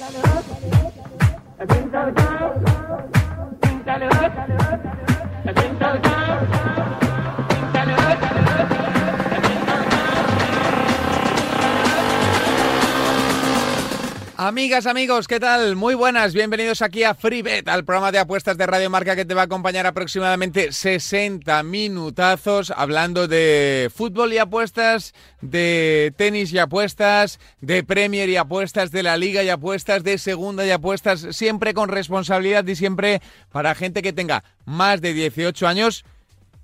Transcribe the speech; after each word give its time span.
I 0.00 0.04
think 0.04 1.90
so, 1.90 1.98
I 1.98 2.12
think 3.64 3.84
so, 3.84 3.94
I 5.44 5.52
think 5.52 5.78
so, 5.80 6.77
Amigas, 14.40 14.86
amigos, 14.86 15.26
¿qué 15.26 15.40
tal? 15.40 15.74
Muy 15.74 15.96
buenas, 15.96 16.32
bienvenidos 16.32 16.80
aquí 16.80 17.02
a 17.02 17.16
FreeBet, 17.16 17.66
al 17.66 17.84
programa 17.84 18.12
de 18.12 18.20
apuestas 18.20 18.56
de 18.56 18.68
Radio 18.68 18.88
Marca 18.88 19.16
que 19.16 19.24
te 19.24 19.34
va 19.34 19.40
a 19.40 19.44
acompañar 19.46 19.84
aproximadamente 19.84 20.70
60 20.70 21.60
minutazos 21.64 22.70
hablando 22.70 23.26
de 23.26 23.90
fútbol 23.92 24.32
y 24.32 24.38
apuestas, 24.38 25.12
de 25.40 26.14
tenis 26.16 26.52
y 26.52 26.58
apuestas, 26.60 27.40
de 27.60 27.82
Premier 27.82 28.28
y 28.28 28.36
apuestas, 28.36 28.92
de 28.92 29.02
la 29.02 29.16
Liga 29.16 29.42
y 29.42 29.48
apuestas, 29.48 30.04
de 30.04 30.18
Segunda 30.18 30.64
y 30.64 30.70
apuestas, 30.70 31.26
siempre 31.32 31.74
con 31.74 31.88
responsabilidad 31.88 32.64
y 32.64 32.76
siempre 32.76 33.20
para 33.50 33.74
gente 33.74 34.02
que 34.02 34.12
tenga 34.12 34.44
más 34.64 35.00
de 35.00 35.14
18 35.14 35.66
años 35.66 36.04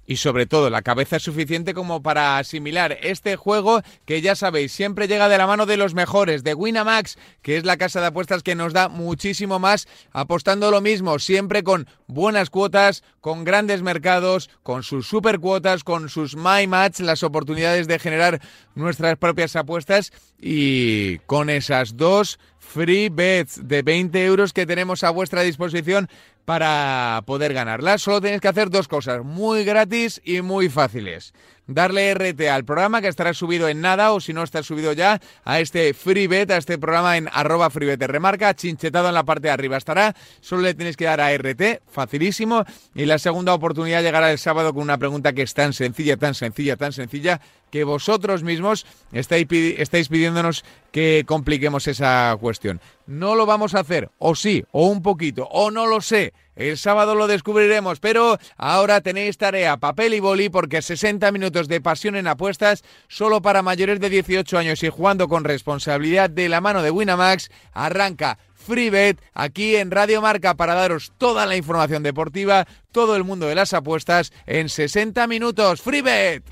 y 0.07 0.17
sobre 0.17 0.47
todo 0.47 0.71
la 0.71 0.83
cabeza 0.83 1.17
es 1.17 1.23
suficiente 1.23 1.75
como 1.75 2.03
para 2.03 2.39
asimilar 2.39 2.99
este 3.03 3.37
juego 3.37 3.83
que 4.05 4.21
ya 4.21 4.35
sabéis 4.35 4.73
siempre 4.73 5.09
llega 5.09 5.29
de 5.29 5.39
la 5.39 5.47
mano 5.47 5.67
de 5.67 5.77
los 5.77 5.95
mejores 5.95 6.45
de 6.45 6.55
Winamax 6.55 7.17
que 7.43 7.57
es 7.57 7.65
la 7.65 7.77
casa 7.77 8.01
de 8.01 8.07
apuestas 8.07 8.43
que 8.43 8.55
nos 8.55 8.73
da 8.73 8.89
muchísimo 8.89 9.59
más 9.59 9.89
apostando 10.13 10.71
lo 10.71 10.81
mismo 10.81 11.19
siempre 11.19 11.63
con 11.63 11.89
buenas 12.07 12.51
cuotas 12.51 13.03
con 13.21 13.45
grandes 13.45 13.83
mercados 13.83 14.51
con 14.63 14.83
sus 14.83 15.09
super 15.09 15.41
cuotas 15.41 15.85
con 15.85 16.09
sus 16.09 16.37
my 16.37 16.67
match 16.67 17.01
las 17.01 17.23
oportunidades 17.23 17.87
de 17.87 17.99
generar 17.99 18.41
nuestras 18.75 19.17
propias 19.17 19.57
apuestas. 19.57 20.13
Y 20.41 21.19
con 21.21 21.51
esas 21.51 21.97
dos 21.97 22.39
free 22.65 23.09
bets 23.09 23.61
de 23.69 23.83
20 23.83 24.25
euros 24.25 24.53
que 24.53 24.67
tenemos 24.67 25.05
a 25.05 25.11
vuestra 25.11 25.43
disposición 25.43 26.09
para 26.45 27.23
poder 27.27 27.55
ganarla. 27.55 27.99
Solo 27.99 28.21
tenéis 28.21 28.41
que 28.41 28.49
hacer 28.49 28.71
dos 28.71 28.89
cosas, 28.89 29.25
muy 29.25 29.65
gratis 29.65 30.21
y 30.25 30.43
muy 30.43 30.69
fáciles. 30.69 31.33
Darle 31.67 32.13
RT 32.13 32.49
al 32.51 32.65
programa 32.65 33.01
que 33.01 33.09
estará 33.09 33.33
subido 33.33 33.69
en 33.69 33.81
nada 33.81 34.13
o 34.13 34.21
si 34.21 34.35
no 34.35 34.43
está 34.43 34.63
subido 34.63 34.93
ya 34.93 35.21
a 35.45 35.61
este 35.61 35.95
FreeBet, 35.95 36.51
a 36.51 36.59
este 36.59 36.77
programa 36.77 37.17
en 37.17 37.29
arroba 37.33 37.71
FreeBet 37.71 38.03
remarca, 38.03 38.55
chinchetado 38.55 39.09
en 39.09 39.15
la 39.15 39.25
parte 39.25 39.49
de 39.49 39.53
arriba 39.53 39.79
estará. 39.79 40.15
Solo 40.41 40.63
le 40.63 40.75
tenéis 40.75 40.97
que 40.97 41.07
dar 41.07 41.23
a 41.23 41.35
RT, 41.37 41.81
facilísimo. 41.91 42.65
Y 42.95 43.07
la 43.07 43.19
segunda 43.19 43.55
oportunidad 43.55 44.03
llegará 44.03 44.31
el 44.31 44.39
sábado 44.39 44.75
con 44.75 44.83
una 44.83 44.99
pregunta 44.99 45.33
que 45.33 45.43
es 45.43 45.55
tan 45.55 45.73
sencilla, 45.73 46.17
tan 46.19 46.35
sencilla, 46.35 46.77
tan 46.77 46.93
sencilla 46.93 47.41
que 47.71 47.83
vosotros 47.85 48.43
mismos 48.43 48.87
estáis, 49.11 49.47
estáis 49.51 50.09
pidiéndonos 50.09 50.65
que 50.93 51.25
compliquemos 51.27 51.89
esa 51.89 52.37
cuestión. 52.41 52.81
No 53.07 53.35
lo 53.35 53.45
vamos 53.45 53.75
a 53.75 53.81
hacer, 53.81 54.11
o 54.19 54.35
sí, 54.35 54.65
o 54.73 54.87
un 54.87 55.03
poquito, 55.03 55.47
o 55.51 55.71
no 55.71 55.87
lo 55.87 56.01
sé. 56.01 56.33
El 56.57 56.79
sábado 56.79 57.15
lo 57.15 57.27
descubriremos, 57.27 58.01
pero 58.01 58.39
ahora 58.57 59.01
tenéis 59.01 59.37
tarea, 59.37 59.77
papel 59.77 60.15
y 60.15 60.21
boli, 60.21 60.49
porque 60.49 60.83
60 60.83 61.31
minutos 61.33 61.69
de 61.69 61.81
pasión 61.81 62.17
en 62.17 62.27
apuestas, 62.27 62.85
solo 63.09 63.43
para 63.43 63.63
mayores 63.63 64.01
de 64.01 64.09
18 64.09 64.57
años 64.57 64.83
y 64.83 64.89
jugando 64.89 65.29
con 65.29 65.45
responsabilidad 65.45 66.31
de 66.31 66.49
la 66.49 66.61
mano 66.61 66.83
de 66.83 66.91
Winamax, 66.91 67.51
arranca 67.73 68.39
FreeBet 68.55 69.21
aquí 69.35 69.77
en 69.77 69.91
Radio 69.91 70.23
Marca 70.23 70.55
para 70.55 70.75
daros 70.75 71.13
toda 71.19 71.45
la 71.45 71.57
información 71.57 72.03
deportiva, 72.03 72.67
todo 72.93 73.17
el 73.17 73.25
mundo 73.25 73.47
de 73.47 73.55
las 73.55 73.75
apuestas 73.75 74.33
en 74.47 74.69
60 74.69 75.27
minutos. 75.27 75.83
FreeBet. 75.83 76.43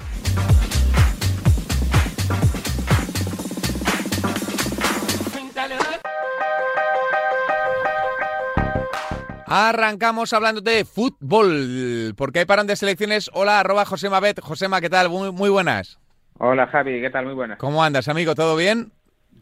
Arrancamos 9.54 10.32
hablando 10.32 10.62
de 10.62 10.86
fútbol, 10.86 12.14
porque 12.16 12.38
hay 12.38 12.44
parón 12.46 12.66
de 12.66 12.74
selecciones. 12.74 13.30
Hola, 13.34 13.60
arroba 13.60 13.84
Josema 13.84 14.18
Bet. 14.18 14.40
Josema, 14.40 14.80
¿qué 14.80 14.88
tal? 14.88 15.10
Muy, 15.10 15.30
muy 15.30 15.50
buenas. 15.50 16.00
Hola, 16.38 16.68
Javi, 16.68 17.02
¿qué 17.02 17.10
tal? 17.10 17.26
Muy 17.26 17.34
buenas. 17.34 17.58
¿Cómo 17.58 17.84
andas, 17.84 18.08
amigo? 18.08 18.34
¿Todo 18.34 18.56
bien? 18.56 18.92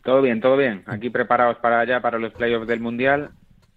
Todo 0.03 0.21
bien, 0.21 0.41
todo 0.41 0.57
bien. 0.57 0.83
Aquí 0.87 1.11
preparados 1.11 1.59
para 1.59 1.79
allá, 1.79 2.03
para 2.03 2.19
los 2.19 2.33
playoffs 2.33 2.67
del 2.67 2.81
Mundial. 2.81 3.31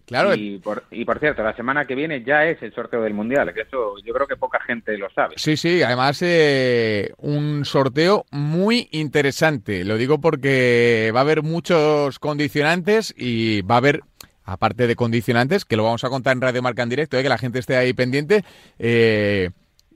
Claro. 0.08 0.34
Y 0.34 0.58
por, 0.58 0.86
y 0.90 1.06
por 1.06 1.20
cierto, 1.20 1.44
la 1.44 1.56
semana 1.56 1.86
que 1.86 1.94
viene 1.94 2.24
ya 2.24 2.46
es 2.46 2.62
el 2.64 2.74
sorteo 2.74 3.04
del 3.04 3.14
Mundial, 3.14 3.54
que 3.54 3.62
eso 3.62 3.96
yo 4.04 4.12
creo 4.12 4.26
que 4.26 4.36
poca 4.36 4.60
gente 4.60 4.98
lo 4.98 5.12
sabe. 5.12 5.36
Sí, 5.38 5.56
sí, 5.56 5.84
además 5.84 6.20
eh, 6.24 7.14
un 7.20 7.64
sorteo 7.64 8.26
muy 8.32 8.90
interesante. 8.92 9.86
Lo 9.86 9.98
digo 9.98 10.20
porque 10.20 11.12
va 11.16 11.20
a 11.20 11.24
haber 11.24 11.44
muchos 11.44 12.18
condicionantes 12.18 13.14
y 13.16 13.62
va 13.62 13.76
a 13.76 13.78
haber 13.78 14.02
aparte 14.44 14.88
de 14.88 14.96
condicionantes, 14.96 15.66
que 15.66 15.78
lo 15.78 15.84
vamos 15.84 16.04
a 16.04 16.10
contar 16.10 16.36
en 16.36 16.42
Radio 16.42 16.62
Marca 16.62 16.84
en 16.84 16.90
directo, 16.90 17.18
¿eh? 17.18 17.24
que 17.24 17.30
la 17.30 17.38
gente 17.38 17.60
esté 17.60 17.76
ahí 17.78 17.94
pendiente, 17.94 18.44
eh, 18.80 19.52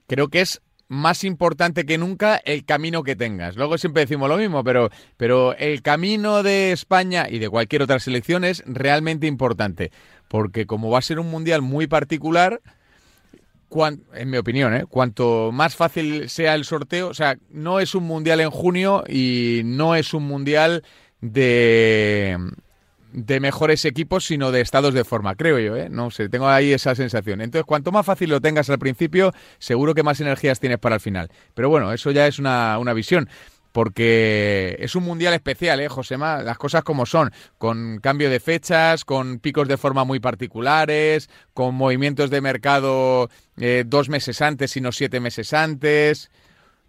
creo 0.08 0.30
que 0.30 0.42
es 0.42 0.62
más 0.90 1.24
importante 1.24 1.86
que 1.86 1.98
nunca 1.98 2.38
el 2.38 2.64
camino 2.64 3.04
que 3.04 3.16
tengas. 3.16 3.58
Luego 3.58 3.78
siempre 3.78 4.04
decimos 4.04 4.30
lo 4.30 4.38
mismo, 4.38 4.64
pero, 4.64 4.90
pero 5.18 5.56
el 5.58 5.82
camino 5.82 6.44
de 6.44 6.72
España 6.72 7.28
y 7.30 7.40
de 7.40 7.50
cualquier 7.50 7.82
otra 7.82 8.00
selección 8.00 8.46
es 8.46 8.64
realmente 8.66 9.28
importante, 9.28 9.92
porque 10.30 10.66
como 10.66 10.90
va 10.90 11.00
a 11.00 11.02
ser 11.02 11.20
un 11.20 11.30
mundial 11.30 11.62
muy 11.62 11.88
particular, 11.88 12.62
en 14.14 14.30
mi 14.30 14.38
opinión, 14.38 14.74
¿eh? 14.74 14.86
cuanto 14.88 15.52
más 15.52 15.76
fácil 15.76 16.30
sea 16.30 16.56
el 16.56 16.64
sorteo, 16.64 17.10
o 17.10 17.14
sea, 17.14 17.38
no 17.50 17.80
es 17.80 17.96
un 17.96 18.06
mundial 18.06 18.40
en 18.40 18.50
junio 18.50 19.04
y 19.08 19.62
no 19.66 19.94
es 19.96 20.14
un 20.14 20.24
mundial 20.24 20.84
de 21.20 22.38
de 23.12 23.40
mejores 23.40 23.86
equipos, 23.86 24.26
sino 24.26 24.52
de 24.52 24.62
estados 24.62 24.94
de 24.94 25.04
forma, 25.04 25.36
creo 25.36 25.60
yo, 25.60 25.76
¿eh? 25.76 25.90
No 25.90 26.12
sé, 26.12 26.30
tengo 26.30 26.48
ahí 26.48 26.74
esa 26.74 26.96
sensación. 26.96 27.42
Entonces, 27.42 27.66
cuanto 27.66 27.92
más 27.92 28.06
fácil 28.06 28.30
lo 28.30 28.42
tengas 28.42 28.70
al 28.70 28.80
principio, 28.80 29.34
seguro 29.60 29.94
que 29.94 30.04
más 30.04 30.20
energías 30.20 30.60
tienes 30.60 30.80
para 30.80 30.96
el 30.96 31.02
final. 31.02 31.30
Pero 31.54 31.70
bueno, 31.70 31.94
eso 31.94 32.12
ya 32.12 32.28
es 32.28 32.40
una, 32.40 32.78
una 32.80 32.94
visión 32.94 33.30
porque 33.78 34.76
es 34.80 34.96
un 34.96 35.04
mundial 35.04 35.36
especial, 35.36 35.80
¿eh, 35.80 35.88
Josema? 35.88 36.42
Las 36.42 36.58
cosas 36.58 36.84
como 36.84 37.06
son, 37.06 37.32
con 37.60 38.00
cambio 38.00 38.28
de 38.32 38.40
fechas, 38.40 39.06
con 39.06 39.38
picos 39.38 39.68
de 39.68 39.78
forma 39.78 40.04
muy 40.04 40.20
particulares, 40.20 41.30
con 41.54 41.76
movimientos 41.76 42.32
de 42.32 42.42
mercado 42.42 43.30
eh, 43.58 43.84
dos 43.86 44.10
meses 44.10 44.42
antes 44.42 44.76
y 44.78 44.82
no 44.82 44.92
siete 44.92 45.20
meses 45.20 45.54
antes. 45.54 46.32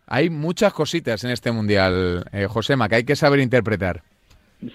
Hay 0.07 0.31
muchas 0.31 0.73
cositas 0.73 1.25
en 1.25 1.31
este 1.31 1.53
mundial, 1.53 2.25
eh, 2.33 2.47
Josema, 2.49 2.89
que 2.89 2.95
hay 2.95 3.05
que 3.05 3.17
saber 3.17 3.41
interpretar. 3.41 4.03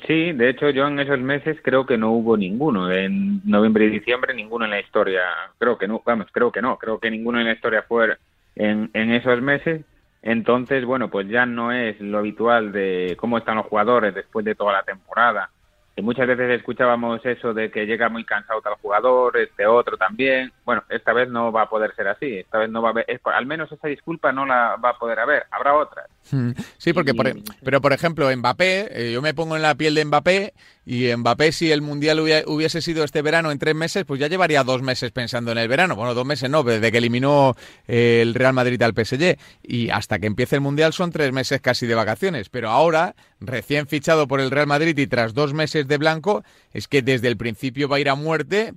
Sí, 0.08 0.32
de 0.32 0.50
hecho 0.50 0.70
yo 0.70 0.88
en 0.88 1.00
esos 1.00 1.20
meses 1.20 1.58
creo 1.62 1.86
que 1.86 1.98
no 1.98 2.12
hubo 2.12 2.38
ninguno. 2.38 2.92
En 2.92 3.42
noviembre 3.44 3.86
y 3.86 3.90
diciembre 3.90 4.34
ninguno 4.34 4.66
en 4.66 4.72
la 4.72 4.80
historia. 4.80 5.24
Creo 5.58 5.78
que 5.78 5.88
no, 5.88 6.02
vamos, 6.06 6.28
creo 6.32 6.52
que 6.52 6.62
no. 6.62 6.78
Creo 6.78 7.00
que 7.00 7.12
ninguno 7.12 7.40
en 7.40 7.46
la 7.46 7.54
historia 7.54 7.84
fue 7.84 8.18
en, 8.56 8.90
en 8.94 9.12
esos 9.12 9.42
meses. 9.42 9.84
Entonces, 10.22 10.86
bueno, 10.86 11.10
pues 11.10 11.28
ya 11.28 11.46
no 11.46 11.74
es 11.74 12.00
lo 12.00 12.20
habitual 12.20 12.72
de 12.72 13.18
cómo 13.20 13.38
están 13.38 13.58
los 13.58 13.66
jugadores 13.66 14.16
después 14.16 14.46
de 14.46 14.56
toda 14.56 14.72
la 14.72 14.84
temporada 14.84 15.50
que 15.96 16.02
muchas 16.02 16.28
veces 16.28 16.50
escuchábamos 16.60 17.24
eso 17.24 17.54
de 17.54 17.70
que 17.70 17.86
llega 17.86 18.10
muy 18.10 18.26
cansado 18.26 18.62
tal 18.62 18.74
jugador, 18.82 19.38
este 19.38 19.68
otro 19.68 19.96
también. 19.96 20.52
Bueno, 20.66 20.84
esta 20.90 21.14
vez 21.14 21.30
no 21.30 21.52
va 21.52 21.64
a 21.64 21.70
poder 21.70 21.94
ser 21.96 22.08
así. 22.08 22.38
Esta 22.38 22.58
vez 22.58 22.70
no 22.70 22.82
va 22.82 22.90
a 22.90 22.92
haber, 22.92 23.06
al 23.26 23.46
menos 23.46 23.72
esa 23.72 23.88
disculpa 23.88 24.32
no 24.32 24.46
la 24.46 24.76
va 24.84 24.90
a 24.90 24.98
poder 24.98 25.20
haber. 25.20 25.46
Habrá 25.52 25.76
otras. 25.76 26.08
Sí, 26.78 26.92
porque, 26.92 27.14
por, 27.14 27.28
e, 27.28 27.36
pero 27.64 27.80
por 27.80 27.94
ejemplo, 27.94 28.30
Mbappé, 28.36 28.88
eh, 28.92 29.14
yo 29.14 29.22
me 29.22 29.34
pongo 29.34 29.56
en 29.56 29.62
la 29.62 29.76
piel 29.76 29.96
de 29.96 30.04
Mbappé 30.04 30.54
y 30.86 31.16
Mbappé, 31.16 31.54
si 31.54 31.72
el 31.72 31.82
mundial 31.82 32.20
hubiese 32.20 32.82
sido 32.82 33.06
este 33.06 33.22
verano 33.22 33.52
en 33.52 33.60
tres 33.60 33.74
meses, 33.74 34.04
pues 34.06 34.20
ya 34.20 34.28
llevaría 34.28 34.64
dos 34.64 34.82
meses 34.82 35.12
pensando 35.12 35.52
en 35.52 35.58
el 35.58 35.70
verano. 35.70 35.96
Bueno, 35.96 36.14
dos 36.14 36.26
meses 36.26 36.50
no, 36.50 36.64
desde 36.64 36.92
que 36.92 36.98
eliminó 36.98 37.56
eh, 37.88 38.20
el 38.22 38.34
Real 38.34 38.54
Madrid 38.54 38.82
al 38.82 38.94
PSG. 38.94 39.38
Y 39.64 39.90
hasta 39.92 40.20
que 40.20 40.28
empiece 40.28 40.56
el 40.56 40.62
mundial 40.62 40.92
son 40.92 41.12
tres 41.12 41.32
meses 41.32 41.62
casi 41.62 41.88
de 41.88 41.96
vacaciones. 41.96 42.50
Pero 42.50 42.70
ahora, 42.70 43.16
recién 43.40 43.88
fichado 43.88 44.28
por 44.28 44.42
el 44.42 44.52
Real 44.52 44.68
Madrid 44.68 44.98
y 44.98 45.08
tras 45.08 45.34
dos 45.34 45.54
meses 45.54 45.88
de 45.88 45.98
blanco, 45.98 46.44
es 46.74 46.90
que 46.90 47.02
desde 47.02 47.30
el 47.30 47.38
principio 47.38 47.88
va 47.88 47.96
a 47.98 48.02
ir 48.02 48.10
a 48.10 48.16
muerte 48.16 48.74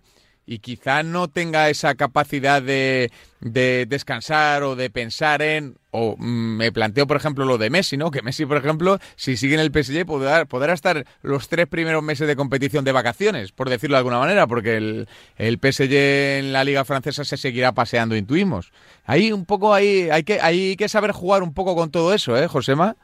y 0.46 0.60
quizá 0.60 1.02
no 1.02 1.26
tenga 1.26 1.68
esa 1.70 1.96
capacidad 1.96 2.62
de, 2.62 3.10
de, 3.40 3.84
descansar 3.88 4.62
o 4.62 4.76
de 4.76 4.90
pensar 4.90 5.42
en, 5.42 5.76
o 5.96 6.16
mm, 6.18 6.56
me 6.56 6.72
planteo 6.72 7.06
por 7.06 7.16
ejemplo 7.16 7.44
lo 7.44 7.56
de 7.58 7.70
Messi, 7.70 7.96
¿no? 7.96 8.10
Que 8.10 8.22
Messi, 8.22 8.44
por 8.44 8.58
ejemplo, 8.58 8.98
si 9.16 9.36
sigue 9.36 9.54
en 9.54 9.60
el 9.60 9.72
PSG 9.72 10.04
podrá, 10.04 10.44
podrá 10.44 10.74
estar 10.74 11.04
los 11.22 11.48
tres 11.48 11.66
primeros 11.66 12.02
meses 12.02 12.28
de 12.28 12.36
competición 12.36 12.84
de 12.84 12.92
vacaciones, 12.92 13.52
por 13.52 13.70
decirlo 13.70 13.96
de 13.96 13.98
alguna 13.98 14.18
manera, 14.18 14.46
porque 14.46 14.76
el, 14.76 15.08
el 15.38 15.58
PSG 15.58 15.92
en 15.92 16.52
la 16.52 16.64
liga 16.64 16.84
francesa 16.84 17.24
se 17.24 17.36
seguirá 17.36 17.72
paseando, 17.72 18.14
intuimos. 18.14 18.72
Ahí 19.04 19.32
un 19.32 19.46
poco, 19.46 19.72
ahí 19.72 20.08
hay 20.10 20.22
que, 20.22 20.40
hay 20.40 20.76
que 20.76 20.88
saber 20.88 21.12
jugar 21.12 21.42
un 21.42 21.54
poco 21.54 21.74
con 21.74 21.90
todo 21.90 22.12
eso, 22.12 22.36
¿eh, 22.36 22.46
Josema? 22.46 22.96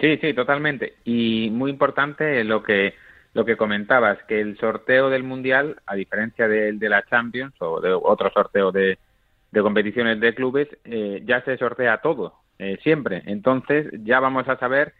Sí, 0.00 0.18
sí, 0.18 0.34
totalmente. 0.34 0.94
Y 1.04 1.50
muy 1.50 1.70
importante 1.70 2.42
lo 2.44 2.62
que 2.62 2.94
lo 3.34 3.44
que 3.44 3.58
comentabas, 3.58 4.16
que 4.26 4.40
el 4.40 4.56
sorteo 4.58 5.10
del 5.10 5.22
Mundial, 5.22 5.76
a 5.84 5.94
diferencia 5.94 6.48
del 6.48 6.78
de 6.78 6.88
la 6.88 7.04
Champions 7.04 7.52
o 7.58 7.82
de 7.82 7.92
otro 7.92 8.30
sorteo 8.32 8.72
de, 8.72 8.98
de 9.52 9.62
competiciones 9.62 10.20
de 10.20 10.34
clubes, 10.34 10.68
eh, 10.84 11.22
ya 11.24 11.42
se 11.42 11.56
sortea 11.56 11.98
todo, 11.98 12.34
eh, 12.58 12.78
siempre. 12.82 13.22
Entonces 13.26 13.86
ya 14.04 14.20
vamos 14.20 14.48
a 14.48 14.58
saber 14.58 14.92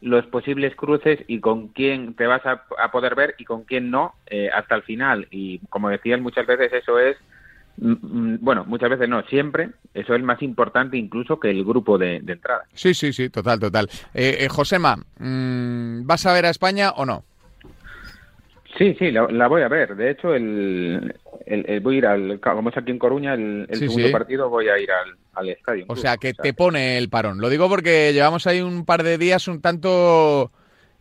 los 0.00 0.26
posibles 0.26 0.76
cruces 0.76 1.20
y 1.26 1.40
con 1.40 1.68
quién 1.68 2.14
te 2.14 2.26
vas 2.26 2.42
a, 2.44 2.90
poder 2.92 3.14
ver 3.14 3.34
y 3.38 3.44
con 3.44 3.64
quién 3.64 3.90
no 3.90 4.14
eh, 4.26 4.50
hasta 4.54 4.74
el 4.74 4.82
final. 4.82 5.26
Y 5.30 5.60
como 5.70 5.88
decías 5.88 6.20
muchas 6.20 6.46
veces, 6.46 6.72
eso 6.74 6.98
es, 6.98 7.16
mm, 7.78 7.92
mm, 8.02 8.38
bueno, 8.42 8.64
muchas 8.66 8.90
veces 8.90 9.08
no, 9.08 9.22
siempre, 9.22 9.70
eso 9.94 10.14
es 10.14 10.22
más 10.22 10.42
importante 10.42 10.98
incluso 10.98 11.40
que 11.40 11.50
el 11.50 11.64
grupo 11.64 11.96
de, 11.96 12.16
entrada. 12.16 12.64
Sí, 12.74 12.92
sí, 12.92 13.14
sí, 13.14 13.30
total, 13.30 13.58
total. 13.58 13.88
Eh, 14.12 14.36
eh 14.40 14.48
Josema, 14.50 14.96
mm, 15.18 16.06
¿vas 16.06 16.26
a 16.26 16.34
ver 16.34 16.44
a 16.46 16.50
España 16.50 16.90
o 16.90 17.06
no? 17.06 17.24
Sí, 18.76 18.96
sí, 18.98 19.10
la, 19.12 19.48
voy 19.48 19.62
a 19.62 19.68
ver. 19.68 19.94
De 19.94 20.10
hecho, 20.10 20.34
el, 20.34 21.14
voy 21.82 21.94
a 21.94 21.98
ir 21.98 22.06
al, 22.06 22.40
como 22.40 22.70
es 22.70 22.76
aquí 22.76 22.90
en 22.90 22.98
Coruña, 22.98 23.34
el, 23.34 23.68
segundo 23.70 24.10
partido 24.10 24.48
voy 24.48 24.68
a 24.68 24.78
ir 24.78 24.88
al, 25.34 25.48
estadio. 25.48 25.84
O 25.88 25.96
sea, 25.96 26.16
que 26.16 26.34
te 26.34 26.54
pone 26.54 26.98
el 26.98 27.08
parón. 27.08 27.40
Lo 27.40 27.48
digo 27.48 27.68
porque 27.68 28.12
llevamos 28.12 28.46
ahí 28.46 28.60
un 28.60 28.84
par 28.84 29.04
de 29.04 29.16
días 29.16 29.46
un 29.46 29.60
tanto, 29.60 30.50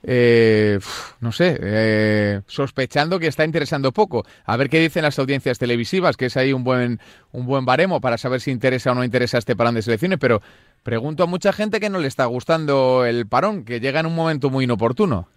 eh, 0.03 0.77
no 1.19 1.31
sé, 1.31 1.57
eh, 1.61 2.41
sospechando 2.45 3.19
que 3.19 3.27
está 3.27 3.43
interesando 3.43 3.91
poco. 3.91 4.23
A 4.45 4.55
ver 4.55 4.69
qué 4.69 4.79
dicen 4.79 5.01
las 5.01 5.17
audiencias 5.17 5.57
televisivas, 5.57 6.15
que 6.15 6.27
es 6.27 6.37
ahí 6.37 6.53
un 6.53 6.63
buen, 6.63 6.99
un 7.31 7.47
buen 7.47 7.65
baremo 7.65 8.01
para 8.01 8.19
saber 8.19 8.39
si 8.39 8.51
interesa 8.51 8.91
o 8.91 8.95
no 8.95 9.03
interesa 9.03 9.39
este 9.39 9.55
parón 9.55 9.73
de 9.73 9.81
selecciones, 9.81 10.19
pero 10.19 10.43
pregunto 10.83 11.23
a 11.23 11.27
mucha 11.27 11.51
gente 11.53 11.79
que 11.79 11.89
no 11.89 11.97
le 11.97 12.07
está 12.07 12.25
gustando 12.25 13.03
el 13.03 13.25
parón, 13.25 13.65
que 13.65 13.79
llega 13.79 13.99
en 13.99 14.05
un 14.05 14.15
momento 14.15 14.51
muy 14.51 14.65
inoportuno. 14.65 15.27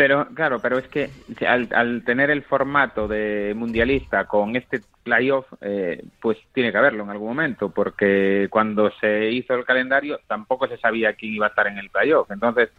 Pero 0.00 0.28
claro, 0.32 0.60
pero 0.60 0.78
es 0.78 0.88
que 0.88 1.10
al, 1.46 2.02
tener 2.06 2.30
el 2.30 2.42
formato 2.42 3.06
de 3.06 3.52
mundialista 3.54 4.24
con 4.24 4.56
este 4.56 4.80
playoff, 5.02 5.44
eh, 5.60 6.02
pues 6.22 6.38
tiene 6.54 6.72
que 6.72 6.78
haberlo 6.78 7.04
en 7.04 7.10
algún 7.10 7.28
momento, 7.28 7.68
porque 7.68 8.48
cuando 8.48 8.90
se 8.92 9.30
hizo 9.30 9.52
el 9.52 9.66
calendario 9.66 10.18
tampoco 10.26 10.66
se 10.68 10.78
sabía 10.78 11.12
quién 11.12 11.34
iba 11.34 11.44
a 11.44 11.48
estar 11.50 11.66
en 11.66 11.76
el 11.76 11.90
playoff. 11.90 12.30
Entonces, 12.30 12.70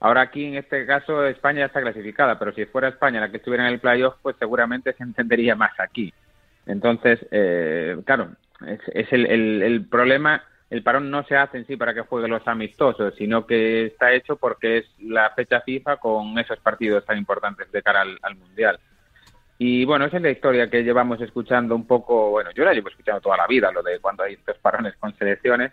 ahora 0.00 0.22
aquí 0.22 0.46
en 0.46 0.54
este 0.54 0.86
caso 0.86 1.26
España 1.26 1.66
está 1.66 1.82
clasificada, 1.82 2.38
pero 2.38 2.54
si 2.54 2.64
fuera 2.64 2.88
España 2.88 3.20
la 3.20 3.30
que 3.30 3.36
estuviera 3.36 3.68
en 3.68 3.74
el 3.74 3.80
playoff, 3.80 4.14
pues 4.22 4.34
seguramente 4.38 4.94
se 4.94 5.02
entendería 5.02 5.54
más 5.54 5.78
aquí. 5.78 6.14
Entonces, 6.64 7.26
eh, 7.30 7.98
claro, 8.06 8.30
es, 8.66 9.12
el, 9.12 9.26
el, 9.26 9.62
el 9.62 9.86
problema 9.86 10.42
el 10.74 10.82
parón 10.82 11.08
no 11.08 11.22
se 11.22 11.36
hace 11.36 11.58
en 11.58 11.66
sí 11.68 11.76
para 11.76 11.94
que 11.94 12.00
jueguen 12.00 12.32
los 12.32 12.48
amistosos, 12.48 13.14
sino 13.16 13.46
que 13.46 13.86
está 13.86 14.12
hecho 14.12 14.34
porque 14.34 14.78
es 14.78 14.86
la 14.98 15.30
fecha 15.30 15.60
FIFA 15.60 15.98
con 15.98 16.36
esos 16.36 16.58
partidos 16.58 17.04
tan 17.04 17.16
importantes 17.16 17.70
de 17.70 17.80
cara 17.80 18.00
al, 18.00 18.34
Mundial. 18.34 18.80
Y 19.56 19.84
bueno, 19.84 20.06
esa 20.06 20.16
es 20.16 20.22
la 20.24 20.32
historia 20.32 20.68
que 20.68 20.82
llevamos 20.82 21.20
escuchando 21.20 21.76
un 21.76 21.86
poco, 21.86 22.30
bueno, 22.30 22.50
yo 22.50 22.64
la 22.64 22.72
llevo 22.72 22.88
escuchando 22.88 23.20
toda 23.20 23.36
la 23.36 23.46
vida, 23.46 23.70
lo 23.70 23.84
de 23.84 24.00
cuando 24.00 24.24
hay 24.24 24.34
estos 24.34 24.58
parones 24.58 24.96
con 24.96 25.16
selecciones. 25.16 25.70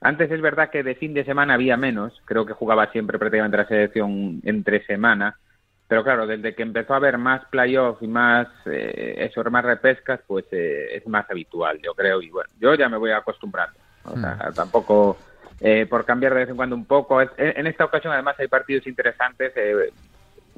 Antes 0.00 0.28
es 0.32 0.40
verdad 0.40 0.68
que 0.68 0.82
de 0.82 0.96
fin 0.96 1.14
de 1.14 1.24
semana 1.24 1.54
había 1.54 1.76
menos, 1.76 2.20
creo 2.24 2.44
que 2.44 2.52
jugaba 2.52 2.90
siempre 2.90 3.20
prácticamente 3.20 3.56
la 3.56 3.68
selección 3.68 4.40
entre 4.42 4.84
semana, 4.84 5.38
pero 5.86 6.02
claro, 6.02 6.26
desde 6.26 6.56
que 6.56 6.64
empezó 6.64 6.94
a 6.94 6.96
haber 6.96 7.18
más 7.18 7.44
playoffs 7.50 8.02
y 8.02 8.08
más, 8.08 8.48
eh, 8.66 9.14
eso, 9.18 9.48
más 9.48 9.64
repescas, 9.64 10.20
pues 10.26 10.46
eh, 10.50 10.96
es 10.96 11.06
más 11.06 11.30
habitual, 11.30 11.78
yo 11.80 11.94
creo, 11.94 12.20
y 12.20 12.30
bueno, 12.30 12.50
yo 12.58 12.74
ya 12.74 12.88
me 12.88 12.96
voy 12.96 13.12
acostumbrando. 13.12 13.78
O 14.04 14.18
sea, 14.18 14.50
hmm. 14.50 14.54
tampoco 14.54 15.16
eh, 15.60 15.86
por 15.88 16.06
cambiar 16.06 16.32
de 16.32 16.40
vez 16.40 16.48
en 16.48 16.56
cuando 16.56 16.74
un 16.74 16.86
poco. 16.86 17.20
En 17.20 17.66
esta 17.66 17.84
ocasión, 17.84 18.12
además, 18.12 18.36
hay 18.38 18.48
partidos 18.48 18.86
interesantes 18.86 19.52
eh, 19.56 19.92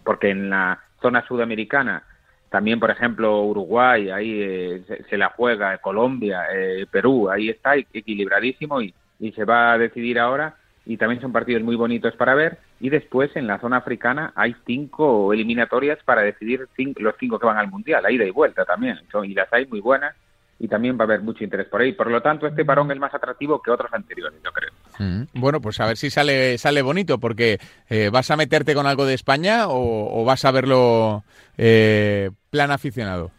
porque 0.04 0.30
en 0.30 0.48
la 0.50 0.78
zona 1.00 1.26
sudamericana 1.26 2.04
también, 2.50 2.78
por 2.78 2.90
ejemplo, 2.90 3.42
Uruguay, 3.42 4.10
ahí 4.10 4.42
eh, 4.42 5.04
se, 5.08 5.16
la 5.16 5.30
juega, 5.30 5.78
Colombia, 5.78 6.42
Perú, 6.90 7.30
ahí 7.30 7.48
está 7.48 7.76
equilibradísimo 7.76 8.82
y, 8.82 8.94
y 9.18 9.32
se 9.32 9.44
va 9.44 9.72
a 9.72 9.78
decidir 9.78 10.18
ahora. 10.18 10.56
Y 10.84 10.96
también 10.96 11.20
son 11.20 11.32
partidos 11.32 11.62
muy 11.62 11.76
bonitos 11.76 12.14
para 12.14 12.34
ver. 12.34 12.58
Y 12.78 12.90
después, 12.90 13.34
en 13.36 13.46
la 13.46 13.58
zona 13.58 13.78
africana, 13.78 14.32
hay 14.36 14.54
cinco 14.66 15.32
eliminatorias 15.32 15.98
para 16.04 16.22
decidir 16.22 16.68
los 16.96 17.14
cinco 17.18 17.38
que 17.38 17.46
van 17.46 17.56
al 17.56 17.70
Mundial, 17.70 18.04
a 18.04 18.10
ida 18.10 18.24
y 18.24 18.30
vuelta 18.30 18.64
también. 18.64 19.00
y 19.24 19.34
las 19.34 19.52
hay 19.52 19.66
muy 19.66 19.80
buenas 19.80 20.14
y 20.62 20.68
también 20.68 20.96
va 20.96 21.00
a 21.00 21.06
haber 21.06 21.22
mucho 21.22 21.42
interés 21.42 21.66
por 21.66 21.80
ahí. 21.80 21.92
Por 21.92 22.08
lo 22.08 22.22
tanto, 22.22 22.46
este 22.46 22.64
parón 22.64 22.88
es 22.92 22.98
más 22.98 23.12
atractivo 23.12 23.60
que 23.60 23.72
otros 23.72 23.92
anteriores, 23.92 24.40
yo 24.44 24.52
creo. 24.52 24.70
Mm. 25.00 25.24
Bueno, 25.34 25.60
pues 25.60 25.80
a 25.80 25.86
ver 25.86 25.96
si 25.96 26.08
sale 26.08 26.56
sale 26.56 26.82
bonito, 26.82 27.18
porque 27.18 27.58
eh, 27.90 28.10
¿vas 28.12 28.30
a 28.30 28.36
meterte 28.36 28.72
con 28.72 28.86
algo 28.86 29.04
de 29.04 29.14
España 29.14 29.64
o, 29.66 30.24
vas 30.24 30.44
a 30.44 30.52
verlo 30.52 31.24
eh, 31.58 32.30
plan 32.50 32.70
aficionado? 32.70 33.32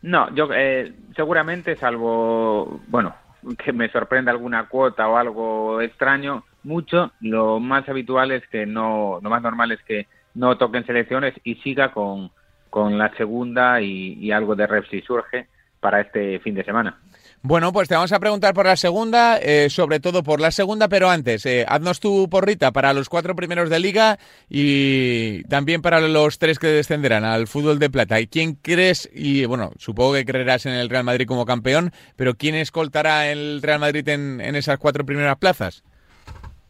No, 0.00 0.32
yo 0.32 0.48
eh, 0.54 0.92
seguramente, 1.16 1.74
salvo, 1.74 2.82
bueno, 2.86 3.16
que 3.64 3.72
me 3.72 3.90
sorprenda 3.90 4.30
alguna 4.30 4.68
cuota 4.68 5.08
o 5.08 5.16
algo 5.16 5.80
extraño, 5.80 6.44
mucho, 6.62 7.10
lo 7.20 7.58
más 7.58 7.88
habitual 7.88 8.30
es 8.30 8.46
que 8.46 8.64
no, 8.64 9.18
lo 9.20 9.28
más 9.28 9.42
normal 9.42 9.72
es 9.72 9.82
que 9.82 10.06
no 10.34 10.56
toquen 10.56 10.86
selecciones 10.86 11.34
y 11.42 11.56
siga 11.56 11.90
con, 11.90 12.30
con 12.70 12.96
la 12.96 13.12
segunda 13.16 13.80
y, 13.80 14.12
y 14.20 14.30
algo 14.30 14.54
de 14.54 14.68
ref 14.68 14.88
si 14.88 15.00
surge 15.00 15.48
para 15.80 16.00
este 16.00 16.38
fin 16.40 16.54
de 16.54 16.64
semana. 16.64 16.98
Bueno, 17.40 17.72
pues 17.72 17.88
te 17.88 17.94
vamos 17.94 18.12
a 18.12 18.18
preguntar 18.18 18.52
por 18.52 18.66
la 18.66 18.74
segunda, 18.74 19.38
eh, 19.38 19.70
sobre 19.70 20.00
todo 20.00 20.24
por 20.24 20.40
la 20.40 20.50
segunda, 20.50 20.88
pero 20.88 21.08
antes, 21.08 21.46
eh, 21.46 21.64
haznos 21.68 22.00
tu 22.00 22.28
porrita 22.28 22.72
para 22.72 22.92
los 22.92 23.08
cuatro 23.08 23.36
primeros 23.36 23.70
de 23.70 23.78
liga 23.78 24.18
y 24.48 25.44
también 25.44 25.80
para 25.80 26.00
los 26.00 26.40
tres 26.40 26.58
que 26.58 26.66
descenderán 26.66 27.24
al 27.24 27.46
fútbol 27.46 27.78
de 27.78 27.90
plata. 27.90 28.18
¿Y 28.18 28.26
quién 28.26 28.54
crees? 28.54 29.08
Y 29.14 29.46
bueno, 29.46 29.70
supongo 29.78 30.14
que 30.14 30.24
creerás 30.24 30.66
en 30.66 30.72
el 30.72 30.88
Real 30.88 31.04
Madrid 31.04 31.28
como 31.28 31.46
campeón, 31.46 31.92
pero 32.16 32.34
¿quién 32.34 32.56
escoltará 32.56 33.30
el 33.30 33.62
Real 33.62 33.78
Madrid 33.78 34.08
en, 34.08 34.40
esas 34.40 34.78
cuatro 34.78 35.06
primeras 35.06 35.36
plazas? 35.36 35.84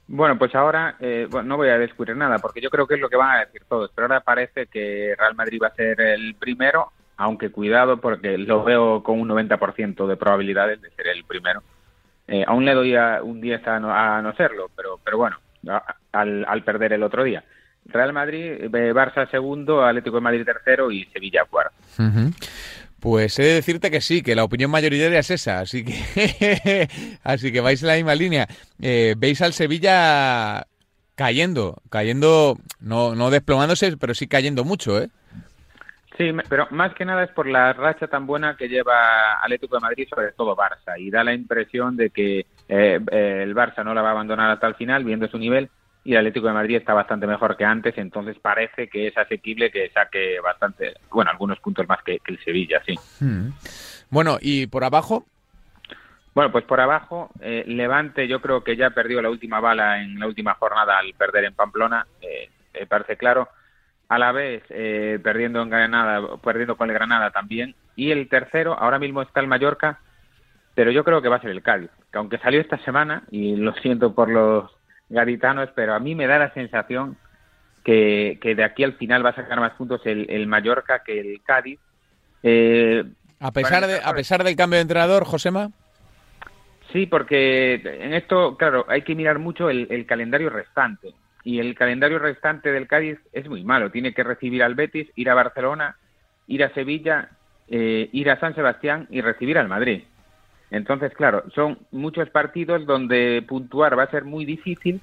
Bueno, 0.07 0.39
pues 0.39 0.55
ahora 0.55 0.97
eh, 1.01 1.27
no 1.45 1.57
voy 1.57 1.71
a 1.71 1.79
descubrir 1.79 2.15
nada, 2.15 2.39
porque 2.39 2.61
yo 2.61 2.69
creo 2.69 2.87
que 2.87 2.95
es 2.95 3.01
lo 3.01 3.09
que 3.09 3.17
van 3.17 3.37
a 3.37 3.45
decir 3.47 3.63
todos, 3.67 3.91
pero 3.95 4.07
ahora 4.07 4.21
parece 4.21 4.67
que 4.67 5.15
Real 5.19 5.35
Madrid 5.35 5.61
va 5.63 5.69
a 5.69 5.75
ser 5.75 5.99
el 5.99 6.35
primero 6.35 6.93
aunque 7.19 7.50
cuidado 7.50 8.00
porque 8.00 8.38
lo 8.38 8.65
veo 8.65 9.03
con 9.03 9.20
un 9.20 9.29
90% 9.29 10.06
de 10.06 10.17
probabilidades 10.17 10.81
de 10.81 10.91
ser 10.93 11.09
el 11.09 11.25
primero. 11.25 11.62
Eh, 12.29 12.44
aún 12.47 12.65
le 12.65 12.75
doy 12.75 12.94
un 13.23 13.41
10 13.41 13.67
a 13.67 13.81
no, 13.81 13.93
a 13.93 14.23
no 14.23 14.35
serlo, 14.35 14.70
pero, 14.76 15.00
pero 15.05 15.19
bueno, 15.19 15.37
al, 16.12 16.44
al 16.47 16.65
perder 16.65 16.93
el 16.93 17.03
otro 17.03 17.25
día. 17.25 17.44
Real 17.87 18.12
Madrid, 18.12 18.53
eh, 18.62 18.69
Barça 18.69 19.29
segundo, 19.31 19.85
Atlético 19.85 20.17
de 20.17 20.23
Madrid 20.23 20.44
tercero 20.44 20.91
y 20.93 21.06
Sevilla 21.06 21.44
cuarto. 21.44 21.75
Pues 23.00 23.38
he 23.38 23.43
de 23.44 23.55
decirte 23.55 23.91
que 23.91 24.00
sí, 24.00 24.23
que 24.23 24.35
la 24.35 24.44
opinión 24.44 24.71
mayoritaria 24.71 25.21
es 25.21 25.31
esa, 25.31 25.61
así 25.61 25.85
que 25.85 26.88
así 27.25 27.50
que 27.53 27.61
vais 27.61 27.81
en 27.82 27.88
la 27.88 27.94
misma 27.94 28.14
línea. 28.14 28.47
Eh, 28.81 29.14
Veis 29.17 29.41
al 29.43 29.55
Sevilla 29.55 30.67
cayendo, 31.14 31.82
cayendo, 31.91 32.59
no, 32.81 33.14
no 33.14 33.31
desplomándose, 33.31 33.97
pero 33.97 34.14
sí 34.14 34.29
cayendo 34.29 34.64
mucho, 34.64 35.00
¿eh? 35.00 35.09
Sí, 36.19 36.32
pero 36.49 36.67
más 36.73 36.93
que 36.94 37.05
nada 37.05 37.23
es 37.23 37.31
por 37.31 37.47
la 37.47 37.73
racha 37.73 38.09
tan 38.09 38.26
buena 38.26 38.57
que 38.57 38.69
lleva 38.69 39.40
Atlético 39.40 39.76
de 39.76 39.83
Madrid, 39.83 40.09
sobre 40.11 40.33
todo 40.33 40.57
Barça, 40.57 40.99
y 40.99 41.11
da 41.11 41.23
la 41.23 41.33
impresión 41.33 41.97
de 41.97 42.11
que 42.11 42.40
eh, 42.40 42.47
eh, 43.11 43.40
el 43.45 43.54
Barça 43.54 43.85
no 43.85 43.95
la 43.95 44.02
va 44.02 44.09
a 44.09 44.12
abandonar 44.12 44.50
hasta 44.50 44.66
el 44.66 44.75
final, 44.75 45.04
viendo 45.04 45.28
su 45.28 45.38
nivel, 45.38 45.71
y 46.02 46.12
el 46.12 46.19
Atlético 46.19 46.49
de 46.49 46.54
Madrid 46.54 46.76
está 46.76 46.93
bastante 46.93 47.28
mejor 47.28 47.57
que 47.57 47.64
antes, 47.64 47.97
entonces 47.99 48.37
parece 48.43 48.88
que 48.88 49.07
es 49.07 49.16
asequible 49.16 49.71
que 49.71 49.90
saque 49.90 50.40
bastante, 50.40 50.95
bueno, 51.09 51.31
algunos 51.31 51.61
puntos 51.61 51.87
más 51.87 52.02
que, 52.02 52.19
el 52.26 52.43
Sevilla, 52.43 52.83
sí. 52.85 52.97
Hmm. 53.21 53.50
Bueno, 54.11 54.38
¿y 54.40 54.66
por 54.66 54.83
abajo? 54.83 55.25
Bueno, 56.35 56.50
pues 56.50 56.64
por 56.64 56.81
abajo, 56.81 57.31
eh, 57.40 57.62
Levante 57.69 58.26
yo 58.26 58.40
creo 58.40 58.64
que 58.64 58.76
ya 58.76 58.90
perdió 58.90 59.23
la 59.23 59.31
última 59.31 59.61
bala 59.61 60.02
en 60.02 60.19
la 60.19 60.26
última 60.26 60.54
jornada 60.54 60.99
al 60.99 61.14
perder 61.14 61.45
en 61.45 61.54
Pamplona, 61.54 62.04
parece 62.88 63.16
claro 63.16 63.49
a 64.09 64.19
la 64.19 64.33
vez 64.33 64.62
eh, 64.71 65.19
perdiendo 65.23 65.62
en 65.62 65.71
Granada, 65.71 66.37
perdiendo 66.43 66.77
con 66.77 66.88
el 66.88 66.95
Granada 66.95 67.31
también. 67.31 67.75
Y 67.95 68.11
el 68.11 68.29
tercero, 68.29 68.75
ahora 68.79 68.99
mismo 68.99 69.23
está 69.23 69.41
el 69.41 69.49
Mallorca, 69.49 70.00
pero 70.75 70.91
yo 70.91 71.05
creo 71.05 71.21
que 71.21 71.29
va 71.29 71.37
a 71.37 71.41
ser 71.41 71.50
el 71.50 71.62
Cádiz, 71.62 71.91
que 72.11 72.19
aunque 72.19 72.38
salió 72.38 72.61
esta 72.61 72.79
semana, 72.79 73.25
y 73.31 73.57
lo 73.57 73.75
siento 73.75 74.15
por 74.15 74.31
los 74.31 74.71
gaditanos, 75.09 75.69
pero 75.75 75.95
a 75.95 75.99
mí 75.99 76.15
me 76.15 76.27
da 76.27 76.38
la 76.38 76.55
sensación 76.55 77.17
que, 77.85 78.38
de 78.43 78.65
aquí 78.65 78.85
al 78.85 78.95
final 78.95 79.25
va 79.25 79.31
a 79.31 79.37
sacar 79.37 79.61
más 79.61 79.73
puntos 79.73 80.00
el, 80.05 80.47
Mallorca 80.47 81.03
que 81.05 81.21
el 81.21 81.43
Cádiz. 81.43 81.81
Eh, 82.43 83.05
a 83.41 83.53
pesar 83.53 83.87
de, 83.87 84.00
a 84.03 84.12
pesar 84.12 84.45
del 84.45 84.57
cambio 84.57 84.77
de 84.77 84.83
entrenador, 84.83 85.25
Josema. 85.25 85.71
Sí, 86.93 87.07
porque 87.07 87.75
en 87.75 88.15
esto, 88.15 88.57
claro, 88.57 88.87
hay 88.88 89.03
que 89.03 89.15
mirar 89.15 89.38
mucho 89.38 89.69
el 89.69 90.07
calendario 90.07 90.49
restante 90.49 91.12
y 91.49 91.61
el 91.61 91.75
calendario 91.75 92.19
restante 92.19 92.71
del 92.71 92.87
Cádiz 92.87 93.19
es 93.33 93.49
muy 93.49 93.64
malo. 93.64 93.90
Tiene 93.90 94.12
que 94.12 94.23
recibir 94.23 94.62
al 94.62 94.75
Betis, 94.75 95.09
ir 95.17 95.31
a 95.31 95.35
Barcelona, 95.35 95.97
ir 96.47 96.62
a 96.62 96.75
Sevilla, 96.75 97.31
eh, 97.69 98.11
ir 98.12 98.31
a 98.31 98.38
San 98.38 98.55
Sebastián 98.55 99.07
y 99.09 99.23
recibir 99.23 99.57
al 99.57 99.67
Madrid. 99.67 100.02
Entonces, 100.71 101.11
claro, 101.14 101.45
son 101.55 101.78
muchos 101.90 102.28
partidos 102.28 102.85
donde 102.85 103.43
puntuar 103.49 103.99
va 103.99 104.02
a 104.02 104.11
ser 104.11 104.25
muy 104.25 104.45
difícil 104.45 105.00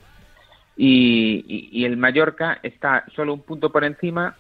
y, 0.78 1.84
el 1.84 1.98
Mallorca 1.98 2.60
está 2.62 3.06
solo 3.16 3.34
un 3.34 3.42
punto 3.42 3.72
por 3.72 3.84
encima, 3.84 4.36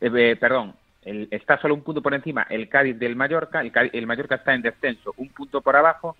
eh, 0.00 0.12
eh, 0.14 0.36
perdón, 0.36 0.76
está 1.02 1.60
solo 1.60 1.74
un 1.74 1.82
punto 1.82 2.00
por 2.00 2.14
encima 2.14 2.46
el 2.48 2.68
Cádiz 2.68 2.96
del 2.96 3.16
Mallorca, 3.16 3.60
el, 3.60 3.72
el 3.92 4.06
Mallorca 4.06 4.36
está 4.36 4.54
en 4.54 4.62
descenso, 4.62 5.12
un 5.16 5.30
punto 5.30 5.62
por 5.62 5.74
abajo, 5.74 6.16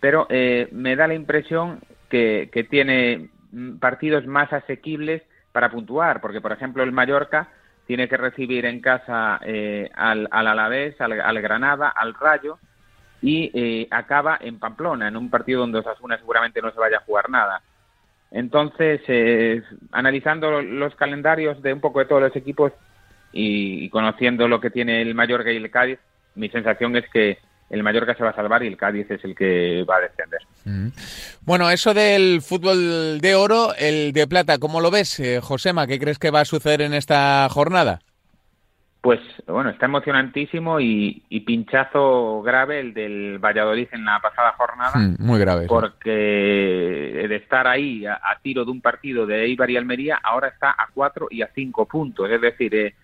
pero 0.00 0.26
me 0.72 0.96
da 0.96 1.06
la 1.06 1.14
impresión 1.14 1.80
que, 2.08 2.48
que 2.50 2.64
tiene 2.64 3.28
partidos 3.80 4.26
más 4.26 4.52
asequibles 4.52 5.22
para 5.52 5.70
puntuar, 5.70 6.20
porque 6.20 6.40
por 6.40 6.52
ejemplo 6.52 6.82
el 6.82 6.92
Mallorca 6.92 7.48
tiene 7.86 8.08
que 8.08 8.16
recibir 8.16 8.64
en 8.66 8.80
casa 8.80 9.38
eh, 9.44 9.90
al, 9.94 10.28
al, 10.30 10.48
Alavés, 10.48 11.00
al, 11.00 11.40
Granada, 11.42 11.88
al 11.88 12.14
Rayo 12.14 12.58
y 13.20 13.50
eh, 13.54 13.88
acaba 13.90 14.38
en 14.40 14.58
Pamplona, 14.58 15.08
en 15.08 15.16
un 15.16 15.30
partido 15.30 15.60
donde 15.60 15.78
Osasuna 15.78 16.18
seguramente 16.18 16.60
no 16.60 16.70
se 16.72 16.80
vaya 16.80 16.98
a 16.98 17.04
jugar 17.04 17.30
nada. 17.30 17.62
Entonces, 18.30 19.00
eh, 19.06 19.62
analizando 19.92 20.60
los 20.60 20.94
calendarios 20.96 21.62
de 21.62 21.72
un 21.72 21.80
poco 21.80 22.00
de 22.00 22.06
todos 22.06 22.22
los 22.22 22.36
equipos 22.36 22.72
y, 23.32 23.88
conociendo 23.90 24.48
lo 24.48 24.60
que 24.60 24.70
tiene 24.70 25.02
el 25.02 25.14
Mallorca 25.14 25.52
y 25.52 25.56
el 25.56 25.70
Cádiz, 25.70 25.98
mi 26.34 26.48
sensación 26.48 26.96
es 26.96 27.08
que 27.10 27.38
el 27.70 27.82
Mallorca 27.82 28.14
se 28.14 28.22
va 28.22 28.30
a 28.30 28.34
salvar 28.34 28.62
y 28.62 28.68
el 28.68 28.76
Cádiz 28.76 29.10
es 29.10 29.24
el 29.24 29.34
que 29.34 29.84
va 29.88 29.96
a 29.96 30.00
descender. 30.00 30.40
Mm. 30.64 30.88
Bueno, 31.42 31.70
eso 31.70 31.94
del 31.94 32.40
fútbol 32.42 33.20
de 33.20 33.34
oro, 33.34 33.74
el 33.78 34.12
de 34.12 34.26
plata, 34.26 34.58
¿cómo 34.58 34.80
lo 34.80 34.90
ves, 34.90 35.18
eh, 35.20 35.40
Josema? 35.42 35.86
¿Qué 35.86 35.98
crees 35.98 36.18
que 36.18 36.30
va 36.30 36.40
a 36.40 36.44
suceder 36.44 36.82
en 36.82 36.94
esta 36.94 37.48
jornada? 37.50 38.00
Pues 39.04 39.20
bueno, 39.46 39.68
está 39.68 39.84
emocionantísimo 39.84 40.80
y, 40.80 41.22
pinchazo 41.46 42.40
grave 42.40 42.80
el 42.80 42.94
del 42.94 43.38
Valladolid 43.38 43.88
en 43.92 44.02
la 44.06 44.18
pasada 44.18 44.54
jornada. 44.56 44.96
Mm, 44.96 45.16
muy 45.18 45.38
grave. 45.38 45.66
Porque 45.66 46.08
de 47.28 47.36
estar 47.36 47.66
ahí 47.66 48.06
a, 48.06 48.18
tiro 48.42 48.64
de 48.64 48.70
un 48.70 48.80
partido 48.80 49.26
de 49.26 49.44
Eibar 49.44 49.68
y 49.68 49.76
Almería, 49.76 50.18
ahora 50.22 50.48
está 50.48 50.70
a 50.70 50.88
cuatro 50.94 51.28
y 51.30 51.42
a 51.42 51.50
cinco 51.54 51.84
puntos. 51.84 52.30
Es 52.30 52.40
decir, 52.40 52.74
eh, 52.74 52.94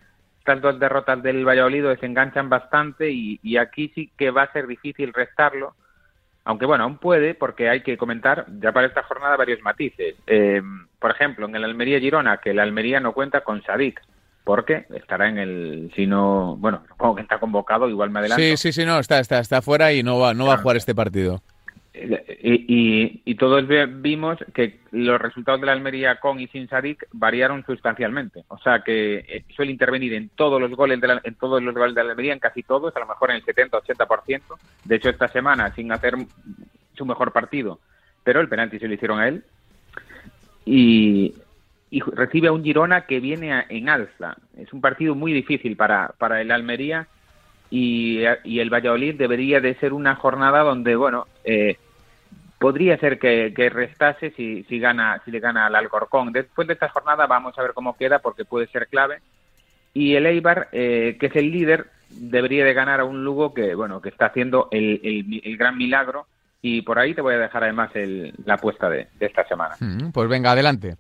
estas 0.40 0.60
dos 0.62 0.80
derrotas 0.80 1.22
del 1.22 1.46
Valladolid 1.46 1.84
desenganchan 1.84 2.48
bastante 2.48 3.10
y, 3.10 3.56
aquí 3.56 3.92
sí 3.94 4.10
que 4.16 4.30
va 4.30 4.44
a 4.44 4.52
ser 4.52 4.66
difícil 4.66 5.12
restarlo. 5.12 5.74
Aunque 6.44 6.64
bueno, 6.64 6.84
aún 6.84 6.96
puede, 6.96 7.34
porque 7.34 7.68
hay 7.68 7.82
que 7.82 7.98
comentar 7.98 8.46
ya 8.60 8.72
para 8.72 8.86
esta 8.86 9.02
jornada 9.02 9.36
varios 9.36 9.60
matices. 9.62 10.16
Eh, 10.26 10.62
por 10.98 11.10
ejemplo, 11.10 11.46
en 11.46 11.54
el 11.54 11.64
Almería 11.64 12.00
Girona, 12.00 12.38
que 12.38 12.50
el 12.50 12.58
Almería 12.58 12.98
no 12.98 13.12
cuenta 13.12 13.42
con 13.42 13.62
Sadik 13.62 14.00
porque 14.42 14.86
estará 14.94 15.28
en 15.28 15.38
el 15.38 15.92
si 15.94 16.06
no 16.06 16.56
bueno 16.56 16.82
supongo 16.88 17.16
que 17.16 17.22
está 17.22 17.38
convocado 17.38 17.88
igual 17.88 18.10
me 18.10 18.20
adelanto 18.20 18.42
sí 18.42 18.56
sí 18.56 18.72
sí 18.72 18.86
no 18.86 18.98
está 18.98 19.20
está 19.20 19.38
está 19.38 19.60
fuera 19.60 19.92
y 19.92 20.02
no 20.02 20.18
va 20.18 20.32
no 20.32 20.46
va 20.46 20.54
a 20.54 20.56
jugar 20.56 20.78
este 20.78 20.94
partido 20.94 21.42
y, 21.92 23.22
y, 23.24 23.34
todos 23.34 23.66
vimos 24.00 24.38
que 24.54 24.80
los 24.92 25.20
resultados 25.20 25.60
de 25.60 25.66
la 25.66 25.72
Almería 25.72 26.20
con 26.20 26.38
y 26.38 26.46
sin 26.48 26.68
Sadik 26.68 27.06
variaron 27.12 27.64
sustancialmente. 27.64 28.44
O 28.48 28.58
sea 28.58 28.80
que 28.80 29.24
eh, 29.28 29.44
suele 29.54 29.72
intervenir 29.72 30.14
en 30.14 30.28
todos 30.30 30.60
los 30.60 30.70
goles 30.72 31.00
de 31.00 31.08
la, 31.08 31.20
en 31.24 31.34
todos 31.34 31.62
los 31.62 31.74
goles 31.74 31.94
de 31.94 32.00
Almería 32.00 32.32
en 32.32 32.38
casi 32.38 32.62
todos 32.62 32.94
a 32.96 33.00
lo 33.00 33.06
mejor 33.06 33.30
en 33.30 33.36
el 33.36 33.44
70 33.44 33.78
80 33.78 34.06
de 34.84 34.96
hecho 34.96 35.08
esta 35.08 35.28
semana 35.28 35.74
sin 35.74 35.90
hacer 35.90 36.14
su 36.94 37.04
mejor 37.04 37.32
partido. 37.32 37.80
Pero 38.22 38.40
el 38.40 38.48
penalti 38.48 38.78
se 38.78 38.86
lo 38.86 38.94
hicieron 38.94 39.18
a 39.18 39.28
él. 39.28 39.44
Y 40.64 41.34
y 41.90 42.00
recibe 42.00 42.48
a 42.48 42.52
un 42.52 42.62
Girona 42.62 43.06
que 43.06 43.20
viene 43.20 43.64
en 43.68 43.88
alza. 43.88 44.36
Es 44.56 44.72
un 44.72 44.80
partido 44.80 45.14
muy 45.14 45.32
difícil 45.32 45.76
para, 45.76 46.14
para 46.18 46.40
el 46.40 46.52
Almería 46.52 47.08
y, 47.70 48.24
el 48.24 48.70
Valladolid 48.70 49.14
debería 49.14 49.60
de 49.60 49.74
ser 49.76 49.92
una 49.92 50.16
jornada 50.16 50.60
donde, 50.60 50.96
bueno, 50.96 51.26
eh, 51.44 51.76
podría 52.58 52.98
ser 52.98 53.18
que, 53.18 53.70
restase 53.72 54.32
si, 54.32 54.64
si, 54.64 54.78
gana, 54.78 55.22
si 55.24 55.30
le 55.30 55.40
gana 55.40 55.66
al 55.66 55.76
Alcorcón. 55.76 56.32
Después 56.32 56.66
de 56.66 56.74
esta 56.74 56.88
jornada 56.88 57.26
vamos 57.26 57.56
a 57.58 57.62
ver 57.62 57.72
cómo 57.72 57.96
queda 57.96 58.18
porque 58.18 58.44
puede 58.44 58.66
ser 58.66 58.88
clave. 58.88 59.20
Y 59.94 60.14
el 60.14 60.26
Eibar, 60.26 60.68
eh, 60.72 61.16
que 61.18 61.26
es 61.26 61.36
el 61.36 61.50
líder, 61.50 61.86
debería 62.10 62.64
de 62.64 62.74
ganar 62.74 63.00
a 63.00 63.04
un 63.04 63.24
Lugo 63.24 63.54
que, 63.54 63.74
bueno, 63.74 64.00
que 64.00 64.08
está 64.08 64.26
haciendo 64.26 64.68
el, 64.70 65.00
el, 65.44 65.56
gran 65.56 65.78
milagro. 65.78 66.26
Y 66.62 66.82
por 66.82 66.98
ahí 66.98 67.14
te 67.14 67.22
voy 67.22 67.34
a 67.34 67.38
dejar 67.38 67.64
además 67.64 67.90
el, 67.94 68.34
la 68.44 68.54
apuesta 68.54 68.90
de, 68.90 69.08
de 69.18 69.26
esta 69.26 69.46
semana. 69.48 69.76
Mm, 69.80 70.10
pues 70.10 70.28
venga, 70.28 70.52
adelante. 70.52 70.96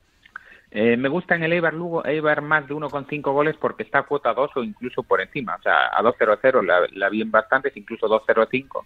Eh, 0.72 0.96
me 0.96 1.08
gusta 1.08 1.34
en 1.34 1.42
el 1.42 1.52
Eibar 1.52 1.74
Lugo, 1.74 2.04
Eibar 2.04 2.42
más 2.42 2.68
de 2.68 2.74
1,5 2.74 3.32
goles 3.32 3.56
porque 3.60 3.82
está 3.82 4.00
a 4.00 4.02
cuota 4.04 4.32
2 4.32 4.50
o 4.54 4.62
incluso 4.62 5.02
por 5.02 5.20
encima. 5.20 5.56
O 5.56 5.62
sea, 5.62 5.88
a 5.88 6.02
2-0-0 6.02 6.64
la, 6.64 6.86
la 6.92 7.08
vi 7.08 7.22
en 7.22 7.30
bastantes, 7.30 7.76
incluso 7.76 8.06
2-0-5. 8.06 8.84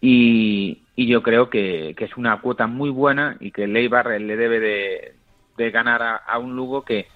Y, 0.00 0.82
y 0.96 1.06
yo 1.06 1.22
creo 1.22 1.48
que, 1.50 1.94
que, 1.96 2.04
es 2.04 2.16
una 2.16 2.40
cuota 2.40 2.66
muy 2.66 2.90
buena 2.90 3.36
y 3.40 3.50
que 3.52 3.64
el 3.64 3.76
Eibar 3.76 4.08
le 4.20 4.36
debe 4.36 4.60
de, 4.60 5.70
ganar 5.70 6.22
a, 6.26 6.38
un 6.38 6.56
Lugo 6.56 6.84
que, 6.84 7.06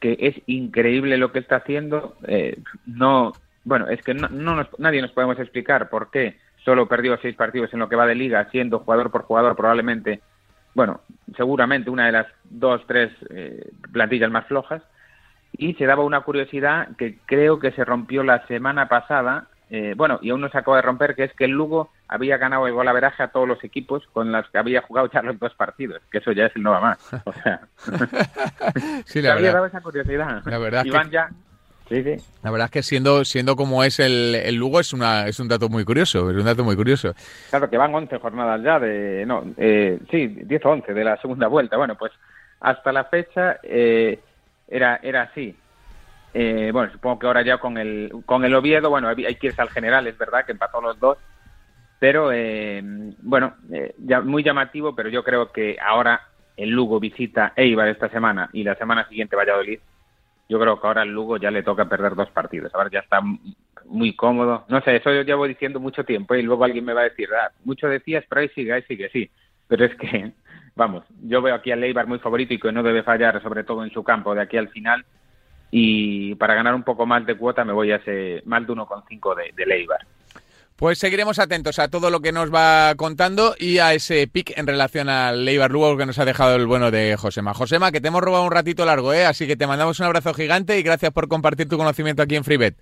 es 0.00 0.36
increíble 0.46 1.16
lo 1.16 1.32
que 1.32 1.40
está 1.40 1.56
haciendo. 1.56 2.16
Eh, 2.26 2.58
no, 2.86 3.32
bueno, 3.64 3.88
es 3.88 4.02
que 4.02 4.14
no, 4.14 4.28
no 4.28 4.68
nadie 4.78 5.02
nos 5.02 5.12
podemos 5.12 5.38
explicar 5.38 5.90
por 5.90 6.10
qué 6.10 6.38
solo 6.64 6.88
perdió 6.88 7.18
seis 7.20 7.36
partidos 7.36 7.72
en 7.72 7.80
lo 7.80 7.88
que 7.88 7.96
va 7.96 8.06
de 8.06 8.14
liga, 8.14 8.48
siendo 8.50 8.80
jugador 8.80 9.10
por 9.10 9.22
jugador 9.22 9.56
probablemente 9.56 10.20
bueno, 10.74 11.00
seguramente 11.36 11.90
una 11.90 12.06
de 12.06 12.12
las 12.12 12.26
dos, 12.44 12.82
tres 12.86 13.10
eh, 13.30 13.70
plantillas 13.92 14.30
más 14.30 14.46
flojas. 14.46 14.82
Y 15.54 15.74
se 15.74 15.84
daba 15.84 16.04
una 16.04 16.22
curiosidad 16.22 16.88
que 16.96 17.18
creo 17.26 17.58
que 17.58 17.72
se 17.72 17.84
rompió 17.84 18.22
la 18.22 18.46
semana 18.46 18.88
pasada, 18.88 19.48
eh, 19.68 19.92
bueno, 19.96 20.18
y 20.22 20.30
aún 20.30 20.40
no 20.40 20.48
se 20.48 20.56
acaba 20.56 20.78
de 20.78 20.82
romper, 20.82 21.14
que 21.14 21.24
es 21.24 21.34
que 21.34 21.44
el 21.44 21.50
Lugo 21.50 21.90
había 22.08 22.38
ganado 22.38 22.66
el 22.66 22.72
golaveraje 22.72 23.22
a 23.22 23.28
todos 23.28 23.46
los 23.46 23.62
equipos 23.62 24.06
con 24.12 24.32
los 24.32 24.48
que 24.48 24.58
había 24.58 24.80
jugado 24.80 25.10
ya 25.12 25.20
los 25.20 25.38
dos 25.38 25.54
partidos, 25.54 26.02
que 26.10 26.18
eso 26.18 26.32
ya 26.32 26.46
es 26.46 26.56
el 26.56 26.62
no 26.62 26.70
va 26.70 26.80
más. 26.80 27.12
O 27.24 27.32
sea, 27.34 27.60
sí, 29.04 29.20
la 29.20 29.32
había 29.34 29.52
dado 29.52 29.66
esa 29.66 29.82
curiosidad. 29.82 30.42
La 30.46 30.58
verdad 30.58 30.84
Iván 30.86 31.10
ya 31.10 31.28
la 32.42 32.50
verdad 32.50 32.66
es 32.66 32.70
que 32.70 32.82
siendo 32.82 33.24
siendo 33.24 33.56
como 33.56 33.84
es 33.84 34.00
el, 34.00 34.34
el, 34.34 34.54
Lugo 34.54 34.80
es 34.80 34.92
una 34.92 35.26
es 35.26 35.38
un 35.40 35.48
dato 35.48 35.68
muy 35.68 35.84
curioso, 35.84 36.30
es 36.30 36.36
un 36.36 36.44
dato 36.44 36.64
muy 36.64 36.76
curioso. 36.76 37.14
Claro 37.50 37.68
que 37.68 37.76
van 37.76 37.94
11 37.94 38.18
jornadas 38.18 38.62
ya 38.62 38.78
de 38.78 39.24
no, 39.26 39.44
eh, 39.58 39.98
sí, 40.10 40.26
10 40.28 40.64
o 40.64 40.70
11 40.70 40.94
de 40.94 41.04
la 41.04 41.20
segunda 41.20 41.48
vuelta. 41.48 41.76
Bueno, 41.76 41.96
pues 41.96 42.12
hasta 42.60 42.92
la 42.92 43.04
fecha 43.04 43.58
eh, 43.62 44.20
era 44.68 45.00
era 45.02 45.22
así. 45.22 45.54
Eh, 46.34 46.70
bueno, 46.72 46.90
supongo 46.92 47.18
que 47.18 47.26
ahora 47.26 47.42
ya 47.42 47.58
con 47.58 47.76
el 47.76 48.10
con 48.24 48.44
el 48.44 48.54
Oviedo, 48.54 48.88
bueno, 48.88 49.08
hay 49.08 49.34
que 49.34 49.48
irse 49.48 49.60
al 49.60 49.70
general, 49.70 50.06
es 50.06 50.16
verdad 50.16 50.46
que 50.46 50.52
empató 50.52 50.80
los 50.80 50.98
dos, 50.98 51.18
pero 51.98 52.30
bueno, 53.22 53.54
ya 53.98 54.22
muy 54.22 54.42
llamativo, 54.42 54.94
pero 54.94 55.10
yo 55.10 55.22
creo 55.22 55.52
que 55.52 55.76
ahora 55.78 56.28
el 56.56 56.70
Lugo 56.70 56.98
visita 57.00 57.52
Eibar 57.54 57.88
esta 57.88 58.08
semana 58.08 58.48
y 58.52 58.64
la 58.64 58.76
semana 58.76 59.06
siguiente 59.08 59.36
Valladolid 59.36 59.78
yo 60.48 60.58
creo 60.60 60.80
que 60.80 60.86
ahora 60.86 61.02
al 61.02 61.08
Lugo 61.08 61.36
ya 61.36 61.50
le 61.50 61.62
toca 61.62 61.88
perder 61.88 62.14
dos 62.14 62.30
partidos. 62.30 62.74
Ahora 62.74 62.90
ya 62.90 63.00
está 63.00 63.20
muy 63.86 64.14
cómodo. 64.14 64.64
No 64.68 64.80
sé, 64.82 64.96
eso 64.96 65.12
yo 65.12 65.22
llevo 65.22 65.46
diciendo 65.46 65.80
mucho 65.80 66.04
tiempo 66.04 66.34
y 66.34 66.42
luego 66.42 66.64
alguien 66.64 66.84
me 66.84 66.94
va 66.94 67.02
a 67.02 67.10
decir, 67.10 67.28
ah, 67.34 67.50
mucho 67.64 67.88
decías, 67.88 68.24
pero 68.28 68.42
ahí 68.42 68.48
sigue, 68.50 68.72
ahí 68.72 68.82
sigue, 68.82 69.08
sí. 69.10 69.30
Pero 69.68 69.84
es 69.84 69.94
que, 69.96 70.32
vamos, 70.76 71.04
yo 71.22 71.42
veo 71.42 71.54
aquí 71.54 71.70
al 71.70 71.80
Leibar 71.80 72.06
muy 72.06 72.18
favorito 72.18 72.54
y 72.54 72.58
que 72.58 72.72
no 72.72 72.82
debe 72.82 73.02
fallar, 73.02 73.42
sobre 73.42 73.64
todo 73.64 73.84
en 73.84 73.90
su 73.90 74.02
campo, 74.02 74.34
de 74.34 74.42
aquí 74.42 74.56
al 74.56 74.68
final. 74.68 75.04
Y 75.70 76.34
para 76.34 76.54
ganar 76.54 76.74
un 76.74 76.82
poco 76.82 77.06
más 77.06 77.24
de 77.24 77.36
cuota 77.36 77.64
me 77.64 77.72
voy 77.72 77.92
a 77.92 77.96
ese 77.96 78.42
más 78.44 78.66
de 78.66 78.72
1,5 78.72 79.34
de, 79.34 79.52
de 79.56 79.66
Leibar. 79.66 80.00
Pues 80.82 80.98
seguiremos 80.98 81.38
atentos 81.38 81.78
a 81.78 81.86
todo 81.86 82.10
lo 82.10 82.18
que 82.18 82.32
nos 82.32 82.52
va 82.52 82.96
contando 82.96 83.54
y 83.56 83.78
a 83.78 83.94
ese 83.94 84.26
pick 84.26 84.58
en 84.58 84.66
relación 84.66 85.08
al 85.08 85.44
Leibar 85.44 85.70
Lugo 85.70 85.96
que 85.96 86.06
nos 86.06 86.18
ha 86.18 86.24
dejado 86.24 86.56
el 86.56 86.66
bueno 86.66 86.90
de 86.90 87.16
Josema. 87.16 87.54
Josema, 87.54 87.92
que 87.92 88.00
te 88.00 88.08
hemos 88.08 88.20
robado 88.20 88.42
un 88.42 88.50
ratito 88.50 88.84
largo, 88.84 89.12
¿eh? 89.12 89.24
así 89.24 89.46
que 89.46 89.54
te 89.54 89.68
mandamos 89.68 90.00
un 90.00 90.06
abrazo 90.06 90.34
gigante 90.34 90.76
y 90.80 90.82
gracias 90.82 91.12
por 91.12 91.28
compartir 91.28 91.68
tu 91.68 91.78
conocimiento 91.78 92.20
aquí 92.20 92.34
en 92.34 92.42
FreeBet. 92.42 92.74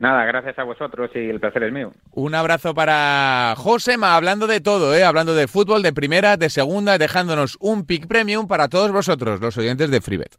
Nada, 0.00 0.24
gracias 0.24 0.58
a 0.58 0.64
vosotros 0.64 1.08
y 1.14 1.20
el 1.20 1.38
placer 1.38 1.62
es 1.62 1.72
mío. 1.72 1.92
Un 2.10 2.34
abrazo 2.34 2.74
para 2.74 3.54
Josema, 3.56 4.16
hablando 4.16 4.48
de 4.48 4.60
todo, 4.60 4.92
¿eh? 4.96 5.04
hablando 5.04 5.32
de 5.36 5.46
fútbol, 5.46 5.84
de 5.84 5.92
primera, 5.92 6.36
de 6.36 6.50
segunda, 6.50 6.98
dejándonos 6.98 7.58
un 7.60 7.86
pick 7.86 8.08
premium 8.08 8.48
para 8.48 8.66
todos 8.66 8.90
vosotros, 8.90 9.40
los 9.40 9.56
oyentes 9.56 9.88
de 9.88 10.00
FreeBet. 10.00 10.36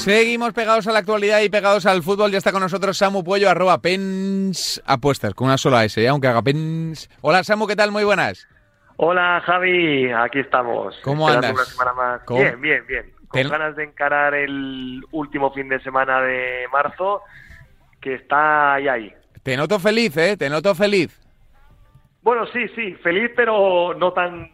Seguimos 0.00 0.54
pegados 0.54 0.88
a 0.88 0.92
la 0.92 1.00
actualidad 1.00 1.42
y 1.42 1.50
pegados 1.50 1.84
al 1.84 2.02
fútbol. 2.02 2.30
Ya 2.30 2.38
está 2.38 2.52
con 2.52 2.62
nosotros 2.62 2.96
Samu 2.96 3.22
Puello, 3.22 3.50
arroba 3.50 3.82
pens 3.82 4.82
apuestas, 4.86 5.34
con 5.34 5.48
una 5.48 5.58
sola 5.58 5.84
S, 5.84 6.02
¿eh? 6.02 6.08
aunque 6.08 6.26
haga 6.26 6.40
pens. 6.40 7.10
Hola 7.20 7.44
Samu, 7.44 7.66
¿qué 7.66 7.76
tal? 7.76 7.92
Muy 7.92 8.04
buenas. 8.04 8.48
Hola 8.96 9.42
Javi, 9.44 10.10
aquí 10.10 10.38
estamos. 10.38 10.98
¿Cómo 11.04 11.28
andas? 11.28 11.54
Bien, 12.30 12.58
bien, 12.62 12.86
bien. 12.86 13.12
Con 13.28 13.48
ganas 13.50 13.76
de 13.76 13.84
encarar 13.84 14.34
el 14.34 15.02
último 15.10 15.52
fin 15.52 15.68
de 15.68 15.78
semana 15.82 16.22
de 16.22 16.64
marzo, 16.72 17.20
que 18.00 18.14
está 18.14 18.74
ahí, 18.74 18.88
ahí. 18.88 19.12
Te 19.42 19.54
noto 19.54 19.78
feliz, 19.78 20.16
¿eh? 20.16 20.34
Te 20.38 20.48
noto 20.48 20.74
feliz. 20.74 21.14
Bueno, 22.22 22.46
sí, 22.46 22.68
sí, 22.74 22.94
feliz, 23.02 23.30
pero 23.36 23.92
no 23.92 24.14
tan... 24.14 24.50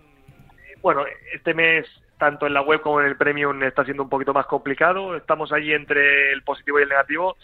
Bueno, 0.82 1.04
este 1.32 1.54
mes 1.54 1.86
tanto 2.18 2.46
en 2.46 2.54
la 2.54 2.62
web 2.62 2.80
como 2.80 3.00
en 3.00 3.06
el 3.06 3.16
premium 3.16 3.62
está 3.62 3.84
siendo 3.84 4.02
un 4.02 4.08
poquito 4.08 4.32
más 4.32 4.46
complicado. 4.46 5.16
Estamos 5.16 5.52
allí 5.52 5.72
entre 5.72 6.32
el 6.32 6.42
positivo 6.42 6.78
y 6.78 6.82
el 6.82 6.88
negativo, 6.88 7.36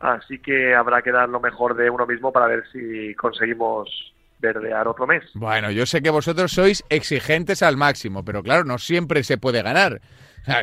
así 0.00 0.38
que 0.38 0.74
habrá 0.74 1.02
que 1.02 1.12
dar 1.12 1.28
lo 1.28 1.40
mejor 1.40 1.76
de 1.76 1.90
uno 1.90 2.06
mismo 2.06 2.32
para 2.32 2.46
ver 2.46 2.64
si 2.72 3.14
conseguimos 3.14 4.14
verdear 4.38 4.86
otro 4.88 5.06
mes. 5.06 5.24
Bueno, 5.34 5.70
yo 5.70 5.86
sé 5.86 6.02
que 6.02 6.10
vosotros 6.10 6.52
sois 6.52 6.84
exigentes 6.88 7.62
al 7.62 7.76
máximo, 7.76 8.24
pero 8.24 8.42
claro, 8.42 8.64
no 8.64 8.78
siempre 8.78 9.22
se 9.22 9.38
puede 9.38 9.62
ganar. 9.62 10.00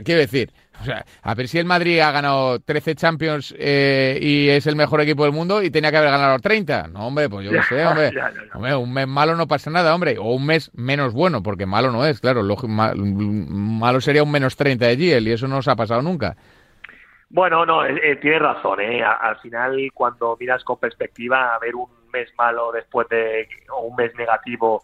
quiero 0.04 0.22
decir, 0.22 0.52
O 0.82 0.84
sea, 0.84 1.06
a 1.22 1.34
ver 1.34 1.48
si 1.48 1.60
el 1.60 1.66
Madrid 1.66 2.00
ha 2.00 2.12
ganado 2.12 2.60
13 2.60 2.96
Champions 2.96 3.56
eh, 3.58 4.18
y 4.22 4.50
es 4.50 4.68
el 4.68 4.76
mejor 4.76 5.02
equipo 5.02 5.24
del 5.24 5.32
mundo 5.32 5.62
y 5.62 5.70
tenía 5.70 5.92
que 5.92 5.98
haber 5.98 6.12
ganado 6.12 6.40
30. 6.40 6.88
No, 6.88 7.08
hombre, 7.08 7.30
pues 7.30 7.46
yo 7.46 7.52
qué 7.52 7.64
sé, 7.64 7.86
hombre. 7.86 8.12
hombre. 8.54 8.76
Un 8.76 8.94
mes 8.94 9.08
malo 9.08 9.36
no 9.36 9.48
pasa 9.48 9.70
nada, 9.70 9.94
hombre. 9.94 10.18
O 10.18 10.34
un 10.34 10.46
mes 10.46 10.72
menos 10.74 11.14
bueno, 11.14 11.42
porque 11.44 11.66
malo 11.66 11.92
no 11.92 12.06
es, 12.06 12.20
claro. 12.20 12.44
malo 12.44 14.02
sería 14.02 14.24
un 14.24 14.32
menos 14.32 14.56
30 14.56 14.86
de 14.86 14.98
Giel 14.98 15.28
y 15.28 15.32
eso 15.32 15.48
no 15.48 15.58
os 15.58 15.68
ha 15.68 15.76
pasado 15.76 16.02
nunca. 16.02 16.36
Bueno, 17.34 17.66
no, 17.66 17.84
eh, 17.84 18.00
eh, 18.04 18.16
tienes 18.18 18.44
razón. 18.44 18.80
¿eh? 18.80 19.04
Al 19.04 19.38
final, 19.40 19.90
cuando 19.92 20.38
miras 20.40 20.64
con 20.64 20.78
perspectiva, 20.78 21.56
a 21.56 21.60
ver 21.60 21.74
un 21.76 21.90
mes 22.12 22.32
malo 22.38 22.72
después 22.72 23.10
de, 23.10 23.48
o 23.72 23.82
un 23.88 23.96
mes 23.96 24.14
negativo 24.16 24.84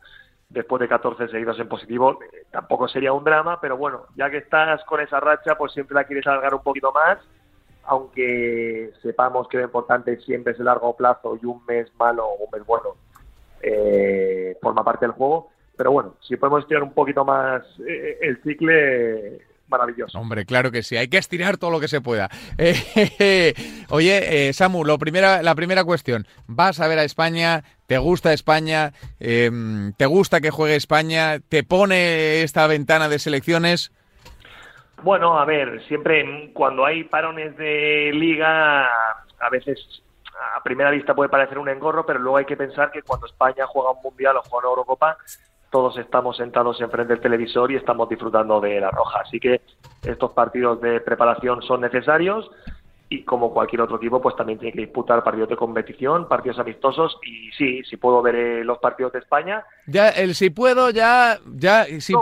después 0.50 0.80
de 0.80 0.88
14 0.88 1.28
seguidos 1.28 1.60
en 1.60 1.68
positivo, 1.68 2.20
eh, 2.22 2.46
tampoco 2.52 2.88
sería 2.88 3.14
un 3.14 3.24
drama, 3.24 3.62
pero 3.62 3.78
bueno, 3.78 4.08
ya 4.16 4.30
que 4.30 4.38
estás 4.38 4.84
con 4.86 5.00
esa 5.00 5.20
racha, 5.20 5.58
pues 5.58 5.72
siempre 5.74 5.96
la 5.96 6.06
quieres 6.06 6.26
alargar 6.28 6.56
un 6.56 6.64
poquito 6.64 6.92
más, 6.92 7.20
aunque 7.84 8.92
sepamos 9.02 9.48
que 9.48 9.58
lo 9.58 9.64
importante 9.64 10.20
siempre 10.22 10.54
es 10.54 10.60
el 10.60 10.66
largo 10.66 10.96
plazo 10.96 11.38
y 11.42 11.46
un 11.46 11.64
mes 11.66 11.92
malo 11.98 12.26
o 12.26 12.44
un 12.44 12.50
mes 12.52 12.66
bueno 12.66 12.96
eh, 13.62 14.58
forma 14.62 14.84
parte 14.84 15.06
del 15.06 15.14
juego. 15.14 15.50
Pero 15.76 15.92
bueno, 15.92 16.16
si 16.22 16.36
podemos 16.36 16.64
estirar 16.64 16.84
un 16.84 16.94
poquito 16.94 17.24
más 17.24 17.64
eh, 17.88 18.18
el 18.22 18.42
cicle, 18.44 19.42
maravilloso. 19.70 20.18
Hombre, 20.20 20.46
claro 20.46 20.72
que 20.72 20.84
sí, 20.84 20.98
hay 20.98 21.08
que 21.08 21.18
estirar 21.18 21.58
todo 21.58 21.72
lo 21.72 21.80
que 21.80 21.88
se 21.88 22.02
pueda. 22.02 22.30
Eh, 23.22 23.54
oye, 23.90 24.48
eh, 24.50 24.54
Samu, 24.54 24.84
lo 24.86 24.98
primera, 24.98 25.42
la 25.42 25.56
primera 25.56 25.84
cuestión, 25.84 26.26
¿vas 26.48 26.80
a 26.80 26.88
ver 26.88 27.00
a 27.00 27.04
España? 27.04 27.64
¿Te 27.88 27.98
gusta 27.98 28.34
España? 28.34 28.94
Em, 29.20 29.94
¿Te 29.94 30.06
gusta 30.06 30.42
que 30.42 30.52
juegue 30.52 30.76
España? 30.76 31.40
¿Te 31.40 31.64
pone 31.64 32.44
esta 32.44 32.68
ventana 32.68 33.10
de 33.10 33.20
selecciones? 33.20 33.92
Bueno, 35.04 35.40
a 35.40 35.46
ver, 35.46 35.82
siempre 35.88 36.52
cuando 36.54 36.86
hay 36.86 37.04
parones 37.04 37.56
de 37.58 38.12
liga, 38.14 38.86
a 38.86 39.50
veces 39.52 39.80
a 40.56 40.64
primera 40.64 40.92
vista 40.92 41.14
puede 41.14 41.30
parecer 41.30 41.58
un 41.58 41.70
engorro, 41.70 42.06
pero 42.06 42.20
luego 42.20 42.38
hay 42.38 42.46
que 42.46 42.58
pensar 42.58 42.92
que 42.92 43.02
cuando 43.02 43.28
España 43.28 43.66
juega 43.68 43.92
un 43.92 44.02
mundial 44.02 44.38
o 44.38 44.42
juega 44.42 44.68
una 44.68 44.70
Eurocopa, 44.70 45.18
todos 45.70 45.98
estamos 45.98 46.38
sentados 46.38 46.82
enfrente 46.82 47.14
del 47.14 47.22
televisor 47.22 47.72
y 47.72 47.76
estamos 47.76 48.10
disfrutando 48.10 48.60
de 48.60 48.80
la 48.80 48.92
roja. 48.92 49.22
Así 49.26 49.40
que 49.40 49.62
estos 50.04 50.32
partidos 50.32 50.82
de 50.82 51.00
preparación 51.02 51.62
son 51.62 51.82
necesarios 51.82 52.50
y 53.12 53.24
como 53.24 53.52
cualquier 53.52 53.82
otro 53.82 53.98
equipo, 53.98 54.22
pues 54.22 54.36
también 54.36 54.60
tiene 54.60 54.72
que 54.72 54.82
disputar 54.82 55.24
partidos 55.24 55.50
de 55.50 55.58
competición, 55.58 56.28
partidos 56.28 56.60
amistosos 56.60 57.18
y 57.26 57.50
sí, 57.58 57.82
si 57.84 57.98
puedo 57.98 58.22
ver 58.22 58.36
eh, 58.36 58.64
los 58.64 58.78
partidos 58.78 59.12
de 59.14 59.20
España. 59.20 59.66
Ya, 59.88 60.10
el 60.10 60.36
si 60.36 60.52
puedo, 60.52 60.92
ya, 60.92 61.40
ya, 61.56 61.86
si, 61.86 62.14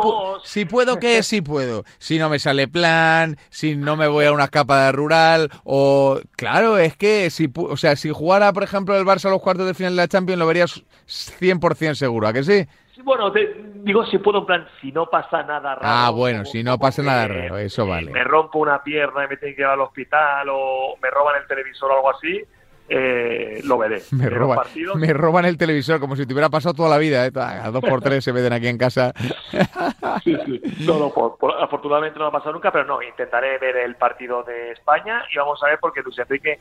si 0.44 0.66
puedo, 0.66 0.98
¿qué 0.98 1.18
es 1.18 1.28
si 1.28 1.42
puedo? 1.42 1.84
Si 1.98 2.18
no 2.18 2.30
me 2.30 2.40
sale 2.40 2.70
plan, 2.70 3.36
si 3.50 3.76
no 3.76 3.98
me 3.98 4.08
voy 4.08 4.26
a 4.26 4.32
una 4.32 4.46
escapada 4.46 4.94
rural, 4.94 5.50
o, 5.66 6.20
claro, 6.38 6.78
es 6.78 6.96
que 6.96 7.30
si, 7.32 7.52
o 7.54 7.76
sea, 7.76 7.98
si 7.98 8.10
jugara, 8.10 8.54
por 8.54 8.64
ejemplo, 8.64 8.96
el 8.96 9.06
Barça 9.06 9.26
a 9.26 9.32
los 9.32 9.42
cuartos 9.42 9.68
de 9.68 9.74
final 9.74 9.94
de 9.94 10.04
la 10.04 10.08
Champions, 10.08 10.40
lo 10.40 10.48
verías 10.48 10.84
100% 11.06 11.96
seguro, 11.96 12.30
¿a 12.30 12.34
que 12.34 12.44
sí? 12.44 12.66
Bueno, 13.04 13.32
digo 13.32 14.06
si 14.06 14.18
puedo, 14.18 14.40
en 14.40 14.46
plan, 14.46 14.68
si 14.82 14.92
no 14.92 15.08
pasa 15.08 15.44
nada 15.44 15.76
raro. 15.76 15.82
Ah, 15.84 16.10
bueno, 16.10 16.46
si 16.46 16.64
no 16.64 16.78
pasa 16.78 17.02
nada 17.02 17.28
raro, 17.28 17.58
eso 17.58 17.86
vale. 17.86 18.12
Me 18.12 18.24
rompo 18.24 18.60
una 18.60 18.84
pierna 18.84 19.26
y 19.26 19.28
me 19.28 19.38
tienen 19.38 19.56
que 19.56 19.62
llevar 19.62 19.76
al 19.76 19.82
hospital 19.82 20.48
o 20.50 20.96
me 21.02 21.10
roban 21.10 21.42
el 21.42 21.48
televisor 21.48 21.92
o 21.92 21.96
algo 21.96 22.10
así, 22.12 22.44
eh, 22.90 23.62
lo 23.66 23.78
veré. 23.78 24.02
Me, 24.12 24.30
roban, 24.30 24.60
me 24.96 25.14
roban 25.14 25.46
el 25.46 25.58
televisor 25.58 26.00
como 26.00 26.16
si 26.16 26.26
te 26.26 26.34
hubiera 26.34 26.50
pasado 26.50 26.74
toda 26.74 26.90
la 26.90 26.98
vida. 26.98 27.26
¿eh? 27.26 27.32
A 27.36 27.70
dos 27.70 27.82
por 27.84 28.02
tres 28.02 28.24
se 28.24 28.32
meten 28.32 28.54
aquí 28.54 28.68
en 28.68 28.78
casa. 28.78 29.14
sí, 30.24 30.38
sí. 30.46 30.62
No, 30.86 30.98
no, 30.98 31.14
afortunadamente 31.60 32.18
no 32.18 32.28
ha 32.28 32.32
pasado 32.32 32.54
nunca, 32.54 32.72
pero 32.72 32.86
no, 32.86 33.02
intentaré 33.02 33.58
ver 33.58 33.76
el 33.78 33.96
partido 33.96 34.44
de 34.44 34.72
España 34.72 35.24
y 35.34 35.38
vamos 35.38 35.62
a 35.64 35.68
ver 35.68 35.80
porque 35.82 36.02
Luis 36.02 36.18
Enrique 36.18 36.60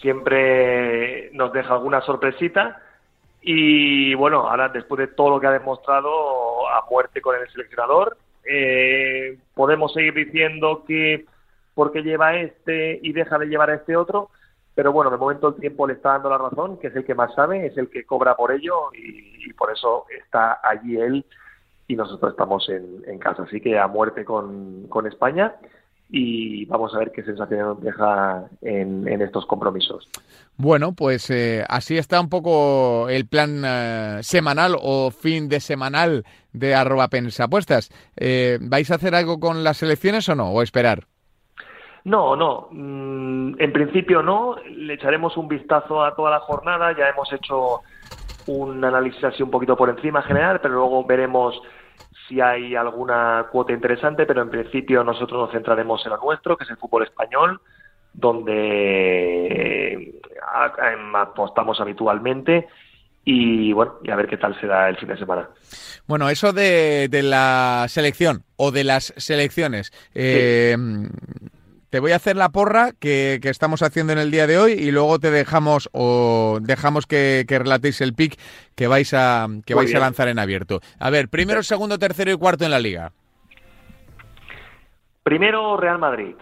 siempre 0.00 1.30
nos 1.32 1.52
deja 1.52 1.74
alguna 1.74 2.00
sorpresita 2.00 2.80
y 3.40 4.14
bueno, 4.14 4.48
ahora 4.48 4.68
después 4.68 4.98
de 4.98 5.06
todo 5.08 5.30
lo 5.30 5.40
que 5.40 5.46
ha 5.46 5.52
demostrado 5.52 6.68
a 6.68 6.84
muerte 6.90 7.20
con 7.20 7.36
el 7.36 7.48
seleccionador, 7.50 8.16
eh, 8.44 9.38
podemos 9.54 9.92
seguir 9.92 10.14
diciendo 10.14 10.84
que 10.86 11.26
porque 11.74 12.02
lleva 12.02 12.34
este 12.34 12.98
y 13.02 13.12
deja 13.12 13.38
de 13.38 13.46
llevar 13.46 13.70
a 13.70 13.76
este 13.76 13.96
otro, 13.96 14.30
pero 14.74 14.92
bueno, 14.92 15.10
de 15.10 15.16
momento 15.16 15.48
el 15.48 15.60
tiempo 15.60 15.86
le 15.86 15.94
está 15.94 16.10
dando 16.12 16.30
la 16.30 16.38
razón, 16.38 16.78
que 16.78 16.88
es 16.88 16.96
el 16.96 17.04
que 17.04 17.14
más 17.14 17.34
sabe, 17.34 17.66
es 17.66 17.76
el 17.78 17.88
que 17.88 18.04
cobra 18.04 18.36
por 18.36 18.50
ello 18.52 18.90
y, 18.92 19.52
por 19.54 19.72
eso 19.72 20.04
está 20.24 20.60
allí 20.62 20.96
él 21.00 21.24
y 21.88 21.96
nosotros 21.96 22.30
estamos 22.30 22.68
en, 22.68 23.18
casa. 23.18 23.42
Así 23.42 23.60
que 23.60 23.78
a 23.78 23.88
muerte 23.88 24.24
con, 24.24 24.86
con 24.88 25.06
España 25.06 25.56
y 26.10 26.64
vamos 26.66 26.94
a 26.94 26.98
ver 26.98 27.12
qué 27.12 27.22
sensación 27.22 27.60
nos 27.60 27.82
deja 27.82 28.44
en, 28.62 29.06
estos 29.20 29.44
compromisos. 29.46 30.08
Bueno, 30.56 30.92
pues 30.92 31.28
eh, 31.30 31.64
así 31.68 31.98
está 31.98 32.20
un 32.20 32.30
poco 32.30 33.08
el 33.08 33.26
plan 33.26 33.62
eh, 33.64 34.18
semanal 34.22 34.76
o 34.80 35.10
fin 35.10 35.48
de 35.48 35.60
semanal 35.60 36.24
de 36.52 36.74
arroba 36.74 37.08
pensapuestas. 37.08 37.90
Eh, 38.16 38.58
¿Vais 38.60 38.90
a 38.90 38.94
hacer 38.94 39.14
algo 39.14 39.38
con 39.38 39.62
las 39.62 39.82
elecciones 39.82 40.28
o 40.28 40.34
no? 40.34 40.50
¿O 40.50 40.62
esperar? 40.62 41.04
No, 42.04 42.34
no. 42.36 42.68
Mm, 42.70 43.60
en 43.60 43.72
principio 43.72 44.22
no. 44.22 44.56
Le 44.64 44.94
echaremos 44.94 45.36
un 45.36 45.46
vistazo 45.46 46.02
a 46.02 46.14
toda 46.14 46.30
la 46.30 46.40
jornada. 46.40 46.96
Ya 46.96 47.08
hemos 47.08 47.30
hecho 47.32 47.82
un 48.46 48.82
análisis 48.82 49.22
así 49.24 49.42
un 49.42 49.50
poquito 49.50 49.76
por 49.76 49.90
encima 49.90 50.22
general, 50.22 50.60
pero 50.62 50.74
luego 50.74 51.04
veremos 51.04 51.60
si 52.28 52.40
hay 52.40 52.76
alguna 52.76 53.46
cuota 53.50 53.72
interesante, 53.72 54.26
pero 54.26 54.42
en 54.42 54.50
principio 54.50 55.02
nosotros 55.02 55.40
nos 55.40 55.52
centraremos 55.52 56.04
en 56.04 56.10
lo 56.10 56.18
nuestro, 56.18 56.56
que 56.56 56.64
es 56.64 56.70
el 56.70 56.76
fútbol 56.76 57.04
español, 57.04 57.60
donde 58.12 60.14
apostamos 61.14 61.80
habitualmente 61.80 62.68
y 63.24 63.72
bueno, 63.72 63.94
y 64.02 64.10
a 64.10 64.16
ver 64.16 64.26
qué 64.26 64.38
tal 64.38 64.58
será 64.60 64.88
el 64.88 64.96
fin 64.96 65.08
de 65.08 65.18
semana. 65.18 65.48
Bueno, 66.06 66.30
eso 66.30 66.52
de, 66.52 67.08
la 67.22 67.86
selección 67.88 68.44
o 68.56 68.70
de 68.70 68.84
las 68.84 69.12
selecciones. 69.16 69.92
Eh, 70.14 70.76
te 71.90 72.00
voy 72.00 72.12
a 72.12 72.16
hacer 72.16 72.36
la 72.36 72.50
porra 72.50 72.90
que, 72.98 73.40
estamos 73.42 73.82
haciendo 73.82 74.12
en 74.12 74.18
el 74.18 74.30
día 74.30 74.46
de 74.46 74.58
hoy 74.58 74.72
y 74.72 74.90
luego 74.90 75.18
te 75.18 75.30
dejamos 75.30 75.88
o 75.92 76.58
dejamos 76.60 77.06
que, 77.06 77.44
relatéis 77.48 78.00
el 78.00 78.14
pick 78.14 78.38
que 78.76 78.86
vais 78.86 79.12
a 79.14 79.46
que 79.64 79.74
vais 79.74 79.94
a 79.94 79.98
lanzar 79.98 80.28
en 80.28 80.38
abierto. 80.38 80.80
A 81.00 81.10
ver, 81.10 81.28
primero, 81.28 81.62
segundo, 81.62 81.98
tercero 81.98 82.30
y 82.30 82.36
cuarto 82.36 82.64
en 82.64 82.70
la 82.70 82.78
liga. 82.78 83.12
Primero 85.22 85.76
Real 85.76 85.98
Madrid. 85.98 86.34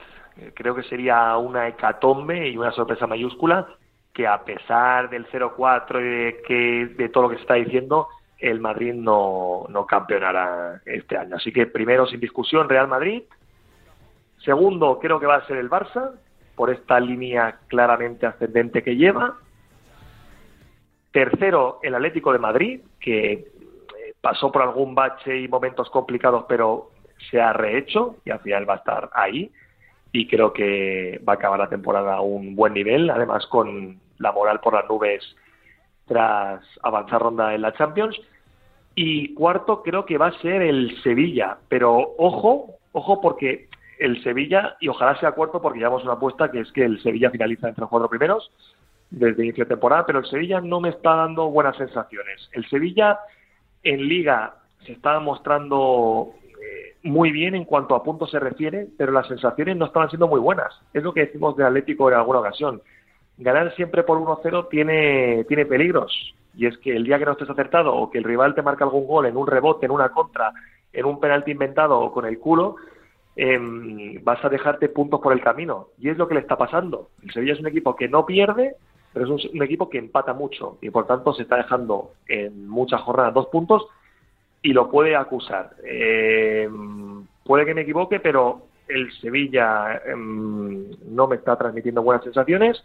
Creo 0.55 0.75
que 0.75 0.83
sería 0.83 1.37
una 1.39 1.67
hecatombe 1.67 2.51
y 2.51 2.59
una 2.59 2.73
sorpresa 2.73 3.07
mayúscula 3.07 3.67
que 4.13 4.27
a 4.27 4.45
pesar 4.45 5.09
del 5.09 5.27
0-4 5.29 6.01
y 6.01 6.05
de, 6.05 6.43
que, 6.47 6.95
de 6.95 7.09
todo 7.09 7.25
lo 7.25 7.31
que 7.31 7.37
se 7.37 7.43
está 7.43 7.55
diciendo, 7.55 8.09
el 8.39 8.61
Madrid 8.61 8.95
no, 8.95 9.65
no 9.69 9.87
campeonará 9.87 10.81
este 10.85 11.17
año. 11.17 11.37
Así 11.37 11.53
que 11.53 11.67
primero, 11.67 12.07
sin 12.07 12.21
discusión, 12.21 12.69
Real 12.69 12.89
Madrid. 12.89 13.23
Segundo, 14.47 15.01
creo 15.01 15.19
que 15.19 15.27
va 15.27 15.37
a 15.37 15.47
ser 15.47 15.57
el 15.57 15.69
Barça, 15.69 16.13
por 16.55 16.71
esta 16.71 17.01
línea 17.01 17.59
claramente 17.67 18.27
ascendente 18.27 18.83
que 18.83 18.97
lleva. 18.97 19.35
Tercero, 21.11 21.81
el 21.83 21.97
Atlético 21.97 22.33
de 22.33 22.39
Madrid, 22.39 22.81
que 23.01 23.33
eh, 23.33 23.49
pasó 24.21 24.53
por 24.53 24.63
algún 24.63 24.95
bache 24.95 25.37
y 25.37 25.49
momentos 25.49 25.91
complicados, 25.91 26.45
pero 26.49 26.91
se 27.29 27.41
ha 27.41 27.53
rehecho 27.53 28.17
y 28.25 28.31
al 28.31 28.39
final 28.39 28.69
va 28.69 28.75
a 28.75 28.79
estar 28.79 29.11
ahí. 29.15 29.51
Y 30.13 30.29
creo 30.29 30.53
que 30.53 31.21
va 31.29 31.33
a 31.33 31.37
acabar 31.37 31.59
la 31.59 31.69
temporada 31.69 32.15
a 32.15 32.21
un 32.21 32.55
buen 32.55 32.73
nivel, 32.73 33.11
además 33.11 33.47
con 33.49 33.99
la 34.19 34.31
moral 34.31 34.61
por 34.61 34.75
las 34.75 34.89
nubes 34.89 35.25
tras 36.07 36.63
avanzar 36.85 37.21
ronda 37.21 37.53
en 37.53 37.63
la 37.63 37.75
Champions. 37.75 38.17
Y 38.95 39.35
cuarto, 39.35 39.83
creo 39.83 40.07
que 40.07 40.19
va 40.19 40.29
a 40.29 40.41
ser 40.41 40.63
el 40.63 41.03
Sevilla, 41.03 41.59
pero 41.69 42.15
ojo, 42.17 42.77
ojo 42.93 43.21
porque 43.21 43.66
el 43.99 44.23
Sevilla, 44.23 44.77
y 44.81 44.89
ojalá 44.89 45.19
sea 45.19 45.33
cuarto 45.33 45.61
porque 45.61 45.79
llevamos 45.79 46.05
una 46.05 46.15
apuesta 46.15 46.51
que 46.51 46.61
es 46.61 46.73
que 46.73 46.85
el 46.85 47.03
Sevilla 47.03 47.31
finaliza 47.31 47.69
entre 47.69 47.83
los 47.83 47.91
cuatro 47.91 48.09
primeros 48.09 48.51
desde 49.11 49.45
inicio 49.45 49.65
de 49.65 49.71
temporada, 49.71 50.05
pero 50.07 50.19
el 50.19 50.27
Sevilla 50.27 50.61
no 50.61 50.81
me 50.81 50.91
está 50.91 51.15
dando 51.15 51.49
buenas 51.51 51.77
sensaciones. 51.77 52.49
El 52.53 52.69
Sevilla 52.69 53.19
en 53.83 54.09
liga 54.09 54.57
se 54.85 54.93
está 54.93 55.19
mostrando 55.21 56.31
eh, 56.45 56.97
muy 57.05 57.31
bien 57.31 57.55
en 57.55 57.65
cuanto 57.65 57.95
a 57.95 58.03
puntos 58.03 58.31
se 58.31 58.41
refiere, 58.41 58.89
pero 58.99 59.13
las 59.13 59.29
sensaciones 59.29 59.77
no 59.77 59.87
estaban 59.87 60.09
siendo 60.09 60.29
muy 60.29 60.41
buenas. 60.41 60.75
Es 60.93 61.03
lo 61.03 61.13
que 61.13 61.27
decimos 61.27 61.57
de 61.57 61.65
Atlético 61.65 62.11
en 62.11 62.17
alguna 62.17 62.41
ocasión. 62.41 62.83
Ganar 63.39 63.75
siempre 63.77 64.03
por 64.03 64.19
1-0 64.19 64.69
tiene, 64.69 65.45
tiene 65.45 65.67
peligros. 65.67 66.35
Y 66.55 66.67
es 66.67 66.77
que 66.79 66.97
el 66.97 67.05
día 67.05 67.19
que 67.19 67.27
no 67.27 67.33
estés 67.33 67.51
acertado 67.51 67.95
o 67.95 68.11
que 68.11 68.19
el 68.19 68.25
rival 68.25 68.55
te 68.55 68.63
marca 68.63 68.85
algún 68.85 69.07
gol 69.07 69.27
en 69.27 69.37
un 69.37 69.47
rebote, 69.47 69.87
en 69.87 69.93
una 69.93 70.09
contra, 70.09 70.53
en 70.93 71.05
un 71.05 71.21
penalti 71.21 71.51
inventado 71.51 72.01
o 72.01 72.13
con 72.13 72.25
el 72.25 72.39
culo, 72.39 72.77
Em, 73.39 74.25
vas 74.25 74.43
a 74.43 74.49
dejarte 74.49 74.89
puntos 74.89 75.21
por 75.21 75.35
el 75.35 75.43
camino. 75.43 75.89
Y 75.99 76.09
es 76.09 76.17
lo 76.17 76.27
que 76.27 76.35
le 76.35 76.41
está 76.41 76.57
pasando. 76.57 77.11
El 77.23 77.33
Sevilla 77.33 77.53
es 77.53 77.61
un 77.61 77.67
equipo 77.67 77.95
que 77.95 78.09
no 78.09 78.25
pierde, 78.25 78.77
pero 79.13 79.37
es 79.37 79.45
un, 79.53 79.63
equipo 79.63 79.91
que 79.91 79.99
empata 79.99 80.33
mucho 80.33 80.79
y 80.81 80.91
por 80.91 81.07
tanto 81.07 81.35
se 81.35 81.43
está 81.43 81.57
dejando 81.57 82.13
en 82.29 82.67
muchas 82.67 83.01
jornadas 83.03 83.35
dos 83.35 83.47
puntos 83.49 83.87
y 84.63 84.73
lo 84.73 84.91
puede 84.91 85.17
acusar. 85.17 85.77
Em, 85.85 87.27
puede 87.45 87.67
que 87.67 87.75
me 87.75 87.83
equivoque, 87.83 88.21
pero 88.21 88.63
el 88.89 89.13
Sevilla 89.21 90.01
em, 90.07 90.91
no 91.15 91.27
me 91.27 91.37
está 91.37 91.57
transmitiendo 91.57 92.03
buenas 92.03 92.25
sensaciones. 92.25 92.83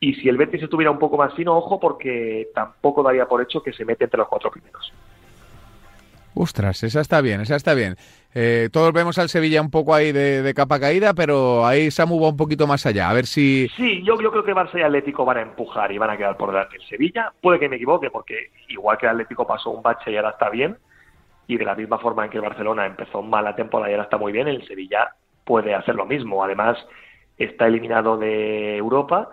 Y 0.00 0.14
si 0.14 0.28
el 0.28 0.38
Betis 0.38 0.62
estuviera 0.62 0.90
un 0.90 0.98
poco 0.98 1.18
más 1.18 1.34
fino, 1.34 1.56
ojo, 1.56 1.78
porque 1.78 2.48
tampoco 2.54 3.02
daría 3.02 3.26
por 3.26 3.42
hecho 3.42 3.62
que 3.62 3.72
se 3.72 3.84
mete 3.84 4.04
entre 4.04 4.18
los 4.18 4.28
cuatro 4.28 4.50
primeros. 4.50 4.92
Ostras, 6.40 6.84
esa 6.84 7.00
está 7.00 7.20
bien, 7.20 7.40
esa 7.40 7.56
está 7.56 7.74
bien. 7.74 7.96
Eh, 8.32 8.68
todos 8.72 8.92
vemos 8.92 9.18
al 9.18 9.28
Sevilla 9.28 9.60
un 9.60 9.72
poco 9.72 9.92
ahí 9.92 10.12
de, 10.12 10.54
capa 10.54 10.78
caída, 10.78 11.12
pero 11.12 11.66
ahí 11.66 11.90
Samu 11.90 12.22
va 12.22 12.28
un 12.28 12.36
poquito 12.36 12.68
más 12.68 12.86
allá. 12.86 13.10
A 13.10 13.12
ver 13.12 13.26
si. 13.26 13.68
Sí, 13.76 14.04
yo, 14.04 14.16
creo 14.16 14.44
que 14.44 14.54
Barça 14.54 14.78
y 14.78 14.82
Atlético 14.82 15.24
van 15.24 15.38
a 15.38 15.42
empujar 15.42 15.90
y 15.90 15.98
van 15.98 16.10
a 16.10 16.16
quedar 16.16 16.36
por 16.36 16.52
delante 16.52 16.76
el 16.76 16.86
Sevilla. 16.86 17.32
Puede 17.40 17.58
que 17.58 17.68
me 17.68 17.74
equivoque, 17.74 18.08
porque 18.10 18.52
igual 18.68 18.98
que 18.98 19.06
el 19.06 19.12
Atlético 19.12 19.48
pasó 19.48 19.70
un 19.70 19.82
bache 19.82 20.12
y 20.12 20.16
ahora 20.16 20.30
está 20.30 20.48
bien, 20.48 20.76
y 21.48 21.56
de 21.56 21.64
la 21.64 21.74
misma 21.74 21.98
forma 21.98 22.24
en 22.24 22.30
que 22.30 22.36
el 22.36 22.44
Barcelona 22.44 22.86
empezó 22.86 23.20
mal 23.20 23.42
la 23.42 23.56
temporada 23.56 23.90
y 23.90 23.94
ahora 23.94 24.04
está 24.04 24.16
muy 24.16 24.30
bien, 24.30 24.46
el 24.46 24.64
Sevilla 24.68 25.14
puede 25.44 25.74
hacer 25.74 25.96
lo 25.96 26.06
mismo. 26.06 26.44
Además, 26.44 26.78
está 27.36 27.66
eliminado 27.66 28.16
de 28.16 28.76
Europa, 28.76 29.30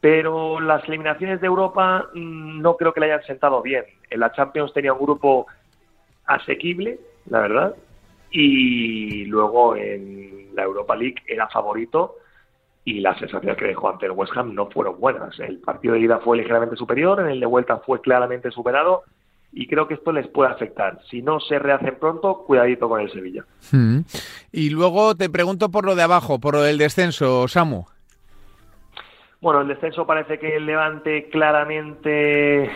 pero 0.00 0.58
las 0.58 0.82
eliminaciones 0.88 1.40
de 1.40 1.46
Europa 1.46 2.08
mm, 2.12 2.60
no 2.60 2.76
creo 2.76 2.92
que 2.92 2.98
le 2.98 3.12
hayan 3.12 3.24
sentado 3.24 3.62
bien. 3.62 3.84
En 4.10 4.18
la 4.18 4.32
Champions 4.32 4.72
tenía 4.72 4.92
un 4.92 4.98
grupo 4.98 5.46
asequible, 6.26 6.98
la 7.26 7.40
verdad, 7.40 7.74
y 8.30 9.24
luego 9.26 9.76
en 9.76 10.54
la 10.54 10.64
Europa 10.64 10.96
League 10.96 11.22
era 11.26 11.48
favorito 11.48 12.16
y 12.84 13.00
las 13.00 13.18
sensaciones 13.18 13.56
que 13.56 13.66
dejó 13.66 13.88
ante 13.88 14.06
el 14.06 14.12
West 14.12 14.36
Ham 14.36 14.54
no 14.54 14.70
fueron 14.70 15.00
buenas. 15.00 15.38
El 15.40 15.58
partido 15.58 15.94
de 15.94 16.00
ida 16.00 16.18
fue 16.18 16.36
ligeramente 16.36 16.76
superior, 16.76 17.20
en 17.20 17.28
el 17.28 17.40
de 17.40 17.46
vuelta 17.46 17.78
fue 17.78 18.00
claramente 18.00 18.50
superado 18.50 19.04
y 19.52 19.68
creo 19.68 19.86
que 19.86 19.94
esto 19.94 20.12
les 20.12 20.26
puede 20.28 20.50
afectar. 20.50 21.00
Si 21.08 21.22
no 21.22 21.40
se 21.40 21.58
rehacen 21.58 21.96
pronto, 21.98 22.44
cuidadito 22.44 22.88
con 22.88 23.00
el 23.00 23.10
Sevilla. 23.10 23.44
Hmm. 23.70 24.00
Y 24.52 24.70
luego 24.70 25.14
te 25.14 25.30
pregunto 25.30 25.70
por 25.70 25.86
lo 25.86 25.94
de 25.94 26.02
abajo, 26.02 26.40
por 26.40 26.54
lo 26.54 26.62
del 26.62 26.76
descenso, 26.76 27.46
Samu. 27.48 27.84
Bueno, 29.40 29.60
el 29.60 29.68
descenso 29.68 30.06
parece 30.06 30.38
que 30.38 30.56
el 30.56 30.66
Levante 30.66 31.28
claramente 31.28 32.70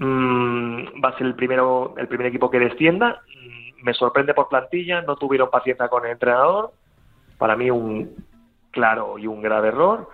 va 0.00 1.08
a 1.08 1.18
ser 1.18 1.26
el 1.26 1.34
primero 1.34 1.94
el 1.96 2.08
primer 2.08 2.26
equipo 2.26 2.50
que 2.50 2.58
descienda. 2.58 3.22
Mm, 3.26 3.84
me 3.84 3.94
sorprende 3.94 4.34
por 4.34 4.48
plantilla, 4.48 5.02
no 5.02 5.16
tuvieron 5.16 5.50
paciencia 5.50 5.88
con 5.88 6.04
el 6.04 6.12
entrenador. 6.12 6.72
Para 7.38 7.56
mí 7.56 7.70
un 7.70 8.14
claro 8.70 9.18
y 9.18 9.26
un 9.26 9.42
grave 9.42 9.68
error. 9.68 10.08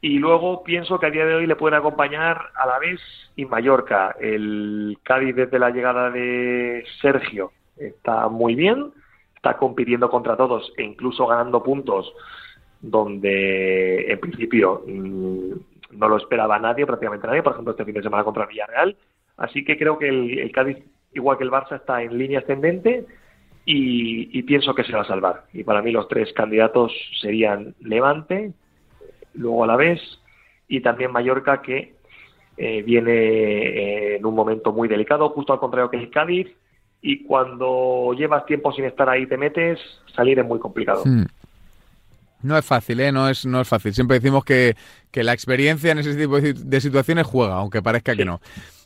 Y 0.00 0.18
luego 0.18 0.64
pienso 0.64 0.98
que 0.98 1.06
a 1.06 1.10
día 1.10 1.24
de 1.24 1.36
hoy 1.36 1.46
le 1.46 1.54
pueden 1.54 1.78
acompañar 1.78 2.50
a 2.56 2.66
la 2.66 2.78
vez 2.80 3.00
y 3.36 3.44
Mallorca. 3.44 4.16
El 4.18 4.98
Cádiz 5.04 5.36
desde 5.36 5.60
la 5.60 5.70
llegada 5.70 6.10
de 6.10 6.84
Sergio 7.00 7.52
está 7.76 8.28
muy 8.28 8.56
bien, 8.56 8.92
está 9.36 9.56
compitiendo 9.56 10.10
contra 10.10 10.36
todos 10.36 10.72
e 10.76 10.82
incluso 10.82 11.26
ganando 11.26 11.62
puntos 11.62 12.12
donde 12.80 14.10
en 14.10 14.18
principio 14.18 14.82
mm, 14.86 15.52
no 15.92 16.08
lo 16.08 16.16
esperaba 16.16 16.58
nadie, 16.58 16.84
prácticamente 16.84 17.28
nadie, 17.28 17.42
por 17.42 17.52
ejemplo 17.52 17.70
este 17.70 17.84
fin 17.84 17.94
de 17.94 18.02
semana 18.02 18.24
contra 18.24 18.46
Villarreal, 18.46 18.96
Así 19.42 19.64
que 19.64 19.76
creo 19.76 19.98
que 19.98 20.08
el, 20.08 20.52
Cádiz, 20.52 20.78
igual 21.12 21.36
que 21.36 21.42
el 21.42 21.50
Barça, 21.50 21.74
está 21.74 22.00
en 22.00 22.16
línea 22.16 22.38
ascendente 22.38 23.04
y, 23.64 24.40
pienso 24.44 24.72
que 24.72 24.84
se 24.84 24.92
va 24.92 25.02
a 25.02 25.04
salvar. 25.04 25.46
Y 25.52 25.64
para 25.64 25.82
mí 25.82 25.90
los 25.90 26.06
tres 26.06 26.32
candidatos 26.32 26.92
serían 27.20 27.74
Levante, 27.80 28.52
luego 29.34 29.64
a 29.64 29.66
la 29.66 29.74
vez, 29.74 30.00
y 30.68 30.80
también 30.80 31.10
Mallorca, 31.10 31.60
que 31.60 31.94
eh, 32.56 32.82
viene 32.82 33.12
eh, 33.12 34.16
en 34.18 34.26
un 34.26 34.34
momento 34.36 34.72
muy 34.72 34.86
delicado, 34.86 35.30
justo 35.30 35.52
al 35.52 35.58
contrario 35.58 35.90
que 35.90 35.96
el 35.96 36.10
Cádiz, 36.10 36.46
y 37.00 37.24
cuando 37.24 38.14
llevas 38.16 38.46
tiempo 38.46 38.72
sin 38.72 38.84
estar 38.84 39.08
ahí 39.08 39.26
te 39.26 39.36
metes, 39.36 39.80
salir 40.14 40.38
es 40.38 40.46
muy 40.46 40.60
complicado. 40.60 41.02
Hmm. 41.04 41.24
No 42.42 42.56
es 42.56 42.64
fácil, 42.64 43.00
¿eh? 43.00 43.10
No 43.10 43.28
es, 43.28 43.44
no 43.44 43.60
es 43.60 43.66
fácil. 43.66 43.92
Siempre 43.92 44.20
decimos 44.20 44.44
que, 44.44 44.76
la 45.14 45.32
experiencia 45.32 45.90
en 45.90 45.98
ese 45.98 46.14
tipo 46.14 46.40
de 46.40 46.80
situaciones 46.80 47.26
juega, 47.26 47.54
aunque 47.54 47.82
parezca 47.82 48.14
que 48.14 48.24
no. 48.24 48.40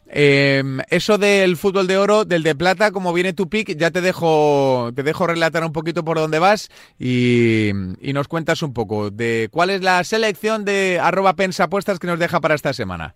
Eh, 0.09 0.63
eso 0.89 1.19
del 1.19 1.57
fútbol 1.57 1.87
de 1.87 1.99
oro, 1.99 2.25
del 2.25 2.43
de 2.43 2.55
plata, 2.55 2.93
como 2.93 3.13
viene 3.13 3.33
tu 3.33 3.49
pick, 3.49 3.77
ya 3.77 3.91
te 3.91 4.01
dejo, 4.01 4.91
te 4.95 5.03
dejo 5.03 5.27
relatar 5.27 5.65
un 5.65 5.73
poquito 5.73 6.05
por 6.05 6.17
dónde 6.17 6.39
vas 6.39 6.71
y, 6.99 7.73
nos 8.15 8.29
cuentas 8.29 8.63
un 8.63 8.73
poco 8.73 9.11
de 9.11 9.49
cuál 9.53 9.71
es 9.71 9.83
la 9.83 10.03
selección 10.05 10.65
de 10.65 10.99
arroba 11.03 11.35
pensapuestas 11.35 11.99
que 11.99 12.07
nos 12.07 12.19
deja 12.19 12.41
para 12.41 12.55
esta 12.55 12.73
semana. 12.73 13.15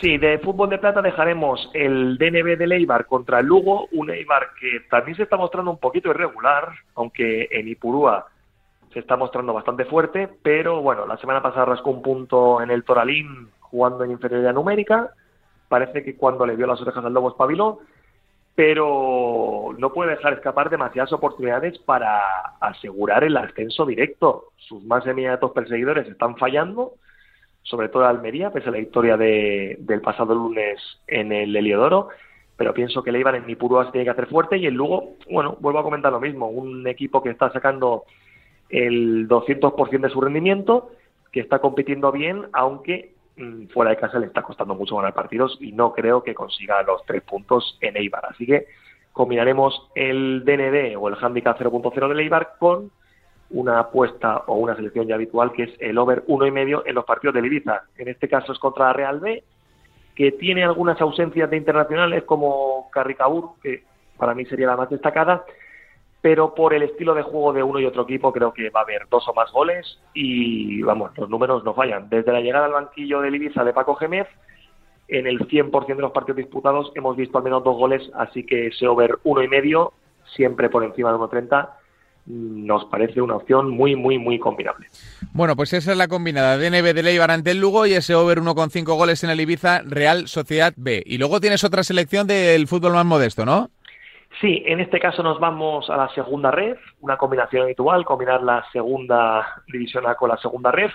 Sí, 0.00 0.18
de 0.18 0.38
fútbol 0.38 0.68
de 0.68 0.78
plata 0.78 1.00
dejaremos 1.00 1.70
el 1.72 2.18
DNB 2.18 2.58
de 2.58 2.76
Eibar 2.76 3.06
contra 3.06 3.40
el 3.40 3.46
Lugo, 3.46 3.88
un 3.92 4.10
Eibar 4.10 4.50
que 4.60 4.80
también 4.90 5.16
se 5.16 5.22
está 5.22 5.38
mostrando 5.38 5.70
un 5.70 5.78
poquito 5.78 6.10
irregular, 6.10 6.68
aunque 6.94 7.48
en 7.50 7.66
Ipurúa 7.66 8.26
se 8.92 9.00
está 9.00 9.16
mostrando 9.16 9.54
bastante 9.54 9.86
fuerte, 9.86 10.28
pero 10.42 10.82
bueno, 10.82 11.06
la 11.06 11.16
semana 11.16 11.42
pasada 11.42 11.64
rascó 11.64 11.90
un 11.90 12.02
punto 12.02 12.60
en 12.60 12.70
el 12.70 12.84
Toralín 12.84 13.48
jugando 13.58 14.04
en 14.04 14.10
inferioridad 14.10 14.52
numérica 14.52 15.10
parece 15.68 16.02
que 16.02 16.16
cuando 16.16 16.46
le 16.46 16.56
vio 16.56 16.66
las 16.66 16.80
orejas 16.80 17.04
al 17.04 17.12
lobo 17.12 17.30
espabiló, 17.30 17.80
pero 18.54 19.74
no 19.78 19.92
puede 19.92 20.12
dejar 20.12 20.32
escapar 20.32 20.70
demasiadas 20.70 21.12
oportunidades 21.12 21.78
para 21.78 22.22
asegurar 22.60 23.22
el 23.22 23.36
ascenso 23.36 23.84
directo. 23.84 24.46
Sus 24.56 24.82
más 24.84 25.06
inmediatos 25.06 25.52
perseguidores 25.52 26.08
están 26.08 26.36
fallando, 26.36 26.94
sobre 27.62 27.90
todo 27.90 28.06
Almería, 28.06 28.50
pese 28.50 28.68
a 28.68 28.72
la 28.72 28.78
victoria 28.78 29.18
de, 29.18 29.76
del 29.80 30.00
pasado 30.00 30.34
lunes 30.34 30.80
en 31.06 31.32
el 31.32 31.54
Heliodoro, 31.54 32.08
pero 32.56 32.72
pienso 32.72 33.02
que 33.02 33.12
le 33.12 33.20
iban 33.20 33.34
en 33.34 33.46
Nipurúa 33.46 33.92
tiene 33.92 34.06
que 34.06 34.10
hacer 34.10 34.26
fuerte 34.28 34.56
y 34.56 34.66
el 34.66 34.74
Lugo, 34.74 35.16
bueno, 35.30 35.58
vuelvo 35.60 35.80
a 35.80 35.82
comentar 35.82 36.10
lo 36.10 36.20
mismo, 36.20 36.48
un 36.48 36.86
equipo 36.86 37.22
que 37.22 37.30
está 37.30 37.52
sacando 37.52 38.04
el 38.70 39.28
200% 39.28 40.00
de 40.00 40.08
su 40.08 40.20
rendimiento, 40.20 40.90
que 41.30 41.40
está 41.40 41.58
compitiendo 41.58 42.10
bien, 42.10 42.46
aunque 42.52 43.15
fuera 43.72 43.90
de 43.90 43.96
casa 43.96 44.18
le 44.18 44.26
está 44.26 44.42
costando 44.42 44.74
mucho 44.74 44.96
ganar 44.96 45.14
partidos 45.14 45.58
y 45.60 45.72
no 45.72 45.92
creo 45.92 46.22
que 46.22 46.34
consiga 46.34 46.82
los 46.82 47.04
tres 47.04 47.22
puntos 47.22 47.78
en 47.80 47.96
Eibar. 47.96 48.24
Así 48.26 48.46
que 48.46 48.66
combinaremos 49.12 49.90
el 49.94 50.44
DND 50.44 50.96
o 50.98 51.08
el 51.08 51.16
handicap 51.20 51.58
0.0 51.58 52.14
de 52.14 52.22
Eibar 52.22 52.54
con 52.58 52.90
una 53.50 53.78
apuesta 53.78 54.44
o 54.46 54.54
una 54.56 54.74
selección 54.74 55.06
ya 55.06 55.14
habitual 55.14 55.52
que 55.52 55.64
es 55.64 55.70
el 55.78 55.98
over 55.98 56.24
uno 56.26 56.46
y 56.46 56.50
medio 56.50 56.84
en 56.86 56.94
los 56.94 57.04
partidos 57.04 57.34
de 57.34 57.46
Ibiza. 57.46 57.82
En 57.96 58.08
este 58.08 58.28
caso 58.28 58.52
es 58.52 58.58
contra 58.58 58.86
la 58.86 58.92
Real 58.92 59.20
B, 59.20 59.44
que 60.14 60.32
tiene 60.32 60.64
algunas 60.64 61.00
ausencias 61.00 61.48
de 61.50 61.56
internacionales 61.56 62.24
como 62.24 62.90
Carricabur, 62.90 63.50
que 63.62 63.84
para 64.16 64.34
mí 64.34 64.46
sería 64.46 64.66
la 64.68 64.76
más 64.76 64.90
destacada, 64.90 65.44
pero 66.26 66.56
por 66.56 66.74
el 66.74 66.82
estilo 66.82 67.14
de 67.14 67.22
juego 67.22 67.52
de 67.52 67.62
uno 67.62 67.78
y 67.78 67.84
otro 67.84 68.02
equipo 68.02 68.32
creo 68.32 68.52
que 68.52 68.68
va 68.70 68.80
a 68.80 68.82
haber 68.82 69.06
dos 69.08 69.28
o 69.28 69.32
más 69.32 69.52
goles 69.52 70.00
y 70.12 70.82
vamos, 70.82 71.16
los 71.16 71.30
números 71.30 71.62
no 71.62 71.72
fallan. 71.72 72.08
Desde 72.10 72.32
la 72.32 72.40
llegada 72.40 72.66
al 72.66 72.72
banquillo 72.72 73.20
del 73.20 73.36
Ibiza 73.36 73.62
de 73.62 73.72
Paco 73.72 73.94
Gémez, 73.94 74.26
en 75.06 75.28
el 75.28 75.38
100% 75.46 75.86
de 75.86 76.02
los 76.02 76.10
partidos 76.10 76.38
disputados 76.38 76.90
hemos 76.96 77.16
visto 77.16 77.38
al 77.38 77.44
menos 77.44 77.62
dos 77.62 77.76
goles, 77.76 78.10
así 78.12 78.44
que 78.44 78.66
ese 78.66 78.88
over 78.88 79.20
uno 79.22 79.40
y 79.40 79.46
medio, 79.46 79.92
siempre 80.34 80.68
por 80.68 80.82
encima 80.82 81.12
de 81.12 81.18
1.30, 81.18 81.68
nos 82.26 82.84
parece 82.86 83.20
una 83.20 83.36
opción 83.36 83.70
muy, 83.70 83.94
muy, 83.94 84.18
muy 84.18 84.40
combinable. 84.40 84.88
Bueno, 85.32 85.54
pues 85.54 85.72
esa 85.74 85.92
es 85.92 85.96
la 85.96 86.08
combinada. 86.08 86.58
DNB 86.58 86.92
de 86.92 87.02
Leibar 87.04 87.30
ante 87.30 87.54
Lugo 87.54 87.86
y 87.86 87.92
ese 87.92 88.16
over 88.16 88.40
1,5 88.40 88.84
goles 88.96 89.22
en 89.22 89.30
el 89.30 89.40
Ibiza 89.40 89.82
Real 89.82 90.26
Sociedad 90.26 90.74
B. 90.76 91.04
Y 91.06 91.18
luego 91.18 91.40
tienes 91.40 91.62
otra 91.62 91.84
selección 91.84 92.26
del 92.26 92.66
fútbol 92.66 92.94
más 92.94 93.06
modesto, 93.06 93.44
¿no? 93.44 93.70
Sí, 94.40 94.62
en 94.66 94.80
este 94.80 95.00
caso 95.00 95.22
nos 95.22 95.40
vamos 95.40 95.88
a 95.88 95.96
la 95.96 96.08
segunda 96.10 96.50
red, 96.50 96.76
una 97.00 97.16
combinación 97.16 97.62
habitual, 97.62 98.04
combinar 98.04 98.42
la 98.42 98.66
segunda 98.70 99.62
división 99.66 100.06
A 100.06 100.14
con 100.14 100.28
la 100.28 100.36
segunda 100.36 100.70
red, 100.70 100.90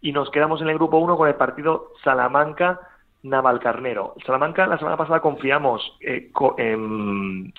y 0.00 0.10
nos 0.12 0.30
quedamos 0.30 0.60
en 0.60 0.68
el 0.68 0.74
grupo 0.74 0.98
1 0.98 1.16
con 1.16 1.28
el 1.28 1.34
partido 1.34 1.92
Salamanca. 2.02 2.80
Navalcarnero. 3.22 4.14
Salamanca, 4.24 4.66
la 4.66 4.78
semana 4.78 4.96
pasada 4.96 5.20
confiamos. 5.20 5.82
Eh, 6.00 6.30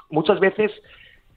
muchas 0.10 0.40
veces 0.40 0.72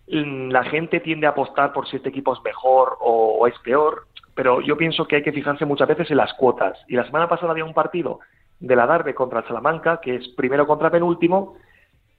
mm, 0.09 0.49
la 0.49 0.65
gente 0.65 1.01
tiende 1.01 1.27
a 1.27 1.31
apostar 1.31 1.75
por 1.75 1.87
si 1.87 1.97
este 1.97 2.09
equipo 2.09 2.33
es 2.33 2.43
mejor 2.43 2.97
o, 3.01 3.47
es 3.47 3.59
peor, 3.59 4.07
pero 4.35 4.63
yo 4.63 4.79
pienso 4.79 5.07
que 5.07 5.17
hay 5.17 5.23
que 5.23 5.33
fijarse 5.33 5.67
muchas 5.67 5.89
veces 5.89 6.11
en 6.11 6.17
las 6.17 6.33
cuotas. 6.35 6.79
Y 6.89 6.97
la 6.97 7.05
semana 7.05 7.29
pasada 7.29 7.53
había 7.53 7.67
un 7.67 7.75
partido 7.75 8.21
de 8.61 8.75
la 8.75 8.87
Darbe 8.87 9.15
contra 9.15 9.47
Salamanca, 9.47 10.01
que 10.01 10.15
es 10.17 10.29
primero 10.29 10.67
contra 10.67 10.91
penúltimo, 10.91 11.57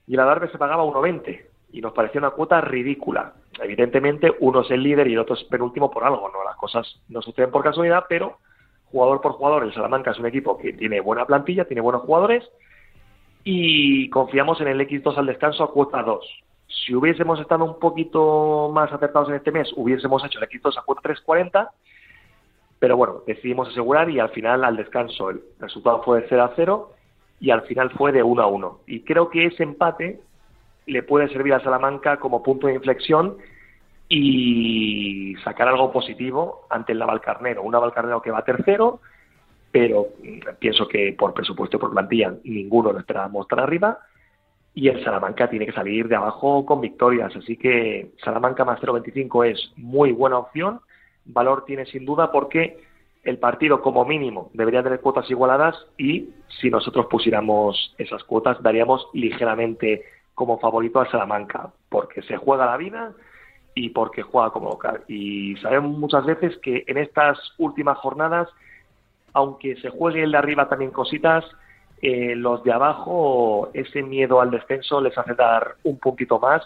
y 0.06 0.14
la 0.14 0.24
Darbe 0.24 0.48
se 0.48 0.58
pagaba 0.58 0.84
1,20 0.84 1.55
y 1.72 1.80
nos 1.80 1.92
pareció 1.92 2.18
una 2.18 2.30
cuota 2.30 2.60
ridícula. 2.60 3.34
Evidentemente, 3.60 4.32
uno 4.40 4.60
es 4.60 4.70
el 4.70 4.82
líder 4.82 5.08
y 5.08 5.14
el 5.14 5.18
otro 5.18 5.34
es 5.34 5.44
penúltimo 5.44 5.90
por 5.90 6.04
algo, 6.04 6.28
¿no? 6.28 6.44
Las 6.44 6.56
cosas 6.56 7.00
no 7.08 7.22
suceden 7.22 7.50
por 7.50 7.62
casualidad, 7.62 8.04
pero 8.08 8.38
jugador 8.90 9.20
por 9.20 9.32
jugador, 9.32 9.64
el 9.64 9.74
Salamanca 9.74 10.12
es 10.12 10.18
un 10.18 10.26
equipo 10.26 10.56
que 10.58 10.72
tiene 10.72 11.00
buena 11.00 11.26
plantilla, 11.26 11.64
tiene 11.64 11.80
buenos 11.80 12.02
jugadores 12.02 12.48
y 13.44 14.08
confiamos 14.10 14.60
en 14.60 14.68
el 14.68 14.80
X2 14.80 15.16
al 15.16 15.26
descanso 15.26 15.64
a 15.64 15.72
cuota 15.72 16.02
2. 16.02 16.24
Si 16.66 16.94
hubiésemos 16.94 17.38
estado 17.40 17.64
un 17.64 17.78
poquito 17.78 18.70
más 18.72 18.92
acertados 18.92 19.28
en 19.28 19.36
este 19.36 19.52
mes, 19.52 19.72
hubiésemos 19.76 20.24
hecho 20.24 20.38
el 20.40 20.48
X2 20.48 20.78
a 20.78 20.82
cuota 20.82 21.02
3.40, 21.02 21.70
pero 22.78 22.96
bueno, 22.96 23.22
decidimos 23.26 23.68
asegurar 23.68 24.10
y 24.10 24.18
al 24.18 24.30
final 24.30 24.64
al 24.64 24.76
descanso 24.76 25.30
el 25.30 25.42
resultado 25.60 26.02
fue 26.02 26.22
de 26.22 26.26
0 26.28 26.42
a 26.42 26.52
0 26.56 26.92
y 27.40 27.50
al 27.50 27.62
final 27.62 27.90
fue 27.90 28.12
de 28.12 28.22
1 28.22 28.42
a 28.42 28.46
1. 28.46 28.80
Y 28.86 29.00
creo 29.02 29.30
que 29.30 29.46
ese 29.46 29.62
empate 29.62 30.20
le 30.86 31.02
puede 31.02 31.28
servir 31.28 31.54
a 31.54 31.60
Salamanca 31.60 32.18
como 32.18 32.42
punto 32.42 32.68
de 32.68 32.74
inflexión 32.74 33.36
y 34.08 35.34
sacar 35.42 35.68
algo 35.68 35.92
positivo 35.92 36.66
ante 36.70 36.92
el 36.92 37.00
Navalcarnero. 37.00 37.62
Un 37.62 37.72
Navalcarnero 37.72 38.22
que 38.22 38.30
va 38.30 38.44
tercero, 38.44 39.00
pero 39.72 40.08
mm, 40.22 40.58
pienso 40.60 40.86
que 40.86 41.12
por 41.18 41.34
presupuesto 41.34 41.76
y 41.76 41.80
por 41.80 41.90
plantilla 41.90 42.34
ninguno 42.44 42.92
lo 42.92 43.00
esperábamos 43.00 43.48
tan 43.48 43.58
arriba. 43.58 43.98
Y 44.74 44.88
el 44.88 45.02
Salamanca 45.02 45.48
tiene 45.50 45.66
que 45.66 45.72
salir 45.72 46.06
de 46.06 46.16
abajo 46.16 46.64
con 46.64 46.80
victorias. 46.80 47.34
Así 47.34 47.56
que 47.56 48.12
Salamanca 48.22 48.64
más 48.64 48.80
0.25 48.80 49.46
es 49.46 49.72
muy 49.76 50.12
buena 50.12 50.38
opción. 50.38 50.80
Valor 51.24 51.64
tiene 51.64 51.86
sin 51.86 52.04
duda 52.04 52.30
porque 52.30 52.78
el 53.24 53.38
partido 53.38 53.82
como 53.82 54.04
mínimo 54.04 54.50
debería 54.52 54.84
tener 54.84 55.00
cuotas 55.00 55.28
igualadas 55.30 55.74
y 55.98 56.30
si 56.60 56.70
nosotros 56.70 57.06
pusiéramos 57.06 57.94
esas 57.98 58.22
cuotas 58.22 58.62
daríamos 58.62 59.08
ligeramente 59.14 60.04
como 60.36 60.58
favorito 60.60 61.00
a 61.00 61.10
Salamanca 61.10 61.70
porque 61.88 62.22
se 62.22 62.36
juega 62.36 62.66
la 62.66 62.76
vida 62.76 63.12
y 63.74 63.88
porque 63.88 64.22
juega 64.22 64.50
como 64.50 64.68
local. 64.68 65.02
Y 65.08 65.56
sabemos 65.56 65.98
muchas 65.98 66.24
veces 66.26 66.56
que 66.58 66.84
en 66.86 66.98
estas 66.98 67.38
últimas 67.58 67.98
jornadas, 67.98 68.48
aunque 69.32 69.76
se 69.76 69.88
juegue 69.88 70.22
el 70.22 70.32
de 70.32 70.38
arriba 70.38 70.68
también 70.68 70.90
cositas, 70.90 71.44
eh, 72.02 72.36
los 72.36 72.62
de 72.64 72.72
abajo 72.72 73.70
ese 73.72 74.02
miedo 74.02 74.40
al 74.42 74.50
descenso 74.50 75.00
les 75.00 75.16
hace 75.16 75.34
dar 75.34 75.76
un 75.84 75.98
puntito 75.98 76.38
más. 76.38 76.62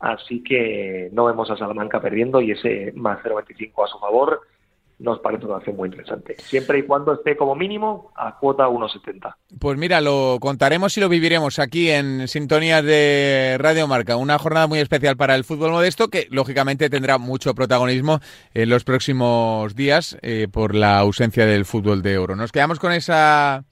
Así 0.00 0.42
que 0.42 1.10
no 1.12 1.26
vemos 1.26 1.50
a 1.50 1.56
Salamanca 1.56 2.00
perdiendo 2.00 2.40
y 2.40 2.52
ese 2.52 2.92
más 2.96 3.18
0.25 3.22 3.84
a 3.84 3.88
su 3.88 3.98
favor 3.98 4.40
nos 5.02 5.18
parece 5.18 5.46
una 5.46 5.56
acción 5.56 5.76
muy 5.76 5.88
interesante. 5.88 6.36
Siempre 6.38 6.78
y 6.78 6.82
cuando 6.84 7.12
esté 7.12 7.36
como 7.36 7.54
mínimo 7.54 8.12
a 8.16 8.38
cuota 8.38 8.68
1,70. 8.68 9.34
Pues 9.58 9.76
mira, 9.76 10.00
lo 10.00 10.38
contaremos 10.40 10.96
y 10.96 11.00
lo 11.00 11.08
viviremos 11.08 11.58
aquí 11.58 11.90
en 11.90 12.28
Sintonía 12.28 12.82
de 12.82 13.56
Radio 13.58 13.86
Marca. 13.88 14.16
Una 14.16 14.38
jornada 14.38 14.66
muy 14.66 14.78
especial 14.78 15.16
para 15.16 15.34
el 15.34 15.44
fútbol 15.44 15.72
modesto 15.72 16.08
que 16.08 16.28
lógicamente 16.30 16.88
tendrá 16.88 17.18
mucho 17.18 17.54
protagonismo 17.54 18.20
en 18.54 18.68
los 18.70 18.84
próximos 18.84 19.74
días 19.74 20.16
eh, 20.22 20.46
por 20.50 20.74
la 20.74 20.98
ausencia 20.98 21.46
del 21.46 21.64
fútbol 21.64 22.02
de 22.02 22.18
oro. 22.18 22.36
Nos 22.36 22.52
quedamos 22.52 22.78
con 22.78 22.92
esa 22.92 23.64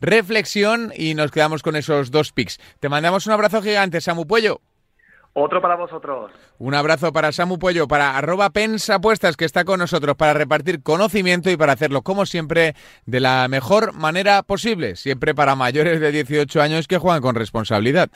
reflexión 0.00 0.92
y 0.96 1.14
nos 1.14 1.32
quedamos 1.32 1.62
con 1.62 1.74
esos 1.74 2.12
dos 2.12 2.32
picks. 2.32 2.60
Te 2.78 2.88
mandamos 2.88 3.26
un 3.26 3.32
abrazo 3.32 3.62
gigante, 3.62 4.00
Samu 4.00 4.26
Puello. 4.26 4.60
Otro 5.40 5.62
para 5.62 5.76
vosotros. 5.76 6.32
Un 6.58 6.74
abrazo 6.74 7.12
para 7.12 7.30
Samu 7.30 7.58
Puello, 7.58 7.86
para 7.86 8.16
arroba 8.16 8.50
pensapuestas 8.50 9.36
que 9.36 9.44
está 9.44 9.64
con 9.64 9.78
nosotros 9.78 10.16
para 10.16 10.34
repartir 10.34 10.82
conocimiento 10.82 11.48
y 11.48 11.56
para 11.56 11.74
hacerlo, 11.74 12.02
como 12.02 12.26
siempre, 12.26 12.74
de 13.06 13.20
la 13.20 13.46
mejor 13.48 13.92
manera 13.92 14.42
posible. 14.42 14.96
Siempre 14.96 15.36
para 15.36 15.54
mayores 15.54 16.00
de 16.00 16.10
18 16.10 16.60
años 16.60 16.88
que 16.88 16.98
juegan 16.98 17.22
con 17.22 17.36
responsabilidad. 17.36 18.10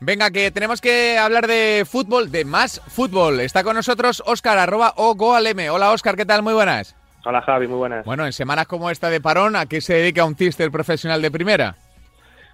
Venga, 0.00 0.30
que 0.30 0.50
tenemos 0.50 0.80
que 0.80 1.18
hablar 1.18 1.46
de 1.46 1.84
fútbol, 1.86 2.30
de 2.30 2.46
más 2.46 2.80
fútbol. 2.86 3.40
Está 3.40 3.62
con 3.64 3.76
nosotros 3.76 4.22
Oscar, 4.24 4.56
arroba 4.56 4.94
o 4.96 5.14
goalm. 5.14 5.58
Hola 5.70 5.92
Oscar, 5.92 6.16
¿qué 6.16 6.24
tal? 6.24 6.42
Muy 6.42 6.54
buenas. 6.54 6.96
Hola 7.24 7.42
Javi, 7.42 7.66
muy 7.66 7.76
buenas. 7.76 8.06
Bueno, 8.06 8.24
en 8.24 8.32
semanas 8.32 8.66
como 8.66 8.88
esta 8.88 9.10
de 9.10 9.20
parón, 9.20 9.56
¿a 9.56 9.66
qué 9.66 9.82
se 9.82 9.94
dedica 9.94 10.24
un 10.24 10.36
tister 10.36 10.70
profesional 10.70 11.20
de 11.20 11.30
primera? 11.30 11.76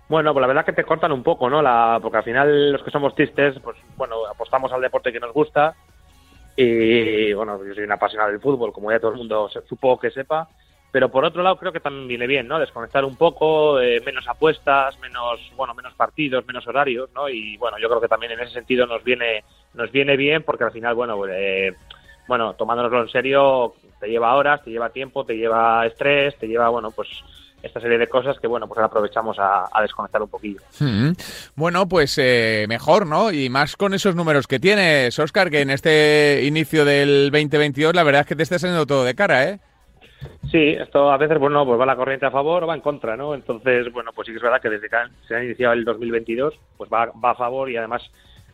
Bueno, 0.08 0.32
pues 0.32 0.40
la 0.42 0.46
verdad 0.46 0.64
que 0.64 0.72
te 0.72 0.84
cortan 0.84 1.12
un 1.12 1.22
poco, 1.22 1.48
¿no? 1.48 1.62
La, 1.62 1.98
porque 2.02 2.18
al 2.18 2.24
final 2.24 2.72
los 2.72 2.82
que 2.82 2.90
somos 2.90 3.14
tistes, 3.14 3.58
pues 3.62 3.76
bueno, 3.96 4.26
apostamos 4.26 4.70
al 4.72 4.82
deporte 4.82 5.12
que 5.12 5.20
nos 5.20 5.32
gusta 5.32 5.74
y 6.56 7.32
bueno, 7.32 7.58
yo 7.64 7.74
soy 7.74 7.84
un 7.84 7.92
apasionado 7.92 8.30
del 8.30 8.40
fútbol, 8.40 8.72
como 8.72 8.90
ya 8.90 9.00
todo 9.00 9.12
el 9.12 9.18
mundo 9.18 9.48
supongo 9.66 9.98
que 9.98 10.10
sepa, 10.10 10.48
pero 10.92 11.10
por 11.10 11.24
otro 11.24 11.42
lado 11.42 11.56
creo 11.56 11.72
que 11.72 11.80
también 11.80 12.06
viene 12.06 12.26
bien, 12.26 12.46
¿no? 12.46 12.60
Desconectar 12.60 13.04
un 13.04 13.16
poco, 13.16 13.80
eh, 13.80 14.00
menos 14.04 14.28
apuestas, 14.28 14.96
menos, 15.00 15.40
bueno, 15.56 15.74
menos 15.74 15.94
partidos, 15.94 16.46
menos 16.46 16.66
horarios, 16.68 17.10
¿no? 17.12 17.28
Y 17.28 17.56
bueno, 17.56 17.78
yo 17.78 17.88
creo 17.88 18.00
que 18.00 18.08
también 18.08 18.32
en 18.32 18.40
ese 18.40 18.52
sentido 18.52 18.86
nos 18.86 19.02
viene, 19.02 19.42
nos 19.72 19.90
viene 19.90 20.16
bien 20.16 20.44
porque 20.44 20.64
al 20.64 20.72
final, 20.72 20.94
bueno, 20.94 21.20
eh, 21.26 21.74
bueno, 22.28 22.54
tomándonoslo 22.54 23.02
en 23.02 23.08
serio, 23.08 23.74
te 23.98 24.08
lleva 24.08 24.36
horas, 24.36 24.62
te 24.62 24.70
lleva 24.70 24.90
tiempo, 24.90 25.24
te 25.24 25.36
lleva 25.36 25.84
estrés, 25.86 26.38
te 26.38 26.46
lleva, 26.46 26.68
bueno, 26.68 26.92
pues 26.92 27.08
esta 27.64 27.80
serie 27.80 27.98
de 27.98 28.08
cosas 28.08 28.38
que, 28.38 28.46
bueno, 28.46 28.68
pues 28.68 28.78
aprovechamos 28.80 29.36
a, 29.38 29.68
desconectar 29.80 30.22
un 30.22 30.28
poquillo. 30.28 30.60
Hmm. 30.78 31.12
Bueno, 31.54 31.88
pues 31.88 32.18
eh, 32.18 32.66
mejor, 32.68 33.06
¿no? 33.06 33.32
Y 33.32 33.48
más 33.48 33.76
con 33.76 33.94
esos 33.94 34.14
números 34.14 34.46
que 34.46 34.60
tienes, 34.60 35.18
Oscar, 35.18 35.50
que 35.50 35.62
en 35.62 35.70
este 35.70 36.42
inicio 36.44 36.84
del 36.84 37.30
2022 37.30 37.94
la 37.94 38.02
verdad 38.02 38.22
es 38.22 38.26
que 38.26 38.36
te 38.36 38.42
está 38.42 38.58
saliendo 38.58 38.86
todo 38.86 39.04
de 39.04 39.14
cara, 39.14 39.48
¿eh? 39.48 39.58
Sí, 40.50 40.68
esto 40.68 41.10
a 41.10 41.16
veces, 41.16 41.38
bueno, 41.38 41.66
pues 41.66 41.78
va 41.78 41.86
la 41.86 41.96
corriente 41.96 42.26
a 42.26 42.30
favor 42.30 42.64
o 42.64 42.66
va 42.66 42.74
en 42.74 42.80
contra, 42.80 43.16
¿no? 43.16 43.34
Entonces, 43.34 43.92
bueno, 43.92 44.10
pues 44.14 44.26
sí 44.26 44.32
que 44.32 44.38
es 44.38 44.42
verdad 44.42 44.60
que 44.60 44.70
desde 44.70 44.88
que 44.88 44.96
se 45.26 45.34
ha 45.34 45.44
iniciado 45.44 45.72
el 45.74 45.84
2022, 45.84 46.54
pues 46.76 46.90
va, 46.90 47.10
va 47.22 47.30
a 47.30 47.34
favor 47.34 47.70
y 47.70 47.76
además 47.76 48.02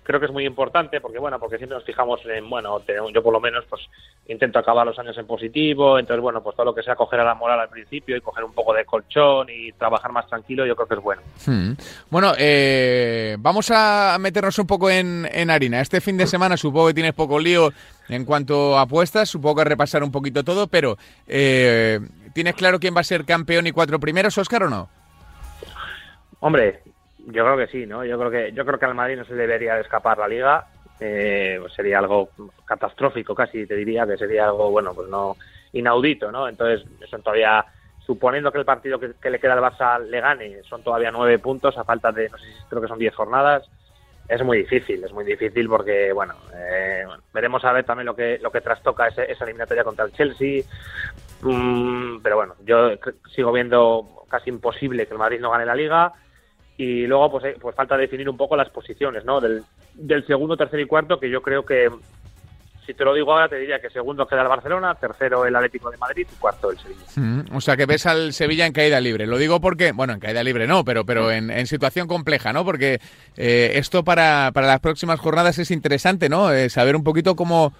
creo 0.02 0.18
que 0.18 0.26
es 0.26 0.32
muy 0.32 0.44
importante 0.44 1.00
porque 1.00 1.18
bueno 1.18 1.38
porque 1.38 1.58
siempre 1.58 1.76
nos 1.76 1.84
fijamos 1.84 2.20
en 2.26 2.48
bueno 2.48 2.82
yo 3.14 3.22
por 3.22 3.32
lo 3.32 3.40
menos 3.40 3.64
pues 3.68 3.82
intento 4.30 4.58
acabar 4.58 4.86
los 4.86 4.98
años 4.98 5.16
en 5.18 5.26
positivo 5.26 5.98
entonces 5.98 6.22
bueno 6.22 6.42
pues 6.42 6.56
todo 6.56 6.66
lo 6.66 6.74
que 6.74 6.82
sea 6.82 6.94
coger 6.94 7.20
a 7.20 7.24
la 7.24 7.34
moral 7.34 7.60
al 7.60 7.68
principio 7.68 8.16
y 8.16 8.20
coger 8.20 8.44
un 8.44 8.52
poco 8.52 8.72
de 8.72 8.84
colchón 8.84 9.48
y 9.50 9.72
trabajar 9.72 10.12
más 10.12 10.26
tranquilo 10.26 10.66
yo 10.66 10.76
creo 10.76 10.88
que 10.88 10.94
es 10.94 11.00
bueno 11.00 11.22
hmm. 11.46 11.72
bueno 12.10 12.32
eh, 12.38 13.36
vamos 13.38 13.70
a 13.72 14.16
meternos 14.20 14.58
un 14.58 14.66
poco 14.66 14.88
en, 14.90 15.28
en 15.32 15.50
harina 15.50 15.80
este 15.80 16.00
fin 16.00 16.16
de 16.16 16.26
semana 16.26 16.56
supongo 16.56 16.88
que 16.88 16.94
tienes 16.94 17.14
poco 17.14 17.38
lío 17.38 17.70
en 18.08 18.24
cuanto 18.24 18.78
a 18.78 18.82
apuestas 18.82 19.28
supongo 19.28 19.56
que 19.56 19.64
repasar 19.64 20.02
un 20.02 20.12
poquito 20.12 20.44
todo 20.44 20.68
pero 20.68 20.96
eh, 21.26 22.00
tienes 22.32 22.54
claro 22.54 22.78
quién 22.78 22.94
va 22.94 23.00
a 23.00 23.04
ser 23.04 23.24
campeón 23.24 23.66
y 23.66 23.72
cuatro 23.72 23.98
primeros 23.98 24.38
Oscar 24.38 24.64
o 24.64 24.70
no 24.70 24.88
Hombre, 26.40 26.80
yo 27.26 27.44
creo 27.44 27.56
que 27.56 27.66
sí, 27.66 27.86
¿no? 27.86 28.04
Yo 28.04 28.18
creo 28.18 28.30
que 28.30 28.52
yo 28.52 28.64
creo 28.64 28.78
que 28.78 28.86
al 28.86 28.94
Madrid 28.94 29.16
no 29.16 29.24
se 29.24 29.34
debería 29.34 29.74
de 29.74 29.82
escapar 29.82 30.18
la 30.18 30.28
Liga. 30.28 30.66
Eh, 31.00 31.56
pues 31.60 31.72
sería 31.72 31.98
algo 31.98 32.28
catastrófico 32.66 33.34
casi, 33.34 33.66
te 33.66 33.74
diría 33.74 34.06
que 34.06 34.18
sería 34.18 34.44
algo, 34.44 34.70
bueno, 34.70 34.94
pues 34.94 35.08
no 35.08 35.36
inaudito, 35.72 36.30
¿no? 36.30 36.46
Entonces, 36.46 36.86
eso 37.00 37.18
todavía, 37.20 37.64
suponiendo 38.04 38.52
que 38.52 38.58
el 38.58 38.66
partido 38.66 39.00
que, 39.00 39.30
le 39.30 39.38
queda 39.40 39.54
al 39.54 39.60
Barça 39.60 39.98
le 39.98 40.20
gane, 40.20 40.62
son 40.64 40.82
todavía 40.82 41.10
nueve 41.10 41.38
puntos 41.38 41.78
a 41.78 41.84
falta 41.84 42.12
de, 42.12 42.28
no 42.28 42.36
sé 42.36 42.44
creo 42.68 42.82
que 42.82 42.88
son 42.88 42.98
diez 42.98 43.14
jornadas, 43.14 43.68
es 44.28 44.44
muy 44.44 44.58
difícil, 44.58 45.02
es 45.02 45.12
muy 45.12 45.24
difícil 45.24 45.68
porque, 45.68 46.12
bueno, 46.12 46.34
eh, 46.54 47.04
veremos 47.32 47.64
a 47.64 47.72
ver 47.72 47.84
también 47.84 48.06
lo 48.06 48.14
que, 48.14 48.38
lo 48.38 48.52
que 48.52 48.60
trastoca 48.60 49.08
esa 49.08 49.44
eliminatoria 49.44 49.84
contra 49.84 50.04
el 50.04 50.12
Chelsea, 50.12 50.62
mm, 51.40 52.18
pero 52.22 52.36
bueno, 52.36 52.54
yo 52.64 52.92
sigo 53.34 53.52
viendo 53.52 54.24
casi 54.28 54.50
imposible 54.50 55.06
que 55.06 55.14
el 55.14 55.18
Madrid 55.18 55.40
no 55.40 55.50
gane 55.50 55.66
la 55.66 55.74
Liga, 55.74 56.12
y 56.80 57.06
luego 57.06 57.30
pues, 57.32 57.44
eh, 57.44 57.56
pues 57.60 57.76
falta 57.76 57.94
definir 57.94 58.26
un 58.30 58.38
poco 58.38 58.56
las 58.56 58.70
posiciones 58.70 59.22
¿no? 59.26 59.38
del, 59.38 59.62
del 59.92 60.26
segundo, 60.26 60.56
tercero 60.56 60.82
y 60.82 60.86
cuarto, 60.86 61.20
que 61.20 61.28
yo 61.28 61.42
creo 61.42 61.62
que 61.62 61.90
si 62.86 62.94
te 62.94 63.04
lo 63.04 63.12
digo 63.12 63.32
ahora 63.32 63.50
te 63.50 63.56
diría 63.56 63.78
que 63.80 63.90
segundo 63.90 64.26
queda 64.26 64.40
el 64.40 64.48
Barcelona, 64.48 64.94
tercero 64.94 65.44
el 65.44 65.54
Atlético 65.54 65.90
de 65.90 65.98
Madrid 65.98 66.26
y 66.32 66.36
cuarto 66.36 66.70
el 66.70 66.78
Sevilla. 66.78 67.04
Mm, 67.16 67.54
o 67.54 67.60
sea 67.60 67.76
que 67.76 67.84
ves 67.84 68.06
al 68.06 68.32
Sevilla 68.32 68.64
en 68.64 68.72
caída 68.72 68.98
libre. 68.98 69.26
Lo 69.26 69.36
digo 69.36 69.60
porque, 69.60 69.92
bueno, 69.92 70.14
en 70.14 70.20
caída 70.20 70.42
libre 70.42 70.66
no, 70.66 70.82
pero, 70.82 71.04
pero 71.04 71.30
en, 71.30 71.50
en 71.50 71.66
situación 71.66 72.08
compleja, 72.08 72.54
¿no? 72.54 72.64
Porque 72.64 72.98
eh, 73.36 73.72
esto 73.74 74.02
para, 74.02 74.50
para 74.54 74.66
las 74.66 74.80
próximas 74.80 75.20
jornadas 75.20 75.58
es 75.58 75.70
interesante, 75.70 76.30
¿no? 76.30 76.50
Eh, 76.50 76.70
saber 76.70 76.96
un 76.96 77.04
poquito 77.04 77.36
cómo 77.36 77.74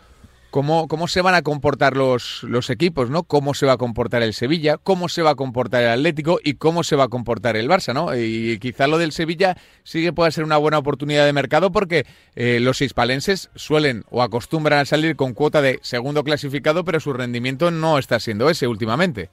cómo, 0.51 0.89
cómo 0.89 1.09
se 1.09 1.23
van 1.23 1.35
a 1.35 1.43
comportar 1.43 1.97
los, 1.97 2.43
los 2.43 2.71
equipos, 2.71 3.11
¿no? 3.11 3.23
Cómo 3.23 3.55
se 3.55 3.67
va 3.67 3.73
a 3.73 3.77
comportar 3.77 4.23
el 4.23 4.35
Sevilla, 4.35 4.77
cómo 4.77 5.09
se 5.09 5.23
va 5.23 5.31
a 5.31 5.35
comportar 5.35 5.83
el 5.83 5.89
Atlético 5.89 6.39
y 6.43 6.55
cómo 6.55 6.83
se 6.83 6.97
va 6.97 7.05
a 7.05 7.09
comportar 7.09 7.57
el 7.57 7.69
Barça, 7.69 7.95
¿no? 7.95 8.15
Y 8.15 8.59
quizá 8.59 8.87
lo 8.87 8.99
del 8.99 9.13
Sevilla 9.13 9.57
sí 9.83 10.03
que 10.03 10.13
pueda 10.13 10.31
ser 10.31 10.45
una 10.45 10.57
buena 10.59 10.79
oportunidad 10.79 11.25
de 11.25 11.33
mercado 11.33 11.71
porque 11.73 12.05
eh, 12.35 12.59
los 12.61 12.81
hispalenses 12.81 13.51
suelen 13.55 14.05
o 14.11 14.23
acostumbran 14.23 14.81
a 14.81 14.85
salir 14.85 15.17
con 15.17 15.35
cuota 15.35 15.63
de 15.63 15.79
segundo 15.83 16.25
clasificado, 16.25 16.85
pero 16.85 17.01
su 17.01 17.13
rendimiento 17.13 17.71
no 17.71 17.99
está 17.99 18.21
siendo 18.21 18.51
ese 18.51 18.67
últimamente. 18.67 19.31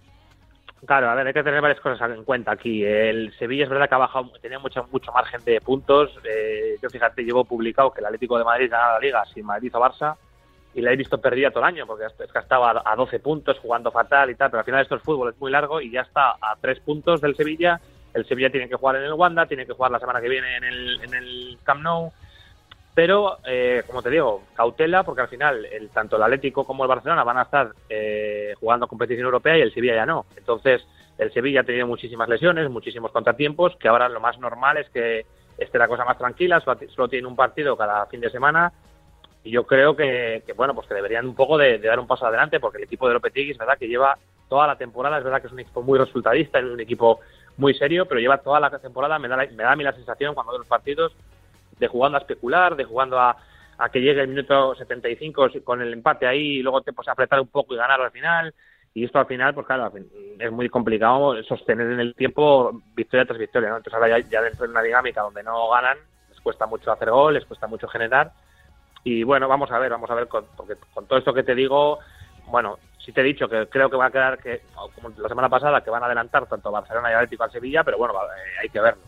Claro, 0.85 1.09
a 1.09 1.15
ver, 1.15 1.27
hay 1.27 1.33
que 1.33 1.43
tener 1.43 1.59
varias 1.59 1.81
cosas 1.81 2.11
en 2.11 2.23
cuenta 2.23 2.51
aquí. 2.51 2.83
El 2.85 3.33
Sevilla 3.39 3.63
es 3.63 3.69
verdad 3.69 3.89
que 3.89 3.95
ha 3.95 3.97
bajado, 3.97 4.31
tenía 4.41 4.59
mucho, 4.59 4.87
mucho 4.91 5.11
margen 5.11 5.43
de 5.43 5.59
puntos. 5.59 6.11
Eh, 6.23 6.77
yo 6.81 6.89
fíjate, 6.89 7.23
llevo 7.23 7.43
publicado 7.43 7.91
que 7.91 7.99
el 7.99 8.05
Atlético 8.05 8.37
de 8.37 8.45
Madrid 8.45 8.69
gana 8.69 8.93
la 8.93 8.99
Liga 8.99 9.25
sin 9.25 9.45
Madrid 9.45 9.75
o 9.75 9.79
Barça 9.79 10.15
y 10.77 10.81
la 10.81 10.93
he 10.93 10.95
visto 10.95 11.19
perdida 11.19 11.49
todo 11.49 11.61
el 11.61 11.73
año, 11.73 11.87
porque 11.87 12.05
es 12.05 12.31
que 12.31 12.37
estaba 12.37 12.83
a 12.85 12.95
12 12.95 13.19
puntos 13.19 13.57
jugando 13.57 13.91
fatal 13.91 14.29
y 14.29 14.35
tal, 14.35 14.51
pero 14.51 14.59
al 14.59 14.65
final 14.65 14.83
esto 14.83 14.95
es 14.95 15.01
fútbol, 15.01 15.29
es 15.29 15.39
muy 15.39 15.49
largo 15.49 15.81
y 15.81 15.89
ya 15.89 16.01
está 16.01 16.33
a 16.39 16.55
3 16.61 16.81
puntos 16.81 17.19
del 17.19 17.35
Sevilla. 17.35 17.81
El 18.13 18.27
Sevilla 18.27 18.51
tiene 18.51 18.69
que 18.69 18.75
jugar 18.75 18.97
en 18.97 19.03
el 19.03 19.13
Wanda, 19.13 19.47
tiene 19.47 19.65
que 19.65 19.73
jugar 19.73 19.89
la 19.89 19.99
semana 19.99 20.21
que 20.21 20.29
viene 20.29 20.55
en 20.55 20.63
el, 20.63 21.01
en 21.01 21.13
el 21.15 21.57
Camp 21.63 21.81
Nou. 21.81 22.11
Pero, 22.93 23.39
eh, 23.47 23.81
como 23.87 24.03
te 24.03 24.11
digo, 24.11 24.43
cautela, 24.55 25.01
porque 25.01 25.21
al 25.21 25.29
final 25.29 25.65
el, 25.65 25.89
tanto 25.89 26.15
el 26.15 26.21
Atlético 26.21 26.63
como 26.63 26.83
el 26.83 26.89
Barcelona 26.89 27.23
van 27.23 27.39
a 27.39 27.43
estar 27.43 27.71
eh, 27.89 28.53
jugando 28.59 28.87
competición 28.87 29.25
europea 29.25 29.57
y 29.57 29.61
el 29.61 29.73
Sevilla 29.73 29.95
ya 29.95 30.05
no. 30.05 30.27
Entonces, 30.35 30.85
el 31.17 31.33
Sevilla 31.33 31.61
ha 31.61 31.63
tenido 31.63 31.87
muchísimas 31.87 32.29
lesiones, 32.29 32.69
muchísimos 32.69 33.11
contratiempos, 33.11 33.75
que 33.77 33.87
ahora 33.87 34.09
lo 34.09 34.19
más 34.19 34.37
normal 34.37 34.77
es 34.77 34.89
que 34.91 35.25
esté 35.57 35.79
la 35.79 35.87
cosa 35.87 36.05
más 36.05 36.19
tranquila, 36.19 36.59
solo 36.59 37.07
tiene 37.07 37.27
un 37.27 37.35
partido 37.35 37.75
cada 37.75 38.05
fin 38.05 38.21
de 38.21 38.29
semana 38.29 38.71
y 39.43 39.51
yo 39.51 39.65
creo 39.65 39.95
que, 39.95 40.43
bueno, 40.55 40.75
pues 40.75 40.87
que 40.87 40.93
deberían 40.93 41.27
un 41.27 41.35
poco 41.35 41.57
de, 41.57 41.79
dar 41.79 41.99
un 41.99 42.07
paso 42.07 42.25
adelante, 42.25 42.59
porque 42.59 42.77
el 42.77 42.83
equipo 42.83 43.07
de 43.07 43.13
Lopetegui 43.13 43.51
es 43.51 43.57
verdad 43.57 43.77
que 43.77 43.87
lleva 43.87 44.17
toda 44.49 44.67
la 44.67 44.77
temporada, 44.77 45.17
es 45.17 45.23
verdad 45.23 45.41
que 45.41 45.47
es 45.47 45.53
un 45.53 45.59
equipo 45.59 45.81
muy 45.81 45.97
resultadista, 45.97 46.59
es 46.59 46.65
un 46.65 46.79
equipo 46.79 47.19
muy 47.57 47.73
serio, 47.73 48.05
pero 48.05 48.19
lleva 48.19 48.37
toda 48.37 48.59
la 48.59 48.69
temporada, 48.79 49.19
me 49.19 49.27
da, 49.27 49.37
me 49.37 49.63
da 49.63 49.71
a 49.71 49.75
mí 49.75 49.83
la 49.83 49.93
sensación 49.93 50.33
cuando 50.33 50.51
veo 50.51 50.59
los 50.59 50.67
partidos, 50.67 51.15
de 51.79 51.87
jugando 51.87 52.17
a 52.17 52.21
especular, 52.21 52.75
de 52.75 52.85
jugando 52.85 53.19
a, 53.19 53.37
a 53.77 53.89
que 53.89 54.01
llegue 54.01 54.21
el 54.21 54.27
minuto 54.27 54.75
75 54.75 55.49
con 55.63 55.81
el 55.81 55.93
empate 55.93 56.25
ahí 56.25 56.57
y 56.57 56.61
luego 56.61 56.81
te 56.81 56.93
pues 56.93 57.07
apretar 57.07 57.39
un 57.39 57.47
poco 57.47 57.73
y 57.73 57.77
ganar 57.77 58.01
al 58.01 58.11
final. 58.11 58.53
Y 58.93 59.05
esto 59.05 59.19
al 59.19 59.27
final, 59.27 59.53
pues 59.53 59.67
claro, 59.67 59.91
es 60.39 60.51
muy 60.51 60.69
complicado 60.69 61.41
sostener 61.43 61.91
en 61.91 61.99
el 61.99 62.15
tiempo 62.15 62.81
victoria 62.95 63.25
tras 63.25 63.37
victoria, 63.37 63.69
¿no? 63.69 63.77
Entonces 63.77 63.93
ahora 63.93 64.19
ya, 64.19 64.41
dentro 64.41 64.65
de 64.65 64.71
una 64.71 64.81
dinámica 64.81 65.21
donde 65.21 65.43
no 65.43 65.69
ganan, 65.69 65.99
les 66.29 66.41
cuesta 66.41 66.65
mucho 66.65 66.91
hacer 66.91 67.11
gol, 67.11 67.35
les 67.35 67.45
cuesta 67.45 67.67
mucho 67.67 67.87
generar. 67.87 68.31
Y 69.03 69.23
bueno, 69.23 69.47
vamos 69.47 69.71
a 69.71 69.79
ver, 69.79 69.91
vamos 69.91 70.09
a 70.09 70.15
ver, 70.15 70.27
con, 70.27 70.45
porque 70.55 70.73
con 70.93 71.05
todo 71.05 71.19
esto 71.19 71.33
que 71.33 71.43
te 71.43 71.55
digo, 71.55 71.99
bueno, 72.47 72.77
si 72.97 73.11
te 73.11 73.21
he 73.21 73.23
dicho 73.23 73.47
que 73.47 73.67
creo 73.67 73.89
que 73.89 73.97
va 73.97 74.07
a 74.07 74.11
quedar, 74.11 74.37
que 74.37 74.61
como 74.95 75.09
la 75.17 75.29
semana 75.29 75.49
pasada, 75.49 75.81
que 75.81 75.89
van 75.89 76.03
a 76.03 76.07
adelantar 76.07 76.45
tanto 76.45 76.71
Barcelona 76.71 77.11
y 77.11 77.13
Atlético 77.13 77.45
a 77.45 77.49
Sevilla, 77.49 77.83
pero 77.83 77.97
bueno, 77.97 78.13
eh, 78.15 78.59
hay 78.61 78.69
que 78.69 78.81
verlo. 78.81 79.01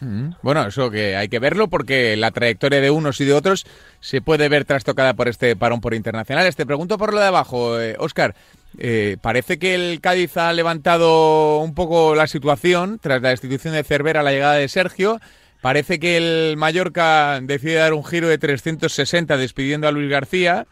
Mm. 0.00 0.30
Bueno, 0.42 0.66
eso 0.66 0.90
que 0.90 1.16
hay 1.16 1.28
que 1.28 1.38
verlo 1.38 1.68
porque 1.68 2.16
la 2.16 2.30
trayectoria 2.30 2.80
de 2.80 2.90
unos 2.90 3.20
y 3.20 3.24
de 3.24 3.32
otros 3.32 3.64
se 4.00 4.20
puede 4.20 4.48
ver 4.48 4.64
trastocada 4.64 5.14
por 5.14 5.28
este 5.28 5.56
parón 5.56 5.80
por 5.80 5.94
internacionales. 5.94 6.56
Te 6.56 6.66
pregunto 6.66 6.98
por 6.98 7.12
lo 7.12 7.20
de 7.20 7.26
abajo, 7.26 7.76
Oscar. 7.98 8.34
Eh, 8.76 9.12
eh, 9.12 9.16
parece 9.20 9.58
que 9.58 9.74
el 9.74 10.00
Cádiz 10.00 10.36
ha 10.36 10.52
levantado 10.52 11.58
un 11.58 11.74
poco 11.74 12.14
la 12.14 12.26
situación 12.26 12.98
tras 13.00 13.22
la 13.22 13.28
destitución 13.28 13.74
de 13.74 13.84
Cervera 13.84 14.22
la 14.22 14.32
llegada 14.32 14.54
de 14.54 14.68
Sergio. 14.68 15.20
Parece 15.64 15.98
que 15.98 16.18
el 16.18 16.58
Mallorca 16.58 17.40
decide 17.40 17.76
dar 17.76 17.94
un 17.94 18.04
giro 18.04 18.28
de 18.28 18.36
360 18.36 19.38
despidiendo 19.38 19.88
a 19.88 19.92
Luis 19.92 20.10
García. 20.10 20.66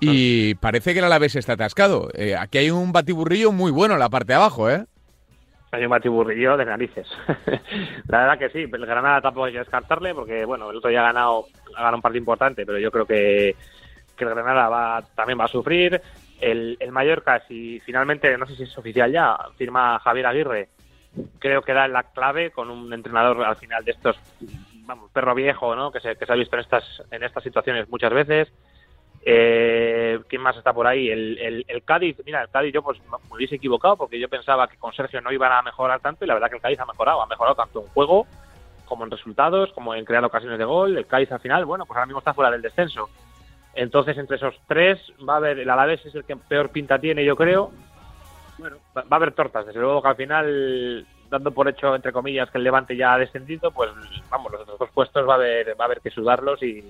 Y 0.00 0.56
parece 0.56 0.92
que 0.92 0.98
el 0.98 1.04
Alavés 1.04 1.36
está 1.36 1.52
atascado. 1.52 2.08
Eh, 2.14 2.34
aquí 2.34 2.58
hay 2.58 2.72
un 2.72 2.90
batiburrillo 2.90 3.52
muy 3.52 3.70
bueno 3.70 3.94
en 3.94 4.00
la 4.00 4.08
parte 4.08 4.32
de 4.32 4.34
abajo, 4.34 4.68
¿eh? 4.68 4.86
Hay 5.70 5.84
un 5.84 5.90
batiburrillo 5.90 6.56
de 6.56 6.64
narices. 6.64 7.06
la 8.08 8.18
verdad 8.18 8.38
que 8.40 8.50
sí, 8.50 8.68
el 8.68 8.86
Granada 8.86 9.20
tampoco 9.20 9.46
hay 9.46 9.52
que 9.52 9.60
descartarle 9.60 10.12
porque, 10.16 10.44
bueno, 10.44 10.68
el 10.68 10.78
otro 10.78 10.90
día 10.90 10.98
ha 10.98 11.12
ganado, 11.12 11.44
ha 11.76 11.78
ganado 11.78 11.96
un 11.98 12.02
partido 12.02 12.18
importante, 12.18 12.66
pero 12.66 12.78
yo 12.80 12.90
creo 12.90 13.06
que, 13.06 13.54
que 14.16 14.24
el 14.24 14.30
Granada 14.30 14.68
va, 14.68 15.02
también 15.14 15.38
va 15.38 15.44
a 15.44 15.48
sufrir. 15.48 16.02
El, 16.40 16.76
el 16.80 16.90
Mallorca, 16.90 17.44
si 17.46 17.78
finalmente, 17.86 18.36
no 18.36 18.46
sé 18.46 18.56
si 18.56 18.64
es 18.64 18.78
oficial 18.78 19.12
ya, 19.12 19.38
firma 19.56 20.00
Javier 20.00 20.26
Aguirre, 20.26 20.68
creo 21.38 21.62
que 21.62 21.72
da 21.72 21.88
la 21.88 22.04
clave 22.04 22.50
con 22.50 22.70
un 22.70 22.92
entrenador 22.92 23.44
al 23.44 23.56
final 23.56 23.84
de 23.84 23.92
estos, 23.92 24.16
perro 25.12 25.34
viejo, 25.34 25.74
¿no? 25.74 25.90
Que 25.90 26.00
se, 26.00 26.16
que 26.16 26.26
se 26.26 26.32
ha 26.32 26.36
visto 26.36 26.56
en 26.56 26.60
estas, 26.60 27.02
en 27.10 27.22
estas 27.22 27.42
situaciones 27.42 27.88
muchas 27.88 28.12
veces 28.12 28.52
eh, 29.30 30.20
¿Quién 30.28 30.42
más 30.42 30.56
está 30.56 30.72
por 30.72 30.86
ahí? 30.86 31.10
El, 31.10 31.64
el, 31.66 31.82
Cádiz, 31.84 32.16
mira, 32.24 32.42
el 32.42 32.48
Cádiz 32.48 32.72
yo 32.72 32.82
pues 32.82 32.98
me 33.00 33.36
hubiese 33.36 33.56
equivocado 33.56 33.96
porque 33.96 34.18
yo 34.18 34.28
pensaba 34.28 34.68
que 34.68 34.76
con 34.76 34.92
Sergio 34.92 35.20
no 35.20 35.32
iban 35.32 35.52
a 35.52 35.62
mejorar 35.62 36.00
tanto 36.00 36.24
y 36.24 36.28
la 36.28 36.34
verdad 36.34 36.48
que 36.48 36.56
el 36.56 36.62
Cádiz 36.62 36.80
ha 36.80 36.86
mejorado, 36.86 37.22
ha 37.22 37.26
mejorado 37.26 37.56
tanto 37.56 37.82
en 37.82 37.88
juego 37.88 38.26
como 38.86 39.04
en 39.04 39.10
resultados, 39.10 39.70
como 39.74 39.94
en 39.94 40.04
crear 40.04 40.24
ocasiones 40.24 40.58
de 40.58 40.64
gol. 40.64 40.96
El 40.96 41.06
Cádiz 41.06 41.30
al 41.32 41.40
final, 41.40 41.66
bueno, 41.66 41.84
pues 41.84 41.96
ahora 41.96 42.06
mismo 42.06 42.20
está 42.20 42.32
fuera 42.32 42.50
del 42.50 42.62
descenso. 42.62 43.10
Entonces, 43.74 44.16
entre 44.16 44.36
esos 44.36 44.54
tres 44.66 44.98
va 45.28 45.34
a 45.34 45.36
haber, 45.36 45.58
el 45.58 45.68
Alavés 45.68 46.06
es 46.06 46.14
el 46.14 46.24
que 46.24 46.36
peor 46.36 46.70
pinta 46.70 46.98
tiene, 46.98 47.22
yo 47.24 47.36
creo. 47.36 47.70
Bueno, 48.58 48.76
va 48.96 49.04
a 49.08 49.16
haber 49.16 49.32
tortas, 49.32 49.66
desde 49.66 49.80
luego 49.80 50.02
que 50.02 50.08
al 50.08 50.16
final 50.16 51.06
dando 51.30 51.52
por 51.52 51.68
hecho, 51.68 51.94
entre 51.94 52.12
comillas, 52.12 52.50
que 52.50 52.58
el 52.58 52.64
Levante 52.64 52.96
ya 52.96 53.14
ha 53.14 53.18
descendido, 53.18 53.70
pues 53.70 53.90
vamos, 54.30 54.52
los 54.52 54.62
otros 54.62 54.78
dos 54.78 54.90
puestos 54.90 55.28
va 55.28 55.34
a 55.34 55.36
haber, 55.36 55.78
va 55.78 55.84
a 55.84 55.86
haber 55.86 56.00
que 56.00 56.10
sudarlos 56.10 56.62
y, 56.62 56.82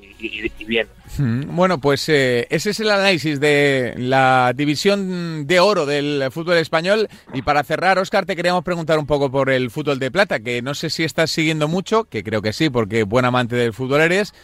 bien. 0.66 0.86
Mm, 1.18 1.56
bueno, 1.56 1.78
pues 1.78 2.08
eh, 2.08 2.46
ese 2.50 2.70
es 2.70 2.80
el 2.80 2.90
análisis 2.90 3.40
de 3.40 3.94
la 3.96 4.52
división 4.54 5.46
de 5.46 5.60
oro 5.60 5.86
del 5.86 6.30
fútbol 6.30 6.58
español. 6.58 7.08
Y 7.32 7.42
para 7.42 7.64
cerrar, 7.64 7.98
Oscar, 7.98 8.26
te 8.26 8.36
queríamos 8.36 8.64
preguntar 8.64 8.98
un 8.98 9.06
poco 9.06 9.30
por 9.30 9.50
el 9.50 9.70
fútbol 9.70 9.98
de 9.98 10.10
plata, 10.10 10.40
que 10.40 10.62
no 10.62 10.74
sé 10.74 10.90
si 10.90 11.04
estás 11.04 11.30
siguiendo 11.30 11.68
mucho, 11.68 12.04
que 12.04 12.22
creo 12.22 12.42
que 12.42 12.52
sí, 12.52 12.70
porque 12.70 13.02
buen 13.02 13.24
amante 13.24 13.56
del 13.56 13.72
fútbol 13.72 14.02
eres 14.02 14.34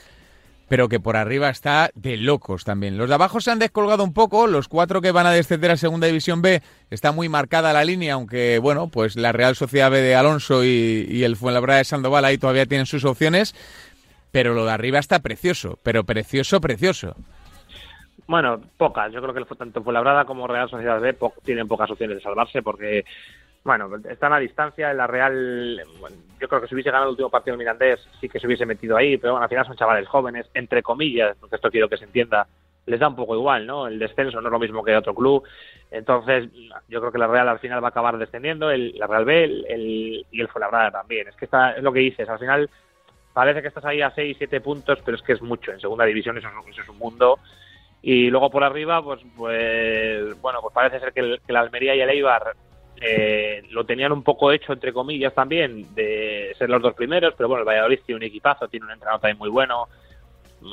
pero 0.68 0.88
que 0.88 1.00
por 1.00 1.16
arriba 1.16 1.50
está 1.50 1.90
de 1.94 2.16
locos 2.16 2.64
también. 2.64 2.96
Los 2.96 3.09
de 3.09 3.14
abajo 3.14 3.40
se 3.40 3.50
han 3.50 3.59
descolgado 3.59 4.05
un 4.05 4.12
poco, 4.14 4.46
los 4.46 4.68
cuatro 4.68 5.00
que 5.00 5.12
van 5.12 5.27
a 5.27 5.31
descender 5.31 5.70
a 5.70 5.77
Segunda 5.77 6.07
División 6.07 6.42
B 6.42 6.62
está 6.90 7.12
muy 7.12 7.29
marcada 7.29 7.72
la 7.72 7.85
línea, 7.85 8.14
aunque 8.14 8.59
bueno, 8.59 8.88
pues 8.88 9.16
la 9.16 9.33
Real 9.33 9.57
Sociedad 9.57 9.90
B 9.90 10.00
de 10.00 10.14
Alonso 10.14 10.64
y, 10.64 11.22
el 11.24 11.37
Fuenlabrada 11.37 11.79
de 11.79 11.85
Sandoval 11.85 12.24
ahí 12.24 12.38
todavía 12.38 12.66
tienen 12.66 12.87
sus 12.87 13.05
opciones, 13.05 13.55
pero 14.31 14.55
lo 14.55 14.64
de 14.64 14.72
arriba 14.72 14.98
está 14.98 15.20
precioso, 15.20 15.79
pero 15.83 16.05
precioso, 16.05 16.61
precioso. 16.61 17.14
Bueno, 18.27 18.61
pocas. 18.79 19.12
Yo 19.12 19.20
creo 19.20 19.35
que 19.35 19.55
tanto 19.55 19.83
Fuenlabrada 19.83 20.24
como 20.24 20.46
Real 20.46 20.68
Sociedad 20.68 21.00
B 21.00 21.16
tienen 21.44 21.68
pocas 21.68 21.90
opciones 21.90 22.16
de 22.16 22.22
salvarse 22.22 22.62
porque 22.62 23.05
bueno, 23.64 23.90
están 24.09 24.33
a 24.35 24.38
distancia. 24.38 24.92
La 24.92 25.07
Real, 25.07 25.83
yo 26.38 26.48
creo 26.48 26.61
que 26.61 26.68
si 26.68 26.74
hubiese 26.74 26.90
ganado 26.90 27.07
el 27.07 27.12
último 27.12 27.31
partido 27.31 27.57
Mirandés, 27.57 28.07
sí 28.20 28.29
que 28.29 28.38
se 28.38 28.46
hubiese 28.46 28.66
metido 28.66 28.96
ahí, 28.96 29.16
pero 29.16 29.33
bueno, 29.33 29.44
al 29.44 29.48
final 29.48 29.66
son 29.66 29.77
chavales 29.77 30.07
jóvenes, 30.07 30.46
entre 30.53 30.83
comillas, 30.83 31.37
porque 31.40 31.57
esto 31.57 31.70
quiero 31.70 31.88
que 31.88 31.96
se 31.96 32.05
entienda, 32.05 32.46
les 32.85 33.00
da 33.00 33.09
un 33.09 33.16
poco 33.16 33.35
igual, 33.35 33.66
¿no? 33.66 33.87
El 33.87 33.98
descenso 33.98 34.40
no 34.40 34.48
es 34.48 34.53
lo 34.53 34.59
mismo 34.59 34.85
que 34.85 34.94
otro 34.94 35.14
club. 35.14 35.44
Entonces, 35.90 36.50
yo 36.88 37.00
creo 37.00 37.11
que 37.11 37.18
la 37.18 37.27
Real 37.27 37.48
al 37.48 37.59
final 37.59 37.83
va 37.83 37.88
a 37.88 37.90
acabar 37.90 38.18
descendiendo, 38.18 38.70
el, 38.70 38.98
la 38.98 39.07
Real 39.07 39.24
B 39.24 39.44
el, 39.44 40.27
y 40.31 40.40
el 40.40 40.48
Fuenlabrada 40.48 40.90
también. 40.90 41.29
Es 41.29 41.37
que 41.37 41.46
está, 41.46 41.72
es 41.72 41.83
lo 41.83 41.92
que 41.92 42.00
dices, 42.00 42.29
al 42.29 42.38
final 42.38 42.68
parece 43.33 43.62
que 43.62 43.68
estás 43.68 43.85
ahí 43.87 44.03
a 44.03 44.11
6, 44.11 44.37
7 44.37 44.61
puntos, 44.61 44.98
pero 45.05 45.16
es 45.16 45.22
que 45.22 45.33
es 45.33 45.40
mucho. 45.40 45.72
En 45.72 45.81
segunda 45.81 46.05
división 46.05 46.37
eso, 46.37 46.48
es 46.48 46.88
un 46.88 46.98
mundo. 46.98 47.38
Y 48.03 48.29
luego 48.29 48.50
por 48.50 48.62
arriba, 48.62 49.03
pues, 49.03 49.22
pues 49.35 50.38
bueno, 50.42 50.61
pues 50.61 50.74
parece 50.74 51.00
ser 51.00 51.14
que, 51.14 51.20
el, 51.20 51.40
que 51.46 51.53
la 51.55 51.61
Almería 51.61 51.94
y 51.94 52.03
el 52.03 52.11
Eibar 52.11 52.55
eh, 53.00 53.62
lo 53.70 53.85
tenían 53.85 54.12
un 54.12 54.22
poco 54.22 54.52
hecho, 54.52 54.72
entre 54.72 54.92
comillas, 54.92 55.35
también, 55.35 55.94
de 55.94 56.54
ser 56.59 56.70
los 56.70 56.83
dos 56.83 56.94
primeros, 56.94 57.35
pero 57.37 57.48
bueno, 57.48 57.62
el 57.62 57.68
Valladolid 57.68 58.00
tiene 58.04 58.18
un 58.18 58.22
equipazo, 58.24 58.68
tiene 58.68 58.87
un 58.87 58.92
entrenador 58.92 59.20
también 59.20 59.38
muy 59.38 59.50
bueno. 59.50 59.88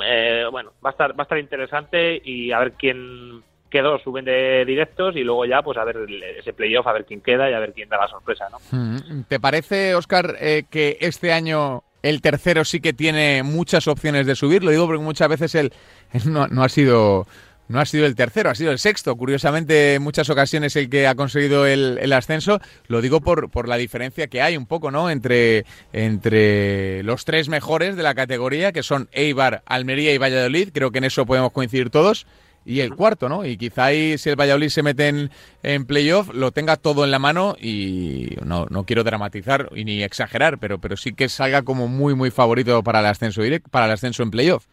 Eh, 0.04 0.46
bueno, 0.50 0.72
va 0.84 0.90
a 0.90 0.92
estar 0.92 1.10
va 1.12 1.20
a 1.20 1.22
estar 1.24 1.38
interesante 1.38 2.20
y 2.24 2.50
a 2.52 2.60
ver 2.60 2.72
quién 2.72 3.42
quedó, 3.72 3.98
suben 3.98 4.24
de 4.24 4.64
directos 4.64 5.16
y 5.16 5.24
luego 5.24 5.44
ya, 5.46 5.62
pues 5.62 5.78
a 5.78 5.84
ver 5.84 5.96
ese 6.38 6.52
playoff, 6.52 6.86
a 6.86 6.92
ver 6.92 7.04
quién 7.06 7.20
queda 7.20 7.50
y 7.50 7.54
a 7.54 7.58
ver 7.58 7.72
quién 7.72 7.88
da 7.88 7.96
la 7.96 8.08
sorpresa, 8.08 8.46
¿no? 8.50 8.58
Mm, 8.70 9.22
¿Te 9.28 9.40
parece, 9.40 9.94
Oscar, 9.94 10.36
eh, 10.40 10.64
que 10.70 10.98
este 11.00 11.32
año 11.32 11.82
el 12.02 12.20
tercero 12.20 12.64
sí 12.64 12.80
que 12.80 12.92
tiene 12.92 13.42
muchas 13.42 13.88
opciones 13.88 14.26
de 14.26 14.36
subir? 14.36 14.62
Lo 14.62 14.70
digo 14.70 14.86
porque 14.86 15.02
muchas 15.02 15.28
veces 15.28 15.54
él 15.54 15.72
no, 16.26 16.46
no 16.48 16.62
ha 16.62 16.68
sido 16.68 17.26
no 17.68 17.80
ha 17.80 17.86
sido 17.86 18.06
el 18.06 18.14
tercero, 18.14 18.50
ha 18.50 18.54
sido 18.54 18.70
el 18.70 18.78
sexto. 18.78 19.16
Curiosamente, 19.16 19.94
en 19.94 20.02
muchas 20.02 20.28
ocasiones 20.30 20.76
el 20.76 20.90
que 20.90 21.06
ha 21.06 21.14
conseguido 21.14 21.66
el, 21.66 22.12
ascenso. 22.12 22.60
Lo 22.86 23.00
digo 23.00 23.20
por, 23.20 23.50
por, 23.50 23.68
la 23.68 23.76
diferencia 23.76 24.26
que 24.26 24.42
hay 24.42 24.56
un 24.56 24.66
poco, 24.66 24.90
¿no? 24.90 25.10
Entre, 25.10 25.64
entre 25.92 27.02
los 27.02 27.24
tres 27.24 27.48
mejores 27.48 27.96
de 27.96 28.02
la 28.02 28.14
categoría, 28.14 28.72
que 28.72 28.82
son 28.82 29.08
Eibar, 29.12 29.62
Almería 29.66 30.12
y 30.12 30.18
Valladolid. 30.18 30.70
Creo 30.72 30.90
que 30.90 30.98
en 30.98 31.04
eso 31.04 31.24
podemos 31.24 31.52
coincidir 31.52 31.90
todos. 31.90 32.26
Y 32.64 32.80
el 32.80 32.94
cuarto, 32.94 33.28
¿no? 33.28 33.44
Y 33.44 33.56
quizá 33.56 33.86
ahí, 33.86 34.16
si 34.18 34.30
el 34.30 34.36
Valladolid 34.36 34.68
se 34.68 34.84
mete 34.84 35.08
en, 35.08 35.30
en 35.64 35.84
playoff, 35.84 36.32
lo 36.32 36.52
tenga 36.52 36.76
todo 36.76 37.04
en 37.04 37.10
la 37.10 37.18
mano 37.18 37.56
y 37.60 38.36
no, 38.44 38.66
no 38.70 38.84
quiero 38.84 39.02
dramatizar 39.02 39.68
y 39.74 39.84
ni 39.84 40.02
exagerar, 40.04 40.58
pero, 40.58 40.78
pero 40.78 40.96
sí 40.96 41.12
que 41.12 41.28
salga 41.28 41.62
como 41.62 41.88
muy, 41.88 42.14
muy 42.14 42.30
favorito 42.30 42.80
para 42.84 43.00
el 43.00 43.06
ascenso 43.06 43.42
directo, 43.42 43.68
para 43.68 43.86
el 43.86 43.92
ascenso 43.92 44.22
en 44.22 44.30
playoff. 44.30 44.66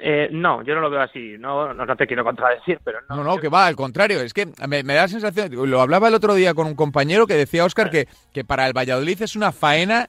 Eh, 0.00 0.28
no, 0.30 0.62
yo 0.62 0.74
no 0.74 0.80
lo 0.80 0.90
veo 0.90 1.00
así. 1.00 1.36
No, 1.38 1.72
no, 1.72 1.96
te 1.96 2.06
quiero 2.06 2.24
contradecir, 2.24 2.78
pero 2.84 2.98
no. 3.08 3.16
No, 3.16 3.24
no, 3.24 3.36
que 3.38 3.48
va, 3.48 3.66
al 3.66 3.76
contrario. 3.76 4.20
Es 4.20 4.32
que 4.32 4.46
me, 4.66 4.82
da 4.82 5.02
la 5.02 5.08
sensación, 5.08 5.50
lo 5.70 5.80
hablaba 5.80 6.08
el 6.08 6.14
otro 6.14 6.34
día 6.34 6.54
con 6.54 6.66
un 6.66 6.74
compañero 6.74 7.26
que 7.26 7.34
decía, 7.34 7.64
Oscar, 7.64 7.90
que, 7.90 8.08
que 8.32 8.44
para 8.44 8.66
el 8.66 8.76
Valladolid 8.76 9.22
es 9.22 9.36
una 9.36 9.52
faena, 9.52 10.08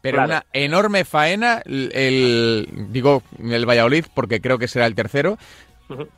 pero 0.00 0.24
una 0.24 0.44
enorme 0.52 1.04
faena, 1.04 1.62
el, 1.64 2.68
digo 2.90 3.22
el 3.42 3.66
Valladolid 3.66 4.06
porque 4.14 4.40
creo 4.40 4.58
que 4.58 4.68
será 4.68 4.86
el 4.86 4.94
tercero. 4.94 5.38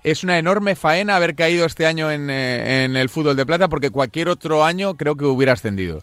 Es 0.03 0.25
una 0.25 0.39
enorme 0.39 0.77
faena 0.77 1.17
haber 1.17 1.35
caído 1.35 1.67
este 1.67 1.85
año 1.85 2.11
en, 2.11 2.31
eh, 2.31 2.85
en 2.85 2.97
el 2.97 3.11
fútbol 3.11 3.37
de 3.37 3.45
plata 3.45 3.69
porque 3.69 3.91
cualquier 3.91 4.31
otro 4.31 4.65
año 4.65 4.97
creo 4.97 5.15
que 5.15 5.27
hubiera 5.27 5.53
ascendido. 5.53 6.01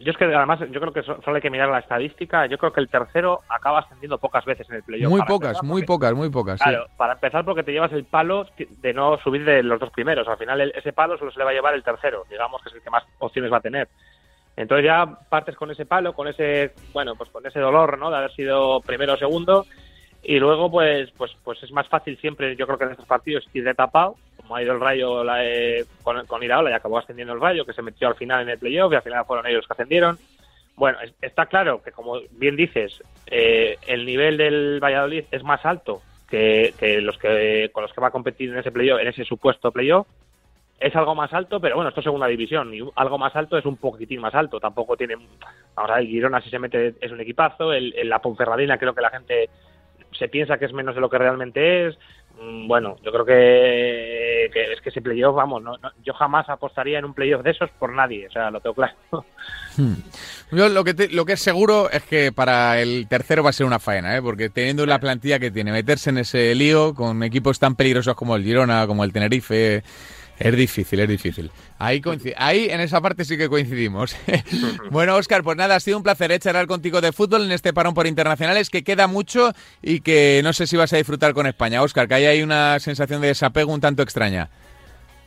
Yo 0.00 0.10
es 0.10 0.16
que 0.16 0.24
además, 0.24 0.58
yo 0.70 0.80
creo 0.80 0.92
que 0.92 1.02
solo 1.02 1.34
hay 1.34 1.42
que 1.42 1.50
mirar 1.50 1.68
la 1.68 1.80
estadística. 1.80 2.46
Yo 2.46 2.56
creo 2.56 2.72
que 2.72 2.80
el 2.80 2.88
tercero 2.88 3.40
acaba 3.48 3.80
ascendiendo 3.80 4.16
pocas 4.16 4.42
veces 4.46 4.68
en 4.70 4.76
el 4.76 4.82
playoff. 4.82 5.10
Muy 5.10 5.22
pocas, 5.22 5.62
muy 5.62 5.84
pocas, 5.84 6.14
muy 6.14 6.30
pocas. 6.30 6.62
Claro, 6.62 6.86
para 6.96 7.12
empezar 7.12 7.44
porque 7.44 7.62
te 7.62 7.72
llevas 7.72 7.92
el 7.92 8.04
palo 8.04 8.46
de 8.56 8.94
no 8.94 9.18
subir 9.18 9.44
de 9.44 9.62
los 9.62 9.78
dos 9.78 9.90
primeros. 9.90 10.26
Al 10.26 10.38
final 10.38 10.72
ese 10.74 10.94
palo 10.94 11.18
solo 11.18 11.30
se 11.30 11.38
le 11.38 11.44
va 11.44 11.50
a 11.50 11.54
llevar 11.54 11.74
el 11.74 11.82
tercero, 11.82 12.24
digamos 12.30 12.62
que 12.62 12.70
es 12.70 12.74
el 12.76 12.82
que 12.82 12.88
más 12.88 13.04
opciones 13.18 13.52
va 13.52 13.58
a 13.58 13.60
tener. 13.60 13.88
Entonces 14.56 14.86
ya 14.86 15.06
partes 15.28 15.56
con 15.56 15.70
ese 15.70 15.84
palo, 15.84 16.14
con 16.14 16.26
ese, 16.26 16.72
bueno, 16.94 17.14
pues 17.14 17.28
con 17.28 17.46
ese 17.46 17.60
dolor, 17.60 17.98
¿no? 17.98 18.10
De 18.10 18.16
haber 18.16 18.32
sido 18.32 18.80
primero 18.80 19.14
o 19.14 19.18
segundo. 19.18 19.66
Y 20.22 20.38
luego, 20.38 20.70
pues, 20.70 21.10
pues, 21.18 21.32
pues 21.44 21.62
es 21.62 21.72
más 21.72 21.88
fácil 21.88 22.16
siempre, 22.18 22.56
yo 22.56 22.64
creo 22.66 22.78
que 22.78 22.84
en 22.84 22.92
estos 22.92 23.06
partidos, 23.06 23.44
ir 23.52 23.64
de 23.64 23.74
tapado 23.74 24.16
ha 24.50 24.62
ido 24.62 24.74
el 24.74 24.80
Rayo 24.80 25.24
la, 25.24 25.42
con, 26.02 26.26
con, 26.26 26.42
Iraola 26.42 26.70
y 26.70 26.74
acabó 26.74 26.98
ascendiendo 26.98 27.34
el 27.34 27.40
Rayo, 27.40 27.64
que 27.64 27.72
se 27.72 27.82
metió 27.82 28.08
al 28.08 28.16
final 28.16 28.42
en 28.42 28.50
el 28.50 28.58
playoff 28.58 28.92
y 28.92 28.96
al 28.96 29.02
final 29.02 29.24
fueron 29.24 29.46
ellos 29.46 29.58
los 29.58 29.66
que 29.66 29.72
ascendieron. 29.72 30.18
Bueno, 30.76 30.98
está 31.20 31.46
claro 31.46 31.82
que, 31.82 31.92
como 31.92 32.20
bien 32.32 32.56
dices, 32.56 33.02
eh, 33.26 33.76
el 33.86 34.06
nivel 34.06 34.36
del 34.36 34.80
Valladolid 34.82 35.24
es 35.30 35.42
más 35.42 35.64
alto 35.64 36.02
que, 36.28 37.00
los 37.02 37.18
que 37.18 37.70
con 37.72 37.82
los 37.82 37.92
que 37.92 38.00
va 38.00 38.08
a 38.08 38.12
competir 38.12 38.50
en 38.50 38.58
ese 38.58 38.72
playoff, 38.72 39.00
en 39.00 39.08
ese 39.08 39.24
supuesto 39.24 39.70
playoff. 39.70 40.06
es 40.80 40.96
algo 40.96 41.14
más 41.14 41.32
alto, 41.34 41.60
pero 41.60 41.76
bueno, 41.76 41.90
esto 41.90 42.00
es 42.00 42.04
segunda 42.04 42.26
división 42.26 42.72
y 42.72 42.80
algo 42.96 43.18
más 43.18 43.36
alto 43.36 43.58
es 43.58 43.66
un 43.66 43.76
poquitín 43.76 44.20
más 44.20 44.34
alto. 44.34 44.58
Tampoco 44.58 44.96
tiene, 44.96 45.16
vamos 45.74 45.90
a 45.90 45.96
ver, 45.96 46.06
Girona 46.06 46.40
si 46.40 46.48
se 46.48 46.58
mete 46.58 46.94
es 47.00 47.12
un 47.12 47.20
equipazo, 47.20 47.72
el, 47.72 47.94
la 48.08 48.20
Ponferradina 48.20 48.78
creo 48.78 48.94
que 48.94 49.02
la 49.02 49.10
gente 49.10 49.50
se 50.12 50.28
piensa 50.28 50.58
que 50.58 50.64
es 50.64 50.72
menos 50.72 50.94
de 50.94 51.00
lo 51.00 51.10
que 51.10 51.18
realmente 51.18 51.86
es. 51.86 51.98
Mm, 52.40 52.66
bueno, 52.66 52.96
yo 53.04 53.12
creo 53.12 53.24
que, 53.24 54.44
es 54.46 54.80
que 54.80 54.88
ese 54.88 55.00
playoff, 55.00 55.34
vamos, 55.34 55.62
no, 55.62 55.76
yo 56.04 56.12
jamás 56.14 56.48
apostaría 56.48 56.98
en 56.98 57.04
un 57.04 57.14
playoff 57.14 57.42
de 57.42 57.50
esos 57.50 57.70
por 57.78 57.92
nadie, 57.92 58.26
o 58.26 58.30
sea, 58.30 58.50
lo 58.50 58.60
tengo 58.60 58.74
claro. 58.74 58.94
Hmm. 59.76 59.94
Yo 60.50 60.68
lo 60.68 60.84
que, 60.84 61.08
lo 61.10 61.24
que 61.24 61.32
es 61.32 61.40
seguro 61.40 61.88
es 61.90 62.02
que 62.02 62.30
para 62.30 62.78
el 62.80 63.06
tercero 63.08 63.42
va 63.42 63.50
a 63.50 63.54
ser 63.54 63.64
una 63.64 63.78
faena, 63.78 64.14
¿eh? 64.16 64.20
porque 64.20 64.50
teniendo 64.50 64.84
la 64.84 64.98
plantilla 64.98 65.38
que 65.38 65.50
tiene, 65.50 65.72
meterse 65.72 66.10
en 66.10 66.18
ese 66.18 66.54
lío 66.54 66.94
con 66.94 67.22
equipos 67.22 67.58
tan 67.58 67.74
peligrosos 67.74 68.14
como 68.14 68.36
el 68.36 68.44
Girona, 68.44 68.86
como 68.86 69.02
el 69.02 69.12
Tenerife, 69.12 69.82
es 70.42 70.56
difícil, 70.56 70.98
es 70.98 71.08
difícil. 71.08 71.50
Ahí, 71.78 72.02
ahí 72.36 72.68
en 72.68 72.80
esa 72.80 73.00
parte 73.00 73.24
sí 73.24 73.38
que 73.38 73.48
coincidimos. 73.48 74.16
bueno, 74.90 75.14
Oscar, 75.14 75.44
pues 75.44 75.56
nada, 75.56 75.76
ha 75.76 75.80
sido 75.80 75.96
un 75.96 76.02
placer 76.02 76.32
echar 76.32 76.36
¿eh? 76.36 76.40
charlar 76.40 76.66
contigo 76.66 77.00
de 77.00 77.12
fútbol 77.12 77.44
en 77.44 77.52
este 77.52 77.72
parón 77.72 77.94
por 77.94 78.06
internacionales, 78.06 78.68
que 78.68 78.82
queda 78.82 79.06
mucho 79.06 79.52
y 79.82 80.00
que 80.00 80.40
no 80.42 80.52
sé 80.52 80.66
si 80.66 80.76
vas 80.76 80.92
a 80.92 80.96
disfrutar 80.96 81.32
con 81.32 81.46
España. 81.46 81.82
Oscar, 81.82 82.08
que 82.08 82.14
ahí 82.14 82.24
hay 82.24 82.42
una 82.42 82.80
sensación 82.80 83.20
de 83.20 83.28
desapego 83.28 83.72
un 83.72 83.80
tanto 83.80 84.02
extraña. 84.02 84.50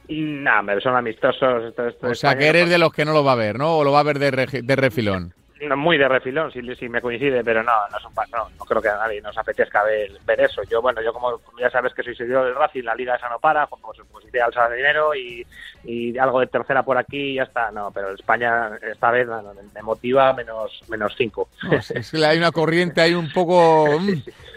No, 0.09 0.51
son 0.81 0.95
amistosos. 0.95 1.73
o 2.01 2.15
sea, 2.15 2.35
que 2.37 2.47
eres 2.47 2.69
de 2.69 2.77
los 2.77 2.91
que 2.91 3.05
no 3.05 3.13
lo 3.13 3.23
va 3.23 3.31
a 3.31 3.35
ver, 3.35 3.57
¿no? 3.57 3.77
O 3.77 3.83
lo 3.83 3.91
va 3.91 4.01
a 4.01 4.03
ver 4.03 4.19
de, 4.19 4.31
de 4.31 4.75
refilón 4.75 5.34
muy 5.75 5.97
de 5.97 6.07
refilón, 6.07 6.51
si, 6.51 6.61
si 6.75 6.89
me 6.89 7.01
coincide, 7.01 7.43
pero 7.43 7.63
no, 7.63 7.71
no, 7.91 7.97
no, 8.31 8.49
no 8.57 8.65
creo 8.65 8.81
que 8.81 8.89
a 8.89 8.97
nadie 8.97 9.21
nos 9.21 9.37
apetezca 9.37 9.83
ver, 9.83 10.11
ver 10.25 10.41
eso. 10.41 10.61
Yo, 10.63 10.81
bueno, 10.81 11.01
yo 11.01 11.13
como 11.13 11.39
ya 11.59 11.69
sabes 11.69 11.93
que 11.93 12.03
soy 12.03 12.15
seguidor 12.15 12.45
del 12.45 12.55
Racing, 12.55 12.83
la 12.83 12.95
liga 12.95 13.15
esa 13.15 13.29
no 13.29 13.39
para, 13.39 13.65
pues, 13.67 13.81
pues, 13.81 13.99
pues 14.11 14.25
iré 14.25 14.41
al 14.41 14.51
de 14.51 14.75
dinero 14.75 15.15
y, 15.15 15.45
y, 15.83 16.17
algo 16.17 16.39
de 16.39 16.47
tercera 16.47 16.83
por 16.83 16.97
aquí 16.97 17.31
y 17.31 17.35
ya 17.35 17.43
está. 17.43 17.71
No, 17.71 17.91
pero 17.91 18.13
España 18.13 18.71
esta 18.81 19.11
vez 19.11 19.27
me 19.73 19.81
motiva 19.81 20.33
menos 20.33 20.81
menos 20.89 21.13
cinco. 21.17 21.49
es 21.71 22.11
que 22.11 22.25
hay 22.25 22.37
una 22.37 22.51
corriente, 22.51 23.01
hay 23.01 23.13
un 23.13 23.31
poco... 23.31 23.99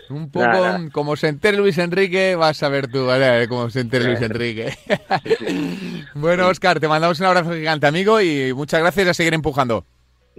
Mm, 0.08 0.14
un 0.14 0.30
poco 0.30 0.90
como 0.92 1.16
se 1.16 1.28
entere 1.28 1.58
Luis 1.58 1.76
Enrique, 1.76 2.34
vas 2.34 2.62
a 2.62 2.70
ver 2.70 2.88
tú, 2.88 3.04
¿vale? 3.04 3.46
Como 3.46 3.68
se 3.68 3.80
entere 3.80 4.06
Luis 4.06 4.22
Enrique. 4.22 4.72
bueno, 6.14 6.48
Oscar, 6.48 6.80
te 6.80 6.88
mandamos 6.88 7.20
un 7.20 7.26
abrazo 7.26 7.52
gigante, 7.52 7.86
amigo, 7.86 8.18
y 8.20 8.54
muchas 8.54 8.80
gracias 8.80 9.08
a 9.08 9.12
seguir 9.12 9.34
empujando. 9.34 9.84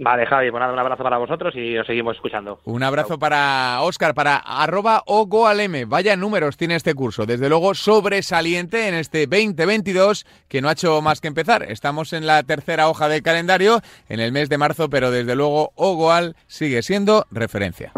Vale, 0.02 0.24
Javi, 0.24 0.50
pues 0.50 0.60
nada, 0.60 0.72
un 0.72 0.78
abrazo 0.78 1.02
para 1.02 1.18
vosotros 1.18 1.54
y 1.54 1.76
os 1.76 1.86
seguimos 1.86 2.16
escuchando. 2.16 2.58
Un 2.64 2.82
abrazo 2.82 3.18
para 3.18 3.82
Oscar, 3.82 4.14
para 4.14 4.36
arroba 4.36 5.02
ogoalm. 5.04 5.86
Vaya 5.86 6.16
números 6.16 6.56
tiene 6.56 6.74
este 6.74 6.94
curso. 6.94 7.26
Desde 7.26 7.50
luego 7.50 7.74
sobresaliente 7.74 8.88
en 8.88 8.94
este 8.94 9.26
2022 9.26 10.24
que 10.48 10.62
no 10.62 10.70
ha 10.70 10.72
hecho 10.72 11.02
más 11.02 11.20
que 11.20 11.28
empezar. 11.28 11.64
Estamos 11.64 12.14
en 12.14 12.26
la 12.26 12.42
tercera 12.44 12.88
hoja 12.88 13.08
del 13.10 13.22
calendario 13.22 13.82
en 14.08 14.20
el 14.20 14.32
mes 14.32 14.48
de 14.48 14.56
marzo, 14.56 14.88
pero 14.88 15.10
desde 15.10 15.36
luego 15.36 15.72
Ogoal 15.74 16.34
sigue 16.46 16.80
siendo 16.80 17.26
referencia. 17.30 17.92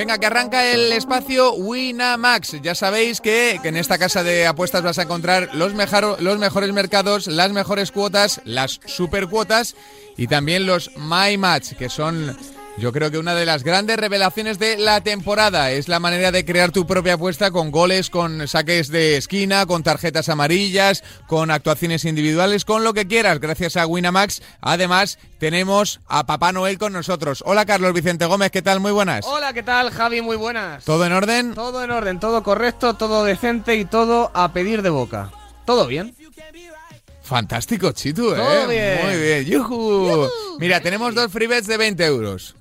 Venga, 0.00 0.16
que 0.16 0.24
arranca 0.24 0.64
el 0.64 0.90
espacio 0.92 1.52
Winamax. 1.52 2.62
Ya 2.62 2.74
sabéis 2.74 3.20
que, 3.20 3.60
en 3.62 3.76
esta 3.76 3.98
casa 3.98 4.22
de 4.22 4.46
apuestas 4.46 4.80
vas 4.82 4.98
a 4.98 5.02
encontrar 5.02 5.50
los, 5.52 5.74
los 6.20 6.38
mejores 6.38 6.72
mercados, 6.72 7.26
las 7.26 7.52
mejores 7.52 7.92
cuotas, 7.92 8.40
las 8.46 8.80
super 8.86 9.28
cuotas 9.28 9.76
y 10.16 10.26
también 10.26 10.64
los 10.64 10.90
My 10.96 11.36
Match, 11.36 11.74
que 11.74 11.90
son 11.90 12.34
yo 12.80 12.92
creo 12.92 13.10
que 13.10 13.18
una 13.18 13.34
de 13.34 13.44
las 13.44 13.62
grandes 13.62 13.98
revelaciones 13.98 14.58
de 14.58 14.78
la 14.78 15.02
temporada 15.02 15.70
es 15.70 15.86
la 15.86 16.00
manera 16.00 16.32
de 16.32 16.46
crear 16.46 16.72
tu 16.72 16.86
propia 16.86 17.14
apuesta 17.14 17.50
con 17.50 17.70
goles, 17.70 18.08
con 18.08 18.48
saques 18.48 18.88
de 18.88 19.18
esquina, 19.18 19.66
con 19.66 19.82
tarjetas 19.82 20.30
amarillas, 20.30 21.04
con 21.26 21.50
actuaciones 21.50 22.06
individuales, 22.06 22.64
con 22.64 22.82
lo 22.82 22.94
que 22.94 23.06
quieras, 23.06 23.38
gracias 23.38 23.76
a 23.76 23.86
Winamax. 23.86 24.40
Además, 24.62 25.18
tenemos 25.38 26.00
a 26.08 26.24
Papá 26.24 26.52
Noel 26.52 26.78
con 26.78 26.94
nosotros. 26.94 27.44
Hola 27.46 27.66
Carlos 27.66 27.92
Vicente 27.92 28.24
Gómez, 28.24 28.50
¿qué 28.50 28.62
tal? 28.62 28.80
Muy 28.80 28.92
buenas. 28.92 29.26
Hola, 29.26 29.52
¿qué 29.52 29.62
tal 29.62 29.90
Javi? 29.90 30.22
Muy 30.22 30.36
buenas. 30.36 30.82
¿Todo 30.86 31.04
en 31.04 31.12
orden? 31.12 31.54
Todo 31.54 31.84
en 31.84 31.90
orden, 31.90 32.18
todo 32.18 32.42
correcto, 32.42 32.94
todo 32.94 33.24
decente 33.24 33.76
y 33.76 33.84
todo 33.84 34.30
a 34.32 34.54
pedir 34.54 34.80
de 34.80 34.88
boca. 34.88 35.30
¿Todo 35.66 35.86
bien? 35.86 36.16
Fantástico, 37.22 37.92
Chitu, 37.92 38.34
¿eh? 38.34 38.98
Muy 39.04 39.16
bien. 39.16 39.44
¡Yuhu! 39.44 40.28
Mira, 40.58 40.80
tenemos 40.80 41.14
dos 41.14 41.30
free 41.30 41.46
bets 41.46 41.66
de 41.66 41.76
20 41.76 42.04
euros 42.06 42.56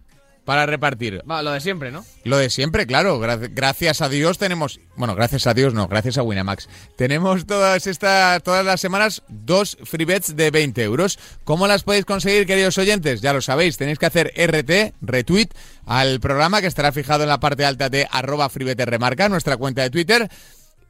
para 0.49 0.65
repartir. 0.65 1.21
lo 1.27 1.51
de 1.51 1.61
siempre, 1.61 1.91
¿no? 1.91 2.03
Lo 2.23 2.39
de 2.39 2.49
siempre, 2.49 2.87
claro. 2.87 3.19
gracias 3.19 4.01
a 4.01 4.09
Dios 4.09 4.39
tenemos, 4.39 4.79
bueno, 4.95 5.13
gracias 5.13 5.45
a 5.45 5.53
Dios 5.53 5.75
no, 5.75 5.87
gracias 5.87 6.17
a 6.17 6.23
Winamax. 6.23 6.67
Tenemos 6.95 7.45
todas 7.45 7.85
estas, 7.85 8.41
todas 8.41 8.65
las 8.65 8.81
semanas 8.81 9.21
dos 9.27 9.77
free 9.83 10.05
bets 10.05 10.35
de 10.35 10.49
20 10.49 10.81
euros. 10.81 11.19
¿Cómo 11.43 11.67
las 11.67 11.83
podéis 11.83 12.05
conseguir, 12.05 12.47
queridos 12.47 12.79
oyentes? 12.79 13.21
Ya 13.21 13.31
lo 13.31 13.41
sabéis, 13.41 13.77
tenéis 13.77 13.99
que 13.99 14.07
hacer 14.07 14.33
RT, 14.35 14.95
retweet 15.01 15.49
al 15.85 16.19
programa 16.19 16.61
que 16.61 16.67
estará 16.67 16.91
fijado 16.91 17.21
en 17.21 17.29
la 17.29 17.39
parte 17.39 17.63
alta 17.63 17.89
de 17.89 18.07
arroba 18.09 18.49
remarca, 18.49 19.29
nuestra 19.29 19.55
cuenta 19.55 19.83
de 19.83 19.91
Twitter. 19.91 20.31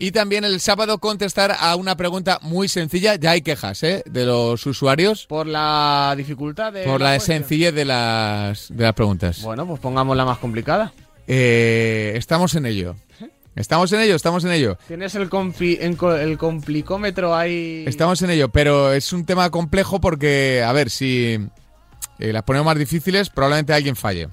Y 0.01 0.13
también 0.13 0.45
el 0.45 0.61
sábado 0.61 0.99
contestar 0.99 1.53
a 1.59 1.75
una 1.75 1.97
pregunta 1.97 2.39
muy 2.41 2.69
sencilla. 2.69 3.15
Ya 3.15 3.31
hay 3.31 3.41
quejas 3.41 3.83
¿eh? 3.83 4.01
de 4.09 4.25
los 4.25 4.65
usuarios. 4.65 5.25
Por 5.25 5.45
la 5.45 6.13
dificultad 6.15 6.71
de. 6.71 6.83
Por 6.83 7.01
la, 7.01 7.19
sencillez 7.19 7.75
de 7.75 7.83
las, 7.83 8.69
de 8.73 8.83
las 8.85 8.93
preguntas. 8.93 9.41
Bueno, 9.41 9.67
pues 9.67 9.81
pongamos 9.81 10.15
la 10.15 10.23
más 10.23 10.37
complicada. 10.37 10.93
Eh, 11.27 12.13
estamos 12.15 12.55
en 12.55 12.65
ello. 12.65 12.95
Estamos 13.57 13.91
en 13.91 13.99
ello, 13.99 14.15
estamos 14.15 14.45
en 14.45 14.51
ello. 14.53 14.77
Tienes 14.87 15.15
el, 15.15 15.29
el 15.29 16.37
complicómetro 16.37 17.35
ahí. 17.35 17.83
Estamos 17.85 18.21
en 18.21 18.29
ello, 18.29 18.47
pero 18.47 18.93
es 18.93 19.11
un 19.11 19.25
tema 19.25 19.49
complejo 19.49 19.99
porque, 19.99 20.63
a 20.65 20.71
ver, 20.71 20.89
si 20.89 21.37
eh, 22.19 22.31
las 22.31 22.43
ponemos 22.43 22.67
más 22.67 22.77
difíciles, 22.77 23.29
probablemente 23.29 23.73
alguien 23.73 23.97
falle. 23.97 24.29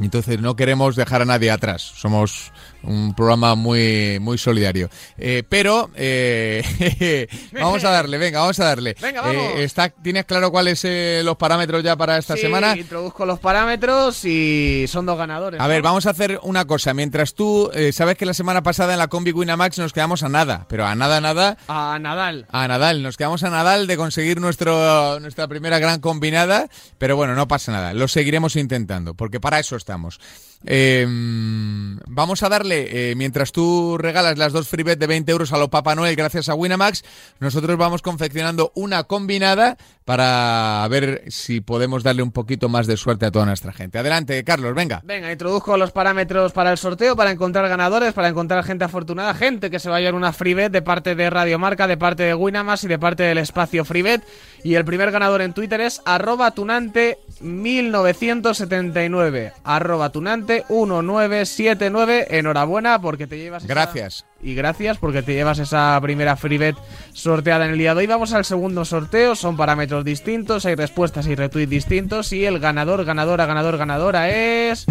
Entonces 0.00 0.40
no 0.40 0.56
queremos 0.56 0.96
dejar 0.96 1.22
a 1.22 1.24
nadie 1.24 1.50
atrás. 1.50 1.92
Somos 1.96 2.52
un 2.82 3.14
programa 3.14 3.54
muy, 3.54 4.18
muy 4.20 4.38
solidario. 4.38 4.88
Eh, 5.18 5.42
pero 5.48 5.90
eh, 5.94 7.26
vamos 7.52 7.84
a 7.84 7.90
darle, 7.90 8.18
venga, 8.18 8.40
vamos 8.40 8.58
a 8.60 8.64
darle. 8.64 8.96
Venga, 9.00 9.20
vamos. 9.20 9.42
Eh, 9.56 9.64
está, 9.64 9.90
¿Tienes 9.90 10.24
claro 10.24 10.50
cuáles 10.50 10.86
los 11.24 11.36
parámetros 11.36 11.82
ya 11.82 11.96
para 11.96 12.18
esta 12.18 12.34
sí, 12.36 12.42
semana? 12.42 12.76
introduzco 12.76 13.26
los 13.26 13.38
parámetros 13.38 14.24
y 14.24 14.86
son 14.88 15.06
dos 15.06 15.18
ganadores. 15.18 15.60
A 15.60 15.66
ver, 15.66 15.82
vamos 15.82 16.06
a 16.06 16.10
hacer 16.10 16.40
una 16.42 16.64
cosa. 16.64 16.94
Mientras 16.94 17.34
tú, 17.34 17.70
sabes 17.92 18.16
que 18.16 18.26
la 18.26 18.34
semana 18.34 18.62
pasada 18.62 18.92
en 18.92 18.98
la 18.98 19.08
Combi 19.08 19.32
Winamax 19.32 19.78
nos 19.78 19.92
quedamos 19.92 20.22
a 20.22 20.28
nada, 20.28 20.66
pero 20.68 20.86
a 20.86 20.94
nada, 20.94 21.20
nada. 21.20 21.56
A 21.68 21.98
Nadal. 22.00 22.46
A 22.50 22.66
Nadal, 22.68 23.02
nos 23.02 23.16
quedamos 23.16 23.42
a 23.42 23.50
Nadal 23.50 23.86
de 23.86 23.96
conseguir 23.96 24.40
nuestro, 24.40 25.20
nuestra 25.20 25.48
primera 25.48 25.78
gran 25.78 26.00
combinada, 26.00 26.68
pero 26.98 27.16
bueno, 27.16 27.34
no 27.34 27.48
pasa 27.48 27.72
nada. 27.72 27.92
Lo 27.92 28.08
seguiremos 28.08 28.56
intentando, 28.56 29.14
porque 29.14 29.40
para 29.40 29.58
eso 29.58 29.76
estamos. 29.90 30.20
Em, 30.66 31.98
vamos 32.06 32.42
a 32.42 32.50
darle, 32.50 33.10
eh, 33.10 33.14
mientras 33.14 33.50
tú 33.50 33.96
regalas 33.96 34.36
las 34.36 34.52
dos 34.52 34.68
free 34.68 34.84
de 34.84 35.06
20 35.06 35.32
euros 35.32 35.54
a 35.54 35.58
lo 35.58 35.70
Papá 35.70 35.94
Noel 35.94 36.14
gracias 36.16 36.50
a 36.50 36.54
Winamax, 36.54 37.02
nosotros 37.38 37.78
vamos 37.78 38.02
confeccionando 38.02 38.70
una 38.74 39.04
combinada 39.04 39.78
para 40.04 40.86
ver 40.90 41.24
si 41.28 41.62
podemos 41.62 42.02
darle 42.02 42.22
un 42.22 42.32
poquito 42.32 42.68
más 42.68 42.86
de 42.86 42.98
suerte 42.98 43.24
a 43.26 43.30
toda 43.30 43.46
nuestra 43.46 43.72
gente. 43.72 43.98
Adelante, 43.98 44.42
Carlos, 44.44 44.74
venga. 44.74 45.00
Venga, 45.04 45.32
introduzco 45.32 45.76
los 45.76 45.92
parámetros 45.92 46.52
para 46.52 46.72
el 46.72 46.78
sorteo, 46.78 47.14
para 47.16 47.30
encontrar 47.30 47.68
ganadores, 47.68 48.12
para 48.12 48.28
encontrar 48.28 48.64
gente 48.64 48.84
afortunada, 48.84 49.32
gente 49.34 49.70
que 49.70 49.78
se 49.78 49.88
va 49.88 49.98
a 49.98 50.12
una 50.12 50.32
free 50.32 50.54
de 50.54 50.82
parte 50.82 51.14
de 51.14 51.30
Radio 51.30 51.56
Marca, 51.58 51.86
de 51.86 51.96
parte 51.96 52.24
de 52.24 52.34
Winamax 52.34 52.84
y 52.84 52.88
de 52.88 52.98
parte 52.98 53.22
del 53.22 53.38
espacio 53.38 53.84
free 53.84 54.20
Y 54.64 54.74
el 54.74 54.84
primer 54.84 55.12
ganador 55.12 55.42
en 55.42 55.52
Twitter 55.52 55.80
es 55.80 56.02
arroba 56.04 56.50
tunante 56.50 57.18
1979. 57.40 59.52
Arroba 59.62 60.10
tunante 60.10 60.49
1979. 60.68 62.26
Enhorabuena 62.30 63.00
porque 63.00 63.26
te 63.26 63.38
llevas. 63.38 63.66
Gracias. 63.66 64.26
y 64.42 64.54
gracias 64.54 64.98
porque 64.98 65.22
te 65.22 65.34
llevas 65.34 65.58
esa 65.58 65.98
primera 66.02 66.36
free 66.36 66.74
sorteada 67.12 67.64
en 67.64 67.72
el 67.72 67.78
día 67.78 67.94
de 67.94 68.00
hoy. 68.00 68.06
Vamos 68.06 68.32
al 68.32 68.44
segundo 68.44 68.84
sorteo. 68.84 69.34
Son 69.34 69.56
parámetros 69.56 70.04
distintos, 70.04 70.66
hay 70.66 70.74
respuestas 70.74 71.26
y 71.26 71.34
retweets 71.34 71.70
distintos. 71.70 72.32
Y 72.32 72.44
el 72.44 72.58
ganador, 72.58 73.04
ganadora, 73.04 73.46
ganador, 73.46 73.76
ganadora 73.76 74.30
es. 74.30 74.86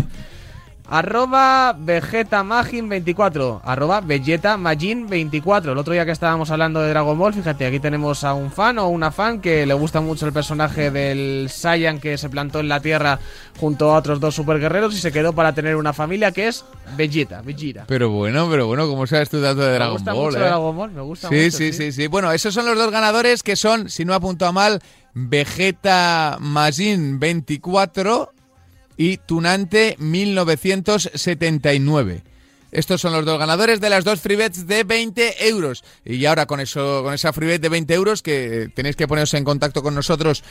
Arroba 0.89 1.75
VegetaMagin24 1.77 3.61
Arroba 3.63 4.01
VegetaMagin24 4.01 5.71
El 5.71 5.77
otro 5.77 5.93
día 5.93 6.03
que 6.03 6.11
estábamos 6.11 6.49
hablando 6.49 6.81
de 6.81 6.89
Dragon 6.89 7.17
Ball 7.17 7.33
Fíjate, 7.35 7.67
aquí 7.67 7.79
tenemos 7.79 8.23
a 8.23 8.33
un 8.33 8.51
fan 8.51 8.79
o 8.79 8.87
una 8.87 9.11
fan 9.11 9.39
Que 9.39 9.67
le 9.67 9.73
gusta 9.75 10.01
mucho 10.01 10.25
el 10.25 10.33
personaje 10.33 10.89
del 10.89 11.47
Saiyan 11.49 11.99
Que 11.99 12.17
se 12.17 12.27
plantó 12.29 12.59
en 12.59 12.69
la 12.69 12.79
tierra 12.79 13.19
Junto 13.59 13.91
a 13.91 13.97
otros 13.97 14.19
dos 14.19 14.33
superguerreros 14.33 14.95
Y 14.95 14.97
se 14.97 15.11
quedó 15.11 15.33
para 15.33 15.53
tener 15.53 15.75
una 15.75 15.93
familia 15.93 16.31
que 16.31 16.47
es 16.47 16.65
Vegeta, 16.97 17.43
Vegeta 17.43 17.85
Pero 17.87 18.09
bueno, 18.09 18.49
pero 18.49 18.65
bueno, 18.65 18.87
¿cómo 18.87 19.05
sabes 19.05 19.29
tú 19.29 19.39
dato 19.39 19.61
de 19.61 19.73
Dragon 19.73 20.03
Ball? 20.03 20.05
Me 20.05 20.11
gusta 20.11 20.25
mucho 20.25 20.37
eh? 20.37 20.49
Dragon 20.49 20.75
Ball, 20.75 20.91
me 20.91 21.01
gusta 21.01 21.29
sí, 21.29 21.35
mucho 21.35 21.57
sí, 21.57 21.73
sí, 21.73 21.91
sí, 21.91 22.07
Bueno, 22.07 22.31
esos 22.31 22.51
son 22.51 22.65
los 22.65 22.75
dos 22.75 22.89
ganadores 22.89 23.43
que 23.43 23.55
son, 23.55 23.89
si 23.89 24.05
no 24.05 24.15
apunto 24.15 24.47
a 24.47 24.51
mal 24.51 24.81
Vegeta 25.13 26.37
Magin 26.39 27.19
24 27.19 28.33
y 28.99 29.17
Tunante 29.17 29.95
1979. 29.97 32.21
Estos 32.71 33.01
son 33.01 33.13
los 33.13 33.25
dos 33.25 33.39
ganadores 33.39 33.79
de 33.79 33.89
las 33.89 34.03
dos 34.03 34.19
freebets 34.19 34.67
de 34.67 34.83
20 34.83 35.47
euros. 35.47 35.85
Y 36.03 36.25
ahora 36.25 36.45
con 36.45 36.59
eso, 36.59 37.01
con 37.01 37.13
esa 37.13 37.31
freebet 37.31 37.61
de 37.61 37.69
20 37.69 37.93
euros 37.93 38.21
que 38.21 38.69
tenéis 38.75 38.97
que 38.97 39.07
poneros 39.07 39.33
en 39.35 39.45
contacto 39.45 39.81
con 39.81 39.95
nosotros 39.95 40.43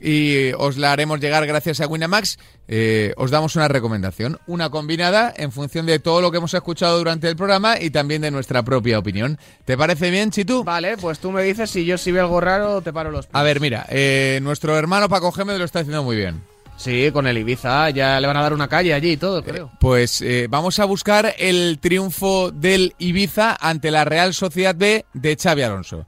y 0.00 0.52
os 0.52 0.76
la 0.76 0.92
haremos 0.92 1.18
llegar 1.18 1.44
gracias 1.44 1.80
a 1.80 1.88
Winamax, 1.88 2.38
eh, 2.68 3.14
os 3.16 3.32
damos 3.32 3.56
una 3.56 3.66
recomendación, 3.66 4.38
una 4.46 4.70
combinada 4.70 5.34
en 5.36 5.50
función 5.50 5.86
de 5.86 5.98
todo 5.98 6.20
lo 6.20 6.30
que 6.30 6.36
hemos 6.36 6.54
escuchado 6.54 6.98
durante 6.98 7.28
el 7.28 7.34
programa 7.34 7.80
y 7.80 7.90
también 7.90 8.22
de 8.22 8.30
nuestra 8.30 8.62
propia 8.62 9.00
opinión. 9.00 9.40
¿Te 9.64 9.76
parece 9.76 10.12
bien, 10.12 10.30
Chitu? 10.30 10.62
Vale, 10.62 10.98
pues 10.98 11.18
tú 11.18 11.32
me 11.32 11.42
dices 11.42 11.70
si 11.70 11.84
yo 11.84 11.98
si 11.98 12.12
veo 12.12 12.22
algo 12.22 12.40
raro 12.40 12.80
te 12.80 12.92
paro 12.92 13.10
los 13.10 13.26
pies. 13.26 13.34
A 13.34 13.42
ver, 13.42 13.60
mira, 13.60 13.86
eh, 13.88 14.38
nuestro 14.40 14.78
hermano 14.78 15.08
Paco 15.08 15.32
Gémez 15.32 15.58
lo 15.58 15.64
está 15.64 15.80
haciendo 15.80 16.04
muy 16.04 16.14
bien. 16.14 16.44
Sí, 16.78 17.10
con 17.12 17.26
el 17.26 17.36
Ibiza 17.36 17.90
ya 17.90 18.20
le 18.20 18.26
van 18.28 18.36
a 18.36 18.42
dar 18.42 18.52
una 18.52 18.68
calle 18.68 18.94
allí 18.94 19.12
y 19.12 19.16
todo, 19.16 19.42
creo. 19.42 19.72
Pues 19.80 20.22
eh, 20.22 20.46
vamos 20.48 20.78
a 20.78 20.84
buscar 20.84 21.34
el 21.36 21.78
triunfo 21.80 22.52
del 22.52 22.94
Ibiza 22.98 23.56
ante 23.60 23.90
la 23.90 24.04
Real 24.04 24.32
Sociedad 24.32 24.76
B 24.76 25.04
de 25.12 25.36
Xavi 25.36 25.62
Alonso. 25.62 26.06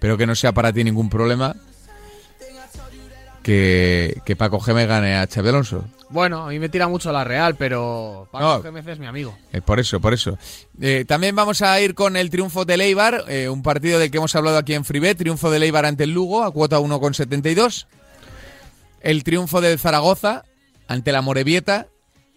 Pero 0.00 0.16
que 0.16 0.26
no 0.26 0.34
sea 0.34 0.52
para 0.52 0.72
ti 0.72 0.82
ningún 0.84 1.10
problema 1.10 1.54
que, 3.42 4.20
que 4.24 4.36
Paco 4.36 4.58
Gémez 4.60 4.88
gane 4.88 5.16
a 5.16 5.26
Xavi 5.26 5.48
Alonso. 5.50 5.84
Bueno, 6.08 6.44
a 6.46 6.48
mí 6.48 6.58
me 6.58 6.68
tira 6.68 6.88
mucho 6.88 7.12
la 7.12 7.24
Real, 7.24 7.56
pero 7.56 8.28
Paco 8.30 8.44
No. 8.44 8.62
Gémez 8.62 8.86
es 8.86 8.98
mi 8.98 9.06
amigo. 9.06 9.36
Eh, 9.52 9.60
por 9.60 9.80
eso, 9.80 10.00
por 10.00 10.14
eso. 10.14 10.38
Eh, 10.80 11.04
también 11.06 11.34
vamos 11.36 11.62
a 11.62 11.80
ir 11.80 11.94
con 11.94 12.16
el 12.16 12.30
triunfo 12.30 12.64
del 12.64 12.80
Eibar, 12.80 13.24
eh, 13.28 13.48
un 13.48 13.62
partido 13.62 13.98
del 13.98 14.10
que 14.10 14.18
hemos 14.18 14.34
hablado 14.34 14.56
aquí 14.56 14.74
en 14.74 14.84
Freebet, 14.84 15.18
triunfo 15.18 15.50
del 15.50 15.64
Eibar 15.64 15.84
ante 15.84 16.04
el 16.04 16.10
Lugo 16.12 16.44
a 16.44 16.52
cuota 16.52 16.78
1,72. 16.78 17.86
El 19.06 19.22
triunfo 19.22 19.60
del 19.60 19.78
Zaragoza 19.78 20.42
ante 20.88 21.12
la 21.12 21.22
Morevieta 21.22 21.86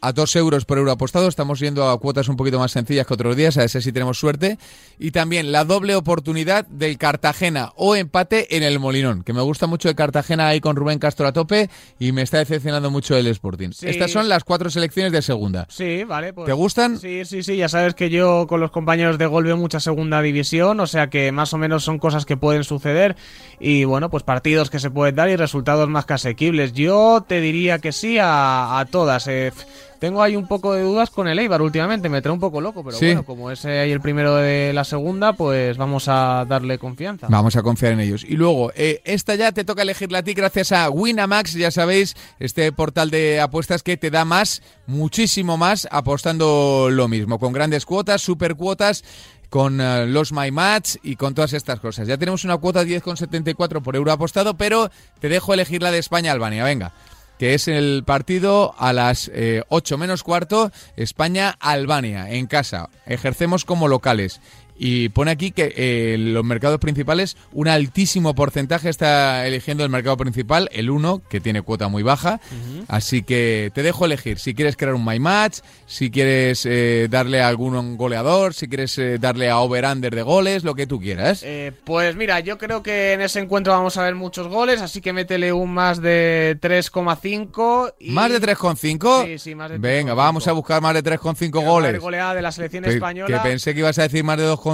a 0.01 0.13
2 0.13 0.35
euros 0.37 0.65
por 0.65 0.77
euro 0.77 0.91
apostado. 0.91 1.27
Estamos 1.27 1.59
yendo 1.59 1.89
a 1.89 1.99
cuotas 1.99 2.27
un 2.29 2.35
poquito 2.37 2.59
más 2.59 2.71
sencillas 2.71 3.05
que 3.05 3.13
otros 3.13 3.35
días, 3.35 3.57
a 3.57 3.61
ver 3.61 3.69
si 3.69 3.91
tenemos 3.91 4.17
suerte. 4.19 4.57
Y 4.97 5.11
también 5.11 5.51
la 5.51 5.65
doble 5.65 5.95
oportunidad 5.95 6.65
del 6.67 6.97
Cartagena 6.97 7.73
o 7.75 7.95
empate 7.95 8.55
en 8.57 8.63
el 8.63 8.79
Molinón, 8.79 9.23
que 9.23 9.33
me 9.33 9.41
gusta 9.41 9.67
mucho 9.67 9.89
el 9.89 9.95
Cartagena 9.95 10.47
ahí 10.47 10.59
con 10.61 10.75
Rubén 10.75 10.99
Castro 10.99 11.27
a 11.27 11.33
tope 11.33 11.69
y 11.99 12.11
me 12.11 12.21
está 12.21 12.37
decepcionando 12.37 12.91
mucho 12.91 13.15
el 13.15 13.27
Sporting. 13.27 13.69
Sí. 13.71 13.87
Estas 13.87 14.11
son 14.11 14.29
las 14.29 14.43
cuatro 14.43 14.69
selecciones 14.69 15.11
de 15.11 15.21
segunda. 15.21 15.65
Sí, 15.69 16.03
vale. 16.03 16.33
Pues, 16.33 16.45
¿Te 16.45 16.53
gustan? 16.53 16.97
Sí, 16.97 17.25
sí, 17.25 17.43
sí. 17.43 17.57
Ya 17.57 17.69
sabes 17.69 17.93
que 17.93 18.09
yo 18.09 18.45
con 18.47 18.59
los 18.59 18.71
compañeros 18.71 19.17
de 19.17 19.25
gol 19.25 19.43
veo 19.43 19.57
mucha 19.57 19.79
segunda 19.79 20.21
división, 20.21 20.79
o 20.79 20.87
sea 20.87 21.09
que 21.09 21.31
más 21.31 21.53
o 21.53 21.57
menos 21.57 21.83
son 21.83 21.99
cosas 21.99 22.25
que 22.25 22.37
pueden 22.37 22.63
suceder 22.63 23.15
y 23.59 23.83
bueno, 23.83 24.09
pues 24.09 24.23
partidos 24.23 24.69
que 24.69 24.79
se 24.79 24.89
pueden 24.89 25.15
dar 25.15 25.29
y 25.29 25.35
resultados 25.35 25.89
más 25.89 26.05
que 26.05 26.13
asequibles. 26.13 26.73
Yo 26.73 27.23
te 27.27 27.41
diría 27.41 27.79
que 27.79 27.91
sí 27.91 28.17
a, 28.19 28.79
a 28.79 28.85
todas. 28.85 29.27
eh. 29.27 29.51
Tengo 29.99 30.21
ahí 30.23 30.35
un 30.35 30.47
poco 30.47 30.73
de 30.73 30.81
dudas 30.83 31.09
con 31.09 31.27
el 31.27 31.37
Eibar 31.39 31.61
últimamente, 31.61 32.07
me 32.09 32.21
trae 32.21 32.33
un 32.33 32.39
poco 32.39 32.61
loco, 32.61 32.83
pero 32.83 32.97
Sí. 32.97 33.07
bueno, 33.07 33.23
como 33.25 33.51
es 33.51 33.65
eh, 33.65 33.79
ahí 33.79 33.91
el 33.91 33.99
primero 34.01 34.35
de 34.35 34.71
la 34.73 34.83
segunda, 34.85 35.33
pues 35.33 35.77
vamos 35.77 36.07
a 36.07 36.45
darle 36.47 36.77
confianza. 36.79 37.27
Vamos 37.29 37.55
a 37.57 37.61
confiar 37.63 37.91
en 37.93 37.99
ellos. 37.99 38.23
Y 38.23 38.35
luego, 38.37 38.71
eh, 38.75 39.01
esta 39.03 39.35
ya 39.35 39.51
te 39.51 39.63
toca 39.65 39.81
elegirla 39.81 40.19
a 40.19 40.23
ti 40.23 40.33
gracias 40.33 40.71
a 40.71 40.89
Winamax, 40.89 41.53
ya 41.53 41.69
sabéis, 41.71 42.15
este 42.39 42.71
portal 42.71 43.09
de 43.11 43.41
apuestas 43.41 43.83
que 43.83 43.97
te 43.97 44.09
da 44.09 44.23
más, 44.25 44.61
muchísimo 44.87 45.57
más, 45.57 45.87
apostando 45.91 46.87
lo 46.91 47.07
mismo, 47.07 47.37
con 47.39 47.51
grandes 47.53 47.85
cuotas, 47.85 48.21
super 48.21 48.55
cuotas, 48.55 49.03
con 49.49 49.81
eh, 49.81 50.05
los 50.05 50.31
My 50.31 50.51
Match 50.51 50.95
y 51.03 51.15
con 51.15 51.33
todas 51.33 51.53
estas 51.53 51.79
cosas. 51.79 52.07
Ya 52.07 52.17
tenemos 52.17 52.43
una 52.45 52.57
cuota 52.57 52.83
10,74 52.83 53.81
por 53.81 53.95
euro 53.95 54.11
apostado, 54.11 54.55
pero 54.55 54.89
te 55.19 55.27
dejo 55.27 55.53
elegir 55.53 55.81
la 55.81 55.91
de 55.91 55.97
España-Albania, 55.97 56.63
venga. 56.63 56.93
Que 57.39 57.55
es 57.55 57.67
el 57.67 58.03
partido 58.05 58.75
a 58.77 58.93
las 58.93 59.31
eh, 59.33 59.63
8 59.69 59.97
menos 59.97 60.21
cuarto, 60.21 60.71
España-Albania, 60.97 62.29
en 62.31 62.45
casa. 62.45 62.89
Ejercemos 63.07 63.65
como 63.65 63.87
locales. 63.87 64.41
Y 64.81 65.09
pone 65.09 65.29
aquí 65.31 65.51
que 65.51 65.73
eh, 65.75 66.15
los 66.17 66.45
mercados 66.45 66.79
principales, 66.79 67.35
un 67.51 67.67
altísimo 67.67 68.33
porcentaje 68.33 68.87
está 68.87 69.45
eligiendo 69.45 69.83
el 69.83 69.89
mercado 69.89 70.15
principal, 70.15 70.69
el 70.71 70.89
1, 70.89 71.21
que 71.29 71.41
tiene 71.41 71.61
cuota 71.61 71.89
muy 71.89 72.01
baja. 72.01 72.39
Así 72.87 73.23
que 73.23 73.71
te 73.75 73.83
dejo 73.83 74.05
elegir 74.05 74.39
si 74.39 74.53
quieres 74.55 74.77
crear 74.77 74.93
un 74.95 75.03
My 75.05 75.19
Match, 75.19 75.59
si 75.85 76.09
quieres 76.09 76.65
eh, 76.65 77.07
darle 77.09 77.41
a 77.41 77.49
algún 77.49 77.97
goleador, 77.97 78.53
si 78.53 78.69
quieres 78.69 78.97
eh, 78.97 79.17
darle 79.19 79.49
a 79.49 79.59
over-under 79.59 80.15
de 80.15 80.21
goles, 80.21 80.63
lo 80.63 80.75
que 80.75 80.87
tú 80.87 80.99
quieras. 81.01 81.41
Eh, 81.43 81.73
pues 81.83 82.15
mira, 82.15 82.39
yo 82.39 82.57
creo 82.57 82.81
que 82.81 83.11
en 83.13 83.21
ese 83.21 83.39
encuentro 83.41 83.73
vamos 83.73 83.97
a 83.97 84.03
ver 84.03 84.15
muchos 84.15 84.47
goles, 84.47 84.81
así 84.81 85.01
que 85.01 85.11
métele 85.11 85.51
un 85.51 85.73
más 85.73 86.01
de 86.01 86.57
3,5. 86.61 87.93
y- 87.99 88.11
¿Más 88.11 88.31
de 88.31 88.39
3,5? 88.39 89.25
Sí, 89.25 89.37
sí, 89.39 89.55
más 89.55 89.71
de 89.71 89.77
Venga, 89.77 90.13
3,5. 90.13 90.15
vamos 90.15 90.47
a 90.47 90.51
buscar 90.53 90.81
más 90.81 90.93
de 90.93 91.03
3,5 91.03 91.59
Que 91.59 91.65
va 91.65 91.71
a 91.73 91.77
haber 91.77 91.85
goles. 91.91 92.01
goleada 92.01 92.33
de 92.35 92.41
la 92.41 92.51
selección 92.51 92.83
Que, 92.83 92.91
española. 92.91 93.41
que 93.43 93.49
pensé 93.49 93.73
que 93.73 93.79
ibas 93.79 93.97
a 93.99 94.03
decir 94.03 94.23
más 94.23 94.37
de 94.37 94.45
2,5, 94.45 94.68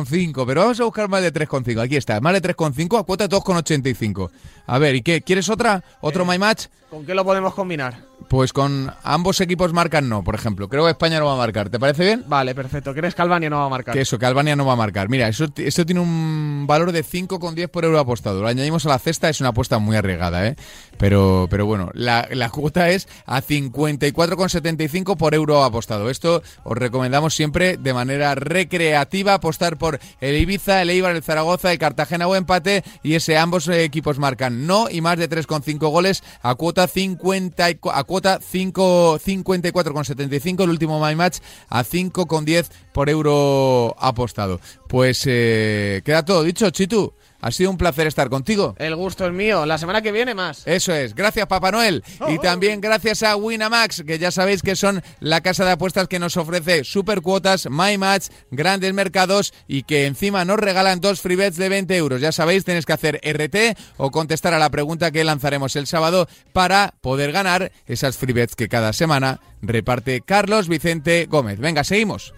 pero 0.46 0.62
vamos 0.62 0.80
a 0.80 0.84
buscar 0.84 1.08
más 1.08 1.22
de 1.22 1.32
3,5. 1.34 1.82
Aquí 1.82 1.96
está, 1.96 2.20
más 2.20 2.34
de 2.34 2.42
3,5 2.42 3.00
a 3.00 3.04
cuota 3.04 3.30
2,85. 3.30 4.30
A 4.68 4.78
ver, 4.78 4.96
¿y 4.96 5.02
qué? 5.02 5.22
¿Quieres 5.22 5.50
otra? 5.50 5.84
¿Otro 6.02 6.24
Eh. 6.24 6.28
My 6.28 6.38
Match? 6.40 6.66
¿Con 6.90 7.06
qué 7.06 7.14
lo 7.14 7.26
podemos 7.26 7.54
combinar? 7.54 8.04
Pues 8.30 8.54
con 8.54 8.92
ambos 9.04 9.42
equipos 9.42 9.74
marcan 9.74 10.08
no, 10.08 10.24
por 10.24 10.34
ejemplo. 10.34 10.70
Creo 10.70 10.86
que 10.86 10.92
España 10.92 11.20
no 11.20 11.26
va 11.26 11.34
a 11.34 11.38
marcar. 11.38 11.70
¿Te 11.70 11.80
parece 11.80 12.06
bien? 12.06 12.24
Vale, 12.28 12.56
perfecto. 12.56 12.94
¿Crees 12.94 13.14
que 13.14 13.22
Albania 13.22 13.50
no 13.50 13.58
va 13.58 13.66
a 13.66 13.70
marcar? 13.70 13.94
Que 13.94 14.02
eso, 14.02 14.18
que 14.18 14.26
Albania 14.26 14.56
no 14.56 14.66
va 14.66 14.74
a 14.74 14.78
marcar. 14.78 15.10
Mira, 15.10 15.28
eso, 15.28 15.48
esto 15.58 15.86
tiene 15.86 16.00
un 16.00 16.66
valor 16.68 16.92
de 16.92 17.04
5,10 17.04 17.68
por 17.68 17.84
euro 17.84 18.00
apostado. 18.00 18.42
Lo 18.42 18.48
añadimos 18.48 18.86
a 18.86 18.90
la 18.90 19.00
cesta, 19.00 19.30
es 19.30 19.42
una 19.42 19.50
apuesta 19.50 19.78
muy 19.80 19.96
arriesgada, 19.96 20.48
¿eh? 20.48 20.56
Pero, 20.98 21.48
pero 21.50 21.66
bueno, 21.66 21.90
la, 21.94 22.28
cuota 22.52 22.90
es 22.90 23.08
a 23.26 23.42
54,75 23.42 25.18
por 25.18 25.34
euro 25.34 25.64
apostado. 25.64 26.10
Esto 26.10 26.42
os 26.64 26.78
recomendamos 26.78 27.36
siempre 27.36 27.78
de 27.78 27.94
manera 27.94 28.36
recreativa 28.36 29.34
apostar 29.34 29.78
por 29.78 30.00
el 30.22 30.36
Ibiza, 30.38 30.82
el 30.82 30.90
Eibar, 30.90 31.16
el 31.16 31.24
Zaragoza, 31.24 31.72
el 31.72 31.80
Cartagena 31.80 32.28
o 32.28 32.36
empate 32.36 32.84
y 33.04 33.16
ese 33.16 33.38
ambos 33.38 33.68
eh, 33.68 33.84
equipos 33.84 34.20
marcan 34.20 34.66
no 34.68 34.90
y 34.90 35.02
más 35.02 35.18
de 35.18 35.30
3,5 35.30 35.78
goles 35.90 36.24
a 36.42 36.56
cuota 36.56 36.88
50 36.88 37.70
y 37.72 37.76
cu- 37.76 37.92
a 37.92 38.04
cuota 38.04 38.40
5 38.42 39.20
54,75 39.20 40.64
el 40.64 40.70
último 40.70 41.06
my 41.06 41.16
match 41.16 41.40
a 41.70 41.84
5,10 41.84 42.68
por 42.94 43.10
euro 43.10 43.96
apostado. 44.00 44.60
Pues 44.88 45.24
eh, 45.28 46.02
queda 46.06 46.24
todo 46.24 46.44
dicho, 46.44 46.70
Chitu. 46.70 47.14
Ha 47.46 47.52
sido 47.52 47.70
un 47.70 47.78
placer 47.78 48.08
estar 48.08 48.28
contigo. 48.28 48.74
El 48.80 48.96
gusto 48.96 49.28
es 49.28 49.32
mío. 49.32 49.68
La 49.68 49.78
semana 49.78 50.02
que 50.02 50.12
viene 50.12 50.34
más. 50.34 50.66
Eso 50.66 50.96
es, 50.96 51.14
gracias 51.14 51.46
Papá 51.46 51.70
Noel 51.70 52.04
y 52.28 52.40
también 52.40 52.82
gracias 52.82 53.22
a 53.22 53.36
Winamax, 53.36 54.02
que 54.02 54.18
ya 54.18 54.32
sabéis 54.32 54.64
que 54.64 54.76
son 54.76 55.04
la 55.20 55.42
casa 55.42 55.64
de 55.64 55.70
apuestas 55.70 56.08
que 56.08 56.18
nos 56.18 56.38
ofrece 56.38 56.84
super 56.84 57.22
cuotas, 57.22 57.68
My 57.70 58.00
Match, 58.00 58.30
grandes 58.50 58.92
mercados 58.96 59.54
y 59.68 59.84
que 59.84 60.08
encima 60.08 60.44
nos 60.44 60.58
regalan 60.58 61.02
dos 61.02 61.22
free 61.22 61.36
bets 61.36 61.58
de 61.58 61.70
20 61.70 61.96
euros. 61.96 62.20
Ya 62.20 62.32
sabéis, 62.32 62.66
tenéis 62.66 62.88
que 62.88 62.94
hacer 62.94 63.22
RT 63.24 63.78
o 63.98 64.10
contestar 64.10 64.56
a 64.56 64.60
la 64.60 64.72
pregunta 64.72 65.12
que 65.12 65.24
lanzaremos 65.24 65.76
el 65.76 65.86
sábado 65.86 66.28
para 66.52 66.96
poder 67.02 67.32
ganar 67.32 67.72
esas 67.86 68.18
free 68.18 68.34
bets 68.34 68.56
que 68.56 68.70
cada 68.70 68.92
semana 68.92 69.40
reparte 69.62 70.22
Carlos 70.22 70.68
Vicente 70.68 71.28
Gómez. 71.30 71.60
Venga, 71.60 71.84
seguimos. 71.84 72.34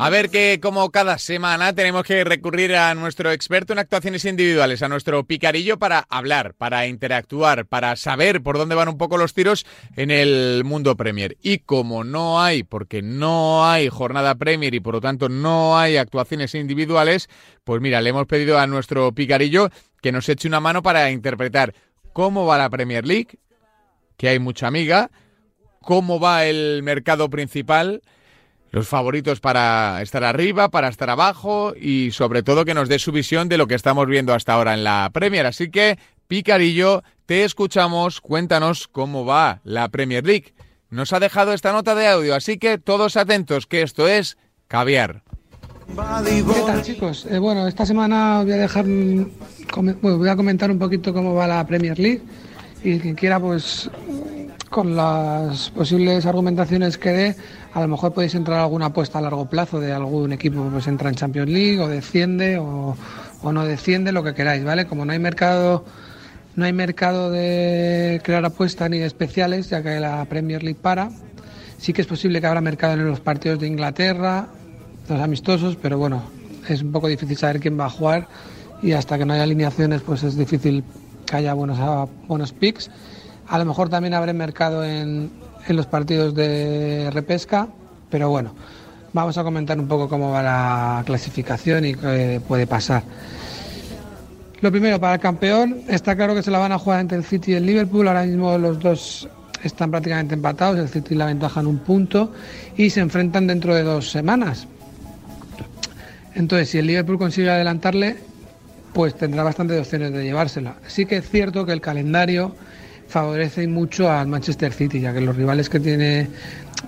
A 0.00 0.10
ver 0.10 0.28
que 0.28 0.60
como 0.60 0.90
cada 0.90 1.16
semana 1.16 1.72
tenemos 1.72 2.04
que 2.04 2.24
recurrir 2.24 2.76
a 2.76 2.94
nuestro 2.94 3.32
experto 3.32 3.72
en 3.72 3.78
actuaciones 3.78 4.26
individuales, 4.26 4.82
a 4.82 4.88
nuestro 4.88 5.24
picarillo 5.24 5.78
para 5.78 6.04
hablar, 6.10 6.52
para 6.52 6.86
interactuar, 6.86 7.64
para 7.64 7.96
saber 7.96 8.42
por 8.42 8.58
dónde 8.58 8.74
van 8.74 8.90
un 8.90 8.98
poco 8.98 9.16
los 9.16 9.32
tiros 9.32 9.64
en 9.96 10.10
el 10.10 10.62
mundo 10.64 10.94
Premier. 10.94 11.38
Y 11.40 11.60
como 11.60 12.04
no 12.04 12.42
hay, 12.42 12.62
porque 12.62 13.00
no 13.00 13.66
hay 13.66 13.88
jornada 13.88 14.34
Premier 14.34 14.74
y 14.74 14.80
por 14.80 14.92
lo 14.92 15.00
tanto 15.00 15.30
no 15.30 15.78
hay 15.78 15.96
actuaciones 15.96 16.54
individuales, 16.54 17.30
pues 17.64 17.80
mira, 17.80 18.02
le 18.02 18.10
hemos 18.10 18.26
pedido 18.26 18.58
a 18.58 18.66
nuestro 18.66 19.10
picarillo 19.12 19.70
que 20.02 20.12
nos 20.12 20.28
eche 20.28 20.48
una 20.48 20.60
mano 20.60 20.82
para 20.82 21.10
interpretar 21.10 21.74
cómo 22.12 22.44
va 22.44 22.58
la 22.58 22.68
Premier 22.68 23.06
League, 23.06 23.38
que 24.18 24.28
hay 24.28 24.38
mucha 24.38 24.66
amiga, 24.66 25.10
cómo 25.80 26.20
va 26.20 26.44
el 26.44 26.82
mercado 26.82 27.30
principal, 27.30 28.02
los 28.70 28.88
favoritos 28.88 29.40
para 29.40 30.00
estar 30.02 30.24
arriba, 30.24 30.68
para 30.68 30.88
estar 30.88 31.10
abajo 31.10 31.74
y 31.78 32.10
sobre 32.12 32.42
todo 32.42 32.64
que 32.64 32.74
nos 32.74 32.88
dé 32.88 32.98
su 32.98 33.12
visión 33.12 33.48
de 33.48 33.58
lo 33.58 33.66
que 33.66 33.74
estamos 33.74 34.06
viendo 34.06 34.32
hasta 34.32 34.54
ahora 34.54 34.74
en 34.74 34.84
la 34.84 35.10
Premier. 35.12 35.46
Así 35.46 35.70
que, 35.70 35.98
Picarillo, 36.28 37.02
te 37.26 37.44
escuchamos, 37.44 38.20
cuéntanos 38.20 38.88
cómo 38.88 39.24
va 39.24 39.60
la 39.64 39.88
Premier 39.88 40.24
League. 40.24 40.54
Nos 40.88 41.12
ha 41.12 41.20
dejado 41.20 41.52
esta 41.52 41.72
nota 41.72 41.94
de 41.94 42.08
audio, 42.08 42.34
así 42.34 42.58
que 42.58 42.78
todos 42.78 43.16
atentos, 43.16 43.66
que 43.66 43.82
esto 43.82 44.08
es 44.08 44.36
caviar. 44.68 45.22
¿Qué 46.24 46.62
tal 46.66 46.82
chicos? 46.82 47.26
Eh, 47.28 47.38
bueno, 47.38 47.66
esta 47.66 47.84
semana 47.84 48.42
voy 48.42 48.52
a 48.52 48.56
dejar, 48.56 48.86
mm, 48.86 49.30
voy 50.00 50.28
a 50.28 50.36
comentar 50.36 50.70
un 50.70 50.78
poquito 50.78 51.12
cómo 51.12 51.34
va 51.34 51.48
la 51.48 51.66
Premier 51.66 51.98
League 51.98 52.22
y 52.82 52.98
quien 53.00 53.14
quiera 53.14 53.40
pues 53.40 53.90
con 54.70 54.94
las 54.94 55.70
posibles 55.70 56.24
argumentaciones 56.26 56.96
que 56.96 57.10
dé, 57.10 57.36
a 57.74 57.80
lo 57.80 57.88
mejor 57.88 58.12
podéis 58.12 58.36
entrar 58.36 58.60
a 58.60 58.62
alguna 58.62 58.86
apuesta 58.86 59.18
a 59.18 59.22
largo 59.22 59.46
plazo 59.46 59.80
de 59.80 59.92
algún 59.92 60.32
equipo 60.32 60.68
pues 60.70 60.86
entra 60.86 61.08
en 61.08 61.16
Champions 61.16 61.50
League 61.50 61.80
o 61.80 61.88
desciende 61.88 62.56
o, 62.58 62.96
no 63.42 63.64
desciende, 63.66 64.12
lo 64.12 64.22
que 64.22 64.32
queráis, 64.32 64.64
¿vale? 64.64 64.86
Como 64.86 65.04
no 65.04 65.12
hay 65.12 65.18
mercado 65.18 65.84
no 66.54 66.64
hay 66.64 66.72
mercado 66.72 67.30
de 67.30 68.20
crear 68.22 68.44
apuestas 68.44 68.88
ni 68.90 68.98
de 68.98 69.06
especiales, 69.06 69.70
ya 69.70 69.82
que 69.82 69.98
la 69.98 70.24
Premier 70.26 70.62
League 70.62 70.78
para. 70.80 71.10
Sí 71.78 71.92
que 71.92 72.02
es 72.02 72.06
posible 72.06 72.40
que 72.40 72.46
habrá 72.46 72.60
mercado 72.60 72.94
en 72.94 73.06
los 73.06 73.20
partidos 73.20 73.58
de 73.60 73.66
Inglaterra, 73.66 74.48
los 75.08 75.20
amistosos, 75.20 75.76
pero 75.80 75.98
bueno, 75.98 76.22
es 76.68 76.82
un 76.82 76.92
poco 76.92 77.08
difícil 77.08 77.36
saber 77.36 77.60
quién 77.60 77.78
va 77.78 77.86
a 77.86 77.90
jugar 77.90 78.28
y 78.82 78.92
hasta 78.92 79.18
que 79.18 79.24
no 79.24 79.32
haya 79.32 79.42
alineaciones 79.42 80.02
pues 80.02 80.22
es 80.22 80.36
difícil 80.36 80.84
que 81.26 81.36
haya 81.36 81.54
buenos, 81.54 81.78
buenos 82.28 82.52
picks. 82.52 82.90
A 83.50 83.58
lo 83.58 83.64
mejor 83.64 83.88
también 83.88 84.14
habrá 84.14 84.32
mercado 84.32 84.84
en, 84.84 85.28
en 85.66 85.76
los 85.76 85.86
partidos 85.86 86.36
de 86.36 87.10
repesca, 87.12 87.66
pero 88.08 88.30
bueno, 88.30 88.54
vamos 89.12 89.36
a 89.38 89.42
comentar 89.42 89.76
un 89.78 89.88
poco 89.88 90.08
cómo 90.08 90.30
va 90.30 90.40
la 90.40 91.02
clasificación 91.04 91.84
y 91.84 91.94
qué 91.94 92.40
puede 92.46 92.68
pasar. 92.68 93.02
Lo 94.60 94.70
primero, 94.70 95.00
para 95.00 95.14
el 95.14 95.20
campeón, 95.20 95.82
está 95.88 96.14
claro 96.14 96.34
que 96.34 96.44
se 96.44 96.52
la 96.52 96.60
van 96.60 96.70
a 96.70 96.78
jugar 96.78 97.00
entre 97.00 97.18
el 97.18 97.24
City 97.24 97.50
y 97.50 97.54
el 97.54 97.66
Liverpool. 97.66 98.06
Ahora 98.06 98.22
mismo 98.22 98.56
los 98.56 98.78
dos 98.78 99.28
están 99.64 99.90
prácticamente 99.90 100.34
empatados, 100.34 100.78
el 100.78 100.88
City 100.88 101.16
la 101.16 101.26
ventaja 101.26 101.58
en 101.58 101.66
un 101.66 101.78
punto 101.78 102.32
y 102.76 102.90
se 102.90 103.00
enfrentan 103.00 103.48
dentro 103.48 103.74
de 103.74 103.82
dos 103.82 104.12
semanas. 104.12 104.68
Entonces, 106.36 106.68
si 106.68 106.78
el 106.78 106.86
Liverpool 106.86 107.18
consigue 107.18 107.50
adelantarle, 107.50 108.16
pues 108.92 109.16
tendrá 109.16 109.42
bastantes 109.42 109.80
opciones 109.80 110.12
de 110.12 110.22
llevársela. 110.22 110.76
Sí 110.86 111.04
que 111.04 111.16
es 111.16 111.28
cierto 111.28 111.66
que 111.66 111.72
el 111.72 111.80
calendario 111.80 112.54
favorece 113.10 113.66
mucho 113.66 114.10
al 114.10 114.28
Manchester 114.28 114.72
City, 114.72 115.00
ya 115.00 115.12
que 115.12 115.20
los 115.20 115.36
rivales 115.36 115.68
que 115.68 115.80
tiene, 115.80 116.28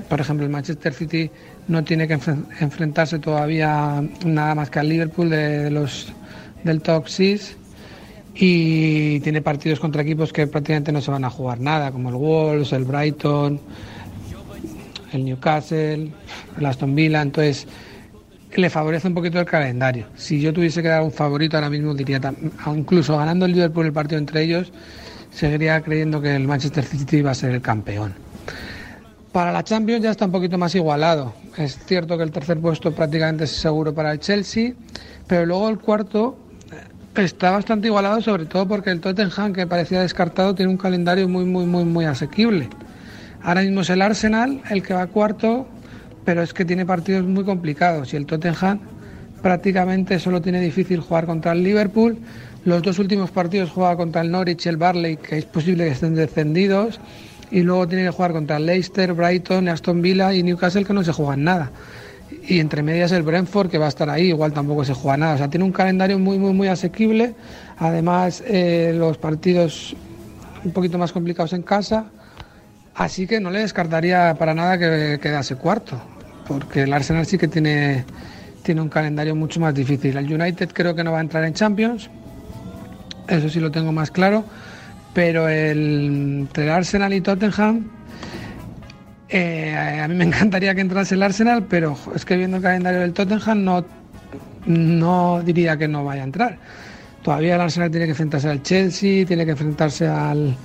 por 0.09 0.21
ejemplo, 0.21 0.47
el 0.47 0.53
Manchester 0.53 0.95
City 0.95 1.31
no 1.69 1.83
tiene 1.85 2.07
que 2.09 2.17
enfren- 2.19 2.47
enfrentarse 2.61 3.19
todavía 3.19 4.03
nada 4.25 4.55
más 4.55 4.71
que 4.71 4.79
al 4.79 4.89
Liverpool 4.89 5.29
de, 5.29 5.71
los 5.71 6.13
del 6.65 6.81
top 6.81 7.09
6 7.09 7.57
y 8.35 9.21
tiene 9.21 9.43
partidos 9.43 9.81
contra 9.81 10.03
equipos 10.03 10.33
que 10.33 10.47
prácticamente 10.47 10.93
no 10.93 11.01
se 11.01 11.11
van 11.11 11.25
a 11.25 11.31
jugar 11.31 11.61
nada, 11.61 11.91
como 11.91 12.09
el 12.09 12.15
Wolves, 12.15 12.73
el 12.73 12.85
Brighton, 12.85 13.61
el 15.13 15.25
Newcastle, 15.25 16.11
el 16.59 16.67
Aston 16.67 16.95
Villa, 16.95 17.21
entonces 17.21 17.67
le 18.57 18.71
favorece 18.71 19.09
un 19.09 19.15
poquito 19.15 19.41
el 19.41 19.47
calendario. 19.47 20.07
Si 20.15 20.41
yo 20.41 20.53
tuviese 20.53 20.83
que 20.83 20.89
dar 20.89 21.03
un 21.03 21.11
favorito 21.13 21.57
ahora 21.57 21.69
mismo 21.69 21.95
diría, 21.95 22.21
incluso 22.75 23.17
ganando 23.17 23.45
el 23.47 23.53
Liverpool 23.53 23.87
el 23.87 23.93
partido 23.93 24.19
entre 24.19 24.43
ellos, 24.43 24.73
seguiría 25.33 25.81
creyendo 25.81 26.21
que 26.21 26.37
el 26.37 26.47
Manchester 26.47 26.85
City 26.85 27.23
va 27.23 27.33
a 27.33 27.35
ser 27.35 27.53
el 27.53 27.63
campeón. 27.63 28.15
Para 29.33 29.51
la 29.51 29.65
Champions 29.65 30.03
ya 30.03 30.11
está 30.11 30.27
un 30.27 30.33
poquito 30.33 30.59
más 30.59 30.75
igualado. 30.75 31.33
Es 31.57 31.79
cierto 31.87 32.19
que 32.19 32.25
el 32.25 32.31
tercer 32.31 32.59
puesto 32.59 32.95
prácticamente 32.95 33.45
es 33.45 33.51
seguro 33.51 33.95
para 33.95 34.13
el 34.13 34.21
Chelsea, 34.21 34.75
pero 35.27 35.47
luego 35.47 35.71
el 35.71 35.79
cuarto 35.79 36.37
eh, 37.17 37.23
está 37.23 37.51
bastante 37.51 37.89
igualado, 37.89 38.21
sobre 38.21 38.45
todo 38.45 38.69
porque 38.69 38.91
el 38.91 39.01
Tottenham, 39.01 39.55
que 39.55 39.67
parecía 39.67 40.03
descartado, 40.03 40.55
tiene 40.55 40.71
un 40.71 40.77
calendario 40.77 41.29
muy, 41.29 41.47
muy, 41.47 41.65
muy, 41.65 41.85
muy 41.85 42.05
asequible. 42.05 42.69
Ahora 43.43 43.63
mismo 43.63 43.81
es 43.81 43.91
el 43.91 44.03
Arsenal 44.03 44.61
el 44.71 44.83
que 44.83 44.93
va 44.93 45.07
cuarto, 45.07 45.67
pero 46.25 46.43
es 46.43 46.53
que 46.53 46.65
tiene 46.65 46.85
partidos 46.85 47.25
muy 47.25 47.45
complicados 47.45 48.13
y 48.13 48.17
el 48.17 48.27
Tottenham 48.27 48.81
prácticamente 49.43 50.19
solo 50.19 50.41
tiene 50.41 50.61
difícil 50.61 51.01
jugar 51.01 51.27
contra 51.27 51.53
el 51.53 51.63
Liverpool. 51.63 52.19
Los 52.65 52.83
dos 52.83 52.99
últimos 53.01 53.31
partidos 53.31 53.71
juega 53.71 53.97
contra 53.97 54.23
el 54.23 54.31
Norwich 54.31 54.67
y 54.67 54.69
el 54.69 54.77
Barley, 54.77 55.17
que 55.17 55.39
es 55.39 55.45
posible 55.45 55.85
que 55.85 55.91
estén 55.91 56.15
descendidos. 56.15 57.01
Y 57.51 57.63
luego 57.63 57.89
tiene 57.89 58.05
que 58.05 58.11
jugar 58.11 58.33
contra 58.33 58.59
Leicester, 58.59 59.13
Brighton, 59.13 59.69
Aston 59.69 60.01
Villa 60.01 60.33
y 60.33 60.43
Newcastle, 60.43 60.85
que 60.85 60.93
no 60.93 61.03
se 61.03 61.13
juegan 61.13 61.45
nada. 61.45 61.71
Y 62.47 62.61
entre 62.61 62.83
medias 62.83 63.13
el 63.13 63.25
Brentford, 63.25 63.69
que 63.69 63.79
va 63.79 63.87
a 63.87 63.89
estar 63.89 64.09
ahí, 64.09 64.29
igual 64.29 64.53
tampoco 64.53 64.85
se 64.85 64.95
juega 64.95 65.17
nada. 65.17 65.35
O 65.35 65.39
sea, 65.39 65.49
tiene 65.49 65.65
un 65.65 65.73
calendario 65.73 66.19
muy, 66.19 66.39
muy, 66.39 66.53
muy 66.53 66.69
asequible. 66.69 67.35
Además, 67.79 68.43
eh, 68.47 68.95
los 68.97 69.19
partidos 69.19 69.95
un 70.65 70.73
poquito 70.73 70.99
más 70.99 71.13
complicados 71.13 71.53
en 71.53 71.63
casa. 71.63 72.07
Así 72.95 73.27
que 73.27 73.41
no 73.41 73.51
le 73.51 73.61
descartaría 73.61 74.35
para 74.39 74.55
nada 74.55 74.79
que 74.79 75.19
quedase 75.21 75.57
cuarto, 75.57 76.01
porque 76.47 76.83
el 76.83 76.93
Arsenal 76.93 77.27
sí 77.27 77.39
que 77.39 77.49
tiene, 77.49 78.05
tiene 78.63 78.81
un 78.83 78.89
calendario 78.89 79.35
mucho 79.35 79.61
más 79.61 79.75
difícil. 79.75 80.17
El 80.17 80.33
United 80.33 80.71
creo 80.73 80.95
que 80.95 81.03
no 81.03 81.13
va 81.13 81.19
a 81.19 81.23
entrar 81.23 81.45
en 81.45 81.55
Champions, 81.55 82.11
eso 83.29 83.49
sí 83.49 83.61
lo 83.61 83.71
tengo 83.71 83.93
más 83.93 84.11
claro, 84.11 84.45
pero 85.15 85.49
el, 85.49 86.07
entre 86.41 86.65
el 86.65 86.71
Arsenal 86.71 87.13
y 87.13 87.21
Tottenham, 87.21 87.89
eh, 89.29 90.01
a 90.03 90.09
mí 90.09 90.15
me 90.15 90.25
encantaría 90.31 90.75
que 90.75 90.81
entrase 90.81 91.15
el 91.15 91.23
Arsenal, 91.23 91.65
pero 91.69 91.97
es 92.15 92.25
que 92.25 92.37
viendo 92.37 92.59
el 92.59 92.63
calendario 92.63 93.01
del 93.01 93.13
Tottenham 93.13 93.65
no, 93.65 93.85
no 94.67 95.43
diría 95.45 95.77
que 95.77 95.89
no 95.89 96.05
vaya 96.05 96.23
a 96.23 96.25
entrar. 96.25 96.59
Todavía 97.23 97.55
el 97.55 97.61
Arsenal 97.61 97.91
tiene 97.91 98.07
que 98.07 98.11
enfrentarse 98.11 98.49
al 98.49 98.63
Chelsea, 98.63 99.25
tiene 99.25 99.45
que 99.45 99.53
enfrentarse 99.53 100.09
al, 100.09 100.57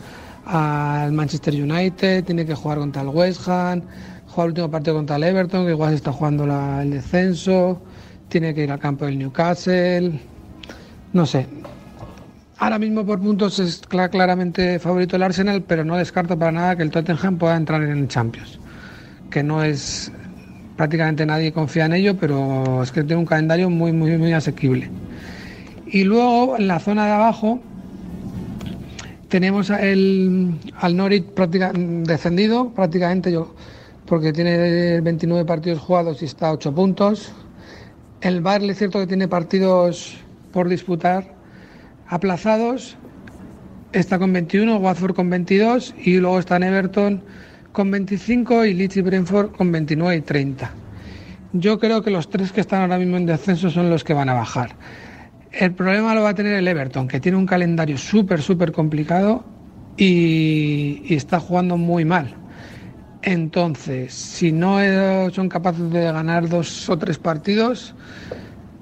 al 0.46 1.12
Manchester 1.12 1.54
United, 1.54 2.24
tiene 2.24 2.46
que 2.46 2.56
jugar 2.56 2.80
contra 2.80 3.04
el 3.04 3.10
West 3.10 3.48
Ham, 3.48 3.84
jugar 4.28 4.46
el 4.46 4.52
último 4.52 4.72
partido 4.72 4.96
contra 4.96 5.18
el 5.18 5.24
Everton, 5.24 5.66
que 5.66 5.72
igual 5.72 5.92
se 5.92 5.98
está 5.98 6.12
jugando 6.12 6.46
el 6.82 6.92
descenso, 6.92 7.80
tiene 8.30 8.56
que 8.56 8.64
ir 8.64 8.72
al 8.72 8.80
campo 8.80 9.06
del 9.06 9.20
Newcastle, 9.20 10.20
no 11.14 11.26
sé. 11.26 11.48
Ahora 12.60 12.80
mismo 12.80 13.06
por 13.06 13.20
puntos 13.20 13.60
es 13.60 13.88
cla- 13.88 14.10
claramente 14.10 14.80
favorito 14.80 15.16
el 15.16 15.24
Arsenal, 15.24 15.62
pero 15.62 15.84
no 15.86 15.96
descarto 15.96 16.38
para 16.40 16.52
nada 16.52 16.76
que 16.76 16.84
el 16.84 16.90
Tottenham 16.90 17.38
pueda 17.38 17.56
entrar 17.56 17.84
en 17.84 18.08
Champions, 18.08 18.60
que 19.30 19.44
no 19.44 19.64
es 19.64 20.12
prácticamente 20.76 21.26
nadie 21.26 21.52
confía 21.52 21.86
en 21.86 21.94
ello, 21.94 22.18
pero 22.18 22.82
es 22.82 22.92
que 22.92 23.04
tiene 23.04 23.18
un 23.20 23.26
calendario 23.26 23.70
muy 23.70 23.92
muy 23.92 24.18
muy 24.18 24.34
asequible. 24.34 24.90
Y 25.86 26.04
luego 26.04 26.58
en 26.58 26.68
la 26.68 26.80
zona 26.80 27.06
de 27.06 27.12
abajo 27.12 27.60
tenemos 29.30 29.70
al 29.70 30.98
Norwich 30.98 31.26
descendido, 32.06 32.70
prácticamente 32.70 33.32
yo, 33.32 33.54
porque 34.08 34.34
tiene 34.34 35.00
29 35.02 35.46
partidos 35.46 35.80
jugados 35.80 36.22
y 36.24 36.26
está 36.26 36.48
a 36.48 36.54
8 36.54 36.74
puntos. 36.74 37.32
El 38.22 38.42
Barley 38.42 38.72
es 38.72 38.80
cierto 38.80 39.00
que 39.00 39.06
tiene 39.08 39.28
partidos 39.28 40.18
por 40.52 40.68
disputar 40.70 41.37
aplazados, 42.08 42.98
está 43.94 44.20
con 44.20 44.34
21, 44.34 44.78
Watford 44.78 45.16
con 45.16 45.30
22 45.30 45.96
y 46.04 46.18
luego 46.18 46.40
están 46.40 46.64
Everton 46.64 47.24
con 47.72 47.92
25 47.92 48.66
y 48.66 48.74
Leeds 48.74 48.98
y 48.98 49.02
Brentford 49.02 49.52
con 49.52 49.72
29 49.72 50.16
y 50.16 50.22
30. 50.22 50.72
Yo 51.54 51.80
creo 51.80 52.02
que 52.02 52.12
los 52.12 52.30
tres 52.30 52.52
que 52.52 52.62
están 52.62 52.82
ahora 52.82 52.98
mismo 52.98 53.18
en 53.18 53.26
descenso 53.26 53.70
son 53.70 53.90
los 53.90 54.04
que 54.04 54.14
van 54.14 54.30
a 54.30 54.34
bajar. 54.34 54.76
El 55.52 55.74
problema 55.74 56.14
lo 56.14 56.22
va 56.22 56.30
a 56.30 56.36
tener 56.36 56.54
el 56.54 56.68
Everton, 56.68 57.08
que 57.08 57.20
tiene 57.20 57.38
un 57.38 57.46
calendario 57.46 57.98
súper, 57.98 58.42
súper 58.42 58.72
complicado 58.72 59.46
y, 59.96 61.14
está 61.14 61.40
jugando 61.40 61.78
muy 61.78 62.06
mal. 62.06 62.36
Entonces, 63.24 64.14
si 64.14 64.52
no 64.52 64.82
eh, 64.82 65.30
son 65.34 65.50
capaces 65.50 65.90
de 65.90 66.04
ganar 66.12 66.48
dos 66.48 66.90
o 66.90 66.98
tres 66.98 67.18
partidos, 67.18 67.96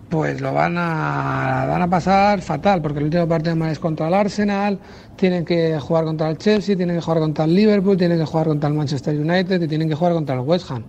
pues 0.10 0.40
lo 0.42 0.54
van 0.54 0.78
a, 0.78 1.84
a 1.84 1.90
pasar 1.90 2.42
fatal, 2.42 2.82
porque 2.82 3.00
el 3.00 3.06
último 3.06 3.28
partido 3.28 3.66
es 3.66 3.80
contra 3.80 4.08
el 4.08 4.14
Arsenal, 4.14 4.80
tienen 5.16 5.46
que 5.46 5.80
jugar 5.80 6.06
contra 6.06 6.30
el 6.30 6.38
Chelsea, 6.38 6.76
tienen 6.76 6.98
que 6.98 7.02
jugar 7.02 7.20
contra 7.20 7.46
el 7.46 7.56
Liverpool, 7.56 7.98
tienen 7.98 8.20
que 8.20 8.26
jugar 8.26 8.48
contra 8.48 8.70
el 8.70 8.76
Manchester 8.76 9.16
United 9.20 9.62
y 9.62 9.68
tienen 9.68 9.90
que 9.90 9.96
jugar 9.96 10.14
contra 10.14 10.36
el 10.36 10.42
West 10.42 10.70
Ham. 10.72 10.84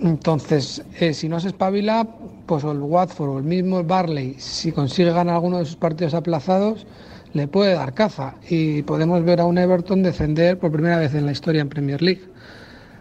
Entonces, 0.00 0.82
eh, 1.00 1.12
si 1.12 1.28
no 1.28 1.40
se 1.40 1.48
espabila, 1.48 2.06
pues 2.46 2.62
el 2.62 2.78
Watford 2.78 3.30
o 3.30 3.38
el 3.38 3.44
mismo 3.44 3.82
Barley, 3.82 4.34
si 4.38 4.70
consigue 4.70 5.10
ganar 5.10 5.34
alguno 5.34 5.58
de 5.58 5.64
sus 5.64 5.76
partidos 5.76 6.14
aplazados, 6.14 6.86
le 7.32 7.48
puede 7.48 7.74
dar 7.74 7.94
caza 7.94 8.34
y 8.48 8.82
podemos 8.82 9.24
ver 9.24 9.40
a 9.40 9.44
un 9.44 9.58
Everton 9.58 10.02
descender 10.02 10.58
por 10.58 10.70
primera 10.70 10.98
vez 10.98 11.14
en 11.14 11.26
la 11.26 11.32
historia 11.32 11.62
en 11.62 11.68
Premier 11.68 12.00
League. 12.00 12.22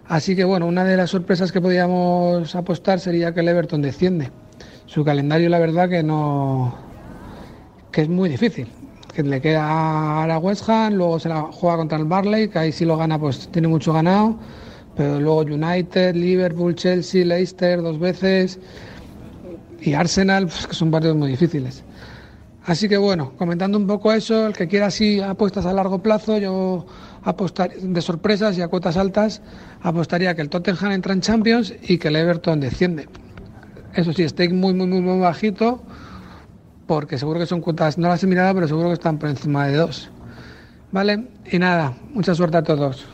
Así 0.08 0.36
que 0.36 0.44
bueno, 0.44 0.66
una 0.66 0.84
de 0.84 0.98
las 0.98 1.12
sorpresas 1.12 1.52
que 1.52 1.62
podríamos 1.62 2.56
apostar 2.56 3.00
sería 3.00 3.34
que 3.34 3.42
el 3.42 3.48
Everton 3.48 3.82
desciende. 3.82 4.32
Su 4.88 5.04
calendario, 5.04 5.50
la 5.50 5.60
verdad, 5.60 5.90
que 5.90 6.02
no. 6.02 6.74
que 7.92 8.02
es 8.02 8.10
muy 8.10 8.30
difícil. 8.30 8.68
Que 9.14 9.22
le 9.22 9.42
queda 9.42 10.24
a 10.24 10.28
la 10.28 10.40
West 10.40 10.68
Ham, 10.70 10.94
luego 10.94 11.20
se 11.20 11.28
la 11.30 11.42
juega 11.42 11.78
contra 11.78 11.98
el 11.98 12.06
Barley, 12.06 12.48
que 12.48 12.60
ahí 12.60 12.72
si 12.72 12.86
lo 12.86 12.98
gana, 12.98 13.20
pues 13.20 13.50
tiene 13.50 13.68
mucho 13.68 13.92
ganado. 13.92 14.38
Pero 14.96 15.20
luego 15.20 15.42
United, 15.42 16.16
Liverpool, 16.16 16.74
Chelsea, 16.76 17.26
Leicester 17.26 17.82
dos 17.82 18.00
veces 18.00 18.60
y 19.82 19.94
Arsenal, 19.94 20.48
pues 20.48 20.68
que 20.68 20.74
son 20.74 20.90
partidos 20.90 21.18
muy 21.18 21.30
difíciles. 21.30 21.84
Así 22.66 22.90
que 22.90 22.98
bueno, 22.98 23.34
comentando 23.38 23.78
un 23.78 23.88
poco 23.88 24.12
eso, 24.12 24.48
el 24.48 24.54
que 24.54 24.68
quiera 24.68 24.88
así 24.88 25.20
apuestas 25.22 25.66
a 25.66 25.74
largo 25.74 26.02
plazo, 26.02 26.38
yo 26.38 26.86
apostar 27.24 27.74
de 27.74 28.02
sorpresas 28.02 28.58
y 28.58 28.62
a 28.62 28.68
cuotas 28.68 28.98
altas, 28.98 29.42
apostaría 29.82 30.34
que 30.36 30.42
el 30.42 30.50
Tottenham 30.50 30.92
entra 30.92 31.14
en 31.14 31.22
Champions 31.22 31.74
y 31.82 31.98
que 31.98 32.08
el 32.08 32.16
Everton 32.16 32.60
desciende. 32.60 33.08
Eso 33.94 34.14
sí, 34.14 34.28
stake 34.28 34.54
muy, 34.54 34.74
muy, 34.74 34.88
muy, 34.88 35.02
muy 35.02 35.20
bajito, 35.20 35.82
porque 36.86 37.18
seguro 37.18 37.40
que 37.40 37.46
son 37.46 37.62
cuotas, 37.62 37.98
no 37.98 38.08
las 38.08 38.24
he 38.24 38.28
mirado, 38.28 38.54
pero 38.56 38.68
seguro 38.68 38.90
que 38.90 38.94
están 38.94 39.18
por 39.18 39.30
encima 39.30 39.68
de 39.68 39.78
dos. 39.78 40.10
¿Vale? 40.92 41.28
Y 41.52 41.60
nada, 41.60 41.94
mucha 42.14 42.34
suerte 42.34 42.58
a 42.58 42.64
todos. 42.64 43.06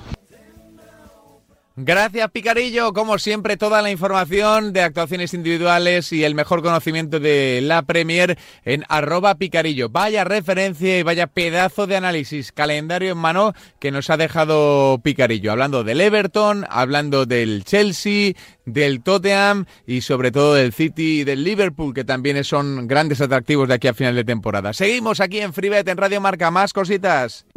Gracias, 1.76 2.30
Picarillo. 2.30 2.94
Como 2.94 3.18
siempre, 3.18 3.58
toda 3.58 3.82
la 3.82 3.90
información 3.90 4.74
de 4.74 4.82
actuaciones 4.82 5.34
individuales 5.34 6.14
y 6.14 6.24
el 6.24 6.36
mejor 6.36 6.62
conocimiento 6.62 7.20
de 7.20 7.62
la 7.64 7.82
Premier 7.82 8.38
en 8.64 8.84
arroba 8.90 9.36
Picarillo. 9.36 9.90
Vaya 9.90 10.24
referencia 10.24 11.00
y 11.00 11.02
vaya 11.02 11.26
pedazo 11.26 11.88
de 11.88 11.96
análisis, 11.96 12.52
calendario 12.52 13.14
en 13.14 13.18
mano 13.18 13.54
que 13.80 13.90
nos 13.90 14.12
ha 14.12 14.18
dejado 14.18 15.00
Picarillo. 15.04 15.52
Hablando 15.52 15.84
del 15.84 16.02
Everton, 16.02 16.68
hablando 16.70 17.26
del 17.26 17.64
Chelsea, 17.64 18.34
del 18.66 19.02
Tottenham 19.02 19.66
y 19.88 20.02
sobre 20.02 20.32
todo 20.32 20.54
del 20.54 20.74
City 20.74 21.22
y 21.22 21.24
del 21.24 21.44
Liverpool, 21.44 21.96
que 21.96 22.04
también 22.04 22.44
son 22.44 22.88
grandes 22.88 23.20
atractivos 23.20 23.68
de 23.68 23.74
aquí 23.74 23.88
a 23.88 23.96
final 23.96 24.14
de 24.14 24.24
temporada. 24.24 24.74
Seguimos 24.74 25.20
aquí 25.20 25.40
en 25.40 25.54
Freebet, 25.54 25.88
en 25.88 25.98
Radio 25.98 26.22
Marca. 26.22 26.52
Más 26.52 26.72
cositas. 26.72 27.48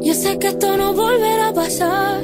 Yo 0.00 0.14
sé 0.14 0.38
que 0.38 0.48
esto 0.48 0.76
no 0.76 0.92
volverá 0.92 1.48
a 1.48 1.52
pasar, 1.52 2.22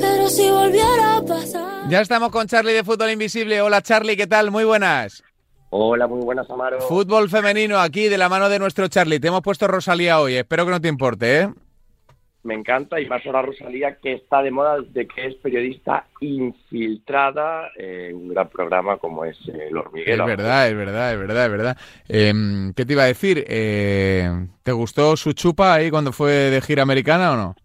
pero 0.00 0.28
si 0.28 0.50
volviera 0.50 1.16
a 1.16 1.22
pasar. 1.22 1.88
Ya 1.88 2.00
estamos 2.00 2.30
con 2.30 2.46
Charlie 2.46 2.72
de 2.72 2.84
Fútbol 2.84 3.10
Invisible. 3.10 3.60
Hola 3.60 3.82
Charlie, 3.82 4.16
¿qué 4.16 4.26
tal? 4.26 4.50
Muy 4.50 4.64
buenas. 4.64 5.22
Hola, 5.70 6.06
muy 6.08 6.24
buenas, 6.24 6.50
Amaro. 6.50 6.80
Fútbol 6.80 7.28
femenino 7.28 7.78
aquí 7.78 8.08
de 8.08 8.18
la 8.18 8.28
mano 8.28 8.48
de 8.48 8.58
nuestro 8.58 8.88
Charlie. 8.88 9.20
Te 9.20 9.28
hemos 9.28 9.42
puesto 9.42 9.68
Rosalía 9.68 10.20
hoy, 10.20 10.34
espero 10.34 10.64
que 10.64 10.70
no 10.72 10.80
te 10.80 10.88
importe, 10.88 11.40
¿eh? 11.42 11.48
Me 12.42 12.54
encanta 12.54 12.98
y 12.98 13.06
más 13.06 13.24
ahora 13.26 13.42
Rosalía, 13.42 13.96
que 13.96 14.14
está 14.14 14.42
de 14.42 14.50
moda 14.50 14.80
desde 14.80 15.06
que 15.06 15.26
es 15.26 15.34
periodista 15.36 16.06
infiltrada 16.20 17.70
en 17.76 18.16
un 18.16 18.28
gran 18.30 18.48
programa 18.48 18.96
como 18.96 19.26
es 19.26 19.36
eh, 19.46 19.68
El 19.68 19.76
Hormiguero. 19.76 20.24
Es 20.24 20.36
verdad, 20.36 20.68
es 20.68 20.74
verdad, 20.74 21.12
es 21.12 21.18
verdad, 21.18 21.44
es 21.44 21.50
verdad. 21.50 21.76
Eh, 22.08 22.72
¿Qué 22.74 22.86
te 22.86 22.92
iba 22.94 23.02
a 23.02 23.06
decir? 23.06 23.44
Eh, 23.46 24.46
¿Te 24.62 24.72
gustó 24.72 25.18
su 25.18 25.34
chupa 25.34 25.74
ahí 25.74 25.90
cuando 25.90 26.12
fue 26.12 26.32
de 26.32 26.62
gira 26.62 26.82
americana 26.82 27.32
o 27.32 27.36
no? 27.36 27.56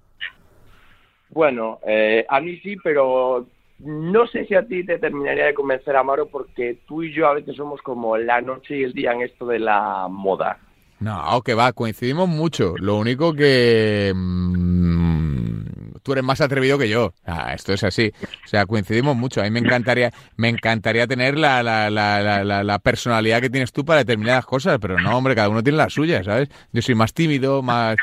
Bueno, 1.35 1.79
eh, 1.85 2.25
a 2.29 2.39
mí 2.39 2.57
sí, 2.63 2.77
pero 2.81 3.45
no 3.79 4.25
sé 4.27 4.45
si 4.45 4.55
a 4.55 4.65
ti 4.65 4.85
te 4.85 4.99
terminaría 4.99 5.47
de 5.47 5.53
convencer, 5.53 5.93
Amaro, 5.97 6.27
porque 6.27 6.77
tú 6.87 7.03
y 7.03 7.13
yo 7.13 7.27
a 7.27 7.33
veces 7.33 7.57
somos 7.57 7.81
como 7.81 8.15
la 8.15 8.39
noche 8.39 8.77
y 8.77 8.83
el 8.83 8.93
día 8.93 9.11
en 9.11 9.21
esto 9.21 9.45
de 9.45 9.59
la 9.59 10.07
moda. 10.09 10.57
No, 11.01 11.41
que 11.41 11.53
va, 11.53 11.73
coincidimos 11.73 12.29
mucho. 12.29 12.75
Lo 12.77 12.95
único 12.95 13.33
que 13.33 14.13
mm, 14.15 15.97
tú 16.03 16.13
eres 16.13 16.23
más 16.23 16.39
atrevido 16.39 16.77
que 16.77 16.87
yo. 16.87 17.11
Ah, 17.25 17.53
esto 17.53 17.73
es 17.73 17.83
así. 17.83 18.13
O 18.45 18.47
sea, 18.47 18.65
coincidimos 18.65 19.17
mucho. 19.17 19.41
A 19.41 19.43
mí 19.43 19.51
me 19.51 19.59
encantaría, 19.59 20.13
me 20.37 20.47
encantaría 20.47 21.05
tener 21.05 21.37
la, 21.37 21.61
la, 21.61 21.89
la, 21.89 22.63
la, 22.63 22.79
personalidad 22.79 23.41
que 23.41 23.49
tienes 23.49 23.73
tú 23.73 23.83
para 23.83 23.99
determinadas 23.99 24.45
cosas, 24.45 24.77
pero 24.79 24.97
no, 25.01 25.17
hombre, 25.17 25.35
cada 25.35 25.49
uno 25.49 25.61
tiene 25.61 25.79
la 25.79 25.89
suya, 25.89 26.23
¿sabes? 26.23 26.47
Yo 26.71 26.81
soy 26.81 26.95
más 26.95 27.13
tímido, 27.13 27.61
más, 27.61 27.97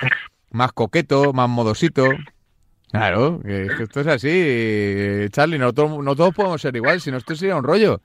más 0.50 0.72
coqueto, 0.72 1.32
más 1.32 1.48
modosito. 1.48 2.10
Claro, 2.92 3.40
que, 3.42 3.68
que 3.76 3.82
esto 3.84 4.00
es 4.00 4.06
así, 4.06 4.28
eh, 4.30 5.28
Charlie. 5.32 5.58
No, 5.58 5.72
to- 5.72 6.02
no 6.02 6.14
todos 6.14 6.34
podemos 6.34 6.60
ser 6.60 6.76
igual, 6.76 7.00
si 7.00 7.10
no, 7.10 7.16
esto 7.16 7.34
sería 7.34 7.56
un 7.56 7.64
rollo. 7.64 8.00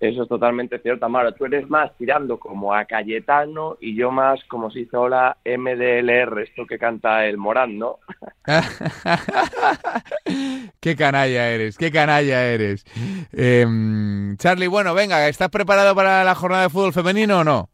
Eso 0.00 0.22
es 0.22 0.28
totalmente 0.30 0.78
cierto, 0.78 1.04
Amaro. 1.04 1.34
Tú 1.34 1.44
eres 1.44 1.68
más 1.68 1.90
tirando 1.98 2.38
como 2.38 2.72
a 2.72 2.86
Cayetano 2.86 3.76
y 3.82 3.94
yo 3.94 4.10
más 4.10 4.40
como 4.48 4.70
si 4.70 4.80
hizo 4.80 4.96
ahora 4.96 5.36
MDLR, 5.44 6.42
esto 6.42 6.64
que 6.66 6.78
canta 6.78 7.26
el 7.26 7.36
Morán, 7.36 7.78
¿no? 7.78 7.98
qué 10.80 10.96
canalla 10.96 11.50
eres, 11.50 11.76
qué 11.76 11.90
canalla 11.90 12.46
eres. 12.46 12.86
Em, 13.32 14.38
Charlie, 14.38 14.68
bueno, 14.68 14.94
venga, 14.94 15.28
¿estás 15.28 15.50
preparado 15.50 15.94
para 15.94 16.24
la 16.24 16.34
jornada 16.34 16.62
de 16.62 16.70
fútbol 16.70 16.94
femenino 16.94 17.40
o 17.40 17.44
no? 17.44 17.68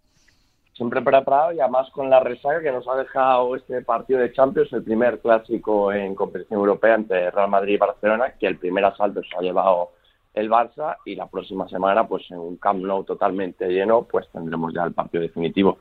Siempre 0.77 1.01
preparado 1.01 1.53
y 1.53 1.61
además 1.61 1.89
con 1.91 2.11
la 2.11 2.21
resaca 2.21 2.61
que 2.61 2.71
nos 2.71 2.87
ha 2.87 2.97
dejado 2.97 3.57
este 3.57 3.81
partido 3.83 4.21
de 4.21 4.33
Champions, 4.33 4.71
el 4.75 4.83
primer 4.83 5.21
clásico 5.21 5.91
en 5.91 6.15
competición 6.15 6.61
europea 6.61 6.95
entre 6.97 7.31
Real 7.31 7.49
Madrid 7.49 7.75
y 7.75 7.79
Barcelona, 7.79 8.35
que 8.39 8.47
el 8.47 8.59
primer 8.59 8.85
asalto 8.85 9.23
se 9.23 9.37
ha 9.39 9.41
llevado 9.41 9.93
el 10.35 10.51
Barça 10.51 10.97
y 11.07 11.15
la 11.15 11.29
próxima 11.29 11.67
semana, 11.67 12.07
pues 12.07 12.25
en 12.31 12.37
un 12.39 12.59
Camp 12.59 12.85
Nou 12.85 13.05
totalmente 13.05 13.69
lleno, 13.73 14.03
pues 14.05 14.29
tendremos 14.31 14.75
ya 14.75 14.85
el 14.85 14.93
partido 14.93 15.23
definitivo. 15.23 15.79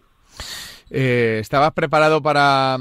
Eh, 0.89 1.39
¿Estabas 1.41 1.73
preparado 1.73 2.21
para, 2.21 2.77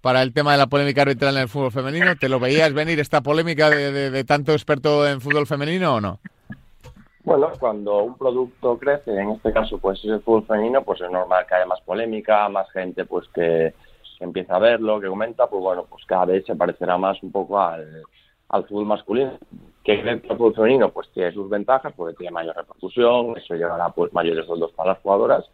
para 0.00 0.22
el 0.22 0.32
tema 0.32 0.52
de 0.52 0.58
la 0.58 0.68
polémica 0.68 1.02
arbitral 1.02 1.34
en 1.36 1.42
el 1.42 1.48
fútbol 1.48 1.72
femenino? 1.72 2.14
¿Te 2.14 2.28
lo 2.28 2.38
veías 2.38 2.72
venir 2.72 3.00
esta 3.00 3.22
polémica 3.22 3.70
de, 3.70 3.90
de- 3.90 4.10
de 4.12 4.22
tanto 4.24 4.52
experto 4.52 5.04
en 5.04 5.20
fútbol 5.20 5.48
femenino 5.48 5.96
o 5.96 6.00
no? 6.00 6.20
Bueno, 7.26 7.50
cuando 7.58 8.04
un 8.04 8.16
producto 8.16 8.78
crece, 8.78 9.10
en 9.10 9.30
este 9.32 9.52
caso 9.52 9.78
pues 9.78 9.98
es 9.98 10.04
el 10.12 10.20
fútbol 10.20 10.46
femenino, 10.46 10.82
pues 10.82 11.00
es 11.00 11.10
normal 11.10 11.44
que 11.44 11.56
haya 11.56 11.66
más 11.66 11.80
polémica, 11.80 12.48
más 12.48 12.70
gente 12.70 13.04
pues 13.04 13.26
que, 13.34 13.74
empieza 14.20 14.54
a 14.54 14.60
verlo, 14.60 15.00
que 15.00 15.08
comenta, 15.08 15.48
pues 15.48 15.60
bueno, 15.60 15.84
pues 15.90 16.04
cada 16.06 16.26
vez 16.26 16.46
se 16.46 16.54
parecerá 16.54 16.96
más 16.96 17.20
un 17.24 17.32
poco 17.32 17.60
al, 17.60 18.04
al 18.48 18.64
fútbol 18.68 18.86
masculino. 18.86 19.32
Que 19.82 19.94
el 19.94 20.20
fútbol 20.20 20.54
femenino 20.54 20.90
pues 20.90 21.08
tiene 21.12 21.32
sus 21.32 21.50
ventajas 21.50 21.92
porque 21.96 22.14
tiene 22.16 22.30
mayor 22.30 22.54
repercusión, 22.54 23.36
eso 23.36 23.56
llevará 23.56 23.88
pues 23.88 24.12
mayores 24.12 24.46
sueldos 24.46 24.70
para 24.76 24.92
las 24.92 25.00
jugadoras, 25.00 25.44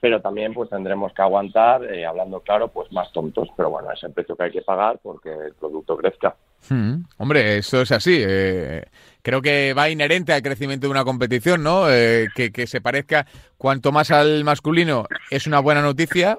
pero 0.00 0.20
también 0.20 0.52
pues 0.52 0.68
tendremos 0.68 1.14
que 1.14 1.22
aguantar, 1.22 1.84
eh, 1.84 2.04
hablando 2.04 2.40
claro, 2.40 2.68
pues 2.68 2.92
más 2.92 3.10
tontos, 3.12 3.48
pero 3.56 3.70
bueno, 3.70 3.90
es 3.92 4.02
el 4.04 4.12
precio 4.12 4.36
que 4.36 4.42
hay 4.42 4.50
que 4.50 4.60
pagar 4.60 5.00
porque 5.02 5.30
el 5.30 5.54
producto 5.54 5.96
crezca. 5.96 6.36
Hmm, 6.68 6.96
Hombre, 7.16 7.56
eso 7.56 7.80
es 7.80 7.92
así. 7.92 8.22
eh, 8.22 8.84
creo 9.28 9.42
que 9.42 9.74
va 9.74 9.90
inherente 9.90 10.32
al 10.32 10.40
crecimiento 10.40 10.86
de 10.86 10.90
una 10.90 11.04
competición, 11.04 11.62
¿no? 11.62 11.90
Eh, 11.90 12.28
que, 12.34 12.50
que 12.50 12.66
se 12.66 12.80
parezca 12.80 13.26
cuanto 13.58 13.92
más 13.92 14.10
al 14.10 14.42
masculino 14.42 15.06
es 15.28 15.46
una 15.46 15.60
buena 15.60 15.82
noticia, 15.82 16.38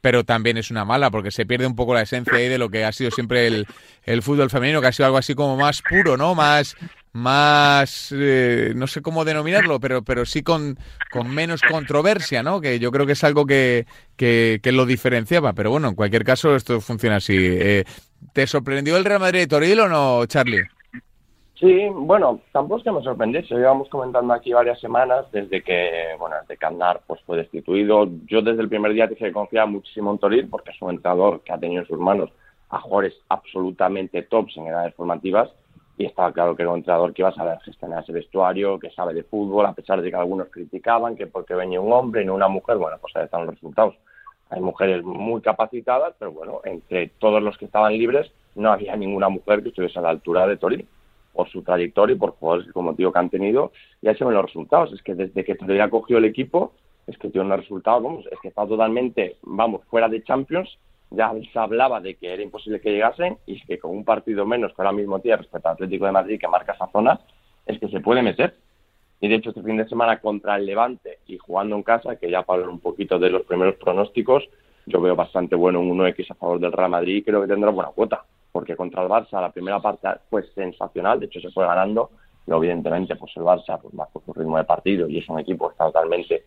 pero 0.00 0.24
también 0.24 0.56
es 0.56 0.70
una 0.70 0.86
mala, 0.86 1.10
porque 1.10 1.32
se 1.32 1.44
pierde 1.44 1.66
un 1.66 1.76
poco 1.76 1.92
la 1.92 2.00
esencia 2.00 2.32
ahí 2.32 2.48
de 2.48 2.56
lo 2.56 2.70
que 2.70 2.86
ha 2.86 2.92
sido 2.92 3.10
siempre 3.10 3.46
el, 3.46 3.66
el 4.04 4.22
fútbol 4.22 4.48
femenino, 4.48 4.80
que 4.80 4.86
ha 4.86 4.92
sido 4.92 5.04
algo 5.04 5.18
así 5.18 5.34
como 5.34 5.58
más 5.58 5.82
puro, 5.82 6.16
¿no? 6.16 6.34
Más, 6.34 6.78
más, 7.12 8.08
eh, 8.16 8.72
no 8.74 8.86
sé 8.86 9.02
cómo 9.02 9.26
denominarlo, 9.26 9.78
pero, 9.78 10.02
pero 10.02 10.24
sí 10.24 10.42
con, 10.42 10.78
con 11.10 11.28
menos 11.28 11.60
controversia, 11.60 12.42
¿no? 12.42 12.62
Que 12.62 12.78
yo 12.78 12.90
creo 12.90 13.04
que 13.04 13.12
es 13.12 13.22
algo 13.22 13.44
que, 13.44 13.84
que, 14.16 14.60
que 14.62 14.72
lo 14.72 14.86
diferenciaba. 14.86 15.52
Pero 15.52 15.72
bueno, 15.72 15.88
en 15.88 15.94
cualquier 15.94 16.24
caso, 16.24 16.56
esto 16.56 16.80
funciona 16.80 17.16
así. 17.16 17.36
Eh, 17.36 17.84
¿Te 18.32 18.46
sorprendió 18.46 18.96
el 18.96 19.04
Real 19.04 19.20
Madrid 19.20 19.40
de 19.40 19.46
Toril 19.46 19.80
o 19.80 19.88
no, 19.90 20.24
Charlie? 20.24 20.62
Sí, 21.60 21.88
bueno, 21.92 22.40
tampoco 22.52 22.78
es 22.78 22.84
que 22.84 22.90
me 22.90 23.02
sorprendiese. 23.02 23.54
Llevamos 23.54 23.90
comentando 23.90 24.32
aquí 24.32 24.50
varias 24.50 24.80
semanas 24.80 25.30
desde 25.30 25.62
que, 25.62 26.16
bueno, 26.18 26.36
desde 26.40 26.56
que 26.56 26.66
pues, 27.06 27.20
fue 27.26 27.36
destituido. 27.36 28.08
Yo 28.26 28.40
desde 28.40 28.62
el 28.62 28.70
primer 28.70 28.94
día 28.94 29.06
dije 29.06 29.26
que 29.26 29.32
confiaba 29.32 29.66
muchísimo 29.66 30.10
en 30.10 30.18
Toril 30.18 30.48
porque 30.48 30.70
es 30.70 30.80
un 30.80 30.92
entrenador 30.92 31.42
que 31.42 31.52
ha 31.52 31.58
tenido 31.58 31.82
en 31.82 31.86
sus 31.86 31.98
manos 31.98 32.30
a 32.70 32.80
jugadores 32.80 33.14
absolutamente 33.28 34.22
tops 34.22 34.56
en 34.56 34.68
edades 34.68 34.94
formativas 34.94 35.50
y 35.98 36.06
estaba 36.06 36.32
claro 36.32 36.56
que 36.56 36.62
era 36.62 36.70
un 36.70 36.78
entrenador 36.78 37.12
que 37.12 37.20
iba 37.20 37.28
a 37.28 37.34
saber 37.34 37.58
gestionar 37.60 38.04
ese 38.04 38.12
vestuario, 38.12 38.78
que 38.78 38.90
sabe 38.92 39.12
de 39.12 39.24
fútbol, 39.24 39.66
a 39.66 39.74
pesar 39.74 40.00
de 40.00 40.08
que 40.08 40.16
algunos 40.16 40.48
criticaban 40.48 41.14
que 41.14 41.26
porque 41.26 41.54
venía 41.54 41.78
un 41.78 41.92
hombre 41.92 42.22
y 42.22 42.24
no 42.24 42.34
una 42.36 42.48
mujer, 42.48 42.78
bueno, 42.78 42.96
pues 43.02 43.14
ahí 43.16 43.24
están 43.24 43.44
los 43.44 43.54
resultados. 43.56 43.96
Hay 44.48 44.62
mujeres 44.62 45.04
muy 45.04 45.42
capacitadas, 45.42 46.14
pero 46.18 46.32
bueno, 46.32 46.62
entre 46.64 47.08
todos 47.18 47.42
los 47.42 47.58
que 47.58 47.66
estaban 47.66 47.92
libres 47.92 48.32
no 48.54 48.72
había 48.72 48.96
ninguna 48.96 49.28
mujer 49.28 49.62
que 49.62 49.68
estuviese 49.68 49.98
a 49.98 50.02
la 50.02 50.08
altura 50.08 50.46
de 50.46 50.56
Toril 50.56 50.88
por 51.32 51.48
su 51.48 51.62
trayectoria 51.62 52.14
y 52.14 52.18
por 52.18 52.32
jugadores 52.32 52.72
como 52.72 52.92
digo 52.92 53.12
que 53.12 53.18
han 53.18 53.30
tenido, 53.30 53.72
y 54.02 54.08
ahí 54.08 54.16
se 54.16 54.24
ven 54.24 54.34
los 54.34 54.44
resultados. 54.44 54.92
Es 54.92 55.02
que 55.02 55.14
desde 55.14 55.44
que 55.44 55.54
Toril 55.54 55.88
cogió 55.90 56.18
el 56.18 56.24
equipo, 56.24 56.72
es 57.06 57.18
que 57.18 57.28
tiene 57.28 57.46
unos 57.46 57.60
resultados, 57.60 58.02
vamos, 58.02 58.26
es 58.30 58.38
que 58.40 58.48
está 58.48 58.66
totalmente, 58.66 59.36
vamos, 59.42 59.82
fuera 59.88 60.08
de 60.08 60.22
Champions, 60.22 60.78
ya 61.10 61.32
se 61.52 61.58
hablaba 61.58 62.00
de 62.00 62.14
que 62.14 62.32
era 62.32 62.42
imposible 62.42 62.80
que 62.80 62.92
llegasen, 62.92 63.38
y 63.46 63.56
es 63.56 63.66
que 63.66 63.78
con 63.78 63.90
un 63.90 64.04
partido 64.04 64.46
menos 64.46 64.72
que 64.74 64.82
ahora 64.82 64.92
mismo 64.92 65.18
tiene 65.18 65.38
respecto 65.38 65.68
al 65.68 65.74
Atlético 65.74 66.06
de 66.06 66.12
Madrid, 66.12 66.38
que 66.38 66.48
marca 66.48 66.72
esa 66.72 66.86
zona, 66.88 67.20
es 67.66 67.78
que 67.78 67.88
se 67.88 68.00
puede 68.00 68.22
meter. 68.22 68.54
Y 69.20 69.28
de 69.28 69.34
hecho, 69.34 69.50
este 69.50 69.62
fin 69.62 69.76
de 69.76 69.88
semana 69.88 70.20
contra 70.20 70.56
el 70.56 70.66
Levante 70.66 71.18
y 71.26 71.36
jugando 71.36 71.76
en 71.76 71.82
casa, 71.82 72.16
que 72.16 72.30
ya 72.30 72.42
para 72.42 72.60
hablar 72.60 72.70
un 72.70 72.80
poquito 72.80 73.18
de 73.18 73.30
los 73.30 73.42
primeros 73.42 73.74
pronósticos, 73.74 74.48
yo 74.86 75.00
veo 75.00 75.14
bastante 75.14 75.54
bueno 75.56 75.80
un 75.80 75.98
1X 75.98 76.30
a 76.30 76.34
favor 76.34 76.58
del 76.58 76.72
Real 76.72 76.90
Madrid 76.90 77.16
y 77.16 77.22
creo 77.22 77.42
que 77.42 77.48
tendrá 77.48 77.70
buena 77.70 77.90
cuota, 77.90 78.24
porque 78.52 78.76
contra 78.76 79.02
el 79.02 79.08
Barça 79.08 79.40
la 79.40 79.52
primera 79.52 79.80
parte 79.80 80.08
fue 80.28 80.42
sensacional, 80.54 81.20
de 81.20 81.26
hecho 81.26 81.40
se 81.40 81.50
fue 81.50 81.66
ganando, 81.66 82.10
pero 82.44 82.58
evidentemente 82.58 83.16
pues 83.16 83.32
el 83.36 83.42
Barça 83.42 83.80
pues 83.80 83.94
más 83.94 84.08
por 84.10 84.24
su 84.24 84.32
ritmo 84.32 84.58
de 84.58 84.64
partido 84.64 85.08
y 85.08 85.18
es 85.18 85.28
un 85.28 85.38
equipo 85.38 85.68
que 85.68 85.72
está 85.72 85.86
totalmente 85.86 86.44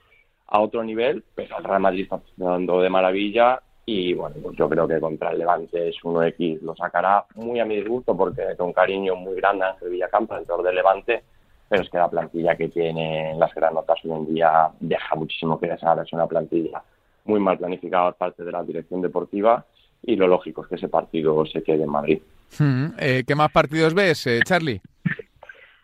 a 0.47 0.59
otro 0.59 0.83
nivel, 0.83 1.23
pero 1.33 1.57
el 1.57 1.63
Real 1.63 1.81
Madrid 1.81 2.03
está 2.03 2.17
funcionando 2.17 2.81
de 2.81 2.89
maravilla 2.89 3.61
y 3.85 4.13
bueno, 4.13 4.35
pues 4.41 4.55
yo 4.57 4.69
creo 4.69 4.87
que 4.87 4.99
contra 4.99 5.31
el 5.31 5.39
Levante 5.39 5.89
es 5.89 5.95
1X, 6.03 6.61
lo 6.61 6.75
sacará 6.75 7.25
muy 7.35 7.59
a 7.59 7.65
mi 7.65 7.75
disgusto 7.75 8.15
porque 8.15 8.55
con 8.57 8.71
cariño 8.71 9.15
muy 9.15 9.35
grande 9.35 9.65
Ángel 9.65 9.89
Villacampa, 9.89 10.37
dentro 10.37 10.61
del 10.61 10.75
Levante, 10.75 11.23
pero 11.67 11.81
es 11.81 11.89
que 11.89 11.97
la 11.97 12.09
plantilla 12.09 12.55
que 12.55 12.69
tiene 12.69 13.31
en 13.31 13.39
las 13.39 13.53
granotas 13.53 13.97
hoy 14.05 14.11
en 14.11 14.33
día 14.33 14.69
deja 14.79 15.15
muchísimo 15.15 15.59
que 15.59 15.67
desear, 15.67 15.99
es 15.99 16.13
una 16.13 16.27
plantilla 16.27 16.81
muy 17.25 17.39
mal 17.39 17.57
planificada 17.57 18.11
por 18.11 18.15
parte 18.15 18.43
de 18.43 18.51
la 18.51 18.63
dirección 18.63 19.01
deportiva 19.01 19.65
y 20.03 20.15
lo 20.15 20.27
lógico 20.27 20.63
es 20.63 20.67
que 20.67 20.75
ese 20.75 20.89
partido 20.89 21.45
se 21.45 21.63
quede 21.63 21.83
en 21.83 21.89
Madrid. 21.89 22.21
Hmm, 22.59 22.87
eh, 22.99 23.23
¿Qué 23.25 23.35
más 23.35 23.51
partidos 23.51 23.93
ves, 23.93 24.27
eh, 24.27 24.41
Charlie? 24.45 24.81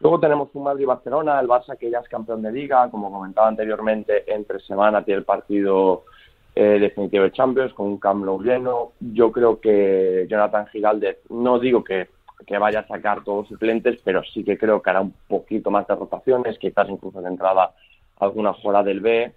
Luego 0.02 0.20
tenemos 0.20 0.50
un 0.54 0.64
Madrid-Barcelona, 0.64 1.40
el 1.40 1.48
Barça 1.48 1.78
que 1.78 1.90
ya 1.90 2.00
es 2.00 2.08
campeón 2.08 2.42
de 2.42 2.52
liga, 2.52 2.90
como 2.90 3.12
comentaba 3.12 3.48
anteriormente, 3.48 4.24
entre 4.34 4.60
semana 4.62 5.04
tiene 5.04 5.20
el 5.20 5.26
partido 5.26 6.06
eh, 6.56 6.80
definitivo 6.80 7.24
de 7.24 7.32
Champions 7.32 7.74
con 7.74 7.88
un 7.88 7.98
Camp 7.98 8.24
Nou 8.24 8.42
lleno. 8.42 8.94
Yo 9.00 9.32
creo 9.32 9.60
que 9.60 10.26
Jonathan 10.30 10.68
Giraldez, 10.68 11.18
no 11.30 11.60
digo 11.60 11.84
que, 11.84 12.08
que 12.48 12.58
vaya 12.58 12.80
a 12.80 12.88
sacar 12.88 13.24
todos 13.24 13.40
los 13.40 13.50
suplentes, 13.50 14.00
pero 14.04 14.24
sí 14.24 14.44
que 14.44 14.58
creo 14.58 14.82
que 14.82 14.90
hará 14.90 15.02
un 15.02 15.14
poquito 15.28 15.70
más 15.70 15.86
de 15.88 15.96
rotaciones, 15.96 16.58
quizás 16.58 16.88
incluso 16.90 17.22
de 17.22 17.28
entrada 17.28 17.72
alguna 18.20 18.54
jugada 18.54 18.84
del 18.84 19.02
B. 19.02 19.34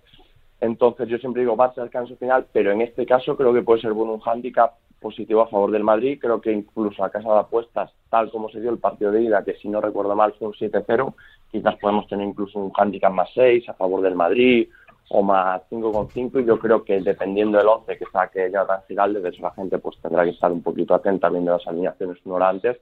Entonces 0.63 1.09
yo 1.09 1.19
siempre 1.19 1.43
digo 1.43 1.57
Barça 1.57 1.83
descanso 1.83 2.15
final, 2.17 2.47
pero 2.53 2.71
en 2.71 2.83
este 2.83 3.05
caso 3.05 3.37
creo 3.37 3.53
que 3.53 3.63
puede 3.63 3.81
ser 3.81 3.93
bueno 3.93 4.13
un 4.15 4.21
hándicap 4.21 4.75
positivo 5.01 5.41
a 5.41 5.49
favor 5.49 5.73
del 5.73 5.83
Madrid. 5.83 6.21
Creo 6.21 6.41
que 6.41 6.53
incluso 6.53 7.03
a 7.03 7.11
casa 7.11 7.33
de 7.33 7.41
apuestas, 7.41 7.93
tal 8.09 8.31
como 8.31 8.49
se 8.49 8.61
dio 8.61 8.71
el 8.71 8.79
partido 8.79 9.11
de 9.11 9.23
ida, 9.23 9.43
que 9.43 9.55
si 9.55 9.69
no 9.69 9.81
recuerdo 9.81 10.15
mal 10.15 10.33
fue 10.39 10.47
un 10.47 10.55
7-0, 10.55 11.15
quizás 11.51 11.75
podemos 11.81 12.07
tener 12.07 12.29
incluso 12.29 12.61
un 12.61 12.71
hándicap 12.71 13.13
más 13.13 13.29
6 13.35 13.71
a 13.71 13.75
favor 13.75 14.03
del 14.03 14.15
Madrid 14.15 14.69
o 15.11 15.21
más 15.21 15.63
5,5 15.69 16.41
y 16.41 16.47
yo 16.47 16.57
creo 16.61 16.85
que 16.85 17.01
dependiendo 17.01 17.59
del 17.59 17.67
11 17.67 17.99
que 17.99 18.05
saque 18.13 18.49
Jonathan 18.53 18.83
Giralde, 18.87 19.21
de 19.21 19.31
eso 19.31 19.43
la 19.43 19.51
gente 19.51 19.79
pues 19.79 19.99
tendrá 20.01 20.23
que 20.23 20.31
estar 20.31 20.53
un 20.53 20.63
poquito 20.63 20.95
atenta 20.95 21.29
viendo 21.29 21.51
las 21.51 21.67
alineaciones 21.67 22.19
una 22.25 22.37
hora 22.37 22.51
antes. 22.51 22.79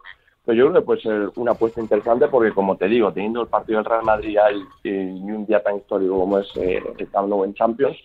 Yo 0.53 0.69
creo 0.69 0.73
que 0.81 0.87
puede 0.87 1.01
ser 1.01 1.31
una 1.37 1.53
apuesta 1.53 1.81
interesante 1.81 2.29
porque, 2.29 2.53
como 2.53 2.77
te 2.77 2.89
digo, 2.89 3.13
teniendo 3.13 3.43
el 3.43 3.49
partido 3.49 3.79
del 3.79 3.87
Real 3.87 4.05
Madrid 4.05 4.37
eh, 4.85 5.15
y 5.15 5.31
un 5.31 5.47
día 5.47 5.63
tan 5.63 5.77
histórico 5.77 6.19
como 6.19 6.39
es 6.39 6.49
eh, 6.57 6.83
el 6.99 7.09
Nou 7.13 7.45
en 7.45 7.55
Champions, 7.55 7.97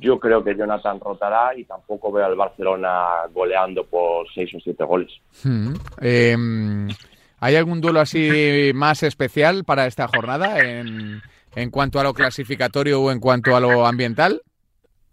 yo 0.00 0.18
creo 0.18 0.42
que 0.42 0.56
Jonathan 0.56 0.98
rotará 1.00 1.56
y 1.56 1.64
tampoco 1.64 2.10
veo 2.10 2.26
al 2.26 2.36
Barcelona 2.36 3.26
goleando 3.32 3.84
por 3.84 4.26
seis 4.34 4.52
o 4.54 4.60
siete 4.60 4.84
goles. 4.84 5.10
Mm. 5.44 5.72
Eh, 6.00 6.36
¿Hay 7.38 7.56
algún 7.56 7.80
duelo 7.80 8.00
así 8.00 8.70
más 8.74 9.02
especial 9.02 9.64
para 9.64 9.86
esta 9.86 10.08
jornada 10.08 10.58
en, 10.58 11.22
en 11.54 11.70
cuanto 11.70 11.98
a 11.98 12.04
lo 12.04 12.12
clasificatorio 12.12 13.00
o 13.00 13.10
en 13.10 13.20
cuanto 13.20 13.56
a 13.56 13.60
lo 13.60 13.86
ambiental? 13.86 14.42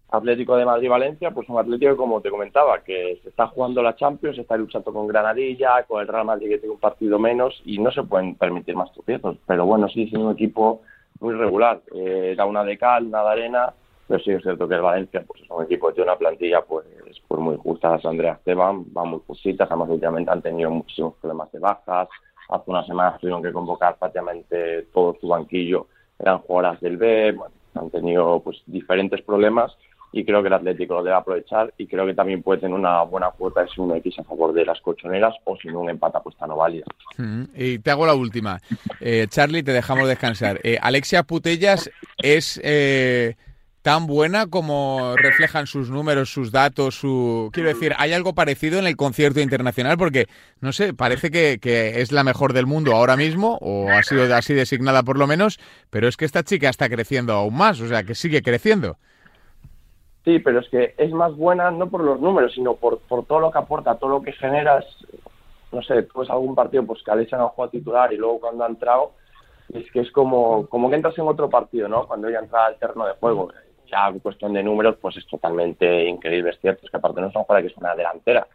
Atlético 0.09 0.55
de 0.55 0.65
Madrid-Valencia, 0.65 1.31
pues 1.31 1.49
un 1.49 1.59
Atlético, 1.59 1.97
como 1.97 2.21
te 2.21 2.29
comentaba, 2.29 2.79
que 2.79 3.19
se 3.21 3.29
está 3.29 3.47
jugando 3.47 3.81
la 3.81 3.95
Champions, 3.95 4.37
está 4.37 4.55
luchando 4.55 4.93
con 4.93 5.05
Granadilla, 5.07 5.83
con 5.83 6.01
el 6.01 6.07
Real 6.07 6.25
Madrid 6.25 6.49
que 6.49 6.59
tiene 6.59 6.75
un 6.75 6.79
partido 6.79 7.19
menos 7.19 7.61
y 7.65 7.77
no 7.77 7.91
se 7.91 8.03
pueden 8.03 8.35
permitir 8.35 8.75
más 8.75 8.91
tropiezos. 8.93 9.37
Pero 9.45 9.65
bueno, 9.65 9.89
sí, 9.89 10.03
es 10.03 10.13
un 10.13 10.31
equipo 10.31 10.81
muy 11.19 11.33
regular. 11.33 11.81
Eh, 11.93 12.35
da 12.37 12.45
una 12.45 12.63
de 12.63 12.77
cal, 12.77 13.07
una 13.07 13.21
de 13.23 13.29
arena, 13.29 13.73
pero 14.07 14.23
sí 14.23 14.31
es 14.31 14.41
cierto 14.41 14.67
que 14.67 14.75
el 14.75 14.81
Valencia 14.81 15.23
pues 15.27 15.41
es 15.41 15.49
un 15.49 15.65
equipo 15.65 15.87
que 15.87 15.95
tiene 15.95 16.09
una 16.09 16.17
plantilla 16.17 16.61
pues, 16.61 16.85
pues 17.27 17.41
muy 17.41 17.57
justa. 17.57 17.91
Las 17.91 18.05
Andrea 18.05 18.33
Esteban 18.33 18.85
van 18.93 19.09
muy 19.09 19.19
justitas, 19.27 19.67
además 19.69 19.89
últimamente 19.89 20.31
han 20.31 20.41
tenido 20.41 20.71
muchísimos 20.71 21.15
problemas 21.15 21.51
de 21.51 21.59
bajas. 21.59 22.07
Hace 22.47 22.71
unas 22.71 22.87
semanas 22.87 23.19
tuvieron 23.19 23.43
que 23.43 23.51
convocar 23.51 23.97
prácticamente 23.97 24.83
todo 24.93 25.17
su 25.19 25.27
banquillo, 25.27 25.87
eran 26.17 26.39
jugadoras 26.39 26.79
del 26.79 26.95
B, 26.95 27.33
bueno, 27.33 27.53
han 27.75 27.89
tenido 27.89 28.39
pues 28.39 28.63
diferentes 28.65 29.21
problemas 29.21 29.75
y 30.11 30.23
creo 30.23 30.41
que 30.41 30.47
el 30.47 30.53
Atlético 30.53 30.95
lo 30.95 31.03
debe 31.03 31.15
aprovechar 31.15 31.73
y 31.77 31.87
creo 31.87 32.05
que 32.05 32.13
también 32.13 32.41
puede 32.41 32.61
tener 32.61 32.77
una 32.77 33.03
buena 33.03 33.29
cuota 33.31 33.63
de 33.63 33.69
un 33.77 33.95
X 33.97 34.19
a 34.19 34.23
favor 34.23 34.53
de 34.53 34.65
las 34.65 34.79
colchoneras 34.81 35.35
o 35.43 35.57
si 35.57 35.67
no 35.67 35.81
un 35.81 35.89
empate 35.89 36.17
apuesta 36.17 36.47
no 36.47 36.57
válida. 36.57 36.85
Y 37.55 37.79
te 37.79 37.91
hago 37.91 38.05
la 38.05 38.13
última. 38.13 38.59
Eh, 39.01 39.27
Charlie, 39.29 39.63
te 39.63 39.73
dejamos 39.73 40.07
descansar. 40.07 40.59
Eh, 40.63 40.77
Alexia 40.81 41.23
Putellas 41.23 41.91
es 42.17 42.59
eh, 42.63 43.35
tan 43.81 44.07
buena 44.07 44.47
como 44.47 45.15
reflejan 45.17 45.67
sus 45.67 45.89
números, 45.89 46.31
sus 46.31 46.51
datos, 46.51 46.95
su... 46.95 47.49
Quiero 47.51 47.69
decir, 47.69 47.93
¿hay 47.97 48.13
algo 48.13 48.33
parecido 48.33 48.79
en 48.79 48.87
el 48.87 48.95
concierto 48.95 49.41
internacional? 49.41 49.97
Porque, 49.97 50.27
no 50.61 50.71
sé, 50.71 50.93
parece 50.93 51.29
que 51.29 52.01
es 52.01 52.11
la 52.11 52.23
mejor 52.23 52.53
del 52.53 52.65
mundo 52.65 52.95
ahora 52.95 53.17
mismo, 53.17 53.57
o 53.61 53.89
ha 53.89 54.03
sido 54.03 54.33
así 54.33 54.53
designada 54.53 55.03
por 55.03 55.17
lo 55.17 55.27
menos, 55.27 55.59
pero 55.89 56.07
es 56.07 56.15
que 56.15 56.25
esta 56.25 56.43
chica 56.43 56.69
está 56.69 56.89
creciendo 56.89 57.33
aún 57.33 57.55
más, 57.55 57.81
o 57.81 57.87
sea, 57.87 58.03
que 58.03 58.15
sigue 58.15 58.41
creciendo. 58.41 58.97
Sí, 60.27 60.39
pero 60.39 60.59
es 60.59 60.67
que 60.67 60.93
es 60.97 61.09
más 61.13 61.33
buena 61.37 61.71
no 61.71 61.89
por 61.89 62.03
los 62.03 62.19
números, 62.19 62.51
sino 62.53 62.75
por, 62.75 62.99
por 62.99 63.25
todo 63.25 63.39
lo 63.39 63.49
que 63.49 63.59
aporta, 63.59 63.95
todo 63.95 64.09
lo 64.09 64.21
que 64.21 64.33
generas. 64.33 64.85
No 65.71 65.81
sé, 65.81 66.05
ves 66.13 66.29
algún 66.29 66.53
partido 66.53 66.85
pues 66.85 67.01
que 67.01 67.11
Alexia 67.11 67.37
no 67.37 67.47
juega 67.47 67.71
titular 67.71 68.11
y 68.11 68.17
luego 68.17 68.41
cuando 68.41 68.65
ha 68.65 68.67
entrado, 68.67 69.13
es 69.73 69.89
que 69.89 70.01
es 70.01 70.11
como, 70.11 70.67
como 70.67 70.89
que 70.89 70.97
entras 70.97 71.17
en 71.17 71.29
otro 71.29 71.49
partido, 71.49 71.87
¿no? 71.87 72.05
Cuando 72.07 72.27
ella 72.27 72.39
entra 72.39 72.65
al 72.65 72.77
terreno 72.77 73.05
de 73.05 73.13
juego. 73.13 73.53
Ya 73.89 74.11
cuestión 74.21 74.51
de 74.51 74.63
números, 74.63 74.97
pues 74.99 75.15
es 75.15 75.25
totalmente 75.27 76.03
increíble. 76.09 76.49
Es 76.49 76.59
cierto, 76.59 76.81
es 76.83 76.91
que 76.91 76.97
aparte 76.97 77.21
no 77.21 77.27
es 77.27 77.33
una 77.33 77.45
jugadora 77.45 77.65
que 77.65 77.71
es 77.71 77.77
una 77.77 77.95
delantera, 77.95 78.47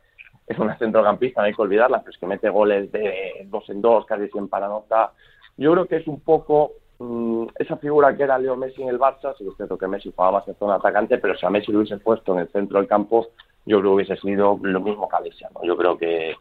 es 0.46 0.58
una 0.58 0.76
centrocampista, 0.76 1.40
no 1.40 1.46
hay 1.46 1.54
que 1.54 1.62
olvidarla, 1.62 2.00
pero 2.00 2.10
es 2.10 2.18
que 2.18 2.26
mete 2.26 2.50
goles 2.50 2.92
de 2.92 3.46
dos 3.46 3.66
en 3.70 3.80
dos, 3.80 4.04
casi 4.04 4.28
siempre 4.28 4.50
para 4.50 4.68
nota. 4.68 5.12
Yo 5.56 5.72
creo 5.72 5.86
que 5.86 5.96
es 5.96 6.06
un 6.06 6.20
poco 6.20 6.72
mm, 7.02 7.48
esa 7.58 7.76
figura 7.76 8.16
que 8.16 8.22
era 8.22 8.38
Leo 8.38 8.56
Messi 8.56 8.82
en 8.82 8.88
el 8.88 8.98
Barça, 8.98 9.34
sí 9.36 9.46
es 9.46 9.56
cierto 9.56 9.76
que 9.76 9.88
Messi 9.88 10.12
jugaba 10.14 10.38
más 10.38 10.48
en 10.48 10.54
zona 10.56 10.76
atacante, 10.76 11.18
pero 11.18 11.36
si 11.36 11.46
a 11.46 11.50
Messi 11.50 11.72
lo 11.72 11.78
hubiese 11.78 11.98
puesto 11.98 12.32
en 12.34 12.40
el 12.40 12.48
centro 12.48 12.78
del 12.78 12.88
campo, 12.88 13.28
yo 13.66 13.80
creo 13.80 13.90
que 13.90 13.94
hubiese 13.94 14.16
sido 14.16 14.58
lo 14.62 14.80
mismo 14.80 15.08
que 15.08 15.16
Alexia, 15.16 15.50
¿no? 15.54 15.64
Yo 15.64 15.76
creo 15.76 15.96
que 15.96 16.34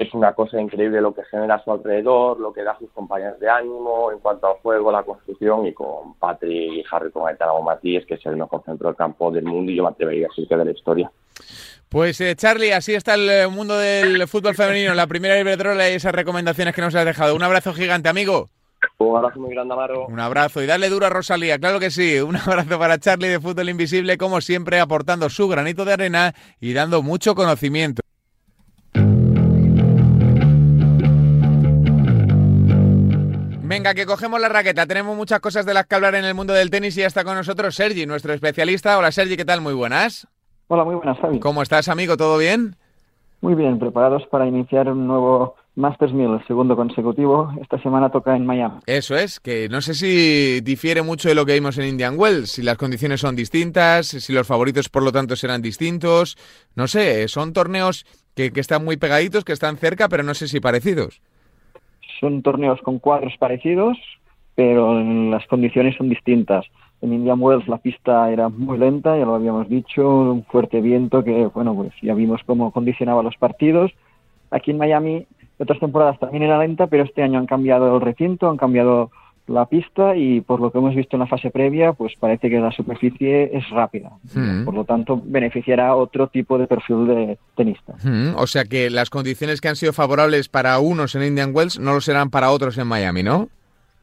es 0.00 0.14
una 0.14 0.32
cosa 0.32 0.58
increíble 0.58 1.00
lo 1.02 1.14
que 1.14 1.24
genera 1.24 1.56
a 1.56 1.62
su 1.62 1.70
alrededor, 1.70 2.40
lo 2.40 2.54
que 2.54 2.62
da 2.62 2.72
a 2.72 2.78
sus 2.78 2.90
compañeros 2.90 3.38
de 3.38 3.50
ánimo 3.50 4.10
en 4.10 4.18
cuanto 4.20 4.46
al 4.46 4.54
juego, 4.62 4.90
la 4.90 5.02
construcción 5.02 5.66
y 5.66 5.74
con 5.74 6.14
Patrick 6.14 6.72
y 6.72 6.84
Harry 6.90 7.10
con 7.10 7.28
Aitana 7.28 7.52
Matías, 7.60 8.06
que 8.06 8.14
es 8.14 8.24
el 8.24 8.38
mejor 8.38 8.62
centro 8.64 8.88
del 8.88 8.96
campo 8.96 9.30
del 9.30 9.44
mundo 9.44 9.70
y 9.70 9.76
yo 9.76 9.82
me 9.82 9.90
atrevería 9.90 10.26
a 10.26 10.30
decir 10.30 10.48
que 10.48 10.56
de 10.56 10.64
la 10.64 10.70
historia. 10.70 11.12
Pues 11.90 12.18
eh, 12.22 12.34
Charlie, 12.34 12.72
así 12.72 12.94
está 12.94 13.14
el 13.14 13.28
eh, 13.28 13.46
mundo 13.48 13.76
del 13.76 14.26
fútbol 14.26 14.54
femenino, 14.54 14.94
la 14.94 15.06
primera 15.06 15.38
Iberdrola 15.38 15.90
y 15.90 15.94
esas 15.94 16.14
recomendaciones 16.14 16.74
que 16.74 16.80
nos 16.80 16.94
has 16.94 17.04
dejado. 17.04 17.34
Un 17.34 17.42
abrazo 17.42 17.74
gigante, 17.74 18.08
amigo. 18.08 18.48
Un 18.98 19.16
abrazo 19.16 19.40
muy 19.40 19.54
grande, 19.54 19.74
Amaro. 19.74 20.06
Un 20.06 20.20
abrazo 20.20 20.62
y 20.62 20.66
dale 20.66 20.88
duro 20.88 21.06
a 21.06 21.10
Rosalía, 21.10 21.58
claro 21.58 21.80
que 21.80 21.90
sí. 21.90 22.20
Un 22.20 22.36
abrazo 22.46 22.78
para 22.78 22.98
Charlie 22.98 23.28
de 23.28 23.40
Fútbol 23.40 23.68
Invisible, 23.68 24.16
como 24.18 24.40
siempre, 24.40 24.80
aportando 24.80 25.28
su 25.28 25.48
granito 25.48 25.84
de 25.84 25.92
arena 25.92 26.34
y 26.60 26.72
dando 26.72 27.02
mucho 27.02 27.34
conocimiento. 27.34 28.02
Venga, 33.70 33.94
que 33.94 34.04
cogemos 34.04 34.40
la 34.40 34.48
raqueta. 34.48 34.84
Tenemos 34.84 35.16
muchas 35.16 35.38
cosas 35.38 35.64
de 35.64 35.72
las 35.72 35.86
que 35.86 35.94
hablar 35.94 36.16
en 36.16 36.24
el 36.24 36.34
mundo 36.34 36.52
del 36.52 36.70
tenis 36.70 36.96
y 36.96 37.02
ya 37.02 37.06
está 37.06 37.22
con 37.22 37.36
nosotros 37.36 37.74
Sergi, 37.74 38.04
nuestro 38.04 38.32
especialista. 38.32 38.98
Hola 38.98 39.12
Sergi, 39.12 39.36
¿qué 39.36 39.44
tal? 39.44 39.60
Muy 39.60 39.74
buenas. 39.74 40.26
Hola, 40.66 40.84
muy 40.84 40.96
buenas, 40.96 41.18
Javi. 41.20 41.38
¿Cómo 41.38 41.62
estás, 41.62 41.88
amigo? 41.88 42.16
¿Todo 42.16 42.36
bien? 42.36 42.74
Muy 43.40 43.54
bien, 43.54 43.78
preparados 43.78 44.26
para 44.26 44.46
iniciar 44.46 44.88
un 44.88 45.06
nuevo 45.06 45.54
Masters 45.76 46.12
1000, 46.12 46.30
el 46.30 46.46
segundo 46.46 46.76
consecutivo. 46.76 47.52
Esta 47.60 47.80
semana 47.80 48.10
toca 48.10 48.36
en 48.36 48.44
Miami. 48.44 48.80
Eso 48.86 49.16
es, 49.16 49.40
que 49.40 49.68
no 49.68 49.80
sé 49.80 49.94
si 49.94 50.60
difiere 50.60 51.02
mucho 51.02 51.28
de 51.28 51.34
lo 51.34 51.46
que 51.46 51.54
vimos 51.54 51.78
en 51.78 51.88
Indian 51.88 52.18
Wells, 52.18 52.50
si 52.50 52.62
las 52.62 52.76
condiciones 52.76 53.20
son 53.20 53.36
distintas, 53.36 54.06
si 54.06 54.32
los 54.32 54.46
favoritos 54.46 54.88
por 54.88 55.02
lo 55.02 55.12
tanto 55.12 55.36
serán 55.36 55.62
distintos. 55.62 56.36
No 56.74 56.86
sé, 56.86 57.28
son 57.28 57.52
torneos 57.52 58.04
que, 58.34 58.50
que 58.52 58.60
están 58.60 58.84
muy 58.84 58.96
pegaditos, 58.96 59.44
que 59.44 59.52
están 59.52 59.76
cerca, 59.76 60.08
pero 60.08 60.22
no 60.22 60.34
sé 60.34 60.48
si 60.48 60.60
parecidos. 60.60 61.20
Son 62.20 62.42
torneos 62.42 62.80
con 62.82 62.98
cuadros 62.98 63.34
parecidos, 63.38 63.96
pero 64.54 65.02
las 65.02 65.46
condiciones 65.46 65.96
son 65.96 66.08
distintas. 66.08 66.66
En 67.00 67.14
Indian 67.14 67.40
Wells 67.40 67.66
la 67.66 67.78
pista 67.78 68.30
era 68.30 68.50
muy 68.50 68.76
lenta, 68.76 69.16
ya 69.16 69.24
lo 69.24 69.34
habíamos 69.34 69.68
dicho, 69.68 70.06
un 70.06 70.44
fuerte 70.44 70.82
viento 70.82 71.24
que, 71.24 71.46
bueno, 71.46 71.74
pues 71.74 71.92
ya 72.02 72.14
vimos 72.14 72.42
cómo 72.44 72.72
condicionaba 72.72 73.22
los 73.22 73.36
partidos. 73.36 73.90
Aquí 74.50 74.72
en 74.72 74.78
Miami, 74.78 75.26
otras 75.60 75.78
temporadas 75.78 76.18
también 76.18 76.42
era 76.42 76.58
lenta, 76.58 76.86
pero 76.86 77.04
este 77.04 77.22
año 77.22 77.38
han 77.38 77.46
cambiado 77.46 77.94
el 77.94 78.00
recinto, 78.00 78.48
han 78.48 78.56
cambiado 78.56 79.10
la 79.46 79.66
pista 79.66 80.14
y 80.16 80.40
por 80.40 80.60
lo 80.60 80.70
que 80.70 80.78
hemos 80.78 80.94
visto 80.94 81.16
en 81.16 81.20
la 81.20 81.26
fase 81.26 81.50
previa, 81.50 81.92
pues 81.92 82.14
parece 82.18 82.48
que 82.48 82.60
la 82.60 82.70
superficie 82.70 83.50
es 83.56 83.68
rápida. 83.70 84.10
Mm. 84.32 84.64
Por 84.64 84.74
lo 84.74 84.84
tanto, 84.84 85.20
beneficiará 85.24 85.88
a 85.88 85.96
otro 85.96 86.28
tipo 86.28 86.56
de 86.56 86.66
perfil 86.66 87.06
de 87.06 87.38
tenista. 87.56 87.94
Mm, 88.02 88.36
O 88.36 88.46
sea 88.46 88.64
que 88.64 88.90
las 88.90 89.10
condiciones 89.10 89.60
que 89.60 89.68
han 89.68 89.76
sido 89.76 89.92
favorables 89.92 90.48
para 90.48 90.78
unos 90.78 91.14
en 91.14 91.24
Indian 91.24 91.50
Wells 91.52 91.78
no 91.80 91.94
lo 91.94 92.00
serán 92.00 92.30
para 92.30 92.50
otros 92.50 92.78
en 92.78 92.86
Miami, 92.86 93.22
¿no? 93.22 93.48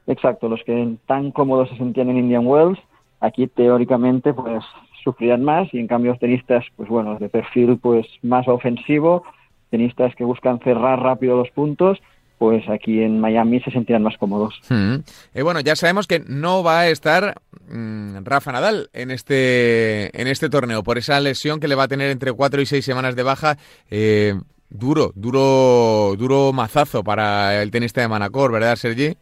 Exacto, 0.06 0.50
los 0.50 0.64
que 0.64 0.96
tan 1.06 1.32
cómodos 1.32 1.70
se 1.70 1.78
sentían 1.78 2.10
en 2.10 2.18
Indian 2.18 2.46
Wells, 2.46 2.80
aquí 3.20 3.48
teóricamente 3.48 4.34
pues 4.34 4.64
sufrirán 5.04 5.44
más 5.44 5.74
y 5.74 5.80
en 5.80 5.88
cambio 5.88 6.12
los 6.12 6.20
tenistas, 6.20 6.66
pues 6.76 6.90
bueno, 6.90 7.18
de 7.20 7.30
perfil 7.30 7.78
pues 7.82 8.06
más 8.22 8.48
ofensivo, 8.48 9.24
tenistas 9.70 10.16
que 10.16 10.24
buscan 10.24 10.60
cerrar 10.60 11.00
rápido 11.00 11.38
los 11.38 11.50
puntos, 11.52 12.00
pues 12.38 12.68
aquí 12.70 13.02
en 13.02 13.20
Miami 13.20 13.60
se 13.62 13.72
sentirán 13.72 14.04
más 14.04 14.18
cómodos. 14.18 14.60
Mm. 14.70 14.98
Eh, 15.34 15.42
bueno, 15.42 15.60
ya 15.60 15.76
sabemos 15.76 16.08
que 16.08 16.22
no 16.28 16.64
va 16.64 16.82
a 16.82 16.90
estar 16.90 17.42
mm, 17.68 18.18
Rafa 18.24 18.52
Nadal 18.52 18.90
en 18.94 19.12
este, 19.12 20.20
en 20.20 20.28
este 20.28 20.50
torneo 20.50 20.84
por 20.84 20.98
esa 20.98 21.20
lesión 21.20 21.60
que 21.60 21.68
le 21.68 21.76
va 21.76 21.84
a 21.84 21.88
tener 21.88 22.12
entre 22.12 22.34
cuatro 22.34 22.62
y 22.62 22.66
seis 22.66 22.86
semanas 22.86 23.16
de 23.16 23.24
baja. 23.24 23.58
Eh, 23.90 24.36
duro, 24.70 25.12
duro, 25.16 26.16
duro 26.18 26.54
mazazo 26.54 27.04
para 27.04 27.62
el 27.62 27.72
tenista 27.72 28.02
de 28.02 28.08
Manacor, 28.08 28.52
¿verdad, 28.52 28.76
Sergi? 28.76 29.16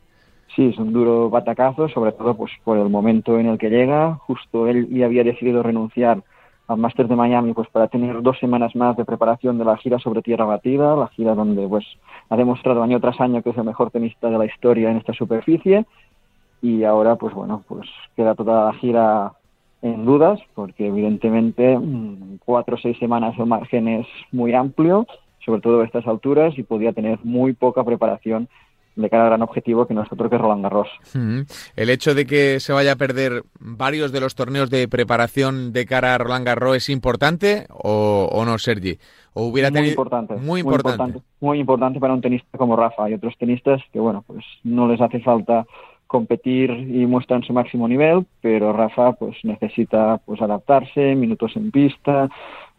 Sí, 0.55 0.67
es 0.67 0.77
un 0.77 0.93
duro 0.93 1.29
batacazo, 1.29 1.89
sobre 1.89 2.13
todo 2.13 2.35
pues 2.35 2.51
por 2.63 2.77
el 2.77 2.89
momento 2.89 3.39
en 3.39 3.47
el 3.47 3.57
que 3.57 3.69
llega. 3.69 4.15
Justo 4.15 4.67
él 4.67 4.87
ya 4.89 5.05
había 5.05 5.23
decidido 5.23 5.63
renunciar 5.63 6.23
al 6.67 6.77
Masters 6.77 7.09
de 7.09 7.15
Miami 7.15 7.53
pues 7.53 7.69
para 7.69 7.87
tener 7.87 8.21
dos 8.21 8.39
semanas 8.39 8.75
más 8.75 8.97
de 8.97 9.05
preparación 9.05 9.57
de 9.57 9.65
la 9.65 9.77
gira 9.77 9.99
sobre 9.99 10.21
tierra 10.21 10.45
batida, 10.45 10.95
la 10.95 11.07
gira 11.09 11.35
donde 11.35 11.67
pues 11.67 11.85
ha 12.29 12.35
demostrado 12.35 12.81
año 12.81 12.99
tras 12.99 13.19
año 13.21 13.41
que 13.41 13.51
es 13.51 13.57
el 13.57 13.63
mejor 13.63 13.91
tenista 13.91 14.29
de 14.29 14.37
la 14.37 14.45
historia 14.45 14.89
en 14.89 14.97
esta 14.97 15.13
superficie. 15.13 15.85
Y 16.61 16.83
ahora 16.83 17.15
pues 17.15 17.33
bueno 17.33 17.63
pues 17.67 17.87
queda 18.15 18.35
toda 18.35 18.65
la 18.65 18.73
gira 18.73 19.33
en 19.81 20.05
dudas 20.05 20.39
porque 20.55 20.87
evidentemente 20.87 21.77
mm, 21.77 22.39
cuatro 22.43 22.75
o 22.75 22.79
seis 22.79 22.97
semanas 22.97 23.37
el 23.37 23.45
margen 23.45 23.87
es 23.87 24.07
muy 24.31 24.53
amplio 24.53 25.05
sobre 25.45 25.61
todo 25.61 25.81
a 25.81 25.85
estas 25.85 26.07
alturas 26.07 26.57
y 26.57 26.63
podía 26.63 26.91
tener 26.91 27.19
muy 27.23 27.53
poca 27.53 27.83
preparación 27.83 28.49
de 28.95 29.09
cara 29.09 29.23
al 29.23 29.29
gran 29.29 29.41
objetivo 29.41 29.85
que 29.85 29.93
no 29.93 30.03
es 30.03 30.11
otro 30.11 30.29
que 30.29 30.37
Roland 30.37 30.63
Garros. 30.63 30.87
El 31.75 31.89
hecho 31.89 32.13
de 32.13 32.25
que 32.25 32.59
se 32.59 32.73
vaya 32.73 32.93
a 32.93 32.95
perder 32.95 33.43
varios 33.59 34.11
de 34.11 34.21
los 34.21 34.35
torneos 34.35 34.69
de 34.69 34.87
preparación 34.87 35.73
de 35.73 35.85
cara 35.85 36.15
a 36.15 36.17
Roland 36.17 36.45
Garros 36.45 36.77
es 36.77 36.89
importante 36.89 37.65
o, 37.69 38.29
o 38.31 38.45
no, 38.45 38.57
Sergi? 38.57 38.97
¿O 39.33 39.47
hubiera 39.47 39.69
muy 39.69 39.75
tenido 39.75 39.91
importante, 39.91 40.35
muy 40.35 40.61
importante? 40.61 41.19
muy 41.41 41.59
importante 41.59 41.99
para 41.99 42.13
un 42.13 42.21
tenista 42.21 42.57
como 42.57 42.75
Rafa 42.75 43.09
y 43.09 43.13
otros 43.13 43.33
tenistas 43.37 43.81
que 43.91 43.99
bueno 43.99 44.23
pues 44.25 44.45
no 44.63 44.87
les 44.87 45.01
hace 45.01 45.19
falta 45.19 45.65
competir 46.07 46.69
y 46.71 47.05
muestran 47.05 47.43
su 47.43 47.51
máximo 47.51 47.87
nivel, 47.87 48.25
pero 48.41 48.71
Rafa 48.71 49.13
pues 49.13 49.35
necesita 49.43 50.19
pues 50.25 50.41
adaptarse, 50.41 51.15
minutos 51.15 51.55
en 51.55 51.71
pista, 51.71 52.29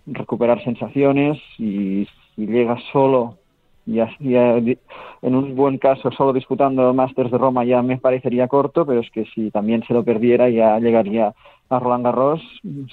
recuperar 0.07 0.63
sensaciones 0.65 1.39
y 1.59 2.07
si 2.35 2.47
llega 2.47 2.79
solo 2.93 3.37
ya 3.87 4.09
di- 4.61 4.79
en 5.23 5.35
un 5.35 5.55
buen 5.55 5.79
caso 5.79 6.11
solo 6.11 6.33
disputando 6.33 6.93
Masters 6.93 7.31
de 7.31 7.39
Roma 7.39 7.65
ya 7.65 7.83
me 7.83 7.99
parecería 7.99 8.49
corto, 8.49 8.85
pero 8.85 9.01
es 9.01 9.11
que 9.11 9.25
si 9.35 9.51
también 9.51 9.85
se 9.87 9.95
lo 9.95 10.05
perdiera 10.05 10.49
ya 10.51 10.79
llegaría 10.79 11.35
a 11.69 11.79
Roland 11.79 12.05
Garros 12.05 12.41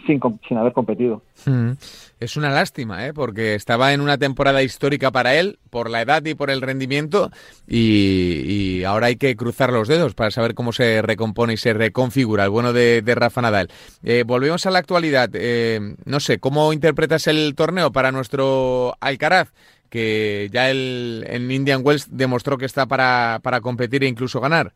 sin, 0.08 0.58
haber 0.58 0.74
competido. 0.74 1.22
Mm. 1.46 1.72
Es 2.20 2.38
una 2.38 2.50
lástima, 2.50 3.06
¿eh? 3.06 3.14
porque 3.14 3.54
estaba 3.54 3.94
en 3.94 4.02
una 4.02 4.18
temporada 4.18 4.64
histórica 4.64 5.12
para 5.12 5.36
él, 5.36 5.60
por 5.70 5.89
la 5.89 6.02
edad 6.02 6.26
y 6.26 6.34
por 6.34 6.50
el 6.50 6.62
rendimiento, 6.62 7.30
y, 7.68 8.84
ahora 8.84 9.08
hay 9.08 9.18
que 9.18 9.36
cruzar 9.36 9.72
los 9.72 9.88
dedos 9.88 10.16
para 10.16 10.32
saber 10.32 10.56
cómo 10.56 10.72
se 10.72 11.02
recompone 11.02 11.54
y 11.54 11.58
se 11.58 11.74
reconfigura 11.74 12.46
el 12.46 12.50
bueno 12.50 12.74
de, 12.74 13.02
de 13.02 13.16
Rafa 13.16 13.41
Nadal. 13.41 13.70
Eh, 14.04 14.24
volvemos 14.26 14.66
a 14.66 14.72
la 14.72 14.80
actualidad. 14.80 15.30
Eh, 15.34 15.96
no 16.06 16.20
sé, 16.20 16.39
¿cómo 16.39 16.74
interpretas 16.74 17.28
el 17.28 17.54
torneo 17.56 17.91
para 17.91 18.12
nuestro 18.12 18.96
Alcaraz? 19.00 19.50
Que 19.94 20.50
ya 20.52 20.72
el, 20.72 21.24
en 21.28 21.52
Indian 21.52 21.84
Wells 21.86 22.08
demostró 22.10 22.58
que 22.58 22.66
está 22.66 22.88
para, 22.88 23.39
para 23.44 23.62
competir 23.62 24.04
e 24.04 24.08
incluso 24.08 24.41
ganar. 24.41 24.74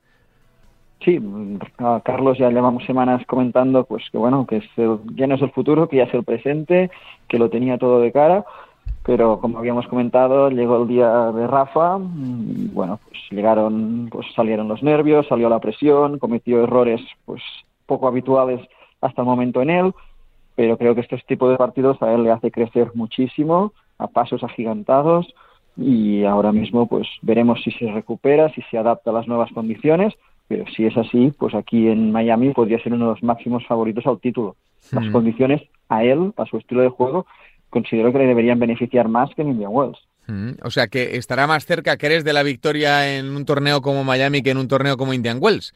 Sí, 1.03 1.19
a 1.79 2.01
Carlos 2.05 2.37
ya 2.37 2.51
llevamos 2.51 2.85
semanas 2.85 3.25
comentando 3.25 3.83
pues 3.85 4.03
que 4.11 4.19
bueno, 4.19 4.45
que 4.45 4.61
ya 5.15 5.25
no 5.25 5.33
es 5.33 5.41
el 5.41 5.49
futuro, 5.49 5.89
que 5.89 5.97
ya 5.97 6.03
es 6.03 6.13
el 6.13 6.23
presente, 6.23 6.91
que 7.27 7.39
lo 7.39 7.49
tenía 7.49 7.79
todo 7.79 7.99
de 7.99 8.11
cara, 8.11 8.45
pero 9.01 9.39
como 9.39 9.57
habíamos 9.57 9.87
comentado, 9.87 10.51
llegó 10.51 10.83
el 10.83 10.87
día 10.87 11.31
de 11.31 11.47
Rafa, 11.47 11.97
bueno, 11.99 12.99
pues 13.09 13.19
llegaron, 13.31 14.09
pues 14.11 14.27
salieron 14.35 14.67
los 14.67 14.83
nervios, 14.83 15.25
salió 15.27 15.49
la 15.49 15.59
presión, 15.59 16.19
cometió 16.19 16.63
errores 16.63 17.01
pues 17.25 17.41
poco 17.87 18.07
habituales 18.07 18.61
hasta 19.01 19.23
el 19.23 19.27
momento 19.27 19.63
en 19.63 19.71
él, 19.71 19.93
pero 20.55 20.77
creo 20.77 20.93
que 20.93 21.01
este 21.01 21.17
tipo 21.27 21.49
de 21.49 21.57
partidos 21.57 21.99
a 22.03 22.13
él 22.13 22.23
le 22.23 22.31
hace 22.31 22.51
crecer 22.51 22.91
muchísimo, 22.93 23.73
a 23.97 24.07
pasos 24.07 24.43
agigantados, 24.43 25.33
y 25.75 26.23
ahora 26.23 26.51
mismo 26.51 26.87
pues 26.87 27.07
veremos 27.21 27.61
si 27.63 27.71
se 27.71 27.91
recupera, 27.91 28.49
si 28.53 28.61
se 28.71 28.77
adapta 28.77 29.11
a 29.11 29.13
las 29.13 29.27
nuevas 29.27 29.51
condiciones, 29.53 30.13
pero 30.47 30.65
si 30.75 30.85
es 30.85 30.95
así, 30.97 31.33
pues 31.37 31.53
aquí 31.53 31.87
en 31.87 32.11
Miami 32.11 32.53
podría 32.53 32.81
ser 32.81 32.93
uno 32.93 33.05
de 33.07 33.11
los 33.15 33.23
máximos 33.23 33.65
favoritos 33.67 34.05
al 34.07 34.19
título. 34.19 34.55
Las 34.91 35.05
Mm. 35.05 35.11
condiciones 35.11 35.61
a 35.89 36.03
él, 36.03 36.33
a 36.37 36.45
su 36.45 36.57
estilo 36.57 36.81
de 36.81 36.89
juego, 36.89 37.25
considero 37.69 38.11
que 38.11 38.19
le 38.19 38.27
deberían 38.27 38.59
beneficiar 38.59 39.07
más 39.09 39.29
que 39.35 39.41
en 39.41 39.49
Indian 39.49 39.71
Wells. 39.73 39.97
Mm, 40.27 40.51
O 40.63 40.71
sea 40.71 40.87
que 40.87 41.15
estará 41.17 41.47
más 41.47 41.65
cerca 41.65 41.97
que 41.97 42.05
eres 42.07 42.23
de 42.23 42.33
la 42.33 42.43
victoria 42.43 43.17
en 43.17 43.35
un 43.35 43.45
torneo 43.45 43.81
como 43.81 44.03
Miami 44.03 44.41
que 44.41 44.51
en 44.51 44.57
un 44.57 44.67
torneo 44.67 44.97
como 44.97 45.13
Indian 45.13 45.37
Wells. 45.41 45.73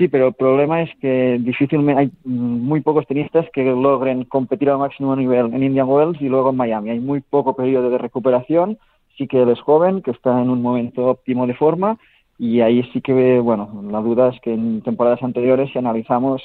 Sí, 0.00 0.08
pero 0.08 0.28
el 0.28 0.32
problema 0.32 0.80
es 0.80 0.88
que 0.98 1.36
difícilmente 1.40 2.00
hay 2.00 2.10
muy 2.24 2.80
pocos 2.80 3.06
tenistas 3.06 3.44
que 3.52 3.64
logren 3.64 4.24
competir 4.24 4.70
al 4.70 4.78
máximo 4.78 5.14
nivel 5.14 5.52
en 5.52 5.62
Indian 5.62 5.86
Wells 5.86 6.18
y 6.22 6.28
luego 6.30 6.48
en 6.48 6.56
Miami. 6.56 6.88
Hay 6.88 7.00
muy 7.00 7.20
poco 7.20 7.54
periodo 7.54 7.90
de 7.90 7.98
recuperación. 7.98 8.78
Sí 9.18 9.28
que 9.28 9.42
él 9.42 9.50
es 9.50 9.60
joven, 9.60 10.00
que 10.00 10.12
está 10.12 10.40
en 10.40 10.48
un 10.48 10.62
momento 10.62 11.04
óptimo 11.04 11.46
de 11.46 11.52
forma 11.52 11.98
y 12.38 12.62
ahí 12.62 12.82
sí 12.94 13.02
que, 13.02 13.40
bueno, 13.40 13.82
la 13.90 14.00
duda 14.00 14.30
es 14.30 14.40
que 14.40 14.54
en 14.54 14.80
temporadas 14.80 15.22
anteriores, 15.22 15.70
si 15.70 15.78
analizamos 15.78 16.42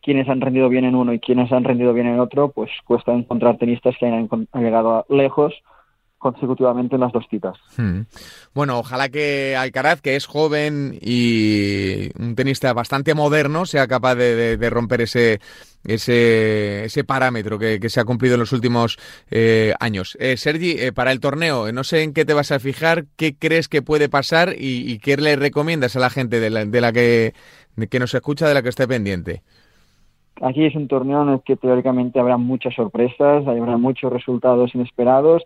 quiénes 0.00 0.26
han 0.30 0.40
rendido 0.40 0.70
bien 0.70 0.86
en 0.86 0.94
uno 0.94 1.12
y 1.12 1.20
quiénes 1.20 1.52
han 1.52 1.64
rendido 1.64 1.92
bien 1.92 2.06
en 2.06 2.20
otro, 2.20 2.52
pues 2.52 2.70
cuesta 2.86 3.12
encontrar 3.12 3.58
tenistas 3.58 3.94
que 3.98 4.06
hayan 4.06 4.30
llegado 4.54 5.04
lejos 5.10 5.52
consecutivamente 6.24 6.94
en 6.94 7.02
las 7.02 7.12
dos 7.12 7.26
citas. 7.28 7.58
Hmm. 7.76 8.00
Bueno, 8.54 8.78
ojalá 8.78 9.10
que 9.10 9.56
Alcaraz, 9.56 10.00
que 10.00 10.16
es 10.16 10.24
joven 10.24 10.98
y 11.02 12.08
un 12.18 12.34
tenista 12.34 12.72
bastante 12.72 13.12
moderno, 13.12 13.66
sea 13.66 13.86
capaz 13.86 14.14
de, 14.14 14.34
de- 14.34 14.56
de 14.56 14.70
romper 14.70 15.02
ese, 15.02 15.40
ese, 15.84 16.86
ese 16.86 17.04
parámetro 17.04 17.58
que, 17.58 17.78
que 17.78 17.90
se 17.90 18.00
ha 18.00 18.04
cumplido 18.04 18.36
en 18.36 18.40
los 18.40 18.52
últimos 18.52 18.96
eh, 19.30 19.74
años. 19.80 20.16
Eh, 20.18 20.38
Sergi, 20.38 20.70
eh, 20.78 20.92
para 20.92 21.12
el 21.12 21.20
torneo, 21.20 21.70
no 21.72 21.84
sé 21.84 22.02
en 22.02 22.14
qué 22.14 22.24
te 22.24 22.32
vas 22.32 22.52
a 22.52 22.58
fijar, 22.58 23.04
qué 23.16 23.34
crees 23.36 23.68
que 23.68 23.82
puede 23.82 24.08
pasar 24.08 24.54
y, 24.58 24.90
y 24.90 24.98
qué 25.00 25.18
le 25.18 25.36
recomiendas 25.36 25.94
a 25.94 26.00
la 26.00 26.08
gente 26.08 26.40
de 26.40 26.48
la, 26.48 26.64
de 26.64 26.80
la 26.80 26.90
que, 26.90 27.34
que 27.90 27.98
nos 27.98 28.14
escucha, 28.14 28.48
de 28.48 28.54
la 28.54 28.62
que 28.62 28.70
esté 28.70 28.88
pendiente. 28.88 29.42
Aquí 30.40 30.64
es 30.64 30.74
un 30.74 30.88
torneo 30.88 31.22
en 31.22 31.28
el 31.28 31.42
que 31.44 31.54
teóricamente 31.56 32.18
habrá 32.18 32.38
muchas 32.38 32.74
sorpresas, 32.74 33.46
habrá 33.46 33.76
muchos 33.76 34.10
resultados 34.12 34.74
inesperados 34.74 35.42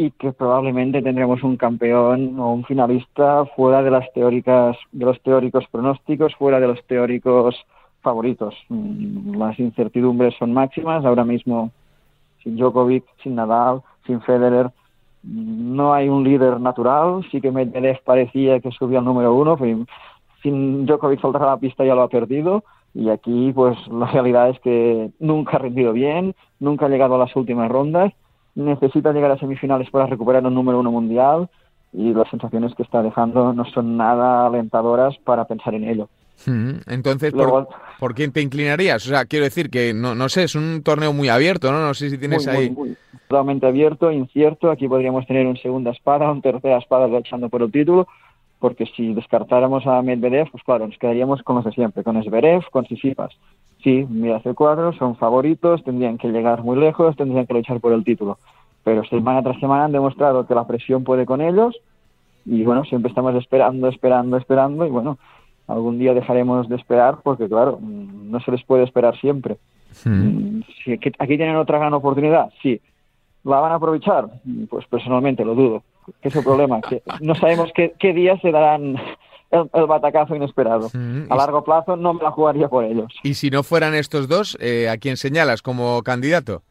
y 0.00 0.12
que 0.12 0.32
probablemente 0.32 1.02
tendremos 1.02 1.42
un 1.42 1.56
campeón 1.56 2.38
o 2.38 2.52
un 2.52 2.64
finalista 2.64 3.44
fuera 3.56 3.82
de 3.82 3.90
las 3.90 4.10
teóricas, 4.12 4.76
de 4.92 5.04
los 5.04 5.20
teóricos 5.22 5.64
pronósticos, 5.72 6.36
fuera 6.36 6.60
de 6.60 6.68
los 6.68 6.82
teóricos 6.86 7.56
favoritos. 8.00 8.54
Mm, 8.68 9.36
Las 9.36 9.58
incertidumbres 9.58 10.34
son 10.38 10.52
máximas. 10.52 11.04
Ahora 11.04 11.24
mismo, 11.24 11.72
sin 12.44 12.56
Djokovic, 12.56 13.04
sin 13.24 13.34
Nadal, 13.34 13.82
sin 14.06 14.20
Federer, 14.20 14.66
mm, 15.24 15.74
no 15.74 15.92
hay 15.92 16.08
un 16.08 16.22
líder 16.22 16.60
natural. 16.60 17.26
Sí 17.32 17.40
que 17.40 17.50
Medvedev 17.50 18.00
parecía 18.04 18.60
que 18.60 18.70
subía 18.70 19.00
al 19.00 19.04
número 19.04 19.34
uno, 19.34 19.56
pero 19.56 19.84
sin 20.44 20.86
Djokovic 20.86 21.20
saltar 21.20 21.42
a 21.42 21.46
la 21.46 21.56
pista 21.56 21.84
ya 21.84 21.96
lo 21.96 22.02
ha 22.02 22.08
perdido. 22.08 22.62
Y 22.94 23.08
aquí, 23.10 23.52
pues 23.52 23.76
la 23.88 24.06
realidad 24.06 24.50
es 24.50 24.60
que 24.60 25.10
nunca 25.18 25.56
ha 25.56 25.58
rendido 25.58 25.92
bien, 25.92 26.36
nunca 26.60 26.86
ha 26.86 26.88
llegado 26.88 27.16
a 27.16 27.18
las 27.18 27.34
últimas 27.34 27.68
rondas, 27.68 28.12
necesita 28.58 29.12
llegar 29.12 29.30
a 29.30 29.38
semifinales 29.38 29.88
para 29.90 30.06
recuperar 30.06 30.44
un 30.44 30.54
número 30.54 30.80
uno 30.80 30.90
mundial 30.90 31.48
y 31.92 32.12
las 32.12 32.28
sensaciones 32.28 32.74
que 32.74 32.82
está 32.82 33.02
dejando 33.02 33.52
no 33.52 33.64
son 33.66 33.96
nada 33.96 34.46
alentadoras 34.46 35.16
para 35.24 35.44
pensar 35.46 35.74
en 35.74 35.84
ello. 35.88 36.08
Hmm. 36.46 36.72
Entonces, 36.86 37.32
Luego- 37.32 37.66
¿por, 37.66 37.76
por 37.98 38.14
quién 38.14 38.32
te 38.32 38.40
inclinarías? 38.42 39.04
O 39.06 39.08
sea, 39.08 39.24
quiero 39.24 39.44
decir 39.44 39.70
que, 39.70 39.94
no, 39.94 40.14
no 40.14 40.28
sé, 40.28 40.44
es 40.44 40.54
un 40.54 40.82
torneo 40.84 41.12
muy 41.12 41.28
abierto, 41.28 41.72
¿no? 41.72 41.80
No 41.80 41.94
sé 41.94 42.10
si 42.10 42.18
tienes 42.18 42.46
muy, 42.46 42.56
ahí... 42.56 42.70
muy, 42.70 42.88
muy 42.88 42.96
totalmente 43.26 43.66
abierto, 43.66 44.12
incierto. 44.12 44.70
Aquí 44.70 44.86
podríamos 44.86 45.26
tener 45.26 45.46
un 45.46 45.56
segunda 45.56 45.90
espada, 45.90 46.30
un 46.30 46.42
tercera 46.42 46.78
espada 46.78 47.08
luchando 47.08 47.48
por 47.48 47.62
el 47.62 47.72
título, 47.72 48.06
porque 48.60 48.86
si 48.96 49.14
descartáramos 49.14 49.86
a 49.86 50.02
Medvedev, 50.02 50.50
pues 50.50 50.62
claro, 50.64 50.86
nos 50.86 50.98
quedaríamos 50.98 51.42
con 51.42 51.56
los 51.56 51.64
de 51.64 51.72
siempre, 51.72 52.04
con 52.04 52.22
Zverev, 52.22 52.62
con 52.70 52.86
Sisipas. 52.86 53.32
Sí, 53.88 54.06
mira 54.10 54.36
hacia 54.36 54.50
el 54.50 54.54
cuadro, 54.54 54.92
son 54.92 55.16
favoritos, 55.16 55.82
tendrían 55.82 56.18
que 56.18 56.28
llegar 56.28 56.62
muy 56.62 56.76
lejos, 56.78 57.16
tendrían 57.16 57.46
que 57.46 57.54
luchar 57.54 57.80
por 57.80 57.94
el 57.94 58.04
título. 58.04 58.36
Pero 58.84 59.02
semana 59.04 59.42
tras 59.42 59.58
semana 59.60 59.86
han 59.86 59.92
demostrado 59.92 60.46
que 60.46 60.54
la 60.54 60.66
presión 60.66 61.04
puede 61.04 61.24
con 61.24 61.40
ellos 61.40 61.74
y 62.44 62.64
bueno, 62.64 62.84
siempre 62.84 63.08
estamos 63.08 63.34
esperando, 63.36 63.88
esperando, 63.88 64.36
esperando 64.36 64.84
y 64.86 64.90
bueno, 64.90 65.16
algún 65.68 65.98
día 65.98 66.12
dejaremos 66.12 66.68
de 66.68 66.76
esperar 66.76 67.16
porque 67.22 67.48
claro, 67.48 67.78
mm, 67.80 68.30
no 68.30 68.40
se 68.40 68.50
les 68.50 68.62
puede 68.62 68.84
esperar 68.84 69.16
siempre. 69.16 69.56
Mm, 70.04 70.60
Si 70.84 70.92
aquí, 70.92 71.10
aquí 71.18 71.38
tienen 71.38 71.56
otra 71.56 71.78
gran 71.78 71.94
oportunidad, 71.94 72.50
sí. 72.60 72.82
¿La 73.42 73.58
van 73.60 73.72
a 73.72 73.76
aprovechar? 73.76 74.26
Mm, 74.44 74.64
Pues 74.64 74.84
personalmente 74.84 75.46
lo 75.46 75.54
dudo. 75.54 75.82
Que 76.20 76.28
es 76.28 76.36
el 76.36 76.44
problema, 76.44 76.82
que 76.82 77.02
no 77.22 77.34
sabemos 77.34 77.70
qué, 77.74 77.94
qué 77.98 78.12
días 78.12 78.38
se 78.42 78.50
darán 78.52 78.96
el, 79.50 79.68
el 79.72 79.86
batacazo 79.86 80.34
inesperado. 80.36 80.88
Mm, 80.92 81.30
A 81.30 81.36
largo 81.36 81.64
plazo 81.64 81.96
no 81.96 82.14
me 82.14 82.22
la 82.22 82.30
jugaría 82.30 82.68
por 82.68 82.84
ellos. 82.84 83.12
Y 83.22 83.34
si 83.34 83.50
no 83.50 83.62
fueran 83.62 83.94
estos 83.94 84.28
dos, 84.28 84.56
eh, 84.60 84.88
¿a 84.88 84.96
quién 84.96 85.16
señalas 85.16 85.62
como 85.62 86.02
candidato? 86.02 86.62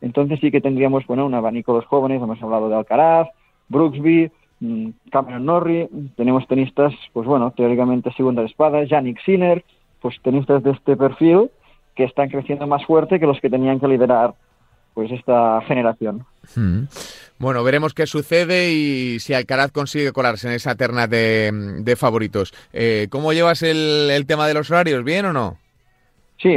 Entonces 0.00 0.38
sí 0.40 0.50
que 0.50 0.60
tendríamos 0.60 1.06
bueno, 1.06 1.26
un 1.26 1.34
abanico 1.34 1.72
de 1.72 1.80
los 1.80 1.86
jóvenes, 1.88 2.22
hemos 2.22 2.42
hablado 2.42 2.68
de 2.68 2.76
Alcaraz, 2.76 3.28
Brooksby, 3.68 4.30
mm, 4.60 4.88
Cameron 5.10 5.46
Norrie, 5.46 5.88
tenemos 6.16 6.46
tenistas, 6.46 6.92
pues 7.12 7.26
bueno, 7.26 7.52
teóricamente 7.56 8.12
segunda 8.12 8.42
de 8.42 8.48
espada, 8.48 8.84
Yannick 8.84 9.20
Sinner, 9.24 9.64
pues 10.00 10.16
tenistas 10.22 10.62
de 10.62 10.72
este 10.72 10.96
perfil 10.96 11.50
que 11.94 12.04
están 12.04 12.28
creciendo 12.28 12.66
más 12.66 12.84
fuerte 12.84 13.18
que 13.18 13.26
los 13.26 13.40
que 13.40 13.48
tenían 13.48 13.80
que 13.80 13.88
liderar 13.88 14.34
pues 14.94 15.10
esta 15.10 15.60
generación. 15.62 16.24
Hmm. 16.54 16.84
Bueno, 17.38 17.64
veremos 17.64 17.94
qué 17.94 18.06
sucede 18.06 18.72
y 18.72 19.18
si 19.18 19.34
Alcaraz 19.34 19.72
consigue 19.72 20.12
colarse 20.12 20.48
en 20.48 20.54
esa 20.54 20.76
terna 20.76 21.06
de, 21.06 21.50
de 21.80 21.96
favoritos. 21.96 22.54
Eh, 22.72 23.08
¿Cómo 23.10 23.32
llevas 23.32 23.62
el, 23.62 24.08
el 24.10 24.26
tema 24.26 24.46
de 24.46 24.54
los 24.54 24.70
horarios? 24.70 25.02
¿Bien 25.04 25.26
o 25.26 25.32
no? 25.32 25.56
Sí, 26.40 26.54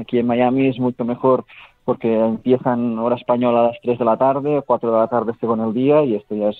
aquí 0.00 0.18
en 0.18 0.26
Miami 0.26 0.68
es 0.68 0.78
mucho 0.78 1.04
mejor 1.04 1.44
porque 1.84 2.12
empiezan 2.12 2.98
hora 2.98 3.14
española 3.14 3.60
a 3.60 3.66
las 3.68 3.80
3 3.82 3.98
de 3.98 4.04
la 4.04 4.16
tarde, 4.16 4.62
4 4.66 4.90
de 4.90 4.98
la 4.98 5.06
tarde 5.06 5.32
según 5.40 5.60
el 5.60 5.72
día, 5.72 6.02
y 6.02 6.16
esto 6.16 6.34
ya 6.34 6.48
es, 6.48 6.58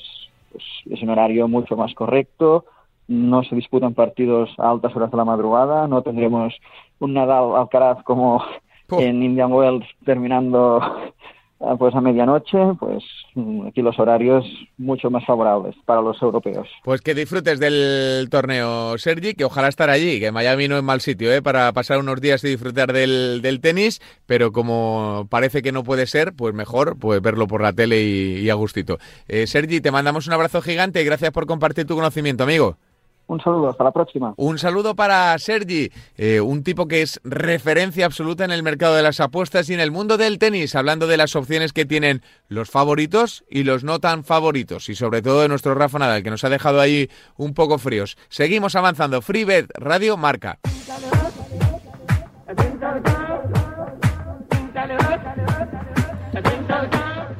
pues, 0.52 0.64
es 0.88 1.02
un 1.02 1.10
horario 1.10 1.48
mucho 1.48 1.76
más 1.76 1.92
correcto. 1.94 2.64
No 3.08 3.42
se 3.42 3.56
disputan 3.56 3.94
partidos 3.94 4.50
a 4.58 4.70
altas 4.70 4.94
horas 4.94 5.10
de 5.10 5.16
la 5.16 5.24
madrugada, 5.24 5.88
no 5.88 6.02
tendremos 6.02 6.54
un 7.00 7.14
Nadal 7.14 7.56
Alcaraz 7.56 8.02
como 8.04 8.40
en 8.91 9.22
Indian 9.22 9.53
Wells 9.53 9.87
terminando 10.05 10.80
ah, 11.61 11.76
pues 11.78 11.95
a 11.95 12.01
medianoche, 12.01 12.59
pues 12.78 13.03
mm, 13.34 13.66
aquí 13.68 13.82
los 13.82 13.99
horarios 13.99 14.45
mucho 14.76 15.11
más 15.11 15.24
favorables 15.24 15.74
para 15.84 16.01
los 16.01 16.20
europeos. 16.20 16.68
Pues 16.84 17.01
que 17.01 17.14
disfrutes 17.14 17.59
del 17.59 18.28
torneo, 18.30 18.99
Sergi, 18.99 19.34
que 19.34 19.45
ojalá 19.45 19.68
estar 19.68 19.91
allí, 19.91 20.20
que 20.20 20.32
Miami 20.32 20.68
no 20.68 20.76
es 20.76 20.82
mal 20.82 21.01
sitio 21.01 21.32
¿eh? 21.32 21.43
para 21.43 21.72
pasar 21.72 21.99
unos 21.99 22.20
días 22.20 22.43
y 22.45 22.49
disfrutar 22.49 22.93
del, 22.93 23.41
del 23.43 23.61
tenis, 23.61 24.01
pero 24.26 24.53
como 24.53 25.26
parece 25.30 25.62
que 25.62 25.72
no 25.72 25.84
puede 25.84 26.07
ser, 26.07 26.34
pues 26.34 26.55
mejor 26.55 26.99
pues 26.99 27.20
verlo 27.20 27.47
por 27.47 27.62
la 27.62 27.72
tele 27.72 28.03
y, 28.03 28.39
y 28.39 28.51
a 28.51 28.55
gustito. 28.55 28.99
Eh, 29.28 29.47
Sergi, 29.47 29.80
te 29.80 29.91
mandamos 29.91 30.26
un 30.26 30.32
abrazo 30.32 30.62
gigante 30.62 31.01
y 31.01 31.05
gracias 31.05 31.30
por 31.30 31.47
compartir 31.47 31.87
tu 31.87 31.95
conocimiento, 31.95 32.45
amigo. 32.45 32.76
Un 33.28 33.40
saludo, 33.40 33.70
hasta 33.70 33.82
la 33.82 33.90
próxima. 33.90 34.34
Un 34.36 34.58
saludo 34.58 34.94
para 34.94 35.36
Sergi, 35.38 35.90
eh, 36.16 36.40
un 36.40 36.62
tipo 36.62 36.86
que 36.86 37.02
es 37.02 37.20
referencia 37.24 38.06
absoluta 38.06 38.44
en 38.44 38.52
el 38.52 38.62
mercado 38.62 38.94
de 38.94 39.02
las 39.02 39.18
apuestas 39.18 39.68
y 39.68 39.74
en 39.74 39.80
el 39.80 39.90
mundo 39.90 40.16
del 40.16 40.38
tenis, 40.38 40.76
hablando 40.76 41.06
de 41.06 41.16
las 41.16 41.34
opciones 41.34 41.72
que 41.72 41.84
tienen 41.84 42.22
los 42.48 42.70
favoritos 42.70 43.44
y 43.50 43.64
los 43.64 43.82
no 43.82 43.98
tan 43.98 44.22
favoritos, 44.22 44.88
y 44.88 44.94
sobre 44.94 45.22
todo 45.22 45.42
de 45.42 45.48
nuestro 45.48 45.74
Rafa 45.74 45.98
Nadal, 45.98 46.22
que 46.22 46.30
nos 46.30 46.44
ha 46.44 46.50
dejado 46.50 46.80
ahí 46.80 47.10
un 47.36 47.52
poco 47.52 47.78
fríos. 47.78 48.16
Seguimos 48.28 48.76
avanzando. 48.76 49.20
Freebet 49.20 49.70
Radio 49.74 50.16
Marca. 50.16 50.58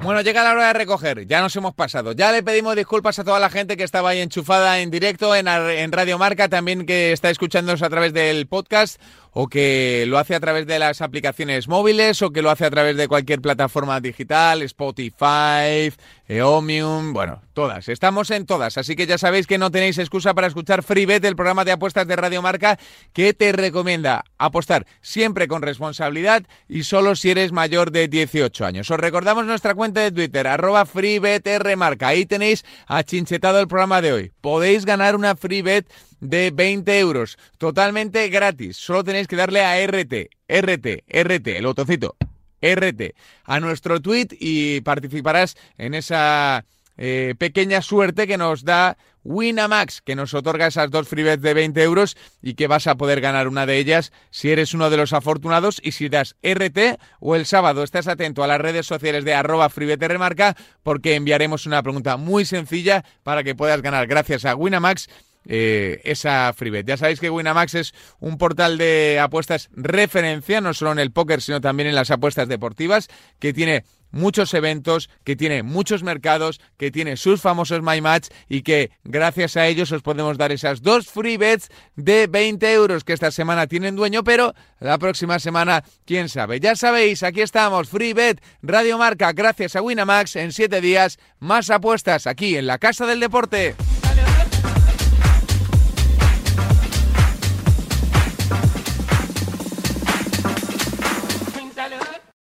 Bueno, 0.07 0.21
llega 0.21 0.45
la 0.45 0.53
hora 0.53 0.69
de 0.69 0.73
recoger, 0.73 1.27
ya 1.27 1.41
nos 1.41 1.57
hemos 1.57 1.75
pasado. 1.75 2.13
Ya 2.13 2.31
le 2.31 2.45
pedimos 2.45 2.77
disculpas 2.77 3.19
a 3.19 3.25
toda 3.25 3.41
la 3.41 3.51
gente 3.51 3.77
que 3.77 3.83
estaba 3.83 4.11
ahí 4.11 4.21
enchufada 4.21 4.79
en 4.79 4.89
directo 4.89 5.35
en, 5.35 5.49
en 5.49 5.91
Radio 5.91 6.17
Marca, 6.17 6.49
también 6.49 6.87
que 6.87 7.11
está 7.11 7.29
escuchándonos 7.29 7.83
a 7.83 7.91
través 7.91 8.13
del 8.13 8.47
podcast 8.47 9.03
o 9.39 9.49
que 9.49 10.05
lo 10.09 10.16
hace 10.16 10.34
a 10.34 10.41
través 10.41 10.66
de 10.66 10.78
las 10.78 11.03
aplicaciones 11.03 11.68
móviles 11.68 12.22
o 12.22 12.30
que 12.30 12.41
lo 12.41 12.51
hace 12.51 12.64
a 12.64 12.70
través 12.70 12.97
de 12.97 13.07
cualquier 13.07 13.43
plataforma 13.43 14.01
digital, 14.01 14.62
Spotify, 14.62 15.93
Eomium, 16.26 17.12
bueno, 17.12 17.43
todas. 17.53 17.91
Estamos 17.91 18.30
en 18.30 18.47
todas, 18.47 18.78
así 18.78 18.97
que 18.97 19.07
ya 19.07 19.18
sabéis 19.18 19.47
que 19.47 19.59
no 19.59 19.70
tenéis 19.70 19.99
excusa 19.99 20.32
para 20.32 20.47
escuchar 20.47 20.82
FreeBet, 20.82 21.22
el 21.26 21.37
programa 21.37 21.66
de 21.66 21.72
apuestas 21.72 22.07
de 22.07 22.16
Radio 22.16 22.41
Marca, 22.41 22.78
que 23.12 23.34
te 23.34 23.53
recomienda 23.53 24.24
apostar 24.39 24.87
siempre 25.03 25.49
con 25.49 25.61
responsabilidad 25.61 26.45
y 26.66 26.84
solo 26.84 27.14
si 27.14 27.28
eres 27.28 27.53
mayor 27.53 27.91
de 27.91 28.09
18 28.09 28.64
años. 28.64 28.91
Os 28.91 28.99
recordamos 28.99 29.45
nuestra 29.45 29.74
cuenta 29.74 30.01
de 30.01 30.12
Twitter, 30.12 30.47
arroba 30.47 30.87
FreeBetRMarca. 30.87 32.09
Ahí 32.09 32.24
tenéis 32.24 32.64
achinchetado 32.87 33.61
el 33.61 33.68
programa 33.68 34.01
de 34.01 34.14
hoy. 34.14 34.32
Podéis 34.41 34.87
ganar 34.87 35.14
una 35.14 35.37
FreeBet 35.37 35.87
de 36.21 36.51
20 36.51 36.99
euros, 36.99 37.39
totalmente 37.59 38.29
gratis. 38.29 38.77
Solo 38.77 39.05
tenéis 39.05 39.29
que 39.29 39.37
darle 39.37 39.62
a 39.62 39.85
RT, 39.87 40.31
RT, 40.49 41.05
RT, 41.09 41.47
el 41.57 41.67
botoncito, 41.67 42.17
RT, 42.62 43.14
a 43.45 43.61
nuestro 43.61 44.01
tweet 44.01 44.29
y 44.33 44.81
participarás 44.81 45.57
en 45.79 45.95
esa 45.95 46.64
eh, 46.99 47.35
pequeña 47.39 47.83
suerte 47.83 48.27
que 48.27 48.39
nos 48.39 48.64
da 48.64 48.97
Winamax, 49.23 50.03
que 50.03 50.14
nos 50.14 50.35
otorga 50.35 50.69
esas 50.69 50.91
dos 50.91 51.09
free 51.09 51.25
bets 51.25 51.43
de 51.43 51.53
20 51.53 51.83
euros 51.83 52.17
y 52.41 52.55
que 52.55 52.69
vas 52.69 52.87
a 52.87 52.95
poder 52.95 53.21
ganar 53.21 53.49
una 53.49 53.67
de 53.67 53.77
ellas 53.77 54.12
si 54.31 54.51
eres 54.51 54.73
uno 54.73 54.89
de 54.89 54.97
los 54.97 55.12
afortunados 55.12 55.81
y 55.83 55.93
si 55.93 56.09
das 56.09 56.37
RT 56.43 56.99
o 57.21 57.35
el 57.35 57.45
sábado 57.45 57.83
estás 57.83 58.07
atento 58.07 58.45
a 58.45 58.47
las 58.47 58.61
redes 58.61 58.87
sociales 58.87 59.25
de 59.25 59.35
arroba 59.35 59.69
freebetrmarca 59.69 60.57
porque 60.83 61.17
enviaremos 61.17 61.67
una 61.67 61.83
pregunta 61.83 62.17
muy 62.17 62.45
sencilla 62.45 63.05
para 63.25 63.43
que 63.43 63.57
puedas 63.57 63.83
ganar 63.83 64.07
gracias 64.07 64.45
a 64.45 64.55
Winamax 64.55 65.09
eh, 65.49 66.01
esa 66.05 66.53
freebet. 66.53 66.87
Ya 66.87 66.97
sabéis 66.97 67.21
que 67.21 67.31
Winamax 67.31 67.75
es 67.75 67.95
un 68.21 68.39
portal 68.39 68.79
de 68.79 69.19
apuestas 69.21 69.69
referencia, 69.73 70.61
no 70.61 70.75
solo 70.75 70.93
en 70.93 70.99
el 70.99 71.13
póker, 71.13 71.41
sino 71.41 71.61
también 71.61 71.89
en 71.89 71.95
las 71.95 72.11
apuestas 72.11 72.49
deportivas, 72.49 73.09
que 73.39 73.53
tiene 73.53 73.85
muchos 74.11 74.55
eventos, 74.55 75.11
que 75.25 75.37
tiene 75.37 75.63
muchos 75.63 76.03
mercados, 76.03 76.61
que 76.77 76.91
tiene 76.91 77.17
sus 77.17 77.41
famosos 77.41 77.83
My 77.83 78.01
Match 78.01 78.29
y 78.49 78.63
que 78.63 78.91
gracias 79.05 79.57
a 79.57 79.67
ellos 79.67 79.93
os 79.93 80.03
podemos 80.03 80.39
dar 80.39 80.53
esas 80.53 80.83
dos 80.83 81.07
free 81.07 81.37
bets 81.37 81.69
de 81.95 82.27
20 82.27 82.73
euros 82.73 83.05
que 83.05 83.13
esta 83.13 83.31
semana 83.31 83.67
tienen 83.67 83.97
dueño, 83.97 84.25
pero 84.25 84.55
la 84.81 84.99
próxima 84.99 85.39
semana, 85.39 85.85
quién 86.05 86.29
sabe. 86.29 86.61
Ya 86.61 86.77
sabéis, 86.77 87.23
aquí 87.23 87.43
estamos, 87.43 87.89
free 87.89 88.13
bet, 88.13 88.41
Radio 88.63 88.99
Marca, 88.99 89.33
gracias 89.33 89.77
a 89.77 89.83
Winamax, 89.83 90.37
en 90.37 90.53
siete 90.53 90.81
días, 90.81 91.19
más 91.39 91.71
apuestas 91.71 92.27
aquí 92.27 92.57
en 92.57 92.67
la 92.67 92.79
Casa 92.79 93.07
del 93.07 93.21
Deporte. 93.21 93.75